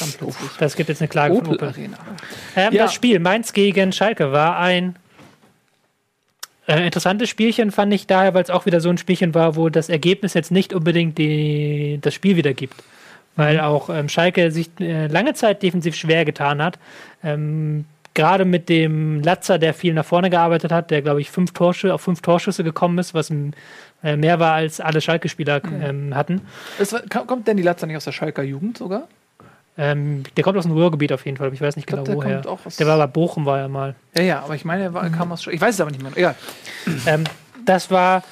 Dann 0.00 0.12
plötzlich. 0.18 0.50
Das 0.58 0.74
gibt 0.74 0.88
jetzt 0.88 1.00
eine 1.00 1.06
Klage 1.08 1.34
von 1.36 1.44
Opel 1.44 1.54
Opel. 1.54 1.68
Arena. 1.68 1.96
Ähm, 2.56 2.72
Ja. 2.72 2.82
Das 2.84 2.92
Spiel 2.94 3.20
Mainz 3.20 3.52
gegen 3.52 3.92
Schalke 3.92 4.32
war 4.32 4.56
ein 4.58 4.96
äh, 6.66 6.84
interessantes 6.84 7.28
Spielchen, 7.28 7.70
fand 7.70 7.92
ich 7.94 8.08
daher, 8.08 8.34
weil 8.34 8.42
es 8.42 8.50
auch 8.50 8.66
wieder 8.66 8.80
so 8.80 8.88
ein 8.88 8.98
Spielchen 8.98 9.34
war, 9.34 9.54
wo 9.54 9.68
das 9.68 9.88
Ergebnis 9.88 10.34
jetzt 10.34 10.50
nicht 10.50 10.72
unbedingt 10.74 11.18
die, 11.18 11.98
das 12.02 12.14
Spiel 12.14 12.36
wiedergibt. 12.36 12.74
Weil 13.36 13.60
auch 13.60 13.90
ähm, 13.90 14.08
Schalke 14.08 14.50
sich 14.50 14.70
äh, 14.80 15.06
lange 15.08 15.34
Zeit 15.34 15.62
defensiv 15.62 15.96
schwer 15.96 16.24
getan 16.24 16.62
hat. 16.62 16.78
Ähm, 17.22 17.84
Gerade 18.16 18.44
mit 18.44 18.68
dem 18.68 19.20
Latzer, 19.24 19.58
der 19.58 19.74
viel 19.74 19.92
nach 19.92 20.04
vorne 20.04 20.30
gearbeitet 20.30 20.70
hat, 20.70 20.92
der, 20.92 21.02
glaube 21.02 21.20
ich, 21.20 21.32
fünf 21.32 21.52
Torschüsse, 21.52 21.92
auf 21.92 22.00
fünf 22.00 22.22
Torschüsse 22.22 22.62
gekommen 22.62 22.96
ist, 22.98 23.12
was 23.12 23.28
äh, 24.04 24.16
mehr 24.16 24.38
war, 24.38 24.52
als 24.52 24.80
alle 24.80 25.00
Schalke-Spieler 25.00 25.60
ähm, 25.82 26.14
hatten. 26.14 26.42
Es 26.78 26.94
kommt- 27.08 27.48
denn 27.48 27.56
die 27.56 27.64
Latzer 27.64 27.88
nicht 27.88 27.96
aus 27.96 28.04
der 28.04 28.12
Schalker 28.12 28.44
Jugend 28.44 28.78
sogar? 28.78 29.08
Ähm, 29.76 30.22
der 30.36 30.44
kommt 30.44 30.56
aus 30.56 30.62
dem 30.62 30.70
Ruhrgebiet 30.70 31.12
auf 31.12 31.24
jeden 31.26 31.36
Fall, 31.36 31.48
aber 31.48 31.54
ich 31.54 31.60
weiß 31.60 31.74
nicht 31.74 31.90
Ich 31.90 31.92
glaub, 31.92 32.04
genau 32.04 32.22
der 32.22 32.44
woher. 32.44 32.70
der 32.78 32.86
war 32.86 32.98
bei 32.98 33.06
Bochum, 33.08 33.44
war 33.46 33.58
er 33.58 33.68
mal. 33.68 33.96
Ja, 34.16 34.22
ja, 34.22 34.40
aber 34.44 34.54
ich 34.54 34.64
meine, 34.64 34.84
er 34.84 34.94
war, 34.94 35.10
kam 35.10 35.32
aus 35.32 35.42
Schalke. 35.42 35.56
Ich 35.56 35.60
weiß 35.60 35.74
es 35.74 35.80
aber 35.80 35.90
nicht 35.90 36.00
mehr. 36.00 36.12
Egal. 36.14 36.36
Ähm, 37.06 37.24
das 37.66 37.90
war, 37.90 38.22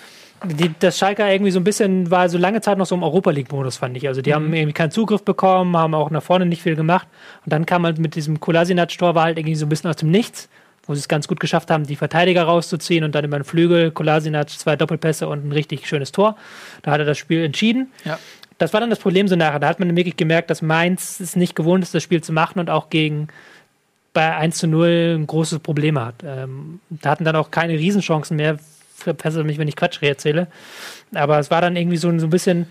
die, 0.44 0.70
das 0.78 0.98
Schalke 0.98 1.28
irgendwie 1.28 1.50
so 1.50 1.60
ein 1.60 1.64
bisschen, 1.64 2.10
war 2.10 2.28
so 2.28 2.38
lange 2.38 2.60
Zeit 2.60 2.78
noch 2.78 2.86
so 2.86 2.94
im 2.94 3.02
Europa 3.02 3.30
League-Modus, 3.30 3.76
fand 3.76 3.96
ich. 3.96 4.08
Also 4.08 4.22
die 4.22 4.34
haben 4.34 4.52
irgendwie 4.52 4.72
keinen 4.72 4.90
Zugriff 4.90 5.22
bekommen, 5.24 5.76
haben 5.76 5.94
auch 5.94 6.10
nach 6.10 6.22
vorne 6.22 6.46
nicht 6.46 6.62
viel 6.62 6.76
gemacht. 6.76 7.08
Und 7.44 7.52
dann 7.52 7.66
kam 7.66 7.84
halt 7.84 7.98
mit 7.98 8.14
diesem 8.14 8.40
Kolasinac-Tor, 8.40 9.14
war 9.14 9.24
halt 9.24 9.38
irgendwie 9.38 9.54
so 9.54 9.66
ein 9.66 9.68
bisschen 9.68 9.90
aus 9.90 9.96
dem 9.96 10.10
Nichts, 10.10 10.48
wo 10.86 10.94
sie 10.94 11.00
es 11.00 11.08
ganz 11.08 11.28
gut 11.28 11.40
geschafft 11.40 11.70
haben, 11.70 11.86
die 11.86 11.96
Verteidiger 11.96 12.44
rauszuziehen 12.44 13.04
und 13.04 13.14
dann 13.14 13.24
über 13.24 13.38
den 13.38 13.44
Flügel, 13.44 13.90
Kolasinac, 13.90 14.50
zwei 14.50 14.76
Doppelpässe 14.76 15.28
und 15.28 15.46
ein 15.46 15.52
richtig 15.52 15.86
schönes 15.86 16.12
Tor. 16.12 16.36
Da 16.82 16.90
hat 16.90 17.00
er 17.00 17.06
das 17.06 17.18
Spiel 17.18 17.44
entschieden. 17.44 17.92
Ja. 18.04 18.18
Das 18.58 18.72
war 18.72 18.80
dann 18.80 18.90
das 18.90 18.98
Problem 18.98 19.28
so 19.28 19.36
nachher. 19.36 19.58
Da 19.58 19.68
hat 19.68 19.80
man 19.80 19.96
wirklich 19.96 20.16
gemerkt, 20.16 20.50
dass 20.50 20.62
Mainz 20.62 21.20
es 21.20 21.36
nicht 21.36 21.56
gewohnt 21.56 21.82
ist, 21.82 21.94
das 21.94 22.02
Spiel 22.02 22.22
zu 22.22 22.32
machen 22.32 22.60
und 22.60 22.70
auch 22.70 22.90
gegen 22.90 23.28
bei 24.12 24.36
1 24.36 24.58
zu 24.58 24.66
0 24.66 25.16
ein 25.18 25.26
großes 25.26 25.60
Problem 25.60 25.98
hat. 25.98 26.16
Ähm, 26.24 26.80
da 26.90 27.10
hatten 27.10 27.24
dann 27.24 27.36
auch 27.36 27.50
keine 27.50 27.74
Riesenchancen 27.74 28.36
mehr. 28.36 28.58
Verbessere 29.02 29.44
mich, 29.44 29.58
wenn 29.58 29.68
ich 29.68 29.76
Quatsch 29.76 30.02
erzähle. 30.02 30.46
Aber 31.14 31.38
es 31.38 31.50
war 31.50 31.60
dann 31.60 31.76
irgendwie 31.76 31.96
so, 31.96 32.16
so 32.18 32.26
ein 32.26 32.30
bisschen. 32.30 32.66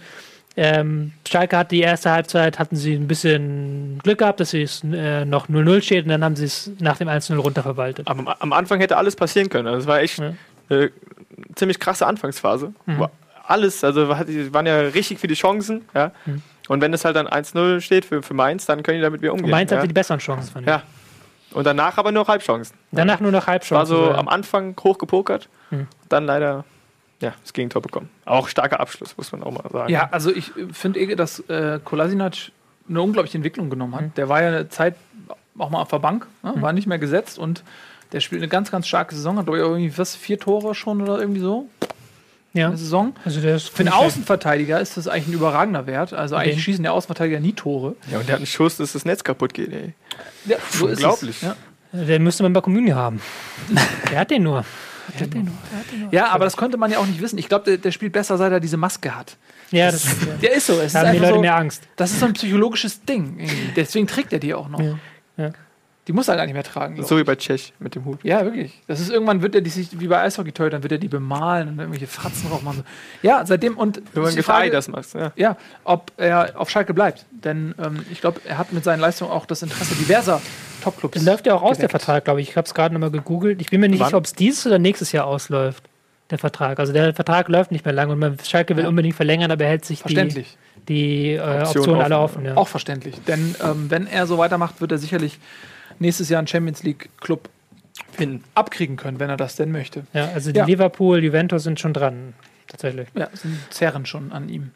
Ähm, 0.58 1.14
Schalke 1.26 1.58
hat 1.58 1.72
die 1.72 1.80
erste 1.80 2.12
Halbzeit, 2.12 2.60
hatten 2.60 2.76
sie 2.76 2.94
ein 2.94 3.08
bisschen 3.08 4.00
Glück 4.04 4.18
gehabt, 4.18 4.42
dass 4.42 4.54
es 4.54 4.84
äh, 4.84 5.24
noch 5.24 5.48
0-0 5.48 5.82
steht 5.82 6.04
und 6.04 6.10
dann 6.10 6.26
haben 6.26 6.36
sie 6.36 6.44
es 6.44 6.70
nach 6.80 6.98
dem 6.98 7.08
1-0 7.08 7.38
runterverwaltet. 7.38 8.06
Aber 8.10 8.20
am, 8.20 8.28
am 8.38 8.52
Anfang 8.54 8.82
hätte 8.82 8.98
alles 8.98 9.16
passieren 9.16 9.48
können. 9.48 9.68
Also 9.68 9.80
es 9.80 9.88
war 9.88 10.02
echt 10.02 10.20
Ja. 10.20 10.34
eine 10.70 10.92
ziemlich 11.56 11.80
krasse 11.80 12.06
Anfangsphase. 12.06 12.74
Mhm. 12.86 13.08
Alles, 13.48 13.82
also 13.86 14.10
waren 14.10 14.66
ja 14.66 14.80
richtig 14.82 15.20
viele 15.20 15.36
Chancen. 15.36 15.86
Ja? 15.96 16.12
Mhm. 16.26 16.42
Und 16.68 16.82
wenn 16.82 16.94
es 16.94 17.06
halt 17.06 17.16
dann 17.16 17.28
1-0 17.28 17.80
steht 17.80 18.04
für, 18.04 18.22
für 18.22 18.34
Mainz, 18.34 18.66
dann 18.66 18.84
können 18.84 18.98
die 18.98 19.04
damit 19.04 19.22
wieder 19.22 19.32
Und 19.32 19.40
umgehen. 19.40 19.52
Mainz 19.52 19.72
ja? 19.72 19.78
hatte 19.78 19.88
die 19.88 19.94
besseren 19.94 20.20
Chancen, 20.20 20.52
fand 20.52 20.66
ich. 20.66 20.70
ja. 20.70 20.84
Und 21.54 21.66
danach 21.66 21.98
aber 21.98 22.12
nur 22.12 22.28
Halbchancen. 22.28 22.76
Danach 22.92 23.20
nur 23.20 23.32
noch 23.32 23.42
War 23.42 23.54
Halbchancen. 23.54 23.96
so 23.96 24.06
ja. 24.06 24.16
am 24.16 24.28
Anfang 24.28 24.76
hochgepokert, 24.84 25.50
Mhm. 25.70 25.88
dann 26.10 26.26
leider 26.26 26.66
ja, 27.22 27.34
das 27.42 27.54
Gegentor 27.54 27.82
bekommen. 27.82 28.10
Auch 28.26 28.48
starker 28.48 28.80
Abschluss, 28.80 29.16
muss 29.18 29.32
man 29.32 29.44
auch 29.44 29.52
mal 29.52 29.70
sagen. 29.72 29.92
Ja, 29.92 30.10
also 30.12 30.32
ich 30.34 30.56
äh, 30.58 30.74
finde, 30.74 31.00
eh, 31.00 31.16
dass 31.16 31.40
äh, 31.50 31.80
Kolasinac 31.84 32.52
eine 32.90 33.02
unglaubliche 33.02 33.38
Entwicklung 33.38 33.70
genommen 33.70 33.96
hat. 33.96 34.18
Der 34.18 34.28
war 34.28 34.42
ja 34.42 34.48
eine 34.50 34.70
Zeit 34.70 34.96
auch 35.58 35.70
mal 35.70 35.82
auf 35.82 35.90
der 35.90 36.00
Bank, 36.00 36.26
ne? 36.44 36.54
war 36.60 36.74
nicht 36.74 36.88
mehr 36.88 36.98
gesetzt 36.98 37.38
und 37.38 37.64
der 38.12 38.20
spielt 38.22 38.42
eine 38.42 38.50
ganz, 38.50 38.72
ganz 38.72 38.88
starke 38.88 39.14
Saison. 39.14 39.38
Hat, 39.38 39.46
glaube 39.46 39.60
ich, 39.60 39.64
irgendwie 39.64 39.98
was, 39.98 40.16
vier 40.16 40.40
Tore 40.40 40.74
schon 40.76 41.02
oder 41.02 41.20
irgendwie 41.20 41.42
so 41.42 41.70
ja. 42.54 42.68
eine 42.68 42.78
Saison. 42.78 43.14
Also 43.26 43.42
der 43.42 43.56
ist 43.56 43.70
Für 43.70 43.80
einen 43.82 43.90
Außenverteidiger 43.90 44.80
ist 44.80 44.98
das 44.98 45.08
eigentlich 45.08 45.28
ein 45.30 45.34
überragender 45.34 45.88
Wert. 45.88 46.14
Also 46.14 46.36
eigentlich 46.36 46.54
Okay. 46.56 46.62
schießen 46.64 46.84
der 46.84 46.94
Außenverteidiger 46.94 47.40
nie 47.40 47.54
Tore. 47.54 47.96
ja, 48.12 48.20
und 48.20 48.28
der 48.28 48.34
hat 48.34 48.40
einen 48.40 48.46
Schuss, 48.48 48.78
dass 48.78 48.94
das 48.94 49.06
Netz 49.06 49.24
kaputt 49.24 49.54
geht. 49.54 49.72
Ey. 49.72 49.94
Ja, 50.46 50.58
so 50.72 50.88
ist 50.88 50.98
Unglaublich. 50.98 51.38
Es. 51.38 51.42
Ja. 51.42 51.56
Den 51.94 52.24
müsste 52.24 52.44
man 52.44 52.54
bei 52.54 52.62
Communio 52.62 52.96
haben. 52.96 53.22
der 54.12 54.20
hat 54.20 54.32
den 54.32 54.44
nur. 54.44 54.64
ja, 56.12 56.28
aber 56.30 56.46
das 56.46 56.56
konnte 56.56 56.78
man 56.78 56.92
ja 56.92 57.00
auch 57.00 57.06
nicht 57.06 57.22
wissen. 57.22 57.38
Ich 57.38 57.50
glaube, 57.50 57.66
der, 57.66 57.78
der 57.78 57.92
spielt 57.92 58.14
besser, 58.14 58.38
seit 58.38 58.52
er 58.52 58.60
diese 58.60 58.78
Maske 58.78 59.14
hat. 59.16 59.38
Ja, 59.72 59.90
das, 59.92 60.06
Der 60.42 60.54
ist 60.54 60.68
so. 60.68 60.74
Es 60.74 60.88
ist 60.88 60.96
da 60.96 61.08
haben 61.08 61.14
die 61.14 61.20
Leute 61.20 61.36
so 61.36 61.42
mehr 61.42 61.56
Angst. 61.56 61.84
das 61.96 62.12
ist 62.12 62.20
so 62.20 62.26
ein 62.26 62.34
psychologisches 62.34 63.04
Ding. 63.04 63.40
irgendwie. 63.40 63.70
Deswegen 63.76 64.08
trägt 64.08 64.34
er 64.34 64.40
die 64.40 64.54
auch 64.54 64.68
noch. 64.70 64.82
Ja. 65.38 65.52
Die 66.12 66.16
muss 66.16 66.28
er 66.28 66.36
gar 66.36 66.44
nicht 66.44 66.54
mehr 66.54 66.64
tragen. 66.64 67.02
So 67.06 67.18
wie 67.18 67.24
bei 67.24 67.38
Tschech 67.38 67.72
mit 67.80 67.96
dem 67.96 68.04
Hut. 68.04 68.20
Ja, 68.24 68.44
wirklich. 68.44 68.82
Das 68.86 69.00
ist 69.00 69.10
irgendwann 69.10 69.42
wird 69.42 69.56
er 69.56 69.62
die 69.62 69.70
sich 69.70 69.98
wie 69.98 70.08
bei 70.08 70.20
eishockey 70.20 70.52
dann 70.52 70.84
wird 70.84 70.92
er 70.92 70.98
die 70.98 71.08
bemalen 71.08 71.70
und 71.70 71.80
irgendwelche 71.80 72.08
Fratzen 72.08 72.50
drauf 72.50 72.64
machen. 72.64 72.84
Ja, 73.22 73.46
seitdem 73.46 73.78
und 73.78 74.02
Wenn 74.12 74.24
man 74.24 74.36
die 74.36 74.44
Frage, 74.44 74.72
das 74.72 74.90
machst. 74.90 75.14
Ja. 75.14 75.32
ja, 75.38 75.56
ob 75.86 76.12
er 76.18 76.60
auf 76.60 76.70
Schalke 76.70 76.94
bleibt, 76.94 77.26
denn 77.32 77.74
ähm, 77.82 78.06
ich 78.12 78.20
glaube, 78.20 78.42
er 78.44 78.58
hat 78.58 78.74
mit 78.74 78.84
seinen 78.84 79.00
Leistungen 79.00 79.32
auch 79.32 79.46
das 79.46 79.62
Interesse 79.62 79.96
diverser 79.96 80.42
Topclubs. 80.84 81.14
Das 81.16 81.24
läuft 81.24 81.46
ja 81.48 81.56
auch 81.56 81.62
aus, 81.62 81.78
der 81.78 81.88
geweckt. 81.88 82.04
Vertrag, 82.04 82.26
glaube 82.26 82.42
ich. 82.42 82.50
Ich 82.50 82.58
habe 82.58 82.66
es 82.66 82.74
gerade 82.74 82.94
nochmal 82.94 83.12
gegoogelt. 83.12 83.62
Ich 83.62 83.70
bin 83.70 83.80
mir 83.80 83.88
nicht 83.88 84.04
sicher, 84.04 84.18
ob 84.18 84.26
es 84.26 84.34
dieses 84.34 84.68
oder 84.68 84.80
nächstes 84.80 85.14
Jahr 85.14 85.28
ausläuft, 85.28 85.86
der 86.30 86.40
Vertrag. 86.40 86.78
Also 86.78 86.92
der 86.92 87.14
Vertrag 87.14 87.48
läuft 87.48 87.72
nicht 87.72 87.86
mehr 87.86 87.94
lang 87.94 88.10
und 88.10 88.20
man, 88.20 88.38
Schalke 88.44 88.76
will 88.76 88.84
Ja. 88.84 88.90
unbedingt 88.90 89.16
verlängern, 89.16 89.50
aber 89.50 89.64
er 89.64 89.70
hält 89.70 89.86
sich 89.86 90.00
die, 90.00 90.02
Verständlich. 90.02 90.58
die 90.90 91.36
äh, 91.36 91.40
Option 91.40 91.78
Optionen 91.84 92.02
alle 92.02 92.18
offen, 92.18 92.36
offen. 92.40 92.46
Ja. 92.48 92.58
Auch 92.58 92.68
verständlich. 92.68 93.16
Denn 93.28 93.56
ähm, 93.64 93.86
wenn 93.90 94.08
er 94.08 94.28
so 94.28 94.38
weitermacht, 94.38 94.82
wird 94.82 94.92
er 94.92 94.98
sicherlich 94.98 95.40
nächstes 96.00 96.30
Jahr 96.30 96.40
einen 96.40 96.48
Champions 96.48 96.84
League 96.84 97.10
Club 97.20 97.50
Finden. 98.12 98.44
abkriegen 98.56 98.98
können, 98.98 99.20
wenn 99.20 99.30
er 99.30 99.38
das 99.38 99.56
denn 99.56 99.72
möchte. 99.72 100.04
ja, 100.14 100.30
also 100.34 100.52
die 100.52 100.58
Ja. 100.60 100.66
Liverpool, 100.66 101.24
Juventus 101.24 101.64
sind 101.64 101.80
schon 101.80 101.94
dran. 101.94 102.34
Tatsächlich. 102.68 103.08
Ja, 103.16 103.30
sind 103.34 103.58
zerren 103.70 104.06
schon 104.06 104.32
an 104.32 104.48
ihm. 104.50 104.72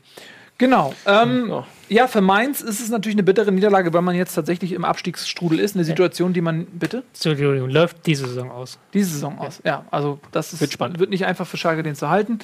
Genau. 0.57 0.93
Ähm, 1.05 1.47
Ja. 1.49 1.65
ja, 1.89 2.07
für 2.07 2.21
Mainz 2.21 2.61
ist 2.61 2.79
es 2.79 2.89
natürlich 2.89 3.15
eine 3.15 3.23
bittere 3.23 3.51
Niederlage, 3.51 3.91
weil 3.93 4.01
man 4.01 4.15
jetzt 4.15 4.33
tatsächlich 4.35 4.71
im 4.71 4.85
Abstiegsstrudel 4.85 5.59
ist. 5.59 5.75
Eine 5.75 5.83
Situation, 5.83 6.31
die 6.31 6.39
man, 6.39 6.65
bitte? 6.67 7.03
Entschuldigung, 7.13 7.69
läuft 7.69 8.05
diese 8.05 8.25
Saison 8.27 8.51
aus. 8.51 8.77
Diese 8.93 9.11
Saison 9.11 9.37
aus. 9.37 9.61
Ja, 9.65 9.83
also 9.91 10.19
das 10.31 10.53
ist, 10.53 10.61
Wird 10.61 10.71
spannend. 10.71 10.99
wird 10.99 11.09
nicht 11.09 11.25
einfach 11.25 11.45
für 11.45 11.57
Schalke, 11.57 11.83
den 11.83 11.95
zu 11.95 12.09
halten. 12.09 12.39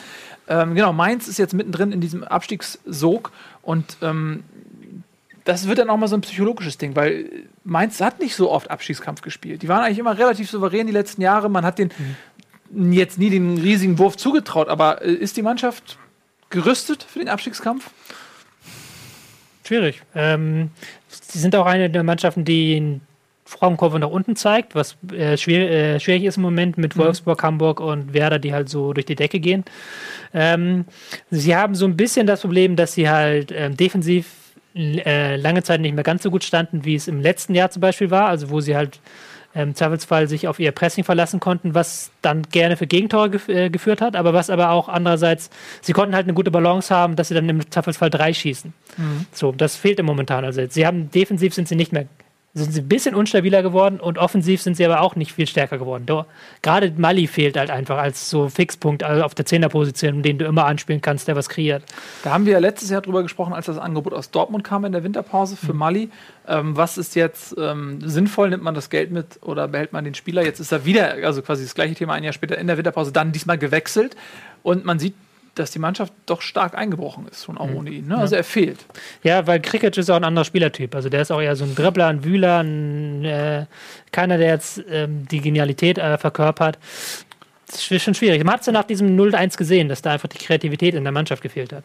Ähm, 0.50 0.76
genau, 0.76 0.92
Mainz 0.92 1.30
ist 1.30 1.38
jetzt 1.40 1.54
mittendrin 1.54 1.94
in 1.94 2.02
diesem 2.02 2.24
Abstiegssog 2.26 3.32
und 3.62 3.96
ähm, 4.02 4.44
das 5.44 5.68
wird 5.68 5.80
dann 5.80 5.90
auch 5.90 5.98
mal 5.98 6.08
so 6.08 6.16
ein 6.16 6.22
psychologisches 6.22 6.78
Ding, 6.78 6.96
weil 6.96 7.30
Mainz 7.64 8.00
hat 8.02 8.20
nicht 8.20 8.36
so 8.36 8.52
oft 8.52 8.70
Abstiegskampf 8.70 9.22
gespielt. 9.22 9.62
Die 9.62 9.68
waren 9.68 9.84
eigentlich 9.84 10.00
immer 10.00 10.18
relativ 10.18 10.50
souverän 10.50 10.88
die 10.88 10.94
letzten 10.94 11.22
Jahre. 11.22 11.50
Man 11.50 11.66
hat 11.66 11.80
den 11.80 11.92
jetzt 12.92 13.18
nie 13.18 13.30
den 13.30 13.58
riesigen 13.58 13.98
Wurf 14.00 14.18
zugetraut, 14.18 14.70
aber 14.70 15.02
äh, 15.02 15.12
ist 15.12 15.38
die 15.38 15.42
Mannschaft 15.42 15.98
gerüstet 16.50 17.04
für 17.04 17.20
den 17.20 17.30
Abstiegskampf? 17.30 17.90
Schwierig. 19.66 20.02
Ähm, 20.16 20.72
sie 21.08 21.40
sind 21.40 21.56
auch 21.56 21.66
eine 21.66 21.90
der 21.90 22.04
Mannschaften, 22.04 22.46
die 22.46 22.78
in 22.78 23.02
Formkurve 23.46 24.00
nach 24.00 24.10
unten 24.10 24.36
zeigt, 24.36 24.76
was 24.76 24.96
äh, 25.12 25.38
schwer, 25.38 25.70
äh, 25.96 26.00
schwierig 26.00 26.24
ist 26.24 26.38
im 26.38 26.44
Moment 26.44 26.78
mit 26.78 26.98
Wolfsburg, 26.98 27.44
Hamburg 27.44 27.82
und 27.82 28.14
Werder, 28.14 28.40
die 28.40 28.54
halt 28.54 28.70
so 28.70 28.94
durch 28.94 29.06
die 29.06 29.16
Decke 29.16 29.40
gehen. 29.40 29.66
Ähm, 30.34 30.86
sie 31.30 31.56
haben 31.56 31.76
so 31.76 31.86
ein 31.86 31.98
bisschen 31.98 32.28
das 32.28 32.42
Problem, 32.42 32.78
dass 32.78 32.94
sie 32.94 33.10
halt 33.10 33.52
ähm, 33.52 33.76
defensiv 33.76 34.28
äh, 34.76 35.36
lange 35.36 35.64
Zeit 35.64 35.82
nicht 35.82 35.96
mehr 35.96 36.04
ganz 36.04 36.24
so 36.24 36.32
gut 36.32 36.44
standen, 36.44 36.86
wie 36.86 36.96
es 36.96 37.08
im 37.08 37.20
letzten 37.20 37.56
Jahr 37.56 37.72
zum 37.72 37.82
Beispiel 37.82 38.12
war, 38.12 38.28
also 38.28 38.50
wo 38.50 38.62
sie 38.62 38.76
halt 38.76 39.00
im 39.54 39.76
Zweifelsfall 39.76 40.28
sich 40.28 40.48
auf 40.48 40.60
ihr 40.60 40.72
Pressing 40.72 41.04
verlassen 41.04 41.42
konnten, 41.42 41.76
was 41.76 42.12
dann 42.22 42.44
gerne 42.44 42.78
für 42.78 42.88
Gegentore 42.88 43.30
gef 43.30 43.50
äh, 43.50 43.70
geführt 43.70 44.00
hat, 44.00 44.16
aber 44.16 44.34
was 44.34 44.50
aber 44.50 44.70
auch 44.70 44.88
andererseits, 44.88 45.50
sie 45.82 45.92
konnten 45.92 46.16
halt 46.16 46.26
eine 46.26 46.34
gute 46.34 46.52
Balance 46.52 46.94
haben, 46.94 47.18
dass 47.18 47.28
sie 47.28 47.34
dann 47.34 47.50
im 47.50 47.70
Zweifelsfall 47.70 48.10
drei 48.10 48.34
schießen. 48.34 48.74
So, 49.34 49.52
das 49.52 49.76
fehlt 49.76 50.00
im 50.00 50.06
momentan. 50.06 50.46
Also 50.46 50.66
sie 50.70 50.86
haben 50.88 51.12
defensiv 51.12 51.54
sind 51.54 51.68
sie 51.68 51.76
nicht 51.76 51.92
mehr, 51.92 52.06
sind 52.54 52.74
sie 52.74 52.82
ein 52.82 52.88
bisschen 52.88 53.16
unstabiler 53.16 53.64
geworden 53.64 54.00
und 54.00 54.18
offensiv 54.18 54.62
sind 54.62 54.76
sie 54.76 54.86
aber 54.86 55.02
auch 55.02 55.16
nicht 55.16 55.32
viel 55.32 55.48
stärker 55.48 55.78
geworden. 55.78 56.06
Gerade 56.62 56.94
Mali 56.98 57.28
fehlt 57.28 57.56
halt 57.58 57.70
einfach 57.70 57.98
als 57.98 58.30
so 58.30 58.50
Fixpunkt 58.50 59.04
also 59.04 59.24
auf 59.24 59.34
der 59.34 59.46
Zehnerposition, 59.46 60.22
den 60.22 60.38
du 60.38 60.46
immer 60.46 60.66
anspielen 60.66 61.02
kannst, 61.02 61.30
der 61.30 61.36
was 61.38 61.48
kreiert. 61.48 61.84
Da 62.24 62.32
haben 62.32 62.46
wir 62.46 62.54
ja 62.54 62.60
letztes 62.60 62.90
Jahr 62.90 63.02
drüber 63.02 63.24
gesprochen, 63.24 63.54
als 63.54 63.68
das 63.68 63.78
Angebot 63.78 64.14
aus 64.14 64.32
Dortmund 64.32 64.66
kam 64.66 64.84
in 64.84 64.92
der 64.92 65.04
Winterpause 65.04 65.56
für 65.56 65.74
Mali. 65.74 66.10
Ähm, 66.48 66.76
was 66.76 66.98
ist 66.98 67.16
jetzt 67.16 67.56
ähm, 67.58 68.00
sinnvoll? 68.02 68.50
Nimmt 68.50 68.64
man 68.64 68.76
das 68.76 68.90
Geld 68.90 69.12
mit 69.12 69.40
oder 69.42 69.70
behält 69.70 69.94
man 69.94 70.04
den 70.04 70.16
Spieler? 70.16 70.44
Jetzt 70.44 70.60
ist 70.60 70.74
er 70.74 70.84
wieder, 70.86 71.16
also 71.24 71.42
quasi 71.42 71.64
das 71.64 71.74
gleiche 71.74 71.96
Thema 71.96 72.14
ein 72.14 72.24
Jahr 72.24 72.34
später 72.34 72.58
in 72.58 72.68
der 72.68 72.78
Winterpause, 72.78 73.14
dann 73.14 73.32
diesmal 73.32 73.58
gewechselt. 73.58 74.18
Und 74.64 74.84
man 74.84 75.00
sieht, 75.00 75.16
dass 75.56 75.72
die 75.72 75.80
Mannschaft 75.80 76.14
doch 76.26 76.42
stark 76.42 76.76
eingebrochen 76.78 77.28
ist, 77.28 77.44
schon 77.46 77.58
auch 77.58 77.70
ohne 77.70 77.90
ihn. 77.90 78.08
Ne? 78.08 78.18
Also 78.18 78.36
er 78.36 78.44
fehlt. 78.44 78.80
Ja, 79.24 79.46
weil 79.48 79.60
Cricket 79.62 79.98
ist 79.98 80.10
auch 80.10 80.16
ein 80.16 80.24
anderer 80.24 80.46
Spielertyp. 80.46 80.96
Also 80.96 81.10
der 81.10 81.22
ist 81.22 81.32
auch 81.32 81.42
eher 81.42 81.56
so 81.56 81.66
ein 81.66 81.76
Dribbler, 81.76 82.08
ein 82.08 82.24
Wühler, 82.24 82.60
ein, 82.64 83.26
äh, 83.26 83.66
keiner, 84.12 84.38
der 84.38 84.48
jetzt 84.48 84.82
ähm, 84.90 85.28
die 85.30 85.42
Genialität 85.42 85.98
äh, 85.98 86.18
verkörpert. 86.18 86.78
Das 87.68 87.90
ist 87.92 88.04
schon 88.04 88.14
schwierig. 88.16 88.44
Man 88.44 88.54
hat 88.54 88.62
es 88.62 88.68
ja 88.68 88.74
nach 88.74 88.84
diesem 88.86 89.18
0-1 89.20 89.58
gesehen, 89.58 89.90
dass 89.90 90.02
da 90.02 90.12
einfach 90.14 90.30
die 90.30 90.38
Kreativität 90.38 90.94
in 90.96 91.04
der 91.04 91.12
Mannschaft 91.14 91.42
gefehlt 91.44 91.74
hat. 91.74 91.84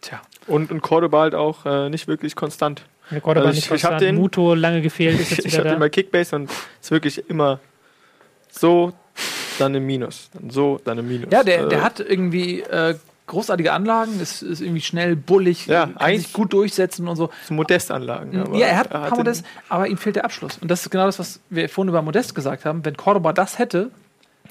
Tja. 0.00 0.20
Und, 0.48 0.70
und 0.72 0.80
Cordoba 0.80 1.20
halt 1.22 1.34
auch 1.36 1.64
äh, 1.66 1.88
nicht 1.88 2.08
wirklich 2.08 2.34
konstant. 2.34 2.82
Der 3.12 3.20
Cordoba 3.20 3.46
Also 3.46 3.56
nicht 3.56 3.66
ich- 3.66 3.72
ich 3.76 3.84
hab 3.84 3.90
konstant, 3.92 4.00
den- 4.10 4.16
Muto 4.16 4.54
lange 4.54 4.80
gefehlt, 4.82 5.20
ist 5.20 5.30
jetzt 5.30 5.44
Ich 5.46 5.56
habe 5.58 5.68
den 5.68 5.78
bei 5.78 5.88
Kickbase 5.88 6.34
und 6.36 6.50
ist 6.80 6.90
wirklich 6.90 7.28
immer 7.30 7.60
so 8.50 8.92
dann 9.58 9.74
im 9.74 9.86
Minus. 9.86 10.30
Dann 10.32 10.50
so, 10.50 10.80
dann 10.84 10.98
im 10.98 11.08
Minus. 11.08 11.32
Ja, 11.32 11.42
der, 11.42 11.64
Äh, 11.64 11.68
der 11.68 11.82
hat 11.82 12.00
irgendwie 12.00 12.60
äh, 12.60 12.94
großartige 13.26 13.72
Anlagen, 13.72 14.20
ist, 14.20 14.42
ist 14.42 14.60
irgendwie 14.60 14.80
schnell, 14.80 15.16
bullig, 15.16 15.66
Ja, 15.66 15.86
kann 15.86 15.96
eigentlich- 15.96 16.24
sich 16.24 16.32
gut 16.32 16.52
durchsetzen 16.52 17.08
und 17.08 17.16
so. 17.16 17.30
Modestanlagen. 17.48 18.38
aber 18.40 18.56
ja, 18.58 18.66
er 18.66 18.76
hat 18.78 18.92
ein 18.92 19.08
paar 19.08 19.16
Modest, 19.16 19.44
aber 19.68 19.86
ihm 19.88 19.96
fehlt 19.96 20.16
der 20.16 20.24
Abschluss. 20.24 20.58
Und 20.58 20.70
das 20.70 20.82
ist 20.82 20.90
genau 20.90 21.06
das, 21.06 21.18
was 21.18 21.40
wir 21.48 21.68
vorhin 21.68 21.88
über 21.88 22.02
Modest 22.02 22.34
gesagt 22.34 22.64
haben. 22.64 22.84
Wenn 22.84 22.96
Cordoba 22.96 23.32
das 23.32 23.58
hätte, 23.58 23.90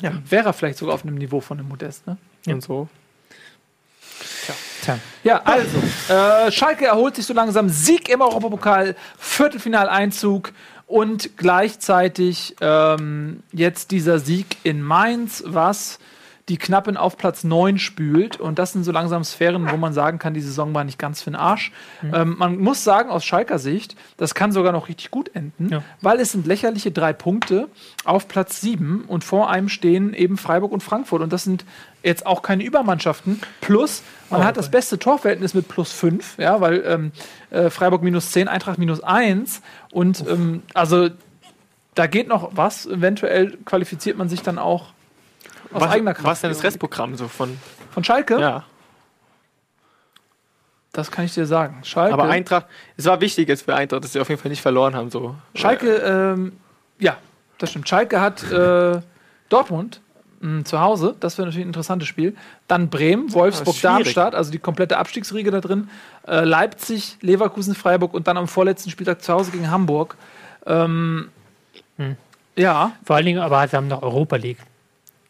Ja. 0.01 0.13
wäre 0.29 0.47
er 0.49 0.53
vielleicht 0.53 0.77
sogar 0.79 0.95
auf 0.95 1.03
einem 1.03 1.15
Niveau 1.15 1.41
von 1.41 1.57
dem 1.57 1.67
Modest. 1.67 2.07
Ne? 2.07 2.17
Und 2.47 2.63
so. 2.63 2.87
Tja. 4.83 4.97
Ja, 5.23 5.41
also, 5.43 5.77
äh, 6.09 6.51
Schalke 6.51 6.85
erholt 6.85 7.15
sich 7.15 7.25
so 7.25 7.33
langsam. 7.33 7.69
Sieg 7.69 8.09
im 8.09 8.21
Europapokal, 8.21 8.95
Viertelfinaleinzug 9.19 10.51
und 10.91 11.37
gleichzeitig 11.37 12.55
ähm, 12.61 13.43
jetzt 13.53 13.91
dieser 13.91 14.19
Sieg 14.19 14.57
in 14.63 14.81
Mainz, 14.81 15.43
was 15.47 15.99
die 16.49 16.57
Knappen 16.57 16.97
auf 16.97 17.17
Platz 17.17 17.43
9 17.45 17.77
spült. 17.77 18.37
Und 18.39 18.59
das 18.59 18.73
sind 18.73 18.83
so 18.83 18.91
langsam 18.91 19.23
Sphären, 19.23 19.71
wo 19.71 19.77
man 19.77 19.93
sagen 19.93 20.19
kann, 20.19 20.33
die 20.33 20.41
Saison 20.41 20.73
war 20.73 20.83
nicht 20.83 20.99
ganz 20.99 21.21
für 21.21 21.29
den 21.29 21.35
Arsch. 21.37 21.71
Ähm, 22.03 22.35
man 22.37 22.57
muss 22.57 22.83
sagen, 22.83 23.09
aus 23.09 23.23
Schalker 23.23 23.57
Sicht, 23.59 23.95
das 24.17 24.33
kann 24.35 24.51
sogar 24.51 24.73
noch 24.73 24.89
richtig 24.89 25.11
gut 25.11 25.33
enden, 25.33 25.69
Ja. 25.69 25.83
weil 26.01 26.19
es 26.19 26.31
sind 26.33 26.47
lächerliche 26.47 26.91
drei 26.91 27.13
Punkte 27.13 27.69
auf 28.03 28.27
Platz 28.27 28.59
7 28.59 29.05
und 29.07 29.23
vor 29.23 29.49
einem 29.49 29.69
stehen 29.69 30.13
eben 30.13 30.35
Freiburg 30.37 30.71
und 30.73 30.81
Frankfurt. 30.83 31.21
Und 31.21 31.31
das 31.31 31.43
sind 31.45 31.63
jetzt 32.03 32.25
auch 32.25 32.41
keine 32.41 32.63
Übermannschaften. 32.63 33.39
Plus, 33.61 34.01
man 34.31 34.41
Oh, 34.41 34.43
hat 34.43 34.57
das 34.57 34.71
beste 34.71 34.97
Torverhältnis 34.97 35.53
mit 35.53 35.67
plus 35.67 35.91
5, 35.93 36.37
ja, 36.39 36.59
weil 36.59 36.83
ähm, 36.85 37.11
äh, 37.51 37.69
Freiburg 37.69 38.01
minus 38.01 38.31
10, 38.31 38.47
Eintracht 38.47 38.79
minus 38.79 39.01
1. 39.03 39.61
Und 39.91 40.25
ähm, 40.27 40.63
also 40.73 41.09
da 41.95 42.07
geht 42.07 42.27
noch 42.27 42.51
was. 42.55 42.85
Eventuell 42.85 43.57
qualifiziert 43.65 44.17
man 44.17 44.29
sich 44.29 44.41
dann 44.41 44.57
auch 44.57 44.93
aus 45.73 45.81
Was, 45.81 45.91
eigener 45.91 46.13
Kraft. 46.13 46.25
was 46.25 46.37
ist 46.37 46.43
denn 46.43 46.51
das 46.51 46.63
Restprogramm 46.63 47.15
so 47.15 47.27
von. 47.27 47.57
Von 47.91 48.03
Schalke? 48.03 48.39
Ja. 48.39 48.65
Das 50.93 51.11
kann 51.11 51.25
ich 51.25 51.33
dir 51.33 51.45
sagen. 51.45 51.79
Schalke. 51.83 52.13
Aber 52.13 52.23
Eintracht, 52.29 52.67
es 52.97 53.05
war 53.05 53.21
wichtig 53.21 53.47
jetzt 53.47 53.63
für 53.63 53.75
Eintracht, 53.75 54.03
dass 54.03 54.13
sie 54.13 54.19
auf 54.19 54.29
jeden 54.29 54.41
Fall 54.41 54.51
nicht 54.51 54.61
verloren 54.61 54.95
haben. 54.95 55.09
So. 55.09 55.35
Schalke, 55.55 55.95
ähm, 55.95 56.53
ja, 56.99 57.17
das 57.57 57.69
stimmt. 57.69 57.87
Schalke 57.87 58.19
hat 58.19 58.43
äh, 58.51 59.01
Dortmund 59.49 60.01
mh, 60.41 60.65
zu 60.65 60.81
Hause. 60.81 61.15
Das 61.19 61.37
wäre 61.37 61.47
natürlich 61.47 61.65
ein 61.65 61.69
interessantes 61.69 62.07
Spiel. 62.07 62.35
Dann 62.67 62.89
Bremen, 62.89 63.31
Wolfsburg, 63.33 63.75
schwierig. 63.75 63.81
Darmstadt, 64.03 64.35
also 64.35 64.51
die 64.51 64.59
komplette 64.59 64.97
Abstiegsriege 64.97 65.51
da 65.51 65.61
drin. 65.61 65.89
Äh, 66.27 66.41
Leipzig, 66.43 67.17
Leverkusen, 67.21 67.75
Freiburg 67.75 68.13
und 68.13 68.27
dann 68.27 68.37
am 68.37 68.47
vorletzten 68.47 68.89
Spieltag 68.89 69.21
zu 69.23 69.31
Hause 69.33 69.51
gegen 69.51 69.69
Hamburg. 69.71 70.17
Ähm, 70.65 71.29
Hm. 71.97 72.15
Ja, 72.55 72.91
Vor 73.05 73.15
allen 73.15 73.25
Dingen, 73.25 73.39
aber 73.39 73.65
sie 73.67 73.75
haben 73.77 73.87
noch 73.87 74.01
Europa 74.01 74.35
League. 74.35 74.57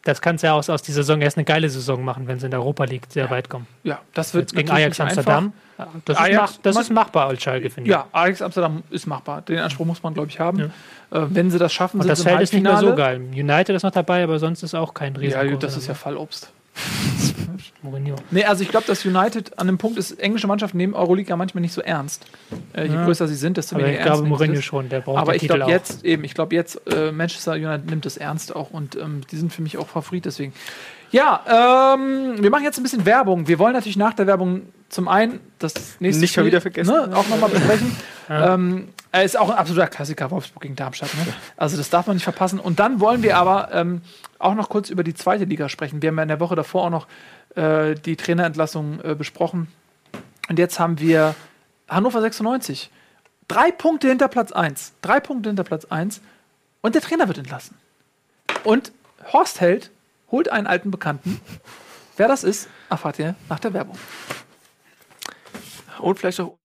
Das 0.04 0.20
kannst 0.20 0.42
du 0.42 0.48
ja 0.48 0.54
aus, 0.54 0.68
aus 0.68 0.82
dieser 0.82 1.02
Saison 1.04 1.20
erst 1.20 1.36
eine 1.36 1.44
geile 1.44 1.68
Saison 1.70 2.04
machen, 2.04 2.26
wenn 2.26 2.40
sie 2.40 2.46
in 2.46 2.50
der 2.50 2.58
Europa 2.60 2.84
League 2.84 3.04
sehr 3.08 3.30
weit 3.30 3.48
kommen. 3.48 3.66
ja, 3.84 4.00
das 4.14 4.34
wird 4.34 4.50
Jetzt 4.50 4.56
gegen 4.58 4.70
Ajax 4.70 4.98
Amsterdam. 4.98 5.52
Ja, 5.78 5.86
Das, 6.04 6.16
Ajax- 6.18 6.50
ist, 6.50 6.56
mach, 6.56 6.62
das 6.62 6.76
ist 6.78 6.90
machbar 6.90 7.28
als 7.28 7.42
Schalke, 7.42 7.70
finde 7.70 7.88
ich. 7.88 7.92
Ja, 7.92 8.06
Ajax 8.12 8.42
Amsterdam 8.42 8.82
ist 8.90 9.06
machbar. 9.06 9.42
Den 9.42 9.60
Anspruch 9.60 9.86
muss 9.86 10.02
man, 10.02 10.12
glaube 10.14 10.28
ich, 10.28 10.40
haben. 10.40 10.58
Äh, 10.58 10.68
wenn 11.30 11.50
sie 11.50 11.58
das 11.58 11.72
schaffen, 11.72 11.96
Und 11.98 12.02
sind 12.02 12.10
das 12.10 12.20
sie 12.20 12.28
im 12.28 12.36
Feld 12.36 12.42
ist 12.42 12.52
nicht 12.54 12.62
mehr 12.62 12.76
so 12.78 12.94
geil. 12.94 13.20
United 13.32 13.76
ist 13.76 13.82
noch 13.82 13.90
dabei, 13.90 14.22
aber 14.24 14.38
sonst 14.38 14.62
ist 14.62 14.74
auch 14.74 14.94
kein 14.94 15.14
Risiko. 15.16 15.42
Ja, 15.44 15.56
das 15.56 15.76
ist 15.76 15.86
ja 15.86 15.94
Fallobst. 15.94 16.50
Mourinho. 17.82 18.16
Nee, 18.30 18.44
also 18.44 18.62
ich 18.62 18.70
glaube, 18.70 18.86
dass 18.86 19.04
United 19.04 19.58
an 19.58 19.66
dem 19.66 19.76
Punkt 19.78 19.98
ist, 19.98 20.12
englische 20.18 20.46
Mannschaften 20.46 20.76
nehmen 20.78 20.94
Euroliga 20.94 21.36
manchmal 21.36 21.60
nicht 21.60 21.74
so 21.74 21.80
ernst. 21.82 22.24
Äh, 22.72 22.86
je 22.86 22.94
Ja. 22.94 23.04
größer 23.04 23.28
sie 23.28 23.34
sind, 23.34 23.56
desto 23.56 23.74
Aber 23.74 23.84
weniger 23.84 23.98
ich 23.98 24.04
glaube, 24.04 24.18
ernst 24.20 24.30
Mourinho 24.30 24.58
es. 24.58 24.64
schon, 24.64 24.88
der 24.88 25.00
braucht 25.00 25.18
Aber 25.18 25.34
ich 25.34 25.42
glaube 25.46 25.70
jetzt 25.70 26.04
eben, 26.04 26.24
ich 26.24 26.34
glaube 26.34 26.54
jetzt, 26.54 26.80
äh, 26.90 27.12
Manchester 27.12 27.52
United 27.52 27.90
nimmt 27.90 28.06
es 28.06 28.16
ernst 28.16 28.54
auch 28.54 28.70
und 28.70 28.96
ähm, 28.96 29.22
die 29.30 29.36
sind 29.36 29.52
für 29.52 29.62
mich 29.62 29.76
auch 29.78 29.88
Favorit 29.88 30.24
deswegen. 30.24 30.52
Ja, 31.12 31.94
ähm, 31.94 32.42
wir 32.42 32.50
machen 32.50 32.64
jetzt 32.64 32.78
ein 32.78 32.82
bisschen 32.82 33.04
Werbung. 33.06 33.46
Wir 33.46 33.58
wollen 33.58 33.74
natürlich 33.74 33.96
nach 33.96 34.14
der 34.14 34.26
Werbung 34.26 34.62
zum 34.88 35.08
einen 35.08 35.40
das 35.58 35.74
nächste 36.00 36.20
Nicht 36.20 36.32
Spiel, 36.32 36.46
wieder 36.46 36.60
vergessen. 36.60 36.92
Ne, 36.92 37.16
auch 37.16 37.28
nochmal 37.28 37.50
besprechen. 37.50 37.96
Ja. 38.28 38.54
ähm, 38.54 38.88
er 39.10 39.24
ist 39.24 39.36
auch 39.36 39.50
ein 39.50 39.58
absoluter 39.58 39.88
Klassiker, 39.88 40.30
Wolfsburg 40.30 40.62
gegen 40.62 40.76
Darmstadt. 40.76 41.12
Ne? 41.16 41.34
Also 41.56 41.76
das 41.76 41.90
darf 41.90 42.06
man 42.06 42.16
nicht 42.16 42.22
verpassen. 42.22 42.60
Und 42.60 42.78
dann 42.78 43.00
wollen 43.00 43.22
wir 43.22 43.36
aber 43.36 43.68
ähm, 43.72 44.00
auch 44.38 44.54
noch 44.54 44.68
kurz 44.68 44.90
über 44.90 45.02
die 45.02 45.12
zweite 45.12 45.44
Liga 45.44 45.68
sprechen. 45.68 46.00
Wir 46.00 46.08
haben 46.08 46.16
ja 46.16 46.22
in 46.22 46.28
der 46.28 46.40
Woche 46.40 46.54
davor 46.54 46.84
auch 46.84 46.90
noch 46.90 47.06
äh, 47.56 47.94
die 47.96 48.16
Trainerentlassung 48.16 49.00
äh, 49.02 49.14
besprochen. 49.16 49.66
Und 50.48 50.58
jetzt 50.58 50.78
haben 50.78 51.00
wir 51.00 51.34
Hannover 51.88 52.22
96. 52.22 52.90
Drei 53.48 53.72
Punkte 53.72 54.08
hinter 54.08 54.28
Platz 54.28 54.52
1. 54.52 54.92
Drei 55.02 55.20
Punkte 55.20 55.50
hinter 55.50 55.64
Platz 55.64 55.84
1. 55.84 56.22
Und 56.80 56.94
der 56.94 57.02
Trainer 57.02 57.26
wird 57.26 57.38
entlassen. 57.38 57.76
Und 58.64 58.92
Horst 59.32 59.60
Held 59.60 59.90
holt 60.32 60.48
einen 60.48 60.66
alten 60.66 60.90
Bekannten. 60.90 61.40
Wer 62.16 62.26
das 62.26 62.42
ist, 62.42 62.68
erfahrt 62.90 63.18
ihr 63.20 63.36
nach 63.48 63.60
der 63.60 63.72
Werbung. 63.72 63.96
Und 66.00 66.18
vielleicht 66.18 66.40
auch. 66.40 66.61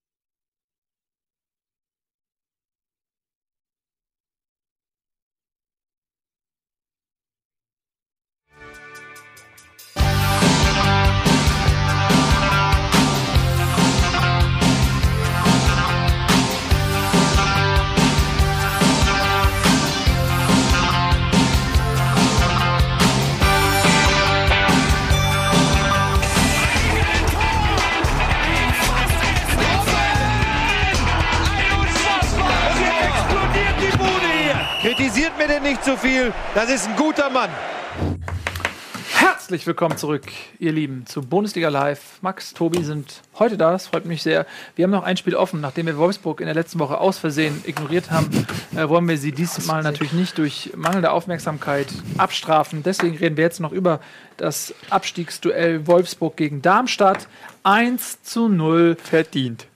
Kritisiert 34.98 35.38
mir 35.38 35.46
denn 35.46 35.62
nicht 35.62 35.84
zu 35.84 35.96
viel. 35.96 36.32
Das 36.56 36.68
ist 36.68 36.88
ein 36.88 36.96
guter 36.96 37.30
Mann. 37.30 37.50
Herzlich 39.14 39.64
willkommen 39.64 39.96
zurück, 39.96 40.24
ihr 40.58 40.72
Lieben, 40.72 41.06
zu 41.06 41.22
Bundesliga 41.22 41.68
Live. 41.68 42.18
Max, 42.20 42.52
Tobi 42.52 42.82
sind 42.82 43.22
heute 43.38 43.56
da, 43.56 43.70
das 43.70 43.86
freut 43.86 44.06
mich 44.06 44.24
sehr. 44.24 44.44
Wir 44.74 44.82
haben 44.82 44.90
noch 44.90 45.04
ein 45.04 45.16
Spiel 45.16 45.36
offen, 45.36 45.60
nachdem 45.60 45.86
wir 45.86 45.96
Wolfsburg 45.98 46.40
in 46.40 46.46
der 46.46 46.56
letzten 46.56 46.80
Woche 46.80 46.98
aus 46.98 47.16
Versehen 47.16 47.62
ignoriert 47.64 48.10
haben, 48.10 48.44
äh, 48.74 48.88
wollen 48.88 49.08
wir 49.08 49.18
sie 49.18 49.30
diesmal 49.30 49.84
natürlich 49.84 50.14
nicht 50.14 50.36
durch 50.36 50.72
mangelnde 50.74 51.12
Aufmerksamkeit 51.12 51.86
abstrafen. 52.16 52.82
Deswegen 52.82 53.16
reden 53.16 53.36
wir 53.36 53.44
jetzt 53.44 53.60
noch 53.60 53.70
über 53.70 54.00
das 54.36 54.74
Abstiegsduell 54.90 55.86
Wolfsburg 55.86 56.36
gegen 56.36 56.60
Darmstadt. 56.60 57.28
1 57.62 58.24
zu 58.24 58.48
0 58.48 58.96
Verdient. 59.00 59.68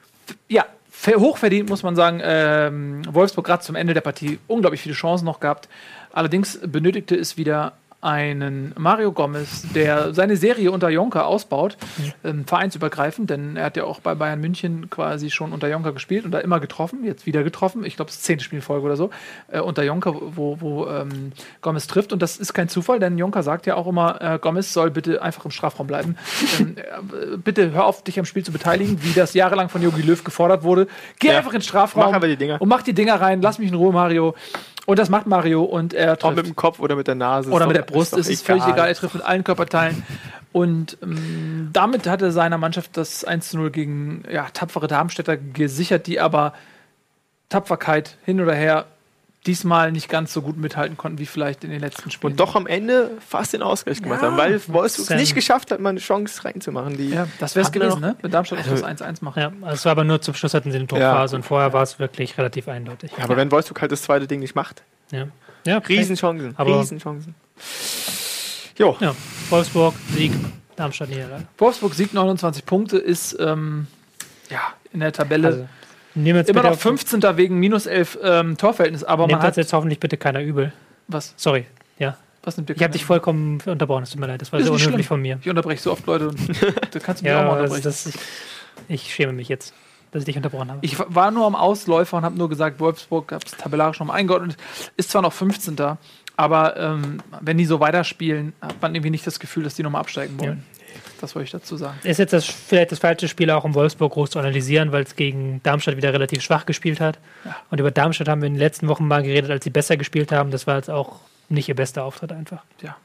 ja, 0.49 0.67
hochverdient 1.07 1.69
muss 1.69 1.83
man 1.83 1.97
sagen. 1.97 2.21
Ähm, 2.23 3.03
Wolfsburg 3.13 3.47
gerade 3.47 3.63
zum 3.63 3.75
Ende 3.75 3.95
der 3.95 4.01
Partie 4.01 4.39
unglaublich 4.47 4.81
viele 4.81 4.95
Chancen 4.95 5.25
noch 5.25 5.41
gehabt. 5.41 5.69
Allerdings 6.13 6.61
benötigte 6.65 7.17
es 7.17 7.37
wieder 7.37 7.73
einen 8.03 8.75
Mario 8.77 9.13
Gomez, 9.13 9.65
der 9.75 10.13
seine 10.13 10.37
Serie 10.37 10.73
unter 10.73 10.91
Jonker 10.91 11.27
ausbaut, 11.27 11.77
ähm, 12.25 12.45
vereinsübergreifend, 12.45 13.31
denn 13.31 13.57
er 13.57 13.67
hat 13.67 13.77
ja 13.77 13.85
auch 13.85 14.01
bei 14.01 14.17
Bayern 14.17 14.41
München 14.41 14.91
quasi 14.91 15.31
schon 15.31 15.53
unter 15.53 15.69
Jonker 15.71 15.93
gespielt 15.93 16.25
und 16.25 16.33
da 16.33 16.41
immer 16.41 16.59
getroffen, 16.59 17.05
jetzt 17.05 17.27
wieder 17.27 17.45
getroffen. 17.45 17.85
Ich 17.85 17.95
glaube, 17.95 18.11
das 18.11 18.21
zehnte 18.21 18.43
Spielfolge 18.45 18.85
oder 18.85 18.97
so, 18.97 19.11
äh, 19.49 19.61
unter 19.61 19.85
Jonker, 19.85 20.15
wo, 20.21 20.61
wo 20.61 20.89
ähm, 20.89 21.31
Gomez 21.61 21.87
trifft. 21.87 22.13
Und 22.13 22.21
das 22.23 22.39
ist 22.39 22.53
kein 22.55 22.69
Zufall, 22.69 22.99
denn 22.99 23.19
Jonker 23.19 23.45
sagt 23.45 23.67
ja 23.67 23.77
auch 23.77 23.87
immer, 23.87 24.21
äh, 24.21 24.39
Gomez 24.41 24.73
soll 24.73 24.91
bitte 24.91 25.23
einfach 25.23 25.45
im 25.45 25.53
Strafraum 25.53 25.87
bleiben. 25.87 26.17
ähm, 26.59 26.75
äh, 26.77 27.37
bitte 27.37 27.71
hör 27.71 27.87
auf, 27.87 28.03
dich 28.03 28.19
am 28.19 28.25
Spiel 28.25 28.45
zu 28.45 28.51
beteiligen, 28.51 28.99
wie 29.03 29.13
das 29.13 29.33
jahrelang 29.33 29.69
von 29.69 29.81
Jogi 29.81 30.03
Löw 30.03 30.23
gefordert 30.25 30.65
wurde. 30.65 30.89
Geh 31.21 31.29
Ja. 31.29 31.39
einfach 31.39 31.55
ins 31.55 31.67
Strafraum 31.67 32.07
Mach 32.07 32.17
aber 32.17 32.27
die 32.27 32.37
Dinger. 32.37 32.61
und 32.61 32.69
mach 32.69 32.83
die 32.83 32.95
Dinger 32.95 33.21
rein, 33.21 33.41
lass 33.43 33.61
mich 33.61 33.69
in 33.69 33.75
Ruhe, 33.77 33.93
Mario. 33.93 34.35
Und 34.87 34.99
das 34.99 35.09
macht 35.09 35.27
Mario 35.27 35.63
und 35.63 35.95
er 35.95 36.17
trifft. 36.17 36.37
mit 36.37 36.47
dem 36.47 36.57
Kopf 36.57 36.81
oder 36.81 36.97
mit 36.97 37.07
der 37.07 37.15
Nase. 37.15 37.51
Oder 37.51 37.67
mit 37.67 37.77
der 37.77 37.83
Brust 37.83 38.17
ist 38.17 38.29
es 38.29 38.43
völlig 38.43 38.67
egal. 38.67 38.89
Er 38.89 38.95
trifft 38.95 39.15
mit 39.15 39.25
allen 39.25 39.45
Körperteilen. 39.45 40.03
Und 40.51 40.99
ähm, 41.03 41.71
damit 41.73 42.07
hat 42.07 42.21
er 42.21 42.33
seiner 42.33 42.59
Mannschaft 42.59 42.97
das 42.97 43.25
1 43.25 43.51
zu 43.51 43.59
0 43.59 43.71
gegen 43.71 44.25
ja, 44.31 44.49
tapfere 44.53 44.89
Darmstädter 44.89 45.37
gesichert, 45.37 46.07
die 46.07 46.21
aber 46.21 46.53
Tapferkeit 47.49 48.17
hin 48.25 48.41
oder 48.41 48.55
her 48.55 48.87
diesmal 49.47 49.91
nicht 49.91 50.09
ganz 50.09 50.33
so 50.33 50.41
gut 50.41 50.57
mithalten 50.57 50.97
konnten 50.97 51.19
wie 51.19 51.27
vielleicht 51.27 51.65
in 51.65 51.71
den 51.71 51.81
letzten 51.81 52.11
Spielen. 52.13 52.33
Und 52.35 52.41
doch 52.41 52.55
am 52.55 52.67
Ende 52.69 53.11
fast 53.27 53.53
den 53.53 53.63
Ausgleich 53.63 54.01
gemacht 54.01 54.23
Ja. 54.23 54.29
haben, 54.29 54.37
weil 54.37 54.61
Wolfsburg 54.69 55.11
es 55.11 55.17
nicht 55.17 55.35
geschafft 55.35 55.71
hat, 55.73 55.81
mal 55.81 55.89
eine 55.91 55.99
Chance 56.01 56.45
reinzumachen. 56.45 56.97
Die 56.97 57.09
Ja, 57.11 57.27
das 57.41 57.57
wäre 57.57 57.67
es 57.67 57.73
gewesen, 57.73 58.01
ne? 58.01 58.15
Wenn 58.23 58.31
Darmstadt 58.31 58.61
auch 58.61 58.63
Also- 58.63 58.77
das 58.77 58.85
1-1 58.85 59.21
macht. 59.21 59.37
Ja, 59.39 59.53
also 59.63 59.75
es 59.75 59.85
war 59.85 59.93
aber 59.93 60.05
nur 60.05 60.21
zum 60.21 60.35
Schluss 60.35 60.55
hatten 60.55 60.71
sie 60.71 60.77
eine 60.79 60.87
Druckphase 60.87 61.35
Ja. 61.35 61.37
und 61.39 61.43
vorher 61.43 61.73
war 61.73 61.83
es 61.83 61.99
wirklich 61.99 62.39
relativ 62.39 62.69
eindeutig. 62.69 63.11
Ja, 63.19 63.25
aber 63.25 63.37
wenn 63.37 63.51
Wolfsburg 63.51 63.81
halt 63.81 63.91
das 63.93 64.03
zweite 64.03 64.27
Ding 64.29 64.41
nicht 64.41 64.55
macht, 64.55 64.83
Ja, 65.11 65.27
ja 65.67 65.79
Riesenchancen, 65.79 66.55
Aber- 66.57 66.79
Riesenchancen. 66.81 67.35
Jo, 68.79 68.97
Ja, 69.01 69.15
Wolfsburg, 69.51 69.95
Sieg, 70.15 70.33
Darmstadt 70.77 71.11
Niederlage. 71.11 71.45
Wolfsburg 71.59 71.95
Sieg 71.95 72.15
29 72.15 72.65
Punkte 72.65 72.97
ist 72.99 73.37
ähm, 73.39 73.87
ja, 74.51 74.61
in 74.93 75.01
der 75.01 75.13
Tabelle 75.13 75.47
Also, 75.49 75.69
immer 76.15 76.63
noch 76.63 76.71
auf- 76.73 76.81
15. 76.81 77.23
wegen 77.37 77.59
minus 77.59 77.87
11 77.87 78.19
ähm, 78.23 78.57
Torverhältnis, 78.57 79.05
aber 79.05 79.23
Nehmt 79.27 79.33
man 79.33 79.41
das 79.41 79.47
hat 79.49 79.57
jetzt 79.57 79.73
hoffentlich 79.73 80.01
bitte 80.01 80.17
keiner 80.17 80.41
übel. 80.43 80.73
was. 81.09 81.35
Sorry, 81.37 81.67
ja. 81.99 82.17
Was 82.45 82.57
nimmt 82.57 82.69
dir 82.69 82.75
Ich 82.75 82.83
habe 82.83 82.93
dich 82.93 83.05
vollkommen 83.05 83.61
unterbrochen, 83.65 84.03
es 84.03 84.11
tut 84.11 84.21
mir 84.21 84.27
leid, 84.27 84.41
das 84.43 84.53
war 84.53 84.59
Ist 84.61 84.67
so 84.67 84.73
nicht 84.75 84.83
unhöflich 84.83 85.07
schlimm. 85.07 85.17
von 85.17 85.23
mir. 85.23 85.39
Ich 85.43 85.49
unterbreche 85.49 85.81
so 85.83 85.93
oft 85.93 86.05
Leute 86.07 86.29
und 86.29 86.39
du 86.95 87.01
kannst 87.01 87.23
mich 87.23 87.33
auch 87.33 87.37
Ja, 87.37 87.45
mal 87.45 87.63
das, 87.63 87.71
unterbrechen. 87.71 87.83
das, 87.85 88.07
ich, 88.07 88.15
ich 88.89 89.15
schäme 89.15 89.33
mich 89.33 89.49
jetzt, 89.49 89.73
dass 90.11 90.21
ich 90.23 90.27
dich 90.27 90.37
unterbrochen 90.37 90.71
habe. 90.71 90.79
Ich 90.83 90.97
war 90.99 91.31
nur 91.31 91.47
am 91.47 91.55
Ausläufer 91.55 92.17
und 92.17 92.25
habe 92.25 92.37
nur 92.37 92.49
gesagt, 92.49 92.81
Wolfsburg 92.81 93.31
habe 93.33 93.45
es 93.47 93.53
tabellarisch 93.53 94.01
noch 94.01 94.09
mal 94.09 94.15
eingeordnet, 94.15 94.57
ist 94.97 95.11
zwar 95.11 95.23
noch 95.23 95.33
15. 95.33 95.77
Aber 96.37 96.77
ähm, 96.79 97.19
wenn 97.41 97.59
die 97.59 97.65
so 97.67 97.79
weiterspielen, 97.79 98.55
hat 98.61 98.81
man 98.83 98.95
irgendwie 98.95 99.11
nicht 99.11 99.27
das 99.27 99.39
Gefühl, 99.39 99.63
dass 99.65 99.75
die 99.75 99.83
nochmal 99.83 100.01
absteigen 100.01 100.39
wollen. 100.41 100.65
Das 101.23 101.35
wollte 101.37 101.45
ich 101.45 101.51
dazu 101.53 101.77
sagen. 101.77 101.99
Ist 102.03 102.19
jetzt 102.19 102.33
das, 102.33 102.45
vielleicht 102.45 102.91
das 102.93 102.99
falsche 102.99 103.29
Spiel 103.29 103.49
auch, 103.51 103.63
um 103.65 103.75
Wolfsburg 103.75 104.13
groß 104.13 104.31
zu 104.31 104.39
analysieren, 104.41 104.91
weil 104.93 105.05
es 105.05 105.15
gegen 105.17 105.63
Darmstadt 105.63 105.97
wieder 105.97 106.13
relativ 106.13 106.43
schwach 106.43 106.67
gespielt 106.67 107.01
hat. 107.01 107.19
Ja. 107.45 107.57
Und 107.71 107.79
über 107.81 107.93
Darmstadt 107.93 108.29
haben 108.29 108.43
wir 108.43 108.49
in 108.49 108.55
den 108.55 108.59
letzten 108.59 108.89
Wochen 108.89 109.07
mal 109.07 109.23
geredet, 109.23 109.51
als 109.51 109.63
sie 109.65 109.71
besser 109.71 109.97
gespielt 109.97 110.33
haben. 110.33 110.51
Das 110.51 110.67
war 110.67 110.77
jetzt 110.77 110.91
auch 110.91 111.21
nicht 111.49 111.69
ihr 111.69 111.77
bester 111.77 112.05
Auftritt 112.05 112.33
einfach. 112.33 112.65
Ja. 112.83 112.97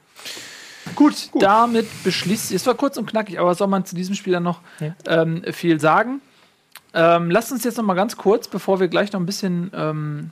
Gut, 0.94 1.30
damit 1.38 1.86
beschließt 2.02 2.50
es 2.52 2.66
war 2.66 2.74
kurz 2.74 2.96
und 2.96 3.06
knackig, 3.08 3.38
aber 3.38 3.50
was 3.50 3.58
soll 3.58 3.68
man 3.68 3.84
zu 3.84 3.94
diesem 3.94 4.14
Spiel 4.14 4.32
dann 4.32 4.42
noch 4.42 4.60
Ja. 4.80 4.94
ähm, 5.06 5.44
viel 5.52 5.78
sagen? 5.80 6.20
Ähm, 6.94 7.30
lasst 7.30 7.52
uns 7.52 7.62
jetzt 7.62 7.76
noch 7.76 7.84
mal 7.84 7.94
ganz 7.94 8.16
kurz, 8.16 8.48
bevor 8.48 8.80
wir 8.80 8.88
gleich 8.88 9.12
noch 9.12 9.20
ein 9.20 9.26
bisschen 9.26 9.70
ähm, 9.74 10.30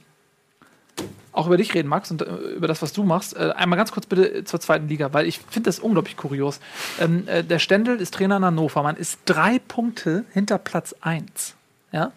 auch 1.37 1.47
über 1.47 1.57
dich 1.57 1.75
reden, 1.75 1.89
Max, 1.89 2.11
und 2.11 2.23
äh, 2.23 2.25
über 2.25 2.67
das, 2.67 2.83
was 2.83 2.93
du 2.93 3.05
machst, 3.05 3.37
äh, 3.37 3.53
einmal 3.55 3.77
ganz 3.77 3.93
kurz 3.93 4.07
bitte 4.07 4.45
zur 4.45 4.61
zweiten 4.61 4.89
Liga, 4.89 5.13
weil 5.13 5.27
ich 5.27 5.39
finde 5.39 5.69
das 5.69 5.79
unglaublich 5.79 6.17
kurios. 6.17 6.61
Ähm, 6.99 7.29
äh, 7.29 7.45
der 7.45 7.59
Stendel 7.59 8.01
ist 8.01 8.15
Trainer 8.15 8.39
in 8.39 8.45
Hannover, 8.45 8.83
man 8.83 8.97
ist 8.97 9.21
drei 9.27 9.59
Punkte 9.59 10.25
hinter 10.33 10.59
Platz 10.59 10.95
1. 11.01 11.55
Ja? 11.93 12.13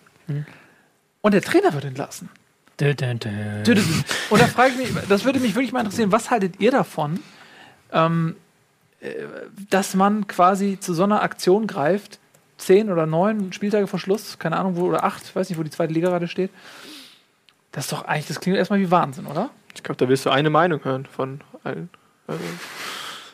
Und 1.22 1.34
der 1.34 1.41
Trainer 1.41 1.74
wird 1.74 1.86
entlassen. 1.86 2.30
Dö, 2.80 2.94
dö, 3.74 3.76
dö. 3.84 3.84
Und 4.30 4.41
da 4.41 4.48
frage 4.48 4.72
ich 4.72 4.78
mich, 4.78 5.08
das 5.10 5.26
würde 5.26 5.40
mich 5.40 5.54
wirklich 5.54 5.74
mal 5.74 5.80
interessieren, 5.80 6.14
was 6.14 6.32
haltet 6.32 6.62
ihr 6.62 6.72
davon, 6.72 7.20
ähm, 7.91 8.38
äh, 9.02 9.14
dass 9.70 9.96
man 9.96 10.28
quasi 10.28 10.80
zu 10.80 10.94
so 10.94 11.04
einer 11.04 11.22
Aktion 11.22 11.68
greift, 11.68 12.20
zehn 12.58 12.90
oder 12.90 13.06
neun 13.06 13.52
Spieltage 13.52 13.88
vor 13.88 14.00
Schluss, 14.00 14.40
keine 14.40 14.58
Ahnung 14.58 14.78
wo, 14.78 14.86
oder 14.86 15.04
acht, 15.04 15.24
ich 15.24 15.36
weiß 15.36 15.50
nicht, 15.50 15.60
wo 15.60 15.64
die 15.64 15.70
zweite 15.70 15.94
Liga 15.94 16.10
gerade 16.10 16.28
steht. 16.30 16.52
Das 17.72 17.86
ist 17.86 17.91
doch 17.91 18.06
eigentlich, 18.06 18.28
das 18.28 18.40
klingt 18.40 18.58
erstmal 18.58 18.80
wie 18.80 18.90
Wahnsinn, 18.91 19.26
oder? 19.28 19.50
Ich 19.76 19.84
glaube, 19.84 19.98
da 19.98 20.10
wirst 20.10 20.26
du 20.26 20.30
eine 20.32 20.50
Meinung 20.50 20.84
hören 20.84 21.06
von 21.06 21.41
allen. 21.64 21.90
Also, 22.28 22.41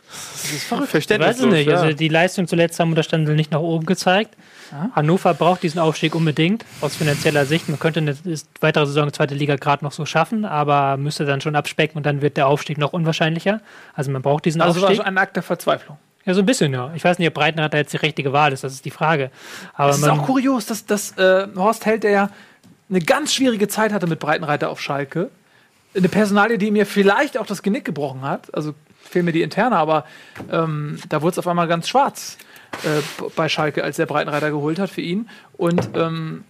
Das 0.08 0.52
ist 0.52 0.64
verrückt. 0.66 0.94
Ich 0.94 1.10
weiß 1.10 1.40
es 1.40 1.46
nicht. 1.46 1.68
Ja. 1.68 1.78
Also 1.78 1.96
die 1.96 2.08
Leistung 2.08 2.48
zuletzt 2.48 2.80
haben 2.80 2.90
unter 2.90 3.04
Stendel 3.04 3.36
nicht 3.36 3.52
nach 3.52 3.60
oben 3.60 3.86
gezeigt. 3.86 4.36
Ja. 4.72 4.90
Hannover 4.96 5.34
braucht 5.34 5.64
diesen 5.64 5.80
Aufstieg 5.80 6.16
unbedingt 6.16 6.66
aus 6.82 6.96
finanzieller 6.96 7.46
Sicht. 7.46 7.68
Man 7.70 7.80
könnte 7.80 8.00
eine 8.00 8.16
weitere 8.62 8.86
Saison 8.86 9.12
zweite 9.12 9.36
Liga 9.36 9.56
gerade 9.56 9.84
noch 9.84 9.92
so 9.92 10.06
schaffen, 10.06 10.46
aber 10.46 10.98
müsste 10.98 11.26
dann 11.26 11.42
schon 11.42 11.56
abspecken 11.56 11.98
und 11.98 12.06
dann 12.06 12.22
wird 12.22 12.38
der 12.38 12.48
Aufstieg 12.48 12.78
noch 12.78 12.94
unwahrscheinlicher. 12.94 13.62
Also 13.94 14.12
man 14.12 14.22
braucht 14.22 14.46
diesen 14.46 14.62
Also 14.62 14.80
Aufstieg. 14.82 14.98
schon 14.98 15.06
ein 15.06 15.18
Akt 15.18 15.36
der 15.36 15.44
Verzweiflung. 15.44 15.98
Ja, 16.26 16.34
so 16.34 16.40
ein 16.42 16.46
bisschen, 16.46 16.74
ja. 16.74 16.92
Ich 16.96 17.04
weiß 17.04 17.20
nicht, 17.20 17.28
ob 17.28 17.36
Breitenreiter 17.36 17.78
jetzt 17.78 17.94
die 17.94 17.98
richtige 17.98 18.34
Wahl 18.34 18.52
ist, 18.52 18.64
das 18.64 18.74
ist 18.74 18.84
die 18.86 18.92
Frage. 18.92 19.30
Aber 19.74 19.92
Es 19.92 19.98
ist 19.98 20.02
man, 20.02 20.20
auch 20.20 20.26
kurios, 20.26 20.66
dass, 20.66 20.86
dass 20.86 21.12
äh, 21.18 21.48
Horst 21.56 21.86
Held, 21.86 22.04
der 22.04 22.12
ja 22.12 22.30
eine 22.90 23.00
ganz 23.00 23.34
schwierige 23.34 23.68
Zeit 23.68 23.92
hatte 23.94 24.08
mit 24.08 24.20
Breitenreiter 24.20 24.70
auf 24.70 24.82
Schalke, 24.82 25.30
eine 25.96 26.10
Personalie, 26.10 26.58
die 26.58 26.72
mir 26.72 26.86
vielleicht 26.86 27.38
auch 27.38 27.46
das 27.46 27.64
Genick 27.64 27.86
gebrochen 27.86 28.22
hat, 28.22 28.54
also 28.54 28.74
fehlen 29.04 29.26
mir 29.26 29.32
die 29.32 29.42
interne, 29.42 29.78
aber 29.78 30.06
ähm, 30.52 31.00
da 31.10 31.22
wurde 31.22 31.34
es 31.34 31.40
auf 31.40 31.48
einmal 31.48 31.68
ganz 31.68 31.88
schwarz 31.88 32.38
äh, 32.84 33.02
bei 33.36 33.48
Schalke, 33.50 33.84
als 33.84 33.98
der 33.98 34.06
Breitenreiter 34.06 34.52
geholt 34.52 34.80
hat 34.80 34.90
für 34.90 35.02
ihn. 35.02 35.30
Und 35.54 35.90
ähm, 35.96 36.44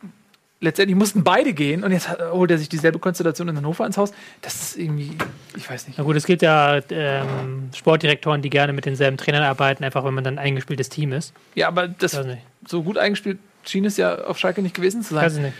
letztendlich 0.61 0.97
mussten 0.97 1.23
beide 1.23 1.53
gehen 1.53 1.83
und 1.83 1.91
jetzt 1.91 2.09
holt 2.31 2.49
er 2.49 2.57
sich 2.57 2.69
dieselbe 2.69 2.97
Konstellation 2.97 3.47
in 3.49 3.57
Hannover 3.57 3.85
ins 3.85 3.97
Haus. 3.97 4.13
Das 4.41 4.55
ist 4.55 4.77
irgendwie, 4.77 5.15
ich 5.55 5.69
weiß 5.69 5.87
nicht. 5.87 5.97
na 5.97 6.03
gut, 6.03 6.15
es 6.15 6.25
gibt 6.25 6.41
ja 6.41 6.79
ähm, 6.89 7.69
Sportdirektoren, 7.75 8.41
die 8.41 8.49
gerne 8.49 8.73
mit 8.73 8.85
denselben 8.85 9.17
Trainern 9.17 9.43
arbeiten, 9.43 9.83
einfach 9.83 10.03
wenn 10.05 10.13
man 10.13 10.23
dann 10.23 10.39
ein 10.39 10.45
eingespieltes 10.45 10.89
Team 10.89 11.11
ist. 11.11 11.33
Ja, 11.53 11.67
aber 11.67 11.87
das 11.87 12.19
so 12.67 12.83
gut 12.83 12.97
eingespielt 12.97 13.37
schien 13.67 13.85
es 13.85 13.97
ja 13.97 14.25
auf 14.25 14.37
Schalke 14.37 14.61
nicht 14.61 14.75
gewesen 14.75 15.01
zu 15.03 15.15
sein. 15.15 15.25
Weiß 15.25 15.35
ich 15.37 15.41
nicht. 15.41 15.53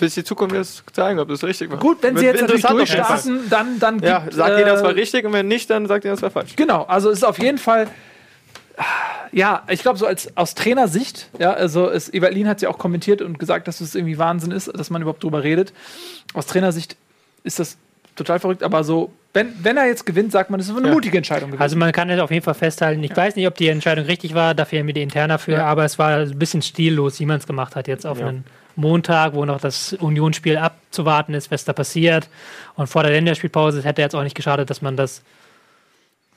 Bis 0.00 0.14
die 0.14 0.24
Zukunft 0.24 0.54
jetzt 0.54 0.82
zeigen, 0.92 1.18
ob 1.18 1.28
das 1.28 1.42
richtig 1.44 1.70
war. 1.70 1.78
Gut, 1.78 1.98
wenn 2.02 2.16
sie 2.16 2.24
jetzt 2.26 2.40
natürlich 2.40 2.64
durchstarten, 2.64 3.48
dann, 3.50 3.78
dann 3.78 4.00
Ja, 4.00 4.20
gibt, 4.20 4.34
sagt 4.34 4.58
ihr, 4.58 4.64
das 4.64 4.80
äh, 4.80 4.84
war 4.84 4.94
richtig 4.94 5.24
und 5.24 5.32
wenn 5.32 5.48
nicht, 5.48 5.68
dann 5.70 5.86
sagt 5.86 6.04
ihr, 6.04 6.10
das 6.10 6.22
war 6.22 6.30
falsch. 6.30 6.54
Genau, 6.56 6.82
also 6.84 7.10
es 7.10 7.18
ist 7.18 7.24
auf 7.24 7.38
jeden 7.38 7.58
Fall, 7.58 7.88
ja, 9.32 9.62
ich 9.68 9.82
glaube, 9.82 9.98
so 9.98 10.06
als 10.06 10.36
aus 10.36 10.54
Trainersicht, 10.54 11.28
ja, 11.38 11.52
also 11.52 11.88
es, 11.90 12.12
Evalin 12.12 12.48
hat 12.48 12.60
ja 12.62 12.68
auch 12.68 12.78
kommentiert 12.78 13.22
und 13.22 13.38
gesagt, 13.38 13.68
dass 13.68 13.80
es 13.80 13.94
irgendwie 13.94 14.18
Wahnsinn 14.18 14.50
ist, 14.50 14.70
dass 14.76 14.90
man 14.90 15.02
überhaupt 15.02 15.22
drüber 15.22 15.42
redet. 15.42 15.72
Aus 16.34 16.46
Trainersicht 16.46 16.96
ist 17.44 17.58
das 17.58 17.76
total 18.16 18.38
verrückt, 18.40 18.62
aber 18.62 18.84
so, 18.84 19.12
wenn, 19.32 19.52
wenn 19.64 19.76
er 19.76 19.86
jetzt 19.86 20.06
gewinnt, 20.06 20.30
sagt 20.30 20.50
man, 20.50 20.58
das 20.58 20.68
ist 20.68 20.76
eine 20.76 20.86
Ja. 20.88 20.94
mutige 20.94 21.16
Entscheidung 21.16 21.50
gewesen. 21.50 21.62
Also 21.62 21.76
man 21.76 21.90
kann 21.92 22.08
jetzt 22.10 22.20
auf 22.20 22.30
jeden 22.30 22.44
Fall 22.44 22.54
festhalten, 22.54 23.02
ich 23.02 23.16
weiß 23.16 23.34
nicht, 23.36 23.46
ob 23.48 23.56
die 23.56 23.68
Entscheidung 23.68 24.04
richtig 24.06 24.34
war, 24.34 24.54
dafür 24.54 24.78
haben 24.80 24.86
wir 24.86 24.94
die 24.94 25.02
interner 25.02 25.38
für, 25.38 25.52
Ja. 25.52 25.66
aber 25.66 25.84
es 25.84 25.98
war 25.98 26.18
ein 26.18 26.38
bisschen 26.38 26.62
stillos, 26.62 27.18
wie 27.18 27.26
man 27.26 27.38
es 27.38 27.46
gemacht 27.46 27.74
hat 27.76 27.88
jetzt 27.88 28.06
auf 28.06 28.18
Ja. 28.20 28.28
einen 28.28 28.44
Montag, 28.76 29.34
wo 29.34 29.44
noch 29.44 29.60
das 29.60 29.92
Unionsspiel 29.94 30.56
abzuwarten 30.56 31.34
ist, 31.34 31.50
was 31.50 31.64
da 31.64 31.72
passiert. 31.72 32.28
Und 32.76 32.86
vor 32.88 33.02
der 33.02 33.12
Länderspielpause 33.12 33.82
hätte 33.82 34.02
jetzt 34.02 34.14
auch 34.14 34.22
nicht 34.22 34.34
geschadet, 34.36 34.70
dass 34.70 34.82
man 34.82 34.96
das 34.96 35.22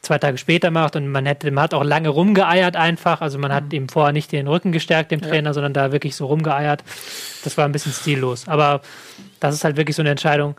zwei 0.01 0.19
Tage 0.19 0.37
später 0.37 0.71
macht 0.71 0.95
und 0.95 1.07
man 1.09 1.25
hätte, 1.25 1.49
man 1.51 1.63
hat 1.65 1.73
auch 1.73 1.83
lange 1.83 2.09
rumgeeiert 2.09 2.75
einfach. 2.75 3.19
Also 3.21 3.37
man 3.39 3.51
Mhm. 3.51 3.55
hat 3.55 3.73
ihm 3.73 3.89
vorher 3.89 4.13
nicht 4.13 4.31
den 4.31 4.47
Rücken 4.47 4.71
gestärkt, 4.71 5.11
dem 5.11 5.21
Trainer, 5.21 5.53
sondern 5.53 5.73
da 5.73 5.91
wirklich 5.91 6.15
so 6.15 6.27
rumgeeiert. 6.27 6.83
Das 7.43 7.57
war 7.57 7.65
ein 7.65 7.71
bisschen 7.71 7.91
stillos. 7.91 8.47
Aber 8.47 8.81
das 9.39 9.55
ist 9.55 9.63
halt 9.63 9.75
wirklich 9.75 9.95
so 9.95 10.01
eine 10.03 10.11
Entscheidung. 10.11 10.55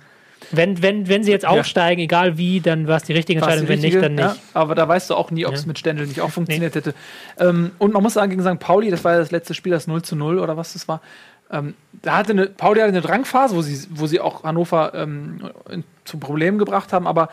Wenn, 0.51 0.83
wenn, 0.83 1.09
wenn 1.09 1.25
sie 1.25 1.31
jetzt 1.33 1.47
aufsteigen, 1.47 2.01
egal 2.01 2.39
wie, 2.39 2.61
dann 2.61 2.87
war 2.87 2.97
es 2.97 3.03
die 3.03 3.13
richtige 3.13 3.41
War's 3.41 3.49
die 3.55 3.61
Entscheidung. 3.61 3.69
Wenn 3.69 3.81
nicht, 3.81 3.95
richtige, 3.97 4.03
dann 4.03 4.15
nicht. 4.15 4.43
Ja, 4.55 4.61
aber 4.61 4.75
da 4.75 4.87
weißt 4.87 5.11
du 5.11 5.15
auch 5.15 5.31
nie, 5.31 5.45
ob 5.47 5.55
es 5.55 5.63
Ja. 5.63 5.67
mit 5.69 5.79
Stendel 5.79 6.07
nicht 6.07 6.21
auch 6.21 6.31
funktioniert 6.31 6.75
hätte. 6.75 6.95
Ähm, 7.39 7.73
und 7.79 7.93
man 7.93 8.03
muss 8.03 8.15
sagen, 8.15 8.31
gegen 8.31 8.43
St. 8.43 8.59
Pauli, 8.61 8.91
das 8.91 9.03
war 9.05 9.13
ja 9.15 9.19
das 9.19 9.31
letzte 9.31 9.55
Spiel, 9.55 9.73
das 9.73 9.87
0 9.87 10.03
zu 10.03 10.15
0 10.15 10.39
oder 10.39 10.57
was 10.57 10.75
das 10.75 10.87
war, 10.89 11.01
ähm, 11.51 11.75
da 12.03 12.17
hatte 12.17 12.33
eine, 12.33 12.47
Pauli 12.47 12.81
hatte 12.81 12.91
eine 12.91 13.01
Drangphase, 13.01 13.57
wo 13.57 13.63
sie, 13.63 13.87
wo 13.91 14.07
sie 14.07 14.21
auch 14.21 14.45
Hannover 14.45 14.93
ähm, 14.95 15.41
zu 16.05 16.19
Problemen 16.19 16.59
gebracht 16.59 16.93
haben, 16.93 17.07
aber 17.07 17.31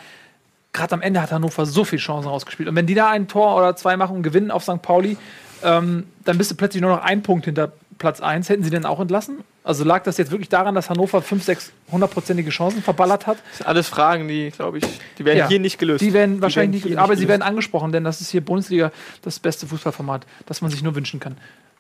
gerade 0.74 0.94
am 0.94 1.02
Ende 1.02 1.22
hat 1.22 1.32
Hannover 1.32 1.66
so 1.66 1.84
viele 1.84 2.02
Chancen 2.02 2.28
rausgespielt. 2.28 2.68
Und 2.70 2.76
wenn 2.76 2.86
die 2.88 2.96
da 2.96 3.10
ein 3.10 3.28
Tor 3.28 3.56
oder 3.56 3.76
zwei 3.76 3.96
machen 3.98 4.18
und 4.18 4.24
gewinnen 4.24 4.52
auf 4.52 4.64
St. 4.64 4.82
Pauli, 4.82 5.18
ähm, 5.64 6.06
dann 6.26 6.38
bist 6.38 6.52
du 6.52 6.56
plötzlich 6.56 6.82
nur 6.82 6.92
noch 6.92 7.04
ein 7.04 7.24
Punkt 7.24 7.46
hinter 7.46 7.72
Platz 7.98 8.20
1. 8.20 8.50
Hätten 8.50 8.64
sie 8.64 8.70
denn 8.70 8.86
auch 8.86 9.00
entlassen? 9.00 9.38
Also 9.64 9.84
lag 9.86 10.04
das 10.04 10.18
jetzt 10.18 10.32
wirklich 10.32 10.50
daran, 10.50 10.76
dass 10.76 10.90
Hannover 10.90 11.22
5, 11.22 11.44
6 11.44 11.72
hundertprozentige 11.92 12.50
Chancen 12.52 12.84
verballert 12.84 13.26
hat? 13.26 13.38
Das 13.50 13.60
sind 13.60 13.68
alles 13.68 13.88
Fragen, 13.88 14.28
die, 14.28 14.52
glaube 14.52 14.80
ich, 14.80 14.84
die 15.18 15.26
werden 15.26 15.40
Ja. 15.40 15.48
hier 15.48 15.60
nicht 15.60 15.80
gelöst. 15.80 16.02
Die 16.04 16.14
werden 16.14 16.42
wahrscheinlich 16.42 16.84
hier 16.84 16.92
nicht, 16.92 17.00
aber 17.00 17.14
sie 17.16 17.22
gelöst. 17.22 17.30
werden 17.30 17.42
angesprochen, 17.42 17.92
denn 17.92 18.04
das 18.04 18.20
ist 18.22 18.30
hier 18.30 18.42
Bundesliga 18.42 18.92
das 19.22 19.40
beste 19.40 19.66
Fußballformat, 19.66 20.26
das 20.46 20.62
man 20.62 20.72
sich 20.72 20.84
nur 20.84 20.94
wünschen 20.94 21.20
kann. 21.20 21.38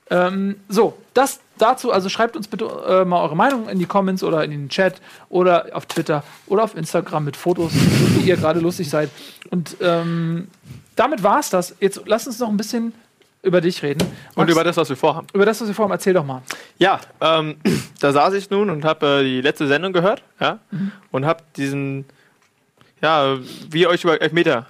Ähm, 0.09 0.57
so, 0.69 0.97
das 1.13 1.39
dazu, 1.57 1.91
also 1.91 2.09
schreibt 2.09 2.35
uns 2.35 2.47
bitte 2.47 2.65
äh, 2.87 3.05
mal 3.05 3.21
eure 3.23 3.35
Meinung 3.35 3.69
in 3.69 3.79
die 3.79 3.85
Comments 3.85 4.23
oder 4.23 4.43
in 4.43 4.51
den 4.51 4.69
Chat 4.69 5.01
oder 5.29 5.67
auf 5.73 5.85
Twitter 5.85 6.23
oder 6.47 6.63
auf 6.63 6.75
Instagram 6.75 7.25
mit 7.25 7.37
Fotos, 7.37 7.71
wie 7.73 8.29
ihr 8.29 8.37
gerade 8.37 8.59
lustig 8.59 8.89
seid. 8.89 9.09
Und 9.49 9.77
ähm, 9.81 10.47
damit 10.95 11.23
war 11.23 11.39
es 11.39 11.49
das. 11.49 11.75
Jetzt 11.79 12.01
lass 12.05 12.27
uns 12.27 12.39
noch 12.39 12.49
ein 12.49 12.57
bisschen 12.57 12.93
über 13.41 13.61
dich 13.61 13.81
reden. 13.83 14.01
Und 14.29 14.37
Max, 14.37 14.51
über 14.51 14.63
das, 14.63 14.77
was 14.77 14.89
wir 14.89 14.95
vorhaben. 14.97 15.27
über 15.33 15.45
das, 15.45 15.61
was 15.61 15.67
wir 15.67 15.75
vorhaben, 15.75 15.93
erzähl 15.93 16.13
doch 16.13 16.25
mal. 16.25 16.41
Ja, 16.77 16.99
ähm, 17.21 17.57
da 17.99 18.11
saß 18.11 18.33
ich 18.33 18.49
nun 18.49 18.69
und 18.69 18.83
habe 18.83 19.21
äh, 19.21 19.23
die 19.23 19.41
letzte 19.41 19.67
Sendung 19.67 19.93
gehört, 19.93 20.23
ja, 20.39 20.59
und 21.11 21.25
habe 21.25 21.43
diesen, 21.55 22.05
ja, 23.01 23.37
wie 23.69 23.81
ihr 23.81 23.89
euch 23.89 24.03
über 24.03 24.21
Elfmeter 24.21 24.65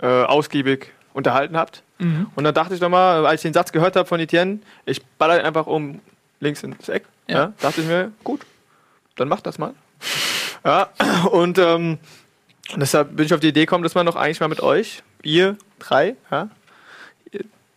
äh, 0.00 0.06
ausgiebig 0.06 0.92
unterhalten 1.12 1.56
habt. 1.56 1.82
Und 2.34 2.44
dann 2.44 2.54
dachte 2.54 2.74
ich 2.74 2.80
nochmal, 2.80 3.24
als 3.26 3.40
ich 3.40 3.48
den 3.48 3.54
Satz 3.54 3.72
gehört 3.72 3.96
habe 3.96 4.08
von 4.08 4.18
Etienne, 4.20 4.58
ich 4.86 5.04
baller 5.18 5.38
ihn 5.38 5.46
einfach 5.46 5.66
um 5.66 6.00
links 6.40 6.62
ins 6.62 6.88
Eck, 6.88 7.04
Ja. 7.28 7.36
ja. 7.36 7.52
dachte 7.60 7.80
ich 7.80 7.86
mir, 7.86 8.12
gut, 8.24 8.40
dann 9.16 9.28
mach 9.28 9.40
das 9.40 9.58
mal. 9.58 9.74
ja, 10.64 10.88
und 11.30 11.58
ähm, 11.58 11.98
deshalb 12.76 13.16
bin 13.16 13.26
ich 13.26 13.34
auf 13.34 13.40
die 13.40 13.48
Idee 13.48 13.60
gekommen, 13.60 13.84
dass 13.84 13.94
man 13.94 14.06
doch 14.06 14.16
eigentlich 14.16 14.40
mal 14.40 14.48
mit 14.48 14.60
euch, 14.60 15.02
ihr 15.22 15.56
drei, 15.78 16.16
ja, 16.30 16.48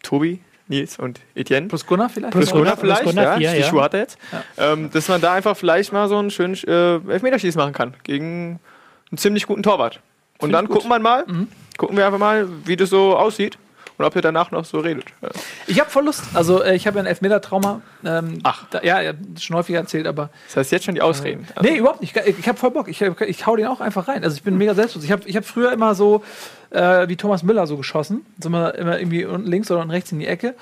Tobi, 0.01 0.39
Nils 0.67 0.97
und 0.97 1.19
Etienne, 1.35 1.67
Plus 1.67 1.85
Gunnar 1.85 2.09
vielleicht? 2.09 2.33
Plus 2.33 2.51
Gunnar 2.51 2.75
Gunnar, 2.75 2.77
vielleicht, 2.77 3.03
Gunnar, 3.03 3.23
ja, 3.23 3.37
vier, 3.37 3.51
die 3.53 3.59
ja. 3.59 3.67
Schuhe 3.67 3.83
hat 3.83 3.93
er 3.93 3.99
jetzt. 4.01 4.17
Ähm, 4.57 4.89
dass 4.91 5.07
man 5.07 5.21
da 5.21 5.33
einfach 5.33 5.55
vielleicht 5.55 5.93
mal 5.93 6.07
so 6.09 6.17
einen 6.17 6.31
schönen 6.31 6.55
äh, 6.65 6.95
Elfmeterschieß 7.11 7.55
machen 7.55 7.73
kann 7.73 7.93
gegen 8.03 8.59
einen 9.11 9.17
ziemlich 9.17 9.45
guten 9.45 9.61
Torwart. 9.61 9.99
Und 10.39 10.49
Find 10.49 10.53
dann 10.53 10.67
gucken 10.67 10.89
wir 10.89 10.99
mal, 10.99 11.25
gucken 11.77 11.97
wir 11.97 12.05
einfach 12.05 12.19
mal, 12.19 12.47
wie 12.65 12.75
das 12.75 12.89
so 12.89 13.15
aussieht 13.15 13.57
und 13.97 14.05
ob 14.05 14.15
ihr 14.15 14.21
danach 14.21 14.51
noch 14.51 14.65
so 14.65 14.79
redet. 14.79 15.05
Ja. 15.21 15.29
Ich 15.67 15.79
habe 15.79 15.89
voll 15.89 16.05
Lust. 16.05 16.23
Also, 16.33 16.61
äh, 16.61 16.75
ich 16.75 16.87
habe 16.87 16.97
ja 16.97 17.03
ein 17.03 17.07
Elfmeter-Trauma. 17.07 17.81
Ähm, 18.03 18.39
Ach. 18.43 18.65
Da, 18.69 18.81
ja, 18.83 19.13
schon 19.39 19.55
häufiger 19.55 19.79
erzählt, 19.79 20.07
aber 20.07 20.29
Das 20.47 20.57
heißt 20.57 20.71
jetzt 20.71 20.85
schon 20.85 20.95
die 20.95 21.01
Ausreden. 21.01 21.47
Also, 21.55 21.69
Nee, 21.69 21.77
überhaupt 21.77 22.01
nicht. 22.01 22.15
Ich, 22.25 22.39
ich 22.39 22.47
habe 22.47 22.57
voll 22.57 22.71
Bock. 22.71 22.87
Ich, 22.87 23.01
ich 23.01 23.45
hau 23.45 23.55
den 23.55 23.67
auch 23.67 23.81
einfach 23.81 24.07
rein. 24.07 24.23
Also 24.23 24.35
ich 24.35 24.43
bin 24.43 24.57
mega 24.57 24.73
selbstbewusst. 24.73 25.05
Ich 25.05 25.11
habe 25.11 25.27
ich 25.27 25.35
hab 25.35 25.45
früher 25.45 25.71
immer 25.71 25.95
so 25.95 26.23
äh, 26.71 27.07
wie 27.07 27.15
Thomas 27.15 27.43
Müller 27.43 27.67
so 27.67 27.77
geschossen. 27.77 28.25
Sind 28.39 28.51
wir 28.51 28.75
immer 28.75 28.99
irgendwie 28.99 29.25
unten 29.25 29.47
links 29.47 29.71
oder 29.71 29.81
unten 29.81 29.91
rechts 29.91 30.11
in 30.11 30.19
die 30.19 30.27
Ecke. 30.27 30.55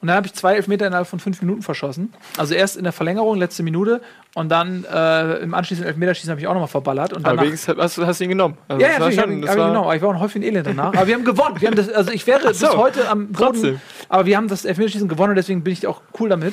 Und 0.00 0.08
dann 0.08 0.16
habe 0.16 0.26
ich 0.26 0.34
zwei 0.34 0.54
Elfmeter 0.56 0.86
innerhalb 0.86 1.06
von 1.06 1.18
fünf 1.20 1.40
Minuten 1.40 1.62
verschossen. 1.62 2.12
Also 2.36 2.54
erst 2.54 2.76
in 2.76 2.84
der 2.84 2.92
Verlängerung, 2.92 3.38
letzte 3.38 3.62
Minute, 3.62 4.02
und 4.34 4.50
dann 4.50 4.84
äh, 4.84 5.36
im 5.38 5.54
anschließenden 5.54 5.88
Elfmeterschießen 5.88 6.30
habe 6.30 6.40
ich 6.40 6.46
auch 6.46 6.52
nochmal 6.52 6.68
verballert. 6.68 7.12
Und 7.14 7.24
Aber 7.24 7.36
danach, 7.36 7.44
wenigstens 7.44 7.76
hast, 7.78 7.96
du- 7.98 8.06
hast 8.06 8.20
du 8.20 8.24
ihn 8.24 8.30
genommen. 8.30 8.58
Also 8.68 8.82
ja, 8.82 8.92
ja, 8.92 8.98
natürlich, 8.98 9.20
schon- 9.20 9.30
hab, 9.30 9.38
ich 9.40 9.46
war- 9.48 9.54
genommen. 9.68 9.76
Aber 9.84 9.96
ich 9.96 10.02
war 10.02 10.08
auch 10.10 10.14
ein 10.14 10.20
Häufchen 10.20 10.42
Elend 10.42 10.66
danach. 10.66 10.92
Aber 10.94 11.06
wir 11.06 11.14
haben 11.14 11.24
gewonnen. 11.24 11.60
Wir 11.60 11.68
haben 11.68 11.76
das, 11.76 11.88
also 11.90 12.10
ich 12.12 12.26
wäre 12.26 12.46
bis 12.46 12.58
so. 12.60 12.76
heute 12.76 13.08
am 13.08 13.28
Boden. 13.28 13.34
Trotzdem. 13.38 13.80
Aber 14.10 14.26
wir 14.26 14.36
haben 14.36 14.48
das 14.48 14.64
Elfmeterschießen 14.66 15.08
gewonnen 15.08 15.30
und 15.30 15.36
deswegen 15.36 15.62
bin 15.64 15.72
ich 15.72 15.86
auch 15.86 16.02
cool 16.20 16.28
damit. 16.28 16.52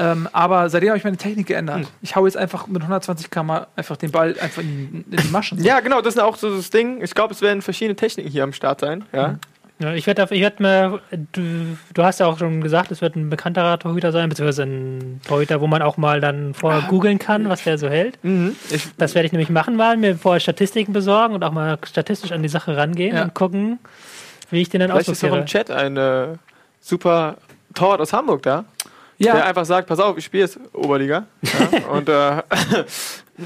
Ähm, 0.00 0.28
aber 0.32 0.70
seitdem 0.70 0.90
habe 0.90 0.98
ich 0.98 1.02
meine 1.02 1.16
Technik 1.16 1.48
geändert. 1.48 1.78
Hm. 1.80 1.86
Ich 2.02 2.14
hau 2.14 2.24
jetzt 2.26 2.36
einfach 2.36 2.68
mit 2.68 2.82
120 2.82 3.30
km 3.30 3.50
einfach 3.74 3.96
den 3.96 4.12
Ball 4.12 4.36
einfach 4.40 4.62
in, 4.62 5.04
in 5.10 5.16
die 5.16 5.28
Maschen. 5.32 5.60
Ja, 5.64 5.80
genau, 5.80 6.00
das 6.00 6.14
ist 6.14 6.20
auch 6.20 6.36
so 6.36 6.54
das 6.54 6.70
Ding. 6.70 7.02
Ich 7.02 7.12
glaube, 7.16 7.34
es 7.34 7.40
werden 7.42 7.62
verschiedene 7.62 7.96
Techniken 7.96 8.30
hier 8.30 8.44
am 8.44 8.52
Start 8.52 8.78
sein. 8.80 9.04
Ja. 9.12 9.40
Ja, 9.80 9.94
ich 9.94 10.06
werde 10.08 10.26
ich 10.34 10.40
werd 10.40 10.58
mir, 10.58 11.00
du, 11.32 11.76
du 11.94 12.02
hast 12.02 12.18
ja 12.18 12.26
auch 12.26 12.36
schon 12.38 12.60
gesagt, 12.60 12.90
es 12.90 13.00
wird 13.00 13.14
ein 13.14 13.30
bekannterer 13.30 13.78
Torhüter 13.78 14.10
sein, 14.10 14.28
beziehungsweise 14.28 14.64
ein 14.64 15.20
Torhüter, 15.26 15.60
wo 15.60 15.68
man 15.68 15.82
auch 15.82 15.96
mal 15.96 16.20
dann 16.20 16.52
vorher 16.52 16.82
googeln 16.88 17.20
kann, 17.20 17.48
was 17.48 17.62
der 17.62 17.78
so 17.78 17.88
hält. 17.88 18.18
Mhm. 18.24 18.56
Ich, 18.70 18.88
Das 18.96 19.14
werde 19.14 19.26
ich 19.26 19.32
nämlich 19.32 19.50
machen 19.50 19.76
mal, 19.76 19.96
mir 19.96 20.16
vorher 20.16 20.40
Statistiken 20.40 20.92
besorgen 20.92 21.34
und 21.34 21.44
auch 21.44 21.52
mal 21.52 21.78
statistisch 21.86 22.32
an 22.32 22.42
die 22.42 22.48
Sache 22.48 22.76
rangehen 22.76 23.14
Ja. 23.14 23.22
und 23.22 23.34
gucken, 23.34 23.78
wie 24.50 24.62
ich 24.62 24.68
den 24.68 24.80
dann 24.80 24.90
vielleicht 24.90 25.08
ist 25.10 25.22
noch 25.22 25.30
aussortiere. 25.30 25.40
im 25.40 25.46
Chat 25.46 25.70
ein 25.70 25.96
äh, 25.96 26.36
super 26.80 27.36
Torwart 27.74 28.00
aus 28.00 28.12
Hamburg 28.12 28.42
da, 28.42 28.64
der 29.20 29.26
ja. 29.36 29.44
einfach 29.44 29.64
sagt, 29.64 29.86
pass 29.86 30.00
auf, 30.00 30.18
ich 30.18 30.24
spiele 30.24 30.42
jetzt 30.44 30.58
Oberliga. 30.72 31.26
Ja, 31.42 31.88
und 31.92 32.08
äh, 32.08 32.38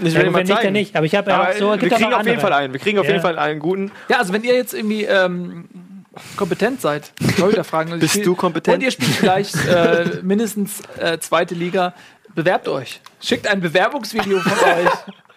ich 0.02 0.14
Ja, 0.14 0.20
will 0.22 0.30
mal 0.30 0.38
wenn 0.38 0.46
nicht, 0.46 0.54
zeigen. 0.54 0.62
dann 0.64 0.72
nicht. 0.72 0.96
Aber 0.96 1.04
ich 1.04 1.14
habe 1.14 1.30
ja 1.30 1.42
auch 1.42 1.52
so, 1.52 1.60
wir 1.60 1.72
auch 1.74 1.78
kriegen 1.78 2.14
auf 2.14 2.26
jeden. 2.26 2.40
Fall 2.40 2.52
einen. 2.54 2.72
Wir 2.72 2.80
kriegen 2.80 2.98
auf 2.98 3.04
Ja. 3.04 3.10
jeden 3.12 3.22
Fall 3.22 3.38
einen 3.38 3.60
guten. 3.60 3.90
ja, 4.08 4.18
also 4.18 4.32
wenn 4.32 4.44
ihr 4.44 4.54
jetzt 4.54 4.72
irgendwie 4.72 5.04
ähm, 5.04 5.68
kompetent 6.36 6.80
seid, 6.80 7.12
Torhüter 7.38 7.64
fragen. 7.64 7.98
Bist 7.98 8.24
du 8.24 8.34
kompetent? 8.34 8.76
Und 8.78 8.82
ihr 8.82 8.90
spielt 8.90 9.10
vielleicht 9.12 9.54
äh, 9.66 10.18
mindestens 10.22 10.80
äh, 10.98 11.18
zweite 11.18 11.54
Liga, 11.54 11.94
bewerbt 12.34 12.68
euch. 12.68 13.00
Schickt 13.20 13.46
ein 13.46 13.60
Bewerbungsvideo 13.60 14.40
von 14.40 14.52
euch. 14.68 14.90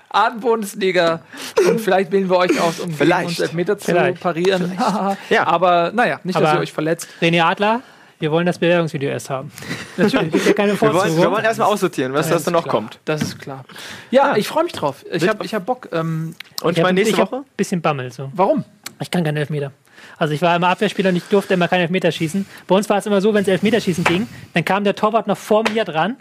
Abendbundesliga 0.10 1.20
und 1.68 1.82
vielleicht 1.82 2.12
wählen 2.12 2.30
wir 2.30 2.38
euch 2.38 2.60
aus, 2.62 2.80
um 2.80 2.94
Vielleicht. 2.94 3.28
uns 3.28 3.40
Elfmeter 3.42 3.78
zu 3.78 3.88
Vielleicht. 3.92 4.22
parieren. 4.22 4.72
Ja. 5.30 5.46
Aber 5.46 5.92
naja, 5.94 6.20
nicht, 6.24 6.36
dass 6.40 6.44
Aber- 6.44 6.60
ihr 6.60 6.62
euch 6.62 6.72
verletzt. 6.72 7.10
René 7.22 7.44
Adler, 7.44 7.82
wir 8.20 8.32
wollen 8.32 8.46
das 8.46 8.58
Bewerbungsvideo 8.60 9.10
erst 9.10 9.30
haben. 9.30 9.52
Natürlich, 9.98 10.32
gibt 10.32 10.46
ja 10.46 10.54
keine 10.54 10.80
Wir 10.80 10.94
wollen, 10.94 11.18
wir 11.18 11.30
wollen 11.32 11.44
erstmal 11.44 11.68
aussortieren, 11.68 12.14
was 12.14 12.30
Ja, 12.30 12.40
dann 12.40 12.54
noch 12.54 12.64
klar. 12.64 12.72
kommt. 12.76 13.00
Das 13.04 13.22
ist 13.22 13.40
klar. 13.40 13.66
Ja, 14.10 14.38
ich 14.38 14.48
freue 14.48 14.64
mich 14.64 14.72
drauf. 14.74 15.04
Ich 15.12 15.28
habe 15.28 15.44
ich 15.46 15.54
hab 15.54 15.66
Bock. 15.66 15.90
Ähm, 15.92 16.36
Und 16.62 16.72
ich 16.72 16.78
ich 16.78 16.84
meine, 16.84 16.88
habe 16.88 16.94
nächste 16.94 17.18
hab 17.22 17.32
Woche? 17.34 17.42
ein 17.42 17.46
bisschen 17.58 17.82
Bammel. 17.82 18.12
So. 18.14 18.32
warum? 18.34 18.64
Ich 19.02 19.12
kann 19.12 19.26
keine 19.26 19.42
Elfmeter. 19.42 19.74
Also 20.18 20.34
ich 20.34 20.42
war 20.42 20.56
immer 20.56 20.70
Abwehrspieler 20.70 21.10
und 21.10 21.16
ich 21.16 21.24
durfte 21.24 21.54
immer 21.56 21.68
keine 21.68 21.84
Elfmeter 21.84 22.12
schießen. 22.12 22.46
Bei 22.68 22.76
uns 22.76 22.90
war 22.90 22.98
es 22.98 23.06
immer 23.06 23.22
so, 23.22 23.34
wenn 23.34 23.42
es 23.44 23.48
Elfmeterschießen 23.48 24.04
ging, 24.04 24.28
dann 24.54 24.64
kam 24.66 24.84
der 24.84 24.96
Torwart 24.96 25.28
noch 25.28 25.38
vor 25.38 25.64
mir 25.74 25.84
dran, 25.86 26.16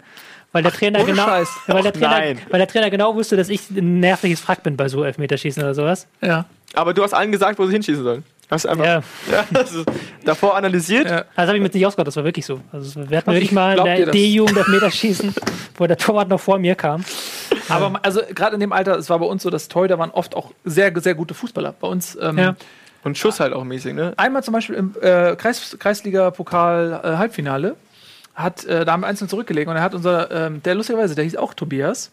weil 0.51 0.63
der 0.63 0.71
Trainer 0.71 0.99
ohne 0.99 1.11
genau, 1.11 1.25
Scheiß. 1.25 1.49
weil 1.67 1.81
der, 1.81 1.91
Ach, 1.95 1.99
Trainer, 1.99 2.09
nein. 2.19 2.39
weil 2.49 2.59
der 2.59 2.67
Trainer 2.67 2.89
genau 2.89 3.15
wusste, 3.15 3.35
dass 3.37 3.49
ich 3.49 3.69
ein 3.71 3.99
nerviges 3.99 4.39
Frack 4.39 4.63
bin 4.63 4.75
bei 4.77 4.87
so 4.89 5.03
Elfmeterschießen 5.03 5.61
oder 5.63 5.73
sowas. 5.73 6.07
Ja. 6.21 6.45
Aber 6.73 6.93
du 6.93 7.03
hast 7.03 7.13
allen 7.13 7.31
gesagt, 7.31 7.57
wo 7.59 7.65
sie 7.65 7.73
hinschießen 7.73 8.03
sollen. 8.03 8.23
Hast 8.49 8.65
du 8.65 8.69
einfach 8.69 8.85
Ja, 8.85 9.03
ja, 9.31 9.45
davor 10.23 10.55
analysiert. 10.55 11.09
Ja. 11.09 11.25
das 11.35 11.47
habe 11.47 11.57
ich 11.57 11.63
mit 11.63 11.73
nicht 11.73 11.85
ausgehört, 11.85 12.07
das 12.07 12.15
war 12.15 12.23
wirklich 12.25 12.45
so. 12.45 12.59
Also 12.71 13.09
wir 13.09 13.17
hatten 13.17 13.31
Ich 13.31 13.35
wirklich 13.37 13.51
mal 13.51 13.77
in 13.77 13.83
der 13.83 14.05
das. 14.05 14.11
D-Jugend 14.13 14.55
Elfmeterschießen, 14.57 15.33
wo 15.77 15.87
der 15.87 15.97
Torwart 15.97 16.29
noch 16.29 16.39
vor 16.39 16.59
mir 16.59 16.75
kam. 16.75 17.03
Aber 17.69 17.99
also 18.03 18.21
gerade 18.33 18.53
in 18.53 18.59
dem 18.59 18.71
Alter, 18.71 18.97
es 18.97 19.09
war 19.09 19.17
bei 19.19 19.25
uns 19.25 19.41
so, 19.41 19.49
dass 19.49 19.67
Torhüter 19.67 19.97
waren 19.97 20.11
oft 20.11 20.35
auch 20.35 20.51
sehr, 20.63 20.93
sehr 21.01 21.15
gute 21.15 21.33
Fußballer. 21.33 21.73
Bei 21.79 21.87
uns 21.87 22.15
ähm, 22.21 22.37
Ja. 22.37 22.55
Und 23.05 23.17
Schuss 23.17 23.39
halt 23.39 23.53
auch 23.53 23.63
mäßig, 23.63 23.93
ne? 23.93 24.13
einmal 24.17 24.43
zum 24.43 24.53
Beispiel 24.53 24.75
im 24.75 24.95
äh, 25.01 25.35
Kreis, 25.37 25.77
Kreisliga-Pokal-Halbfinale 25.79 27.75
hat 28.33 28.65
äh, 28.65 28.83
da 28.83 28.91
haben 28.93 29.01
wir 29.01 29.07
einzeln 29.07 29.29
zurückgelegen 29.29 29.69
und 29.71 29.77
er 29.77 29.83
hat 29.83 29.93
unser, 29.95 30.29
ähm, 30.29 30.61
der 30.63 30.75
lustigerweise, 30.75 31.15
der 31.15 31.23
hieß 31.23 31.37
auch 31.37 31.53
Tobias, 31.53 32.11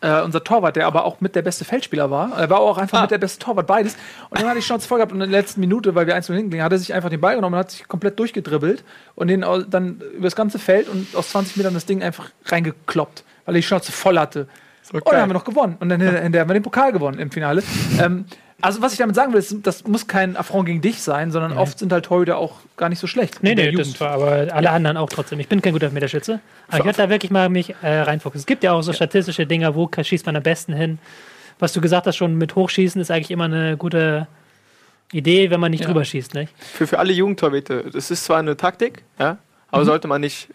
äh, 0.00 0.20
unser 0.22 0.42
Torwart, 0.42 0.74
der 0.74 0.88
aber 0.88 1.04
auch 1.04 1.20
mit 1.20 1.36
der 1.36 1.42
beste 1.42 1.64
Feldspieler 1.64 2.10
war. 2.10 2.36
Er 2.36 2.50
war 2.50 2.58
auch 2.58 2.78
einfach 2.78 2.98
Ah. 2.98 3.02
mit 3.02 3.12
der 3.12 3.18
beste 3.18 3.38
Torwart, 3.44 3.68
beides. 3.68 3.94
Und 4.30 4.40
dann 4.40 4.48
hatte 4.48 4.58
ich 4.58 4.66
Schnauze 4.66 4.88
voll 4.88 4.98
gehabt 4.98 5.12
und 5.12 5.20
in 5.20 5.30
der 5.30 5.40
letzten 5.40 5.60
Minute, 5.60 5.94
weil 5.94 6.08
wir 6.08 6.16
eins 6.16 6.26
hingelegen, 6.26 6.64
hat 6.64 6.72
er 6.72 6.78
sich 6.78 6.92
einfach 6.92 7.10
den 7.10 7.20
Ball 7.20 7.36
genommen 7.36 7.54
und 7.54 7.60
hat 7.60 7.70
sich 7.70 7.86
komplett 7.86 8.18
durchgedribbelt 8.18 8.82
und 9.14 9.28
den 9.28 9.42
dann 9.68 10.00
über 10.14 10.24
das 10.24 10.34
ganze 10.34 10.58
Feld 10.58 10.88
und 10.88 11.14
aus 11.14 11.30
20 11.30 11.56
Metern 11.58 11.74
das 11.74 11.86
Ding 11.86 12.02
einfach 12.02 12.30
reingekloppt, 12.46 13.22
weil 13.44 13.54
er 13.54 13.58
die 13.58 13.62
Schnauze 13.62 13.92
voll 13.92 14.18
hatte. 14.18 14.48
Und 14.92 15.06
dann 15.06 15.20
haben 15.22 15.30
wir 15.30 15.34
noch 15.34 15.44
gewonnen. 15.44 15.76
Und 15.78 15.90
dann 15.90 16.00
hinterher 16.00 16.40
haben 16.40 16.48
wir 16.50 16.54
den 16.54 16.62
Pokal 16.64 16.90
gewonnen 16.92 17.20
im 17.20 17.30
Finale. 17.30 17.62
Ähm, 18.00 18.24
also, 18.62 18.80
was 18.80 18.92
ich 18.92 18.98
damit 18.98 19.14
sagen 19.16 19.32
will, 19.32 19.40
ist, 19.40 19.54
das 19.64 19.86
muss 19.86 20.06
kein 20.06 20.36
Affront 20.36 20.66
gegen 20.66 20.80
dich 20.80 21.02
sein, 21.02 21.30
sondern 21.30 21.52
oft 21.58 21.78
sind 21.78 21.92
halt 21.92 22.04
Torhüter 22.06 22.38
auch 22.38 22.60
gar 22.76 22.88
nicht 22.88 22.98
so 23.00 23.06
schlecht. 23.06 23.42
Nee, 23.42 23.54
nee, 23.54 23.72
das 23.72 24.00
war 24.00 24.10
aber 24.12 24.48
alle 24.54 24.70
anderen 24.70 24.96
auch 24.96 25.08
trotzdem. 25.10 25.38
Ich 25.40 25.48
bin 25.48 25.60
kein 25.60 25.72
guter 25.72 25.86
Elfmeterschütze. 25.86 26.40
Aber 26.68 26.78
ich 26.78 26.84
werde 26.84 26.96
da 26.96 27.10
wirklich 27.10 27.30
mal 27.30 27.48
mich 27.48 27.74
äh, 27.82 28.00
reinfokussen. 28.00 28.40
Es 28.40 28.46
gibt 28.46 28.62
ja 28.64 28.72
auch 28.72 28.82
so 28.82 28.92
statistische 28.92 29.46
Dinger, 29.46 29.74
wo 29.74 29.90
schießt 30.00 30.24
man 30.26 30.36
am 30.36 30.42
besten 30.42 30.72
hin. 30.72 30.98
Was 31.58 31.72
du 31.72 31.80
gesagt 31.80 32.06
hast, 32.06 32.16
schon 32.16 32.36
mit 32.36 32.54
Hochschießen 32.54 33.00
ist 33.00 33.10
eigentlich 33.10 33.30
immer 33.30 33.44
eine 33.44 33.76
gute 33.76 34.26
Idee, 35.12 35.50
wenn 35.50 35.60
man 35.60 35.70
nicht 35.70 35.80
Ja. 35.80 35.86
drüber 35.88 36.04
schießt. 36.04 36.34
Nicht? 36.34 36.52
Für, 36.58 36.86
für 36.86 36.98
alle 36.98 37.12
Jugendtorhüter, 37.12 37.82
das 37.90 38.10
ist 38.10 38.24
zwar 38.24 38.38
eine 38.38 38.56
Taktik, 38.56 39.04
ja, 39.18 39.38
aber 39.70 39.84
sollte 39.84 40.08
man 40.08 40.20
nicht 40.20 40.48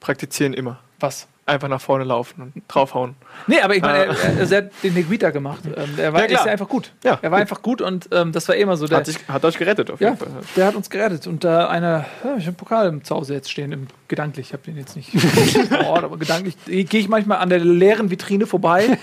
praktizieren 0.00 0.54
immer. 0.54 0.78
Was? 1.00 1.26
Einfach 1.46 1.68
nach 1.68 1.80
vorne 1.80 2.04
laufen 2.04 2.40
und 2.40 2.62
draufhauen. 2.68 3.16
Nee, 3.46 3.60
aber 3.60 3.76
ich 3.76 3.82
meine, 3.82 3.98
Ah. 4.10 4.14
er, 4.14 4.38
er, 4.38 4.50
er 4.50 4.56
hat 4.64 4.70
den 4.82 4.94
Neguita 4.94 5.28
gemacht. 5.28 5.60
Ähm, 5.66 5.90
er 5.98 6.12
war 6.14 6.20
Ja, 6.20 6.26
ist 6.38 6.46
ja 6.46 6.52
einfach 6.52 6.68
gut. 6.68 6.92
Ja, 7.04 7.18
er 7.20 7.30
war 7.30 7.38
einfach 7.38 7.60
gut 7.60 7.82
und 7.82 8.08
ähm, 8.12 8.32
das 8.32 8.48
war 8.48 8.54
immer 8.56 8.78
so. 8.78 8.86
Der, 8.86 8.98
Hat, 8.98 9.06
sich, 9.06 9.18
hat 9.28 9.44
euch 9.44 9.58
gerettet 9.58 9.90
auf 9.90 10.00
ja, 10.00 10.10
jeden 10.10 10.18
Fall. 10.20 10.28
der 10.56 10.66
hat 10.66 10.74
uns 10.74 10.88
gerettet. 10.88 11.26
Und 11.26 11.44
da 11.44 11.68
einer, 11.68 12.06
ja, 12.24 12.36
ich 12.38 12.46
habe 12.46 12.56
Pokal 12.56 12.98
zu 13.02 13.14
Hause 13.14 13.34
jetzt 13.34 13.50
stehen, 13.50 13.72
im, 13.72 13.88
gedanklich. 14.08 14.46
Ich 14.46 14.52
habe 14.54 14.62
den 14.62 14.78
jetzt 14.78 14.96
nicht 14.96 15.10
vor 15.68 15.86
Ort, 15.86 16.04
aber 16.04 16.16
gedanklich 16.16 16.56
gehe 16.64 16.86
ich 17.00 17.08
manchmal 17.08 17.38
an 17.38 17.50
der 17.50 17.58
leeren 17.58 18.10
Vitrine 18.10 18.46
vorbei 18.46 18.96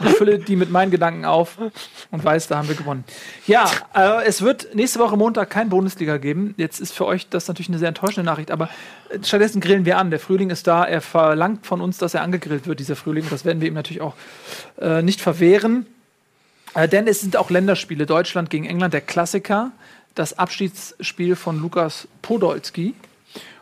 und 0.00 0.08
fülle 0.10 0.40
die 0.40 0.56
mit 0.56 0.72
meinen 0.72 0.90
Gedanken 0.90 1.24
auf 1.24 1.56
und 2.10 2.24
weiß, 2.24 2.48
da 2.48 2.56
haben 2.58 2.68
wir 2.68 2.74
gewonnen. 2.74 3.04
Ja, 3.46 3.70
äh, 3.94 4.24
es 4.24 4.42
wird 4.42 4.74
nächste 4.74 4.98
Woche 4.98 5.16
Montag 5.16 5.50
kein 5.50 5.68
Bundesliga 5.68 6.16
geben. 6.16 6.54
Jetzt 6.56 6.80
ist 6.80 6.92
für 6.94 7.06
euch 7.06 7.28
das 7.28 7.46
natürlich 7.46 7.68
eine 7.68 7.78
sehr 7.78 7.88
enttäuschende 7.88 8.24
Nachricht, 8.28 8.50
aber 8.50 8.68
äh, 9.05 9.05
stattdessen 9.22 9.60
grillen 9.60 9.84
wir 9.84 9.98
an. 9.98 10.10
Der 10.10 10.20
Frühling 10.20 10.50
ist 10.50 10.66
da. 10.66 10.84
Er 10.84 11.00
verlangt 11.00 11.66
von 11.66 11.80
uns, 11.80 11.98
dass 11.98 12.14
er 12.14 12.22
angegrillt 12.22 12.66
wird, 12.66 12.80
dieser 12.80 12.96
Frühling. 12.96 13.26
Das 13.30 13.44
werden 13.44 13.60
wir 13.60 13.68
ihm 13.68 13.74
natürlich 13.74 14.00
auch 14.00 14.14
äh, 14.80 15.02
nicht 15.02 15.20
verwehren. 15.20 15.86
Äh, 16.74 16.88
denn 16.88 17.06
es 17.06 17.20
sind 17.20 17.36
auch 17.36 17.50
Länderspiele. 17.50 18.06
Deutschland 18.06 18.50
gegen 18.50 18.66
England, 18.66 18.94
der 18.94 19.00
Klassiker. 19.00 19.72
Das 20.14 20.38
Abschiedsspiel 20.38 21.36
von 21.36 21.60
Lukas 21.60 22.08
Podolski. 22.22 22.94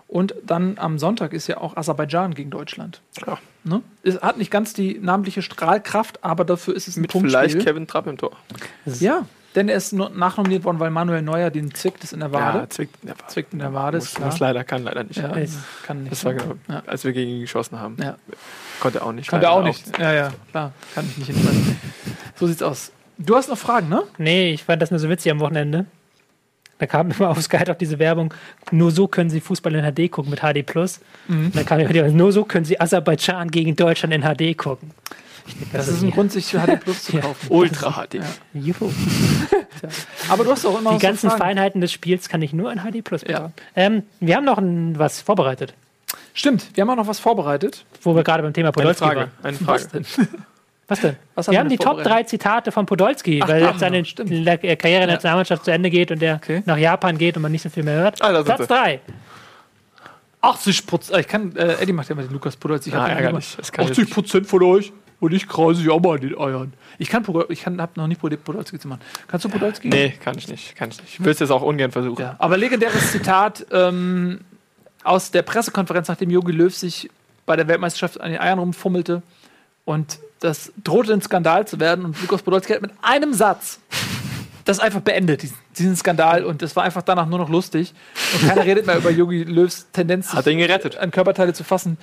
Und 0.06 0.34
dann 0.46 0.78
am 0.78 0.98
Sonntag 0.98 1.32
ist 1.32 1.48
ja 1.48 1.58
auch 1.58 1.76
Aserbaidschan 1.76 2.34
gegen 2.34 2.50
Deutschland. 2.50 3.00
Ja. 3.26 3.38
Ne? 3.64 3.82
Es 4.02 4.20
hat 4.20 4.36
nicht 4.36 4.50
ganz 4.50 4.74
die 4.74 4.98
namentliche 5.00 5.42
Strahlkraft, 5.42 6.22
aber 6.22 6.44
dafür 6.44 6.76
ist 6.76 6.86
es 6.86 6.96
ein 6.96 7.00
Mit 7.00 7.12
vielleicht 7.12 7.32
Punktspiel. 7.32 7.64
Kevin 7.64 7.86
Trapp 7.86 8.06
im 8.06 8.18
Tor. 8.18 8.36
Ja, 9.00 9.26
denn 9.54 9.68
er 9.68 9.76
ist 9.76 9.92
nur 9.92 10.10
nachnominiert 10.10 10.64
worden, 10.64 10.80
weil 10.80 10.90
Manuel 10.90 11.22
Neuer 11.22 11.50
den 11.50 11.72
zwickt 11.74 12.02
es 12.04 12.12
in 12.12 12.20
der 12.20 12.32
Wade. 12.32 12.58
Ja, 12.58 12.68
zwickt 12.68 12.96
in 13.02 13.06
der 13.08 13.16
Wade. 13.18 13.26
zwickt 13.28 13.52
in 13.52 13.58
der 13.60 13.72
Wade, 13.74 13.98
ist 13.98 14.04
Muss, 14.04 14.14
klar. 14.14 14.28
muss 14.30 14.38
leider, 14.40 14.64
kann 14.64 14.82
leider 14.84 15.04
nicht. 15.04 15.16
Ja, 15.16 15.28
kann 15.86 16.02
nicht. 16.02 16.12
Das 16.12 16.24
war 16.24 16.34
genau, 16.34 16.54
Ja. 16.68 16.82
als 16.86 17.04
wir 17.04 17.12
gegen 17.12 17.30
ihn 17.30 17.40
geschossen 17.42 17.78
haben. 17.78 17.96
Ja. 18.02 18.16
Konnte 18.80 18.98
er 18.98 19.06
auch 19.06 19.12
nicht. 19.12 19.28
Konnte 19.30 19.46
er 19.46 19.52
auch 19.52 19.62
nicht. 19.62 19.98
Ja, 19.98 20.12
ja, 20.12 20.32
klar. 20.50 20.72
Kann 20.94 21.06
ich 21.08 21.18
nicht 21.18 21.28
entscheiden. 21.30 21.78
So 22.36 22.46
sieht's 22.46 22.62
aus. 22.62 22.90
Du 23.16 23.36
hast 23.36 23.48
noch 23.48 23.58
Fragen, 23.58 23.88
ne? 23.88 24.02
Nee, 24.18 24.52
ich 24.52 24.64
fand 24.64 24.82
das 24.82 24.90
nur 24.90 24.98
so 24.98 25.08
witzig 25.08 25.30
am 25.30 25.38
Wochenende. 25.38 25.86
Da 26.78 26.86
kam 26.86 27.12
immer 27.12 27.28
auf 27.30 27.40
Sky 27.40 27.58
auch 27.70 27.76
diese 27.76 28.00
Werbung, 28.00 28.34
nur 28.72 28.90
so 28.90 29.06
können 29.06 29.30
sie 29.30 29.40
Fußball 29.40 29.72
in 29.76 29.84
HD 29.94 30.10
gucken 30.10 30.30
mit 30.30 30.40
HD+. 30.40 30.64
Mhm. 31.28 31.46
Und 31.46 31.56
dann 31.56 31.64
kam 31.64 31.78
immer 31.78 31.92
die, 31.92 32.02
nur 32.02 32.32
so 32.32 32.44
können 32.44 32.64
sie 32.64 32.80
Aserbaidschan 32.80 33.50
gegen 33.52 33.76
Deutschland 33.76 34.12
in 34.12 34.22
HD 34.22 34.58
gucken. 34.58 34.90
Das 35.72 35.88
ist 35.88 36.02
ein 36.02 36.10
Grund, 36.10 36.32
sich 36.32 36.46
HD 36.52 36.80
Plus 36.80 37.04
zu 37.04 37.16
Ja. 37.16 37.20
kaufen. 37.22 37.46
Ultra 37.50 37.90
HD. 38.06 38.20
Juhu. 38.54 38.90
Aber 40.30 40.44
du 40.44 40.50
hast 40.50 40.64
auch 40.64 40.78
immer 40.78 40.90
Die 40.92 40.96
so 40.96 41.02
ganzen 41.06 41.30
Fragen. 41.30 41.42
Feinheiten 41.42 41.80
des 41.80 41.92
Spiels 41.92 42.28
kann 42.28 42.40
ich 42.42 42.52
nur 42.52 42.72
in 42.72 42.78
HD 42.80 43.02
Plus 43.04 43.22
Ja. 43.22 43.28
bekommen. 43.32 43.54
Ähm, 43.76 44.02
wir 44.20 44.36
haben 44.36 44.44
noch 44.44 44.58
ein, 44.58 44.98
was 44.98 45.20
vorbereitet, 45.20 45.74
Stimmt, 46.36 46.66
wir 46.74 46.82
haben 46.82 46.90
auch 46.90 46.96
noch 46.96 47.06
was 47.06 47.20
vorbereitet. 47.20 47.84
wo 48.02 48.16
wir 48.16 48.24
gerade 48.24 48.42
beim 48.42 48.52
Thema 48.52 48.68
Eine 48.68 48.72
Podolski 48.72 49.04
Frage. 49.04 49.20
waren. 49.20 49.30
Eine 49.42 49.56
Was 49.60 49.82
Frage. 49.84 50.04
denn? 50.16 50.28
Was 50.88 51.00
denn? 51.00 51.16
Was 51.34 51.46
haben 51.46 51.52
wir 51.52 51.56
wir 51.56 51.60
haben 51.60 51.68
die 51.70 51.76
Top 51.78 51.86
vorbereitet? 51.94 52.12
3 52.12 52.22
Zitate 52.24 52.70
von 52.72 52.84
Podolski, 52.84 53.40
Ach, 53.42 53.48
weil 53.48 53.62
jetzt 53.62 53.78
seine 53.80 54.00
noch, 54.00 54.06
stimmt. 54.06 54.30
Äh, 54.30 54.76
Karriere 54.76 55.02
in 55.04 55.06
der 55.08 55.16
Nationalmannschaft 55.16 55.64
zu 55.64 55.70
Ende 55.70 55.88
geht 55.88 56.10
und 56.10 56.20
der 56.20 56.36
Okay. 56.36 56.62
nach 56.66 56.76
Japan 56.76 57.16
geht 57.16 57.36
und 57.36 57.42
man 57.42 57.52
nicht 57.52 57.62
so 57.62 57.70
viel 57.70 57.82
mehr 57.84 57.94
hört. 58.00 58.20
Ah, 58.20 58.42
Platz 58.42 58.60
sie. 58.62 58.66
3. 58.66 59.00
80 60.42 60.86
Prozent. 60.86 61.20
Ich 61.20 61.28
kann, 61.28 61.56
äh, 61.56 61.76
Eddie 61.80 61.92
macht 61.94 62.08
ja 62.10 62.14
mal 62.14 62.22
den 62.24 62.32
Lukas 62.34 62.54
Podolski. 62.56 62.90
Ich 62.90 62.96
Ah, 62.96 63.06
ärgerlich. 63.08 63.30
immer- 63.30 63.56
Das 63.56 63.72
kann 63.72 63.84
ich 63.86 63.90
80 63.92 64.04
nicht. 64.04 64.14
Prozent 64.14 64.46
von 64.46 64.62
euch 64.62 64.92
und 65.24 65.32
ich 65.32 65.48
kreise 65.48 65.80
sich 65.80 65.90
auch 65.90 66.00
mal 66.00 66.16
in 66.16 66.28
den 66.28 66.38
Eiern. 66.38 66.72
Ich 66.98 67.08
kann, 67.08 67.24
ich 67.48 67.62
kann, 67.62 67.80
hab 67.80 67.96
noch 67.96 68.06
nicht 68.06 68.20
probiert, 68.20 68.44
Podolski 68.44 68.78
zu 68.78 68.88
machen. 68.88 69.00
Kannst 69.26 69.44
du 69.44 69.48
Podolski? 69.48 69.88
Nee, 69.88 70.10
kann 70.22 70.36
ich 70.36 70.48
nicht. 70.48 70.76
Kann 70.76 70.90
ich 70.90 71.00
nicht. 71.00 71.14
Ich 71.14 71.20
würde 71.20 71.30
es 71.30 71.38
jetzt 71.38 71.50
auch 71.50 71.62
ungern 71.62 71.90
versuchen. 71.90 72.20
Ja. 72.20 72.36
Aber 72.38 72.58
legendäres 72.58 73.10
Zitat 73.10 73.66
ähm, 73.72 74.40
aus 75.02 75.30
der 75.30 75.42
Pressekonferenz, 75.42 76.08
nachdem 76.08 76.30
Jogi 76.30 76.52
Löw 76.52 76.74
sich 76.74 77.10
bei 77.46 77.56
der 77.56 77.68
Weltmeisterschaft 77.68 78.20
an 78.20 78.32
den 78.32 78.40
Eiern 78.40 78.58
rumfummelte 78.58 79.22
und 79.86 80.18
das 80.40 80.72
drohte 80.82 81.14
ein 81.14 81.22
Skandal 81.22 81.66
zu 81.66 81.80
werden 81.80 82.04
und 82.04 82.20
Lukas 82.20 82.42
Podolski 82.42 82.74
hat 82.74 82.82
mit 82.82 82.92
einem 83.00 83.32
Satz 83.32 83.80
das 84.64 84.80
einfach 84.80 85.00
beendet, 85.00 85.42
diesen, 85.42 85.56
diesen 85.78 85.96
Skandal. 85.96 86.44
Und 86.44 86.62
das 86.62 86.74
war 86.74 86.84
einfach 86.84 87.02
danach 87.02 87.26
nur 87.26 87.38
noch 87.38 87.48
lustig. 87.48 87.92
Und 88.34 88.48
keiner 88.48 88.64
redet 88.64 88.86
mehr 88.86 88.96
über 88.96 89.10
Jogi 89.10 89.44
Löws 89.44 89.86
Tendenz, 89.92 90.32
Hat 90.32 90.46
ihn 90.46 90.58
gerettet. 90.58 90.96
an 90.96 91.10
Körperteile 91.10 91.52
zu 91.52 91.64
fassen, 91.64 91.98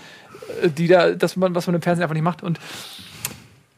äh, 0.62 0.70
die 0.70 0.88
da, 0.88 1.12
das 1.12 1.36
man, 1.36 1.56
was 1.56 1.68
man 1.68 1.76
im 1.76 1.82
Fernsehen 1.82 2.04
einfach 2.04 2.14
nicht 2.14 2.24
macht. 2.24 2.44
Und 2.44 2.60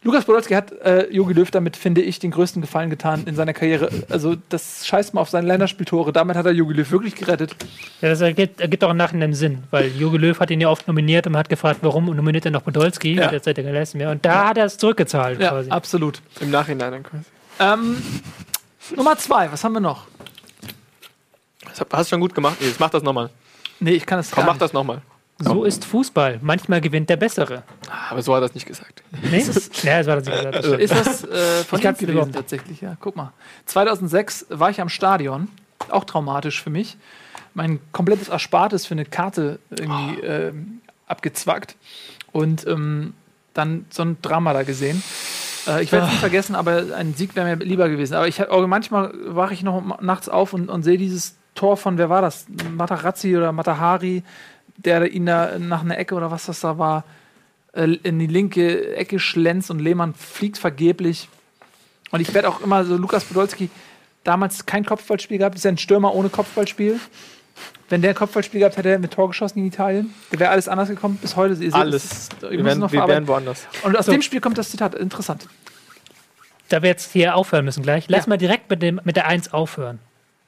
Lukas 0.04 0.26
Podolski 0.26 0.54
hat 0.54 0.72
äh, 0.82 1.08
Jogi 1.12 1.34
Löw 1.34 1.50
damit, 1.50 1.78
finde 1.78 2.02
ich, 2.02 2.20
den 2.20 2.32
größten 2.32 2.62
Gefallen 2.62 2.90
getan 2.90 3.24
in 3.26 3.36
seiner 3.36 3.54
Karriere. 3.54 3.90
Also, 4.10 4.36
das 4.50 4.86
scheißt 4.86 5.14
mal 5.14 5.22
auf 5.22 5.30
seine 5.30 5.48
Länderspieltore. 5.48 6.12
Damit 6.12 6.36
hat 6.36 6.46
er 6.46 6.52
Jogi 6.52 6.74
Löw 6.74 6.92
wirklich 6.92 7.16
gerettet. 7.16 7.56
Ja, 8.02 8.10
das 8.10 8.20
ergibt, 8.20 8.60
ergibt 8.60 8.84
auch 8.84 8.90
im 8.92 8.98
Nachhinein 8.98 9.34
Sinn, 9.34 9.64
weil 9.72 9.88
Jogi 9.96 10.18
Löw 10.18 10.38
hat 10.40 10.52
ihn 10.52 10.60
ja 10.60 10.68
oft 10.70 10.88
nominiert 10.88 11.26
und 11.26 11.32
man 11.34 11.40
hat 11.40 11.50
gefragt, 11.50 11.80
warum 11.84 12.06
nominiert 12.06 12.44
er 12.46 12.52
noch 12.52 12.64
Podolski? 12.66 13.14
Ja. 13.16 13.28
Derzeit 13.30 13.58
er 13.58 13.72
leisten 13.72 13.98
mehr. 13.98 14.12
Und 14.12 14.26
da 14.26 14.50
hat 14.50 14.58
er 14.58 14.66
es 14.66 14.78
zurückgezahlt 14.78 15.40
Ja, 15.40 15.50
quasi. 15.52 15.70
absolut. 15.70 16.22
Im 16.42 16.52
Nachhinein 16.52 16.92
dann 16.92 17.04
quasi. 17.04 17.24
Ähm, 17.60 17.98
Nummer 18.98 19.18
zwei, 19.18 19.50
was 19.52 19.64
haben 19.64 19.74
wir 19.74 19.80
noch? 19.80 20.08
Das 21.70 21.80
hast 21.92 22.10
du 22.12 22.16
schon 22.16 22.20
gut 22.20 22.36
gemacht. 22.36 22.58
Jetzt 22.60 22.80
mach 22.80 22.90
das 22.90 23.04
nochmal. 23.04 23.30
Nee, 23.80 23.92
ich 23.92 24.06
kann 24.06 24.20
es 24.20 24.32
Komm, 24.32 24.42
gar 24.42 24.46
mach 24.48 24.54
nicht. 24.56 24.62
das 24.64 24.74
nochmal. 24.74 25.02
So 25.44 25.64
ist 25.64 25.86
Fußball. 25.86 26.40
Manchmal 26.42 26.82
gewinnt 26.82 27.10
der 27.10 27.18
Bessere. 27.18 27.64
Aber 28.10 28.22
so 28.22 28.34
hat 28.36 28.42
er 28.42 28.46
es 28.46 28.54
nicht 28.54 28.66
gesagt. 28.66 29.04
Nee? 29.30 29.40
ja, 29.84 29.98
das 30.00 30.08
war 30.08 30.16
das 30.18 30.26
nicht 30.26 30.38
gesagt. 30.38 30.56
Das 30.56 30.66
stimmt. 30.66 30.82
Ist 30.82 30.94
das 30.94 31.24
äh, 31.24 31.64
von 31.64 31.80
überhaupt 31.80 32.00
gewesen 32.00 32.32
tatsächlich? 32.34 32.82
Ja, 32.82 32.98
guck 33.00 33.16
mal. 33.16 33.32
2006 33.66 34.48
war 34.50 34.70
ich 34.70 34.82
am 34.82 34.90
Stadion, 34.90 35.48
auch 35.90 36.04
traumatisch 36.04 36.62
für 36.62 36.70
mich. 36.70 36.98
Mein 37.54 37.80
komplettes 37.92 38.30
Erspartes 38.30 38.86
für 38.86 38.94
eine 38.94 39.06
Karte 39.06 39.60
irgendwie 39.70 40.22
ähm, 40.22 40.82
abgezwackt 41.08 41.76
und 42.32 42.66
ähm, 42.68 43.14
dann 43.54 43.86
so 43.90 44.04
ein 44.04 44.18
Drama 44.22 44.54
da 44.54 44.64
gesehen. 44.64 45.04
Äh, 45.68 45.84
ich 45.84 45.92
werde 45.92 46.06
es 46.06 46.12
nicht 46.12 46.20
vergessen, 46.20 46.56
aber 46.56 46.84
ein 46.96 47.14
Sieg 47.14 47.36
wäre 47.36 47.56
mir 47.56 47.64
lieber 47.64 47.90
gewesen. 47.90 48.16
Aber 48.16 48.28
ich 48.28 48.50
auch 48.50 48.68
manchmal 48.68 49.14
wache 49.26 49.54
ich 49.54 49.64
noch 49.64 50.02
nachts 50.02 50.30
auf 50.30 50.54
und, 50.54 50.70
und 50.70 50.84
sehe 50.84 50.98
dieses 50.98 51.36
Tor 51.56 51.78
von, 51.78 51.98
wer 51.98 52.10
war 52.10 52.22
das? 52.22 52.48
Matarazzi 52.72 53.38
oder 53.38 53.52
Matahari, 53.52 54.24
der 54.78 55.12
ihn 55.12 55.26
da 55.26 55.58
nach 55.60 55.82
einer 55.82 55.98
Ecke 55.98 56.16
oder 56.16 56.32
was 56.32 56.46
das 56.46 56.60
da 56.62 56.78
war, 56.78 57.04
äh, 57.74 57.94
in 58.04 58.20
die 58.20 58.28
linke 58.28 58.96
Ecke 58.96 59.20
schlänzt 59.20 59.70
und 59.72 59.80
Lehmann 59.80 60.14
fliegt 60.14 60.58
vergeblich. 60.58 61.30
Und 62.12 62.20
ich 62.20 62.34
werde 62.34 62.50
auch 62.50 62.62
immer 62.62 62.84
so, 62.86 62.96
Lukas 62.96 63.24
Podolski, 63.26 63.70
damals 64.24 64.66
kein 64.66 64.86
Kopfballspiel 64.86 65.38
gehabt, 65.40 65.56
ist 65.56 65.64
ja 65.66 65.72
ein 65.72 65.78
Stürmer 65.78 66.14
ohne 66.14 66.30
Kopfballspiel. 66.30 67.00
Wenn 67.90 68.02
der 68.02 68.12
ein 68.12 68.16
Kopfballspiel 68.16 68.60
gehabt 68.60 68.78
hätte, 68.78 68.90
hätte 68.90 68.96
er 68.98 69.00
mit 69.00 69.12
Tor 69.12 69.28
geschossen 69.28 69.60
in 69.60 69.66
Italien. 69.68 70.14
Da 70.32 70.40
wäre 70.40 70.50
alles 70.52 70.68
anders 70.68 70.90
gekommen. 70.90 71.18
Bis 71.22 71.36
heute. 71.36 71.56
Seht, 71.56 71.74
Alles. 71.74 72.04
es 72.06 72.12
ist- 72.12 72.42
Wir 72.42 72.64
wären, 72.66 72.80
noch 72.80 72.92
wir 72.92 73.08
wären 73.08 73.28
woanders. 73.28 73.68
Und 73.84 73.98
aus 73.98 74.06
So. 74.08 74.12
dem 74.12 74.22
Spiel 74.24 74.42
kommt 74.42 74.58
das 74.58 74.72
Zitat. 74.72 74.96
Interessant. 74.96 75.48
Da 76.70 76.82
wir 76.82 76.90
jetzt 76.90 77.12
hier 77.12 77.36
aufhören 77.36 77.66
müssen 77.66 77.84
gleich, 77.84 78.06
lass 78.08 78.26
Ja. 78.26 78.30
mal 78.30 78.38
direkt 78.38 78.70
mit, 78.70 78.82
dem, 78.82 79.00
mit 79.04 79.16
der 79.16 79.28
1 79.28 79.54
aufhören. 79.54 80.00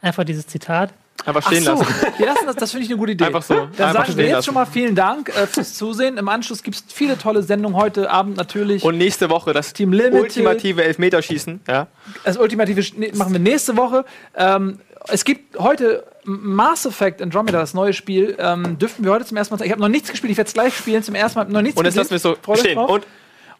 Einfach 0.01 0.23
dieses 0.23 0.47
Zitat. 0.47 0.93
Einfach 1.25 1.41
Ach 1.45 1.47
stehen 1.51 1.63
so, 1.63 1.71
lassen. 1.71 1.85
wir 2.17 2.25
lassen 2.25 2.45
das, 2.45 2.55
das 2.55 2.71
finde 2.71 2.85
ich 2.85 2.91
eine 2.91 2.99
gute 2.99 3.13
Idee. 3.13 3.25
Einfach 3.25 3.41
so. 3.41 3.53
Dann 3.53 3.67
Einfach 3.89 4.05
sagen 4.05 4.17
wir 4.17 4.25
jetzt 4.25 4.33
lassen. 4.33 4.45
schon 4.45 4.53
mal 4.53 4.65
vielen 4.65 4.95
Dank 4.95 5.29
äh, 5.29 5.47
fürs 5.47 5.73
Zusehen. 5.73 6.17
Im 6.17 6.27
Anschluss 6.27 6.61
gibt 6.61 6.75
es 6.77 6.83
viele 6.93 7.17
tolle 7.17 7.41
Sendungen. 7.41 7.77
Heute 7.77 8.11
Abend 8.11 8.37
natürlich 8.37 8.83
Und 8.83 8.97
nächste 8.97 9.29
Woche 9.29 9.53
das 9.53 9.73
Team 9.73 9.91
Limited. 9.93 10.21
ultimative 10.21 10.83
Elfmeterschießen. 10.83 11.61
Ja. 11.67 11.87
das 12.23 12.37
ultimative 12.37 12.83
machen 13.15 13.33
wir 13.33 13.39
nächste 13.39 13.75
Woche. 13.77 14.05
Ähm, 14.35 14.79
es 15.07 15.23
gibt 15.23 15.57
heute 15.57 16.03
Mass 16.25 16.85
Effect 16.85 17.21
Andromeda, 17.21 17.59
das 17.59 17.73
neue 17.73 17.93
Spiel. 17.93 18.35
Ähm, 18.39 18.77
dürften 18.77 19.03
wir 19.03 19.11
heute 19.11 19.25
zum 19.25 19.37
ersten 19.37 19.53
Mal 19.53 19.57
zeigen. 19.59 19.67
Ich 19.69 19.71
habe 19.71 19.81
noch 19.81 19.89
nichts 19.89 20.09
gespielt, 20.11 20.31
ich 20.31 20.37
werde 20.37 20.47
es 20.47 20.53
gleich 20.53 20.75
spielen. 20.75 21.01
Zum 21.03 21.15
ersten 21.15 21.39
Mal 21.39 21.45
noch 21.45 21.61
nichts 21.61 21.77
Und 21.79 21.85
jetzt 21.85 21.95
lassen 21.95 22.11
wir 22.11 22.19
so 22.19 22.35
Freut 22.41 22.57
euch 22.57 22.59
stehen. 22.61 22.77
Und 22.77 23.05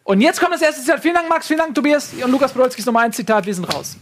Und 0.04 0.20
jetzt 0.20 0.40
kommt 0.40 0.54
das 0.54 0.62
erste 0.62 0.82
Zitat. 0.82 1.00
Vielen 1.00 1.14
Dank, 1.14 1.28
Max. 1.28 1.46
Vielen 1.46 1.58
Dank, 1.58 1.74
Tobias. 1.74 2.12
Und 2.22 2.30
Lukas 2.30 2.52
Podolskis 2.52 2.84
Nummer 2.86 3.00
1 3.00 3.16
Zitat. 3.16 3.46
Wir 3.46 3.54
sind 3.54 3.64
raus. 3.64 3.96